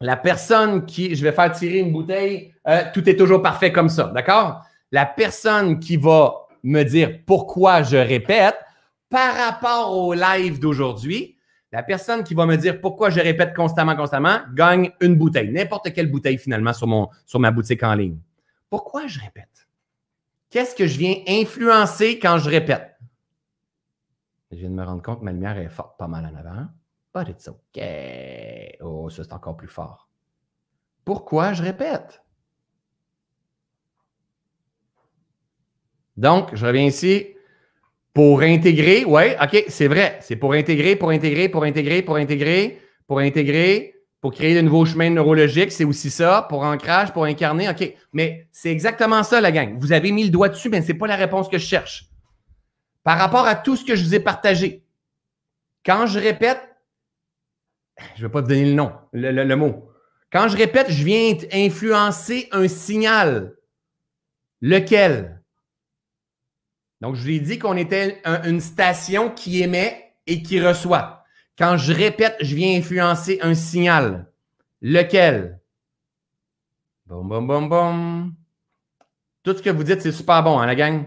la 0.00 0.16
personne 0.16 0.86
qui, 0.86 1.14
je 1.14 1.22
vais 1.22 1.32
faire 1.32 1.52
tirer 1.52 1.80
une 1.80 1.92
bouteille, 1.92 2.54
euh, 2.66 2.84
tout 2.94 3.06
est 3.06 3.16
toujours 3.16 3.42
parfait 3.42 3.70
comme 3.70 3.90
ça, 3.90 4.04
d'accord? 4.14 4.62
La 4.92 5.04
personne 5.04 5.78
qui 5.78 5.98
va 5.98 6.32
me 6.62 6.84
dire 6.84 7.18
pourquoi 7.26 7.82
je 7.82 7.98
répète 7.98 8.56
par 9.10 9.34
rapport 9.34 9.94
au 9.94 10.14
live 10.14 10.58
d'aujourd'hui, 10.58 11.36
la 11.72 11.82
personne 11.82 12.24
qui 12.24 12.34
va 12.34 12.46
me 12.46 12.56
dire 12.56 12.80
pourquoi 12.80 13.10
je 13.10 13.20
répète 13.20 13.54
constamment, 13.54 13.94
constamment, 13.94 14.40
gagne 14.54 14.90
une 15.00 15.16
bouteille, 15.16 15.50
n'importe 15.50 15.92
quelle 15.92 16.10
bouteille 16.10 16.38
finalement 16.38 16.72
sur, 16.72 17.40
ma 17.40 17.50
boutique 17.50 17.82
en 17.82 17.94
ligne. 17.94 18.18
Pourquoi 18.70 19.06
je 19.06 19.20
répète? 19.20 19.68
Qu'est-ce 20.50 20.74
que 20.74 20.86
je 20.86 20.98
viens 20.98 21.16
influencer 21.28 22.18
quand 22.18 22.38
je 22.38 22.48
répète? 22.48 22.96
Je 24.50 24.56
viens 24.56 24.70
de 24.70 24.74
me 24.74 24.84
rendre 24.84 25.02
compte 25.02 25.20
que 25.20 25.24
ma 25.24 25.32
lumière 25.32 25.58
est 25.58 25.68
forte 25.68 25.98
pas 25.98 26.08
mal 26.08 26.24
en 26.24 26.34
avant. 26.34 26.68
But 27.14 27.28
it's 27.28 27.48
okay. 27.48 28.78
Oh, 28.80 29.10
ça 29.10 29.24
c'est 29.24 29.32
encore 29.32 29.56
plus 29.56 29.68
fort. 29.68 30.08
Pourquoi 31.04 31.52
je 31.52 31.62
répète? 31.62 32.22
Donc, 36.16 36.54
je 36.54 36.66
reviens 36.66 36.84
ici. 36.84 37.34
Pour 38.14 38.40
intégrer, 38.40 39.04
oui, 39.04 39.22
OK, 39.40 39.64
c'est 39.68 39.86
vrai. 39.86 40.18
C'est 40.20 40.36
pour 40.36 40.54
intégrer, 40.54 40.96
pour 40.96 41.10
intégrer, 41.10 41.48
pour 41.48 41.64
intégrer, 41.64 42.02
pour 42.02 42.16
intégrer, 42.16 42.80
pour 43.06 43.20
intégrer, 43.20 43.94
pour 44.20 44.32
créer 44.32 44.54
de 44.56 44.60
nouveaux 44.60 44.84
chemins 44.84 45.10
neurologiques. 45.10 45.70
C'est 45.70 45.84
aussi 45.84 46.10
ça. 46.10 46.46
Pour 46.48 46.62
ancrage, 46.62 47.12
pour 47.12 47.24
incarner. 47.24 47.68
OK. 47.68 47.94
Mais 48.12 48.48
c'est 48.50 48.70
exactement 48.70 49.22
ça, 49.22 49.40
la 49.40 49.52
gang. 49.52 49.78
Vous 49.78 49.92
avez 49.92 50.10
mis 50.10 50.24
le 50.24 50.30
doigt 50.30 50.48
dessus, 50.48 50.68
mais 50.68 50.82
ce 50.82 50.88
n'est 50.88 50.98
pas 50.98 51.06
la 51.06 51.16
réponse 51.16 51.48
que 51.48 51.58
je 51.58 51.66
cherche. 51.66 52.06
Par 53.04 53.18
rapport 53.18 53.46
à 53.46 53.54
tout 53.54 53.76
ce 53.76 53.84
que 53.84 53.94
je 53.94 54.04
vous 54.04 54.14
ai 54.14 54.20
partagé, 54.20 54.84
quand 55.86 56.06
je 56.06 56.18
répète, 56.18 56.60
je 58.16 58.22
ne 58.22 58.28
vais 58.28 58.32
pas 58.32 58.42
te 58.42 58.48
donner 58.48 58.66
le 58.66 58.74
nom, 58.74 58.92
le 59.12 59.54
mot. 59.54 59.90
Quand 60.30 60.48
je 60.48 60.56
répète, 60.56 60.90
je 60.90 61.04
viens 61.04 61.34
influencer 61.52 62.48
un 62.52 62.68
signal. 62.68 63.54
Lequel? 64.60 65.37
Donc, 67.00 67.14
je 67.14 67.22
vous 67.22 67.30
ai 67.30 67.40
dit 67.40 67.58
qu'on 67.58 67.76
était 67.76 68.20
une 68.44 68.60
station 68.60 69.30
qui 69.30 69.62
émet 69.62 70.14
et 70.26 70.42
qui 70.42 70.60
reçoit. 70.60 71.24
Quand 71.56 71.76
je 71.76 71.92
répète, 71.92 72.36
je 72.40 72.54
viens 72.54 72.78
influencer 72.78 73.38
un 73.42 73.54
signal. 73.54 74.30
Lequel? 74.80 75.60
Boum, 77.06 77.28
boum, 77.28 77.46
boum, 77.46 77.68
boum. 77.68 78.34
Tout 79.42 79.56
ce 79.56 79.62
que 79.62 79.70
vous 79.70 79.84
dites, 79.84 80.02
c'est 80.02 80.12
super 80.12 80.42
bon, 80.42 80.58
hein, 80.58 80.66
la 80.66 80.74
gang? 80.74 81.06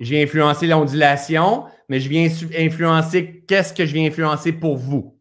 Je 0.00 0.10
viens 0.10 0.24
influencer 0.24 0.66
l'ondulation, 0.66 1.64
mais 1.88 2.00
je 2.00 2.08
viens 2.08 2.28
influencer 2.58 3.44
qu'est-ce 3.46 3.72
que 3.72 3.86
je 3.86 3.92
viens 3.92 4.08
influencer 4.08 4.52
pour 4.52 4.76
vous. 4.76 5.16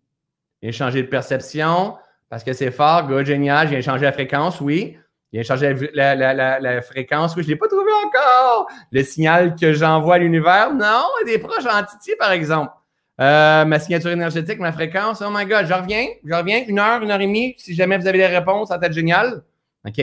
Je 0.62 0.68
viens 0.68 0.72
changer 0.72 1.04
de 1.04 1.08
perception 1.08 1.96
parce 2.30 2.44
que 2.44 2.54
c'est 2.54 2.72
fort, 2.72 3.08
good, 3.08 3.26
génial. 3.26 3.68
Je 3.68 3.74
viens 3.74 3.82
changer 3.82 4.06
la 4.06 4.12
fréquence, 4.12 4.60
oui. 4.62 4.98
Il 5.34 5.40
a 5.40 5.44
changé 5.44 5.74
la, 5.96 6.82
fréquence. 6.84 7.36
Oui, 7.36 7.42
je 7.42 7.48
ne 7.48 7.54
l'ai 7.54 7.58
pas 7.58 7.68
trouvé 7.68 7.92
encore. 8.06 8.68
Le 8.92 9.02
signal 9.02 9.56
que 9.56 9.74
j'envoie 9.74 10.16
à 10.16 10.18
l'univers. 10.20 10.72
Non, 10.72 11.06
des 11.26 11.40
proches 11.40 11.66
en 11.66 11.82
par 12.20 12.32
exemple. 12.32 12.72
Euh, 13.20 13.66
ma 13.66 13.80
signature 13.80 14.12
énergétique, 14.12 14.60
ma 14.60 14.72
fréquence. 14.72 15.24
Oh 15.26 15.32
my 15.32 15.46
God, 15.46 15.66
je 15.66 15.74
reviens. 15.74 16.06
Je 16.24 16.34
reviens. 16.34 16.64
Une 16.68 16.78
heure, 16.78 17.02
une 17.02 17.10
heure 17.10 17.20
et 17.20 17.26
demie. 17.26 17.56
Si 17.58 17.74
jamais 17.74 17.98
vous 17.98 18.06
avez 18.06 18.20
des 18.20 18.28
réponses, 18.28 18.68
ça 18.70 18.78
va 18.78 18.86
être 18.86 18.94
génial. 18.94 19.44
OK. 19.88 20.02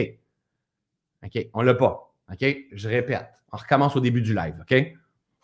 OK. 1.25 1.47
On 1.53 1.61
ne 1.61 1.67
l'a 1.67 1.75
pas. 1.75 2.13
OK. 2.29 2.45
Je 2.73 2.89
répète. 2.89 3.29
On 3.53 3.57
recommence 3.57 3.95
au 3.95 4.01
début 4.01 4.21
du 4.21 4.35
live. 4.35 4.55
OK? 4.59 4.71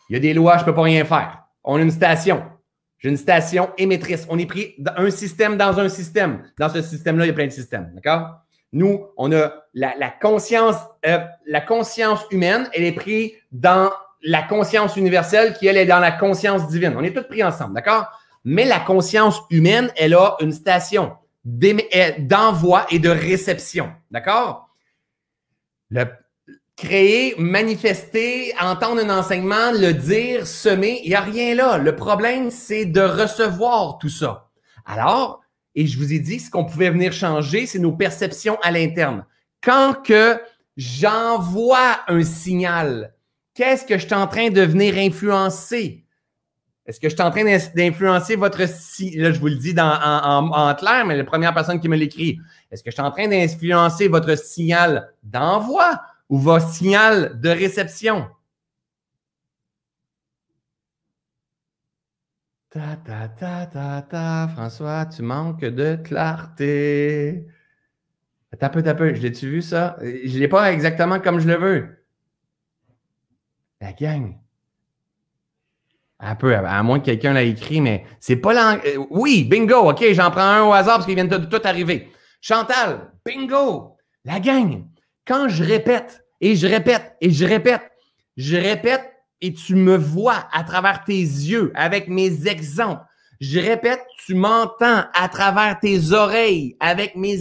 Il 0.10 0.14
y 0.14 0.16
a 0.18 0.20
des 0.20 0.34
lois, 0.34 0.58
je 0.58 0.62
ne 0.62 0.66
peux 0.66 0.74
pas 0.74 0.84
rien 0.84 1.06
faire. 1.06 1.44
On 1.64 1.78
a 1.78 1.82
une 1.82 1.92
station. 1.92 2.44
J'ai 3.00 3.10
une 3.10 3.18
station 3.18 3.70
émettrice. 3.78 4.26
On 4.30 4.38
est 4.38 4.46
pris 4.46 4.76
un 4.98 5.10
système 5.12 5.56
dans 5.56 5.80
un 5.80 5.88
système. 5.88 6.44
Dans 6.58 6.68
ce 6.68 6.82
système-là, 6.82 7.26
il 7.26 7.28
y 7.28 7.32
a 7.32 7.34
plein 7.34 7.48
de 7.48 7.52
systèmes. 7.52 7.92
D'accord? 7.94 8.42
Nous, 8.74 9.06
on 9.16 9.32
a 9.32 9.54
la, 9.74 10.10
conscience, 10.10 10.76
euh, 11.06 11.20
la 11.46 11.62
conscience 11.62 12.22
humaine, 12.32 12.70
elle 12.74 12.84
est 12.84 12.92
prise 12.92 13.32
dans 13.52 13.92
la 14.24 14.44
conscience 14.44 14.98
universelle 14.98 15.54
qui, 15.54 15.68
elle, 15.68 15.78
est 15.78 15.86
dans 15.86 16.00
la 16.00 16.12
conscience 16.12 16.68
divine. 16.68 16.94
On 16.98 17.04
est 17.04 17.14
tous 17.14 17.28
pris 17.28 17.44
ensemble, 17.44 17.76
d'accord? 17.76 18.08
Mais 18.44 18.66
la 18.66 18.80
conscience 18.80 19.42
humaine, 19.50 19.92
elle 19.96 20.14
a 20.14 20.36
une 20.42 20.52
station 20.52 21.14
d'envoi 21.44 22.86
et 22.90 23.00
de 23.00 23.10
réception. 23.10 23.92
D'accord? 24.12 24.70
Créer, 26.76 27.36
manifester, 27.38 28.54
entendre 28.60 29.02
un 29.02 29.18
enseignement, 29.18 29.72
le 29.72 29.94
dire, 29.94 30.46
semer, 30.46 31.02
il 31.04 31.10
n'y 31.10 31.16
a 31.16 31.22
rien 31.22 31.56
là. 31.56 31.78
Le 31.78 31.96
problème, 31.96 32.52
c'est 32.52 32.86
de 32.86 33.02
recevoir 33.02 33.98
tout 33.98 34.10
ça. 34.10 34.50
Alors, 34.86 35.42
et 35.78 35.86
je 35.86 35.96
vous 36.00 36.12
ai 36.12 36.18
dit, 36.18 36.40
ce 36.40 36.50
qu'on 36.50 36.66
pouvait 36.66 36.90
venir 36.90 37.14
changer, 37.14 37.68
c'est 37.68 37.78
nos 37.78 37.92
perceptions 37.92 38.58
à 38.64 38.72
l'interne. 38.72 39.24
Quand 39.62 39.94
que 40.04 40.42
j'envoie 40.76 42.00
un 42.08 42.24
signal, 42.24 43.14
qu'est-ce 43.54 43.86
que 43.86 44.00
je 44.00 44.08
suis 44.08 44.16
en 44.16 44.26
train 44.26 44.50
de 44.50 44.62
venir 44.62 44.98
influencer? 44.98 46.04
Est-ce 46.88 47.00
que 47.00 47.10
je 47.10 47.14
suis 47.14 47.22
en 47.22 47.30
train 47.30 47.44
d'influencer 47.76 48.36
votre 48.36 48.58
là 48.60 49.32
je 49.32 49.40
vous 49.40 49.50
le 49.50 49.56
dis 49.58 49.76
dans, 49.76 50.00
en, 50.04 50.50
en, 50.52 50.74
clair, 50.74 51.06
mais 51.06 51.16
la 51.16 51.24
première 51.24 51.54
personne 51.54 51.80
qui 51.80 51.90
me 51.90 51.96
l'écrit, 51.96 52.40
est-ce 52.72 52.82
que 52.82 52.90
je 52.90 52.96
suis 52.96 53.04
en 53.04 53.12
train 53.12 53.28
d'influencer 53.28 54.08
votre 54.08 54.36
signal 54.36 55.14
d'envoi 55.22 56.02
ou 56.28 56.40
votre 56.40 56.68
signal 56.68 57.40
de 57.40 57.50
réception? 57.50 58.26
François, 64.54 65.06
tu 65.06 65.22
manques 65.22 65.66
de 65.66 65.96
clarté. 65.96 67.48
T'as 68.60 68.70
peu, 68.70 68.82
t'as 68.82 68.94
peu. 68.94 69.14
Je 69.14 69.22
l'ai-tu 69.22 69.50
vu 69.50 69.62
ça? 69.62 69.98
Je 70.02 70.40
l'ai 70.40 70.48
pas 70.48 70.72
exactement 70.72 71.20
comme 71.20 71.40
je 71.40 71.48
le 71.48 71.56
veux. 71.56 72.06
La 73.82 73.94
gang. 73.94 74.36
Un 76.20 76.36
peu, 76.36 76.56
à 76.56 76.82
moins 76.82 77.00
que 77.00 77.06
quelqu'un 77.06 77.34
l'ait 77.34 77.50
écrit, 77.50 77.80
mais 77.80 78.04
c'est 78.20 78.38
pas 78.38 78.54
l'anglais. 78.54 78.98
Euh, 78.98 79.06
oui, 79.12 79.44
bingo, 79.44 79.92
OK, 79.92 80.04
j'en 80.14 80.32
prends 80.32 80.42
un 80.42 80.64
au 80.64 80.74
hasard 80.74 80.96
parce 80.96 81.06
qu'il 81.06 81.14
vient 81.14 81.26
de 81.26 81.38
tout 81.38 81.62
arriver. 81.64 82.10
Chantal, 82.42 83.12
bingo, 83.24 83.98
la 84.26 84.40
gang. 84.40 84.84
Quand 85.28 85.48
je 85.48 85.64
répète, 85.64 86.26
et 86.42 86.56
je 86.56 86.66
répète, 86.66 87.16
et 87.22 87.30
je 87.30 87.46
répète, 87.46 87.82
je 88.36 88.56
répète, 88.56 89.14
et 89.42 89.54
tu 89.54 89.76
me 89.76 89.96
vois 89.96 90.48
à 90.52 90.64
travers 90.64 91.04
tes 91.04 91.20
yeux 91.20 91.72
avec 91.76 92.08
mes 92.08 92.48
exemples. 92.48 93.04
Je 93.40 93.60
répète, 93.60 94.02
tu 94.26 94.34
m'entends 94.34 95.04
à 95.14 95.30
travers 95.30 95.80
tes 95.80 96.12
oreilles 96.12 96.76
avec 96.80 97.16
mes, 97.16 97.38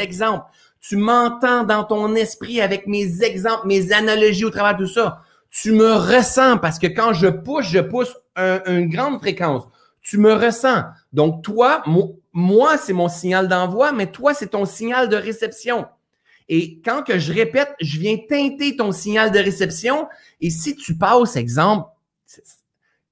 exemples. 0.00 0.44
Tu 0.80 0.96
m'entends 0.96 1.64
dans 1.64 1.84
ton 1.84 2.14
esprit 2.14 2.60
avec 2.60 2.86
mes 2.86 3.22
exemples, 3.22 3.66
mes 3.66 3.92
analogies 3.92 4.46
au 4.46 4.50
travers 4.50 4.76
de 4.76 4.86
tout 4.86 4.92
ça. 4.92 5.20
Tu 5.50 5.72
me 5.72 5.92
ressens 5.92 6.58
parce 6.58 6.78
que 6.78 6.86
quand 6.86 7.12
je 7.12 7.28
pousse, 7.28 7.66
je 7.66 7.80
pousse 7.80 8.16
une 8.36 8.88
grande 8.88 9.18
fréquence. 9.18 9.64
Tu 10.00 10.16
me 10.16 10.32
ressens. 10.32 10.84
Donc, 11.12 11.42
toi, 11.42 11.82
moi, 12.32 12.78
c'est 12.78 12.92
mon 12.94 13.08
signal 13.08 13.48
d'envoi, 13.48 13.92
mais 13.92 14.10
toi, 14.10 14.32
c'est 14.32 14.48
ton 14.48 14.64
signal 14.64 15.08
de 15.08 15.16
réception. 15.16 15.86
Et 16.48 16.80
quand 16.84 17.02
que 17.02 17.18
je 17.18 17.32
répète, 17.32 17.74
je 17.80 17.98
viens 17.98 18.16
teinter 18.28 18.76
ton 18.76 18.92
signal 18.92 19.30
de 19.30 19.38
réception. 19.38 20.08
Et 20.40 20.50
si 20.50 20.74
tu 20.74 20.96
passes, 20.96 21.36
exemple, 21.36 21.88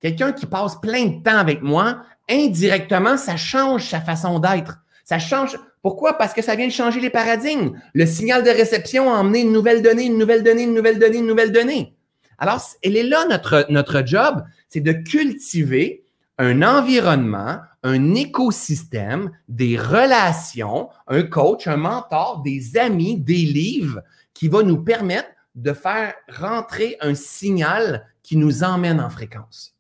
quelqu'un 0.00 0.32
qui 0.32 0.46
passe 0.46 0.80
plein 0.80 1.06
de 1.06 1.22
temps 1.22 1.36
avec 1.36 1.62
moi, 1.62 2.02
indirectement, 2.28 3.16
ça 3.16 3.36
change 3.36 3.88
sa 3.88 4.00
façon 4.00 4.38
d'être. 4.38 4.78
Ça 5.04 5.18
change. 5.18 5.58
Pourquoi? 5.82 6.14
Parce 6.18 6.32
que 6.32 6.42
ça 6.42 6.56
vient 6.56 6.66
de 6.66 6.72
changer 6.72 7.00
les 7.00 7.10
paradigmes. 7.10 7.78
Le 7.92 8.06
signal 8.06 8.42
de 8.42 8.50
réception 8.50 9.12
a 9.12 9.18
emmené 9.18 9.40
une 9.40 9.52
nouvelle 9.52 9.82
donnée, 9.82 10.06
une 10.06 10.18
nouvelle 10.18 10.42
donnée, 10.42 10.64
une 10.64 10.74
nouvelle 10.74 10.98
donnée, 10.98 11.18
une 11.18 11.26
nouvelle 11.26 11.52
donnée. 11.52 11.94
Alors, 12.38 12.60
elle 12.82 12.96
est 12.96 13.02
là 13.02 13.24
notre, 13.26 13.66
notre 13.70 14.04
job, 14.04 14.42
c'est 14.68 14.80
de 14.80 14.92
cultiver 14.92 16.04
un 16.38 16.62
environnement, 16.62 17.60
un 17.86 18.14
écosystème, 18.14 19.30
des 19.48 19.78
relations, 19.78 20.88
un 21.06 21.22
coach, 21.22 21.68
un 21.68 21.76
mentor, 21.76 22.42
des 22.42 22.76
amis, 22.76 23.16
des 23.16 23.34
livres 23.34 24.02
qui 24.34 24.48
va 24.48 24.64
nous 24.64 24.82
permettre 24.82 25.28
de 25.54 25.72
faire 25.72 26.14
rentrer 26.28 26.96
un 27.00 27.14
signal 27.14 28.08
qui 28.24 28.36
nous 28.36 28.64
emmène 28.64 29.00
en 29.00 29.08
fréquence. 29.08 29.76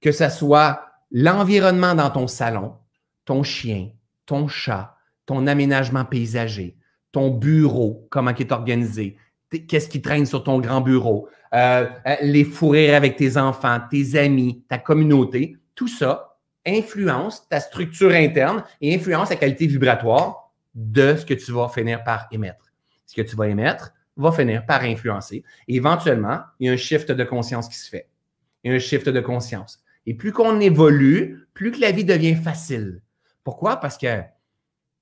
Que 0.00 0.12
ce 0.12 0.30
soit 0.30 0.80
l'environnement 1.10 1.94
dans 1.94 2.08
ton 2.08 2.26
salon, 2.26 2.72
ton 3.26 3.42
chien, 3.42 3.90
ton 4.24 4.48
chat, 4.48 4.96
ton 5.26 5.46
aménagement 5.46 6.06
paysager, 6.06 6.74
ton 7.12 7.28
bureau, 7.28 8.06
comment 8.08 8.30
il 8.30 8.40
est 8.40 8.52
organisé, 8.52 9.18
qu'est-ce 9.68 9.90
qui 9.90 10.00
traîne 10.00 10.24
sur 10.24 10.42
ton 10.42 10.58
grand 10.60 10.80
bureau, 10.80 11.28
euh, 11.52 11.86
euh, 12.06 12.16
les 12.22 12.44
fourrir 12.44 12.94
avec 12.94 13.16
tes 13.16 13.36
enfants, 13.36 13.78
tes 13.90 14.18
amis, 14.18 14.62
ta 14.68 14.78
communauté, 14.78 15.58
tout 15.74 15.88
ça 15.88 16.35
influence 16.66 17.48
ta 17.48 17.60
structure 17.60 18.12
interne 18.12 18.64
et 18.80 18.94
influence 18.94 19.30
la 19.30 19.36
qualité 19.36 19.66
vibratoire 19.66 20.52
de 20.74 21.16
ce 21.16 21.24
que 21.24 21.34
tu 21.34 21.52
vas 21.52 21.68
finir 21.68 22.04
par 22.04 22.26
émettre. 22.30 22.72
Ce 23.06 23.14
que 23.14 23.22
tu 23.22 23.36
vas 23.36 23.48
émettre 23.48 23.92
va 24.16 24.32
finir 24.32 24.64
par 24.66 24.82
influencer. 24.82 25.44
Éventuellement, 25.68 26.40
il 26.58 26.66
y 26.66 26.70
a 26.70 26.72
un 26.72 26.76
shift 26.76 27.10
de 27.10 27.24
conscience 27.24 27.68
qui 27.68 27.76
se 27.76 27.88
fait. 27.88 28.08
Il 28.64 28.70
y 28.70 28.74
a 28.74 28.76
un 28.76 28.80
shift 28.80 29.08
de 29.08 29.20
conscience. 29.20 29.82
Et 30.06 30.14
plus 30.14 30.32
qu'on 30.32 30.60
évolue, 30.60 31.46
plus 31.54 31.72
que 31.72 31.80
la 31.80 31.92
vie 31.92 32.04
devient 32.04 32.34
facile. 32.34 33.02
Pourquoi? 33.44 33.76
Parce 33.76 33.98
que 33.98 34.22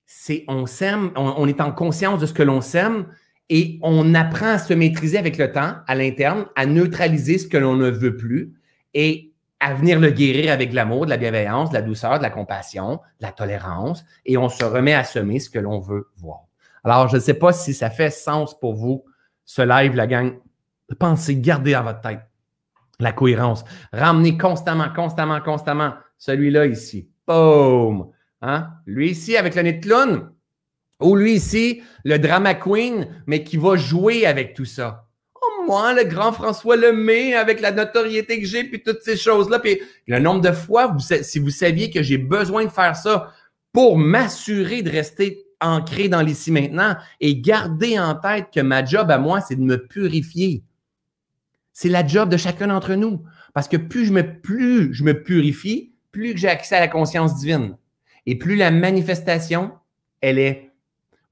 c'est 0.07 0.45
on 0.49 0.66
s'aime, 0.66 1.12
on, 1.16 1.47
est 1.49 1.61
en 1.61 1.73
conscience 1.73 2.20
de 2.20 2.27
ce 2.27 2.32
que 2.32 2.43
l'on 2.43 2.61
s'aime 2.61 3.07
et 3.49 3.78
on 3.82 4.15
apprend 4.15 4.49
à 4.49 4.59
se 4.59 4.74
maîtriser 4.74 5.19
avec 5.19 5.39
le 5.39 5.51
temps 5.51 5.77
à 5.86 5.95
l'interne, 5.95 6.47
à 6.57 6.66
neutraliser 6.66 7.39
ce 7.39 7.47
que 7.47 7.57
l'on 7.57 7.77
ne 7.77 7.91
veut 7.91 8.16
plus 8.16 8.55
et 8.93 9.34
à 9.60 9.74
venir 9.74 10.01
le 10.01 10.10
guérir 10.10 10.52
avec 10.52 10.72
l'amour, 10.72 11.06
de 11.06 11.10
la 11.10 11.16
bienveillance, 11.16 11.70
de 11.70 11.74
la 11.74 11.82
douceur, 11.82 12.18
de 12.18 12.22
la 12.22 12.31
compassion, 12.31 13.01
de 13.20 13.26
la 13.26 13.32
tolérance, 13.32 14.05
et 14.26 14.36
on 14.36 14.48
se 14.48 14.64
remet 14.64 14.94
à 14.94 15.05
semer 15.05 15.40
ce 15.40 15.51
que 15.51 15.59
l'on 15.59 15.81
veut 15.81 16.09
voir. 16.16 16.40
Alors, 16.82 17.09
je 17.09 17.16
ne 17.16 17.20
sais 17.20 17.35
pas 17.35 17.52
si 17.52 17.72
ça 17.72 17.89
fait 17.89 18.10
sens 18.10 18.59
pour 18.59 18.74
vous, 18.74 19.05
ce 19.44 19.62
live, 19.62 19.94
la 19.94 20.06
gang. 20.06 20.35
Pensez, 20.98 21.36
gardez 21.36 21.74
à 21.74 21.82
votre 21.82 22.01
tête 22.02 22.20
la 23.01 23.12
cohérence. 23.12 23.64
Ramenez 23.93 24.36
constamment, 24.36 24.89
constamment, 24.94 25.40
constamment 25.40 25.94
celui-là 26.18 26.66
ici. 26.66 27.09
Boom! 27.26 28.10
Hein? 28.43 28.70
Lui 28.86 29.10
ici 29.10 29.36
avec 29.36 29.55
le 29.55 29.62
nez 29.62 29.81
ou 31.01 31.16
lui 31.16 31.35
ici, 31.35 31.82
le 32.05 32.18
drama 32.18 32.55
queen, 32.55 33.22
mais 33.26 33.43
qui 33.43 33.56
va 33.56 33.76
jouer 33.76 34.26
avec 34.26 34.55
tout 34.55 34.64
ça? 34.64 35.09
Moi, 35.66 35.95
le 35.95 36.05
grand 36.05 36.32
François 36.32 36.77
Lemay, 36.77 37.35
avec 37.35 37.61
la 37.61 37.73
notoriété 37.73 38.41
que 38.41 38.47
j'ai, 38.47 38.65
puis 38.65 38.82
toutes 38.82 39.03
ces 39.03 39.16
choses-là. 39.16 39.59
Puis 39.59 39.81
le 40.07 40.19
nombre 40.19 40.41
de 40.41 40.53
fois, 40.53 40.97
si 41.23 41.39
vous 41.39 41.51
saviez 41.51 41.91
que 41.91 42.03
j'ai 42.03 42.19
besoin 42.19 42.65
de 42.65 42.70
faire 42.70 42.97
ça 42.97 43.32
pour 43.73 43.99
m'assurer 43.99 44.82
de 44.82 44.91
rester 44.91 45.47
ancré 45.61 46.09
dans 46.09 46.20
l'ici 46.20 46.51
maintenant 46.51 46.97
et 47.20 47.41
garder 47.41 47.99
en 47.99 48.15
tête 48.15 48.49
que 48.55 48.61
ma 48.61 48.85
job 48.85 49.11
à 49.11 49.19
moi, 49.19 49.41
c'est 49.41 49.57
de 49.57 49.62
me 49.62 49.86
purifier. 49.86 50.62
C'est 51.73 51.89
la 51.89 52.07
job 52.07 52.28
de 52.28 52.36
chacun 52.36 52.69
d'entre 52.69 52.95
nous. 52.95 53.23
Parce 53.55 53.69
que 53.69 53.77
plus 53.77 54.07
je 54.07 54.12
me, 54.12 54.41
plus 54.41 54.93
je 54.93 55.05
me 55.05 55.23
purifie, 55.23 55.93
plus 56.12 56.36
j'ai 56.36 56.49
accès 56.49 56.77
à 56.77 56.81
la 56.81 56.89
conscience 56.89 57.36
divine. 57.36 57.77
Et 58.27 58.36
plus 58.36 58.57
la 58.57 58.70
manifestation, 58.70 59.73
elle 60.20 60.39
est 60.39 60.70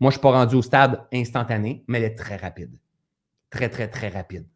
moi, 0.03 0.11
je 0.11 0.17
ne 0.17 0.19
suis 0.19 0.23
pas 0.23 0.33
rendu 0.33 0.57
au 0.57 0.63
stade 0.63 1.07
instantané, 1.13 1.85
mais 1.87 1.99
elle 1.99 2.05
est 2.07 2.17
très 2.17 2.35
rapide. 2.35 2.77
Très, 3.53 3.69
très, 3.69 3.87
très 3.87 4.09
rapide. 4.09 4.47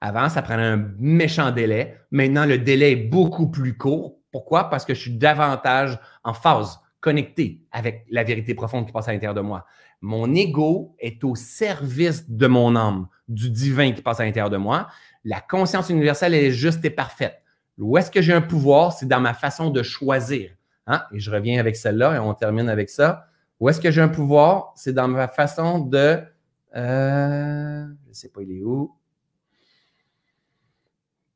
Avant, 0.00 0.28
ça 0.28 0.42
prenait 0.42 0.62
un 0.62 0.90
méchant 0.98 1.50
délai. 1.50 1.98
Maintenant, 2.10 2.44
le 2.44 2.58
délai 2.58 2.92
est 2.92 2.96
beaucoup 2.96 3.50
plus 3.50 3.76
court. 3.76 4.18
Pourquoi? 4.30 4.68
Parce 4.68 4.84
que 4.84 4.94
je 4.94 5.00
suis 5.00 5.16
davantage 5.16 5.98
en 6.22 6.34
phase, 6.34 6.78
connecté 7.00 7.62
avec 7.72 8.06
la 8.10 8.22
vérité 8.22 8.54
profonde 8.54 8.86
qui 8.86 8.92
passe 8.92 9.08
à 9.08 9.12
l'intérieur 9.12 9.34
de 9.34 9.40
moi. 9.40 9.64
Mon 10.00 10.34
ego 10.34 10.94
est 10.98 11.24
au 11.24 11.34
service 11.34 12.28
de 12.28 12.46
mon 12.46 12.76
âme, 12.76 13.08
du 13.28 13.50
divin 13.50 13.92
qui 13.92 14.02
passe 14.02 14.20
à 14.20 14.24
l'intérieur 14.24 14.50
de 14.50 14.56
moi. 14.56 14.88
La 15.24 15.40
conscience 15.40 15.88
universelle 15.88 16.34
est 16.34 16.50
juste 16.50 16.84
et 16.84 16.90
parfaite. 16.90 17.40
Où 17.78 17.96
est-ce 17.96 18.10
que 18.10 18.20
j'ai 18.20 18.32
un 18.32 18.42
pouvoir? 18.42 18.92
C'est 18.92 19.06
dans 19.06 19.20
ma 19.20 19.34
façon 19.34 19.70
de 19.70 19.82
choisir. 19.82 20.50
Hein? 20.86 21.04
Et 21.12 21.20
je 21.20 21.30
reviens 21.30 21.58
avec 21.58 21.76
celle-là 21.76 22.16
et 22.16 22.18
on 22.18 22.34
termine 22.34 22.68
avec 22.68 22.90
ça. 22.90 23.26
Où 23.60 23.68
est-ce 23.68 23.80
que 23.80 23.90
j'ai 23.90 24.02
un 24.02 24.08
pouvoir? 24.08 24.72
C'est 24.74 24.92
dans 24.92 25.08
ma 25.08 25.28
façon 25.28 25.78
de. 25.78 26.20
Euh, 26.74 27.86
ne 28.12 28.16
sais 28.16 28.28
pas, 28.28 28.42
il 28.42 28.58
est 28.58 28.62
où? 28.62 28.94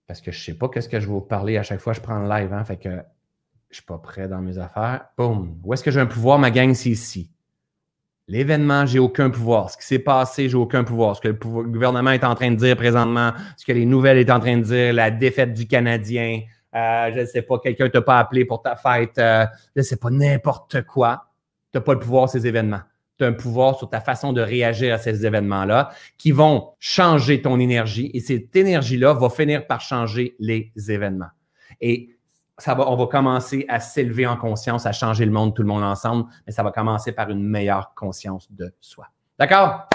Parce 0.07 0.21
que 0.21 0.31
je 0.31 0.39
ne 0.39 0.43
sais 0.43 0.55
pas 0.55 0.69
qu'est-ce 0.69 0.89
que 0.89 1.01
je 1.01 1.07
vais 1.07 1.13
vous 1.13 1.21
parler 1.21 1.57
à 1.57 1.63
chaque 1.63 1.81
fois 1.81 1.93
que 1.93 1.99
je 1.99 2.03
prends 2.03 2.21
le 2.21 2.29
live. 2.29 2.53
Hein, 2.53 2.65
fait 2.65 2.77
que 2.77 2.91
je 2.91 2.95
ne 2.95 3.03
suis 3.71 3.85
pas 3.85 3.99
prêt 3.99 4.29
dans 4.29 4.41
mes 4.41 4.59
affaires. 4.59 5.07
Boum. 5.17 5.59
Où 5.65 5.75
est-ce 5.75 5.83
que 5.83 5.91
j'ai 5.91 6.01
un 6.01 6.07
pouvoir? 6.07 6.39
Ma 6.39 6.51
gang, 6.51 6.73
c'est 6.75 6.91
ici. 6.91 7.31
L'événement, 8.29 8.87
j'ai 8.87 8.99
aucun 8.99 9.31
pouvoir. 9.31 9.71
Ce 9.71 9.77
qui 9.77 9.87
s'est 9.87 9.99
passé, 9.99 10.49
j'ai 10.49 10.57
aucun 10.57 10.85
pouvoir. 10.85 11.17
Ce 11.17 11.21
que 11.21 11.29
le, 11.29 11.35
gouvernement 11.35 12.11
est 12.11 12.25
en 12.25 12.35
train 12.35 12.51
de 12.51 12.57
dire 12.57 12.77
présentement, 12.77 13.33
ce 13.57 13.65
que 13.65 13.73
les 13.73 13.87
nouvelles 13.87 14.27
sont 14.27 14.33
en 14.33 14.41
train 14.41 14.57
de 14.59 14.63
dire, 14.63 14.93
la 14.93 15.11
défaite 15.11 15.53
du 15.55 15.67
Canadien, 15.67 16.43
euh, 16.75 17.11
je 17.15 17.21
ne 17.21 17.27
sais 17.27 17.43
pas, 17.43 17.59
quelqu'un 17.59 17.85
ne 17.85 17.89
t'a 17.91 18.03
pas 18.03 18.19
appelé 18.19 18.45
pour 18.45 18.63
ta 18.63 18.77
fête, 18.77 19.19
euh, 19.19 19.47
je 19.75 19.81
ne 19.81 19.85
sais 19.85 19.97
pas, 19.97 20.11
n'importe 20.11 20.83
quoi 20.83 21.27
tu 21.73 21.79
n'as 21.79 21.83
pas 21.83 21.95
le 21.95 22.01
pouvoir 22.01 22.29
ces 22.29 22.47
événements. 22.47 22.83
Tu 23.19 23.25
as 23.25 23.29
un 23.29 23.33
pouvoir 23.33 23.79
sur 23.79 23.89
ta 23.89 24.01
façon 24.01 24.33
de 24.33 24.41
réagir 24.41 24.95
à 24.95 24.99
ces 24.99 25.25
événements-là 25.25 25.91
qui 26.19 26.33
vont 26.33 26.75
changer 26.79 27.41
ton 27.41 27.59
énergie 27.59 28.11
et 28.13 28.21
cette 28.21 28.55
énergie-là 28.55 29.15
va 29.15 29.31
finir 29.31 29.67
par 29.67 29.81
changer 29.81 30.37
les 30.39 30.73
événements. 30.89 31.31
Et 31.81 32.17
ça 32.59 32.75
va, 32.75 32.91
on 32.91 32.97
va 32.97 33.07
commencer 33.07 33.65
à 33.69 33.81
s'élever 33.81 34.27
en 34.27 34.37
conscience, 34.37 34.87
à 34.87 34.93
changer 34.93 35.25
le 35.25 35.33
monde, 35.33 35.55
tout 35.55 35.63
le 35.63 35.69
monde 35.69 35.83
ensemble, 35.83 36.27
mais 36.47 36.53
ça 36.53 36.63
va 36.63 36.71
commencer 36.73 37.13
par 37.13 37.31
une 37.31 37.43
meilleure 37.43 37.93
conscience 37.95 38.51
de 38.51 38.73
soi. 38.81 39.07
D'accord? 39.39 39.89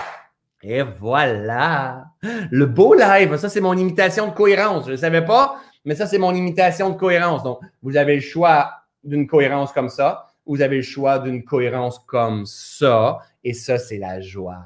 Et 0.64 0.84
voilà! 0.84 2.06
Le 2.22 2.66
beau 2.66 2.94
live, 2.94 3.36
ça 3.38 3.50
c'est 3.50 3.62
mon 3.62 3.74
imitation 3.74 4.28
de 4.28 4.34
cohérence. 4.34 4.86
Je 4.86 4.92
ne 4.92 4.98
savais 4.98 5.26
pas, 5.26 5.60
mais 5.86 5.96
ça 5.96 6.06
c'est 6.06 6.20
mon 6.20 6.36
imitation 6.36 6.92
de 6.92 6.96
cohérence. 6.96 7.44
Donc, 7.44 7.60
vous 7.82 7.98
avez 7.98 8.16
le 8.16 8.22
choix 8.22 8.72
d'une 9.04 9.26
cohérence 9.26 9.72
comme 9.72 9.90
ça, 9.90 10.28
vous 10.46 10.62
avez 10.62 10.78
le 10.78 10.82
choix 10.82 11.20
d'une 11.20 11.44
cohérence 11.44 12.00
comme 12.00 12.46
ça, 12.46 13.20
et 13.44 13.54
ça 13.54 13.78
c'est 13.78 13.98
la 13.98 14.22
joie, 14.22 14.64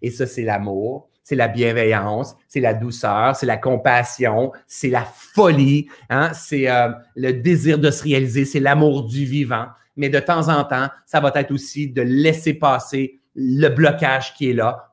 et 0.00 0.10
ça 0.10 0.26
c'est 0.26 0.44
l'amour, 0.44 1.08
c'est 1.22 1.36
la 1.36 1.48
bienveillance, 1.48 2.36
c'est 2.48 2.60
la 2.60 2.74
douceur, 2.74 3.36
c'est 3.36 3.46
la 3.46 3.56
compassion, 3.56 4.52
c'est 4.66 4.90
la 4.90 5.04
folie, 5.04 5.88
hein? 6.10 6.32
c'est 6.34 6.68
euh, 6.68 6.90
le 7.14 7.32
désir 7.32 7.78
de 7.78 7.90
se 7.90 8.02
réaliser, 8.02 8.44
c'est 8.44 8.60
l'amour 8.60 9.04
du 9.04 9.24
vivant. 9.24 9.66
Mais 9.96 10.08
de 10.08 10.18
temps 10.18 10.48
en 10.48 10.64
temps, 10.64 10.88
ça 11.06 11.20
va 11.20 11.30
être 11.34 11.52
aussi 11.52 11.88
de 11.88 12.02
laisser 12.02 12.54
passer 12.54 13.20
le 13.34 13.68
blocage 13.68 14.34
qui 14.34 14.50
est 14.50 14.54
là 14.54 14.92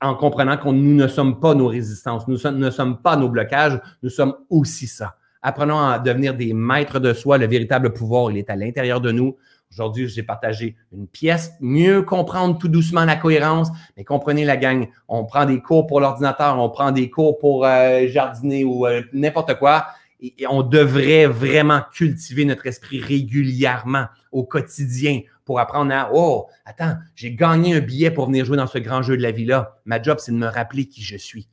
en 0.00 0.14
comprenant 0.14 0.56
que 0.56 0.68
nous 0.68 0.94
ne 0.94 1.06
sommes 1.08 1.40
pas 1.40 1.54
nos 1.54 1.66
résistances, 1.66 2.26
nous 2.26 2.38
ne 2.50 2.70
sommes 2.70 3.02
pas 3.02 3.16
nos 3.16 3.28
blocages, 3.28 3.78
nous 4.02 4.08
sommes 4.08 4.34
aussi 4.48 4.86
ça. 4.86 5.16
Apprenons 5.42 5.78
à 5.78 5.98
devenir 5.98 6.34
des 6.34 6.52
maîtres 6.52 6.98
de 6.98 7.12
soi. 7.12 7.38
Le 7.38 7.46
véritable 7.46 7.92
pouvoir, 7.92 8.30
il 8.30 8.38
est 8.38 8.50
à 8.50 8.56
l'intérieur 8.56 9.00
de 9.00 9.12
nous. 9.12 9.36
Aujourd'hui, 9.70 10.08
j'ai 10.08 10.22
partagé 10.22 10.76
une 10.92 11.06
pièce, 11.06 11.52
mieux 11.60 12.02
comprendre 12.02 12.58
tout 12.58 12.68
doucement 12.68 13.04
la 13.04 13.16
cohérence. 13.16 13.68
Mais 13.96 14.04
comprenez 14.04 14.44
la 14.44 14.56
gang, 14.56 14.88
on 15.08 15.24
prend 15.24 15.44
des 15.44 15.60
cours 15.60 15.86
pour 15.86 16.00
l'ordinateur, 16.00 16.58
on 16.58 16.70
prend 16.70 16.90
des 16.90 17.10
cours 17.10 17.38
pour 17.38 17.64
euh, 17.64 18.06
jardiner 18.08 18.64
ou 18.64 18.86
euh, 18.86 19.02
n'importe 19.12 19.58
quoi. 19.58 19.86
Et, 20.20 20.34
on 20.48 20.62
devrait 20.62 21.26
vraiment 21.26 21.82
cultiver 21.92 22.44
notre 22.44 22.66
esprit 22.66 23.00
régulièrement 23.00 24.06
au 24.32 24.42
quotidien 24.42 25.20
pour 25.44 25.60
apprendre 25.60 25.92
à 25.92 26.10
Oh, 26.12 26.46
attends, 26.64 26.96
j'ai 27.14 27.34
gagné 27.34 27.74
un 27.74 27.80
billet 27.80 28.10
pour 28.10 28.26
venir 28.26 28.44
jouer 28.44 28.56
dans 28.56 28.66
ce 28.66 28.78
grand 28.78 29.02
jeu 29.02 29.16
de 29.16 29.22
la 29.22 29.30
vie-là. 29.30 29.76
Ma 29.84 30.02
job, 30.02 30.18
c'est 30.20 30.32
de 30.32 30.36
me 30.36 30.48
rappeler 30.48 30.86
qui 30.86 31.02
je 31.02 31.16
suis. 31.16 31.48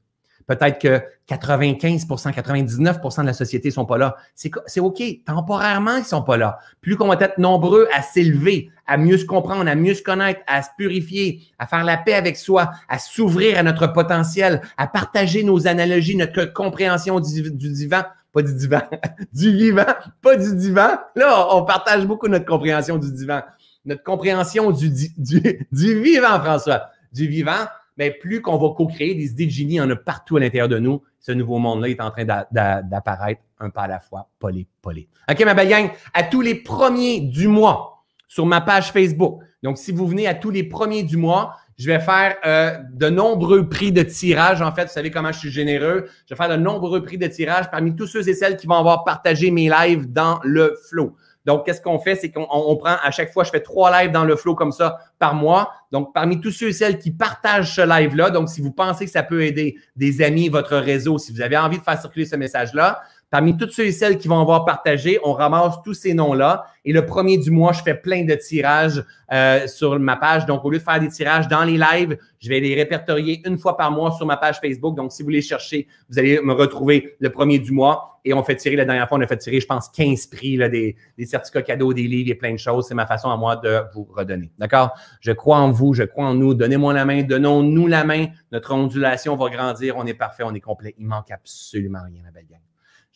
Peut-être 0.48 0.80
que 0.80 1.02
95% 1.28 2.32
99% 2.32 3.22
de 3.22 3.26
la 3.26 3.34
société 3.34 3.70
ne 3.70 3.74
sont 3.74 3.86
pas 3.86 3.98
là. 3.98 4.16
C'est 4.36 4.80
OK. 4.80 5.02
Temporairement, 5.26 5.98
ils 5.98 6.06
sont 6.06 6.22
pas 6.22 6.38
là. 6.38 6.60
Plus 6.82 6.96
qu'on 6.96 7.08
va 7.08 7.16
être 7.20 7.40
nombreux 7.40 7.88
à 7.94 8.04
s'élever, 8.04 8.70
à 8.86 8.98
mieux 8.98 9.18
se 9.18 9.26
comprendre, 9.26 9.68
à 9.68 9.76
mieux 9.76 9.96
se 9.96 10.04
connaître, 10.04 10.42
à 10.46 10.62
se 10.62 10.70
purifier, 10.78 11.42
à 11.58 11.66
faire 11.66 11.84
la 11.84 11.98
paix 11.98 12.14
avec 12.14 12.38
soi, 12.38 12.72
à 12.88 13.00
s'ouvrir 13.00 13.58
à 13.58 13.64
notre 13.64 13.88
potentiel, 13.88 14.62
à 14.78 14.86
partager 14.86 15.44
nos 15.44 15.68
analogies, 15.68 16.16
notre 16.16 16.46
compréhension 16.46 17.20
du, 17.20 17.52
du 17.52 17.70
divan, 17.72 18.04
pas 18.32 18.44
du 18.44 18.54
divan, 18.54 18.82
du 19.34 19.52
vivant, 19.52 19.96
pas 20.22 20.36
du 20.36 20.56
divan. 20.56 20.90
Là, 21.16 21.48
on 21.56 21.64
partage 21.64 22.06
beaucoup 22.06 22.28
notre 22.28 22.46
compréhension 22.46 22.98
du 22.98 23.12
divan, 23.12 23.42
notre 23.84 24.04
compréhension 24.04 24.70
du, 24.70 24.92
du, 24.92 25.68
du 25.72 26.02
vivant, 26.02 26.40
François, 26.40 26.90
du 27.12 27.28
vivant 27.28 27.66
mais 27.98 28.12
plus 28.12 28.42
qu'on 28.42 28.58
va 28.58 28.74
co-créer 28.76 29.16
des 29.16 29.32
idées 29.32 29.46
de 29.46 29.52
génie, 29.52 29.74
il 29.76 29.78
y 29.78 29.82
en 29.82 29.90
a 29.90 29.96
partout 29.96 30.38
à 30.38 30.40
l'intérieur 30.40 30.68
de 30.68 30.80
nous. 30.80 31.02
Ce 31.20 31.32
nouveau 31.32 31.58
monde-là 31.58 31.90
est 31.90 32.02
en 32.02 32.12
train 32.12 32.26
d'apparaître 32.26 33.42
un 33.60 33.70
pas 33.70 33.84
à 33.84 33.88
la 33.88 34.00
fois, 34.00 34.30
polé, 34.40 34.68
polé. 34.82 35.08
OK, 35.32 35.44
ma 35.46 35.54
belle 35.54 35.70
gang, 35.70 35.90
à 36.14 36.24
tous 36.24 36.42
les 36.42 36.56
premiers 36.56 37.22
du 37.22 37.48
mois 37.48 38.04
sur 38.28 38.46
ma 38.46 38.62
page 38.62 38.92
Facebook. 38.92 39.42
Donc, 39.64 39.78
si 39.78 39.92
vous 39.92 40.08
venez 40.08 40.28
à 40.28 40.36
tous 40.36 40.52
les 40.52 40.64
premiers 40.64 41.04
du 41.04 41.18
mois, 41.18 41.56
je 41.78 41.88
vais 41.88 42.00
faire 42.00 42.38
euh, 42.46 42.78
de 42.94 43.10
nombreux 43.10 43.68
prix 43.68 43.92
de 43.92 44.04
tirage. 44.04 44.62
En 44.62 44.72
fait, 44.72 44.86
vous 44.86 44.94
savez 44.94 45.12
comment 45.12 45.32
je 45.32 45.40
suis 45.40 45.52
généreux. 45.52 46.08
Je 46.26 46.34
vais 46.34 46.38
faire 46.38 46.50
de 46.50 46.62
nombreux 46.62 47.04
prix 47.04 47.18
de 47.18 47.28
tirage 47.28 47.70
parmi 47.70 47.96
tous 47.96 48.08
ceux 48.08 48.28
et 48.28 48.34
celles 48.34 48.58
qui 48.58 48.68
vont 48.68 48.76
avoir 48.76 49.04
partagé 49.04 49.52
mes 49.52 49.70
lives 49.70 50.12
dans 50.12 50.40
le 50.44 50.78
flow. 50.90 51.16
Donc, 51.46 51.66
qu'est-ce 51.66 51.82
qu'on 51.82 52.00
fait? 52.00 52.16
C'est 52.16 52.32
qu'on 52.32 52.76
prend 52.78 52.96
à 53.04 53.12
chaque 53.12 53.32
fois, 53.32 53.44
je 53.44 53.52
fais 53.52 53.62
trois 53.62 53.92
lives 54.02 54.12
dans 54.12 54.26
le 54.26 54.36
flow 54.36 54.56
comme 54.56 54.72
ça 54.72 54.98
par 55.20 55.36
mois. 55.36 55.72
Donc, 55.92 56.14
parmi 56.14 56.42
tous 56.42 56.52
ceux 56.52 56.70
et 56.70 56.74
celles 56.74 56.98
qui 56.98 57.12
partagent 57.12 57.76
ce 57.76 57.82
live-là, 57.82 58.32
donc 58.32 58.50
si 58.50 58.62
vous 58.62 58.72
pensez 58.72 59.06
que 59.06 59.12
ça 59.12 59.24
peut 59.24 59.44
aider 59.44 59.76
des 59.96 60.22
amis, 60.22 60.50
votre 60.50 60.76
réseau, 60.76 61.18
si 61.18 61.32
vous 61.32 61.42
avez 61.42 61.58
envie 61.58 61.78
de 61.78 61.84
faire 61.84 62.00
circuler 62.00 62.26
ce 62.26 62.36
message-là, 62.36 63.02
Parmi 63.36 63.58
tous 63.58 63.70
ceux 63.70 63.88
et 63.88 63.92
celles 63.92 64.18
qui 64.18 64.30
vont 64.30 64.40
avoir 64.40 64.64
partagé, 64.64 65.20
on 65.22 65.34
ramasse 65.34 65.82
tous 65.84 65.94
ces 65.94 66.14
noms-là. 66.14 66.68
Et 66.86 66.94
le 66.94 67.06
premier 67.06 67.38
du 67.38 67.52
mois, 67.52 67.74
je 67.74 67.82
fais 67.82 67.94
plein 67.94 68.24
de 68.24 68.34
tirages 68.34 69.04
euh, 69.34 69.68
sur 69.68 70.00
ma 70.00 70.16
page. 70.16 70.46
Donc, 70.46 70.64
au 70.64 70.70
lieu 70.70 70.78
de 70.78 70.84
faire 70.84 71.02
des 71.02 71.10
tirages 71.10 71.50
dans 71.50 71.66
les 71.66 71.78
lives, 71.78 72.18
je 72.40 72.48
vais 72.48 72.62
les 72.62 72.74
répertorier 72.76 73.42
une 73.46 73.58
fois 73.58 73.76
par 73.76 73.92
mois 73.92 74.12
sur 74.12 74.26
ma 74.26 74.38
page 74.38 74.62
Facebook. 74.62 74.96
Donc, 74.96 75.12
si 75.12 75.22
vous 75.22 75.28
les 75.28 75.42
cherchez, 75.42 75.86
vous 76.10 76.18
allez 76.18 76.40
me 76.40 76.54
retrouver 76.54 77.18
le 77.20 77.30
premier 77.30 77.60
du 77.60 77.74
mois. 77.74 78.22
Et 78.24 78.34
on 78.34 78.42
fait 78.42 78.56
tirer, 78.56 78.78
la 78.78 78.86
dernière 78.86 79.10
fois, 79.10 79.18
on 79.18 79.22
a 79.22 79.28
fait 79.28 79.36
tirer, 79.36 79.60
je 79.60 79.68
pense, 79.68 79.90
15 79.90 80.28
prix, 80.28 80.56
là, 80.56 80.70
des, 80.70 80.96
des 81.18 81.26
certificats 81.26 81.62
cadeaux, 81.62 81.94
des 81.94 82.04
livres 82.04 82.32
et 82.32 82.36
plein 82.36 82.54
de 82.54 82.58
choses. 82.58 82.88
C'est 82.88 82.96
ma 82.96 83.06
façon 83.06 83.30
à 83.30 83.36
moi 83.36 83.58
de 83.58 83.82
vous 83.94 84.08
redonner. 84.16 84.50
D'accord? 84.58 84.92
Je 85.20 85.34
crois 85.34 85.58
en 85.58 85.72
vous, 85.72 85.94
je 85.94 86.04
crois 86.04 86.28
en 86.28 86.36
nous. 86.36 86.54
Donnez-moi 86.54 86.94
la 86.94 87.04
main, 87.04 87.22
donnons-nous 87.24 87.88
la 87.88 88.06
main. 88.06 88.28
Notre 88.54 88.74
ondulation 88.74 89.36
va 89.36 89.50
grandir. 89.50 89.96
On 89.98 90.06
est 90.06 90.14
parfait, 90.14 90.44
on 90.46 90.54
est 90.54 90.62
complet. 90.62 90.96
Il 90.98 91.06
manque 91.06 91.32
absolument 91.32 92.00
rien, 92.10 92.24
ma 92.24 92.32
belle 92.32 92.48
gang. 92.50 92.65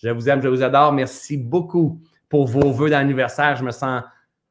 Je 0.02 0.10
vous 0.10 0.30
aime, 0.30 0.42
je 0.42 0.48
vous 0.48 0.64
adore. 0.64 0.94
Merci 0.94 1.38
beaucoup 1.38 2.02
pour 2.30 2.48
vos 2.48 2.72
vœux 2.72 2.90
d'anniversaire. 2.90 3.56
Je 3.58 3.64
me 3.64 3.72
sens, 3.72 4.04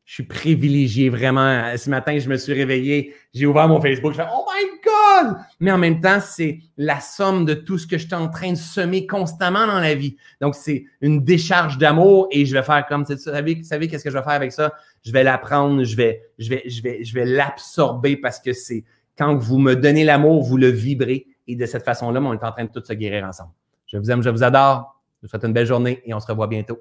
je 0.05 0.15
suis 0.15 0.25
privilégié 0.25 1.09
vraiment. 1.09 1.75
Ce 1.77 1.89
matin, 1.89 2.19
je 2.19 2.29
me 2.29 2.37
suis 2.37 2.53
réveillé, 2.53 3.15
j'ai 3.33 3.47
ouvert 3.47 3.69
mon 3.69 3.81
Facebook, 3.81 4.13
je 4.13 4.19
fais 4.19 4.29
Oh 4.31 4.45
my 4.47 4.81
God! 4.85 5.37
Mais 5.61 5.71
en 5.71 5.79
même 5.79 6.01
temps, 6.01 6.19
c'est 6.21 6.61
la 6.77 7.01
somme 7.01 7.45
de 7.45 7.55
tout 7.55 7.79
ce 7.79 7.87
que 7.87 7.99
je 7.99 8.07
suis 8.07 8.15
en 8.15 8.29
train 8.29 8.53
de 8.53 8.57
semer 8.57 9.07
constamment 9.07 9.67
dans 9.67 9.81
la 9.81 9.95
vie. 9.95 10.17
Donc, 10.41 10.55
c'est 10.55 10.85
une 11.01 11.25
décharge 11.25 11.79
d'amour 11.79 12.29
et 12.31 12.45
je 12.45 12.55
vais 12.55 12.63
faire 12.63 12.87
comme, 12.87 13.05
vous 13.05 13.15
vous 13.15 13.63
savez 13.65 13.89
qu'est-ce 13.89 14.05
que 14.05 14.11
je 14.11 14.17
vais 14.17 14.23
faire 14.23 14.33
avec 14.33 14.53
ça? 14.53 14.73
Je 15.05 15.13
vais 15.13 15.25
l'apprendre, 15.25 15.85
je 15.85 15.97
vais, 15.97 16.23
je 16.39 16.51
vais, 16.51 16.63
je 16.67 16.83
vais, 16.83 17.05
je 17.05 17.15
vais 17.15 17.25
l'absorber 17.25 18.17
parce 18.17 18.39
que 18.39 18.53
c'est 18.53 18.85
quand 19.17 19.37
vous 19.37 19.59
me 19.59 19.75
donnez 19.75 20.05
l'amour, 20.05 20.43
vous 20.43 20.57
le 20.57 20.69
vibrez 20.69 21.27
et 21.47 21.57
de 21.57 21.67
cette 21.67 21.85
façon-là, 21.85 22.21
on 22.21 22.33
est 22.35 22.45
en 22.45 22.53
train 22.53 22.65
de 22.65 22.71
tout 22.71 22.85
se 22.85 22.93
guérir 22.93 23.25
ensemble. 23.25 23.51
Je 23.87 23.97
vous 23.97 24.11
aime, 24.11 24.23
je 24.23 24.31
vous 24.31 24.43
adore. 24.43 24.98
Je 25.21 25.27
vous 25.27 25.31
souhaite 25.31 25.45
une 25.45 25.53
belle 25.53 25.67
journée 25.67 26.03
et 26.05 26.15
on 26.15 26.21
se 26.21 26.27
revoit 26.27 26.47
bientôt. 26.47 26.79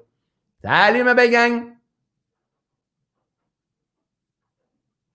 Salut 0.62 1.02
ma 1.02 1.14
belle 1.14 1.30
gang! 1.30 1.77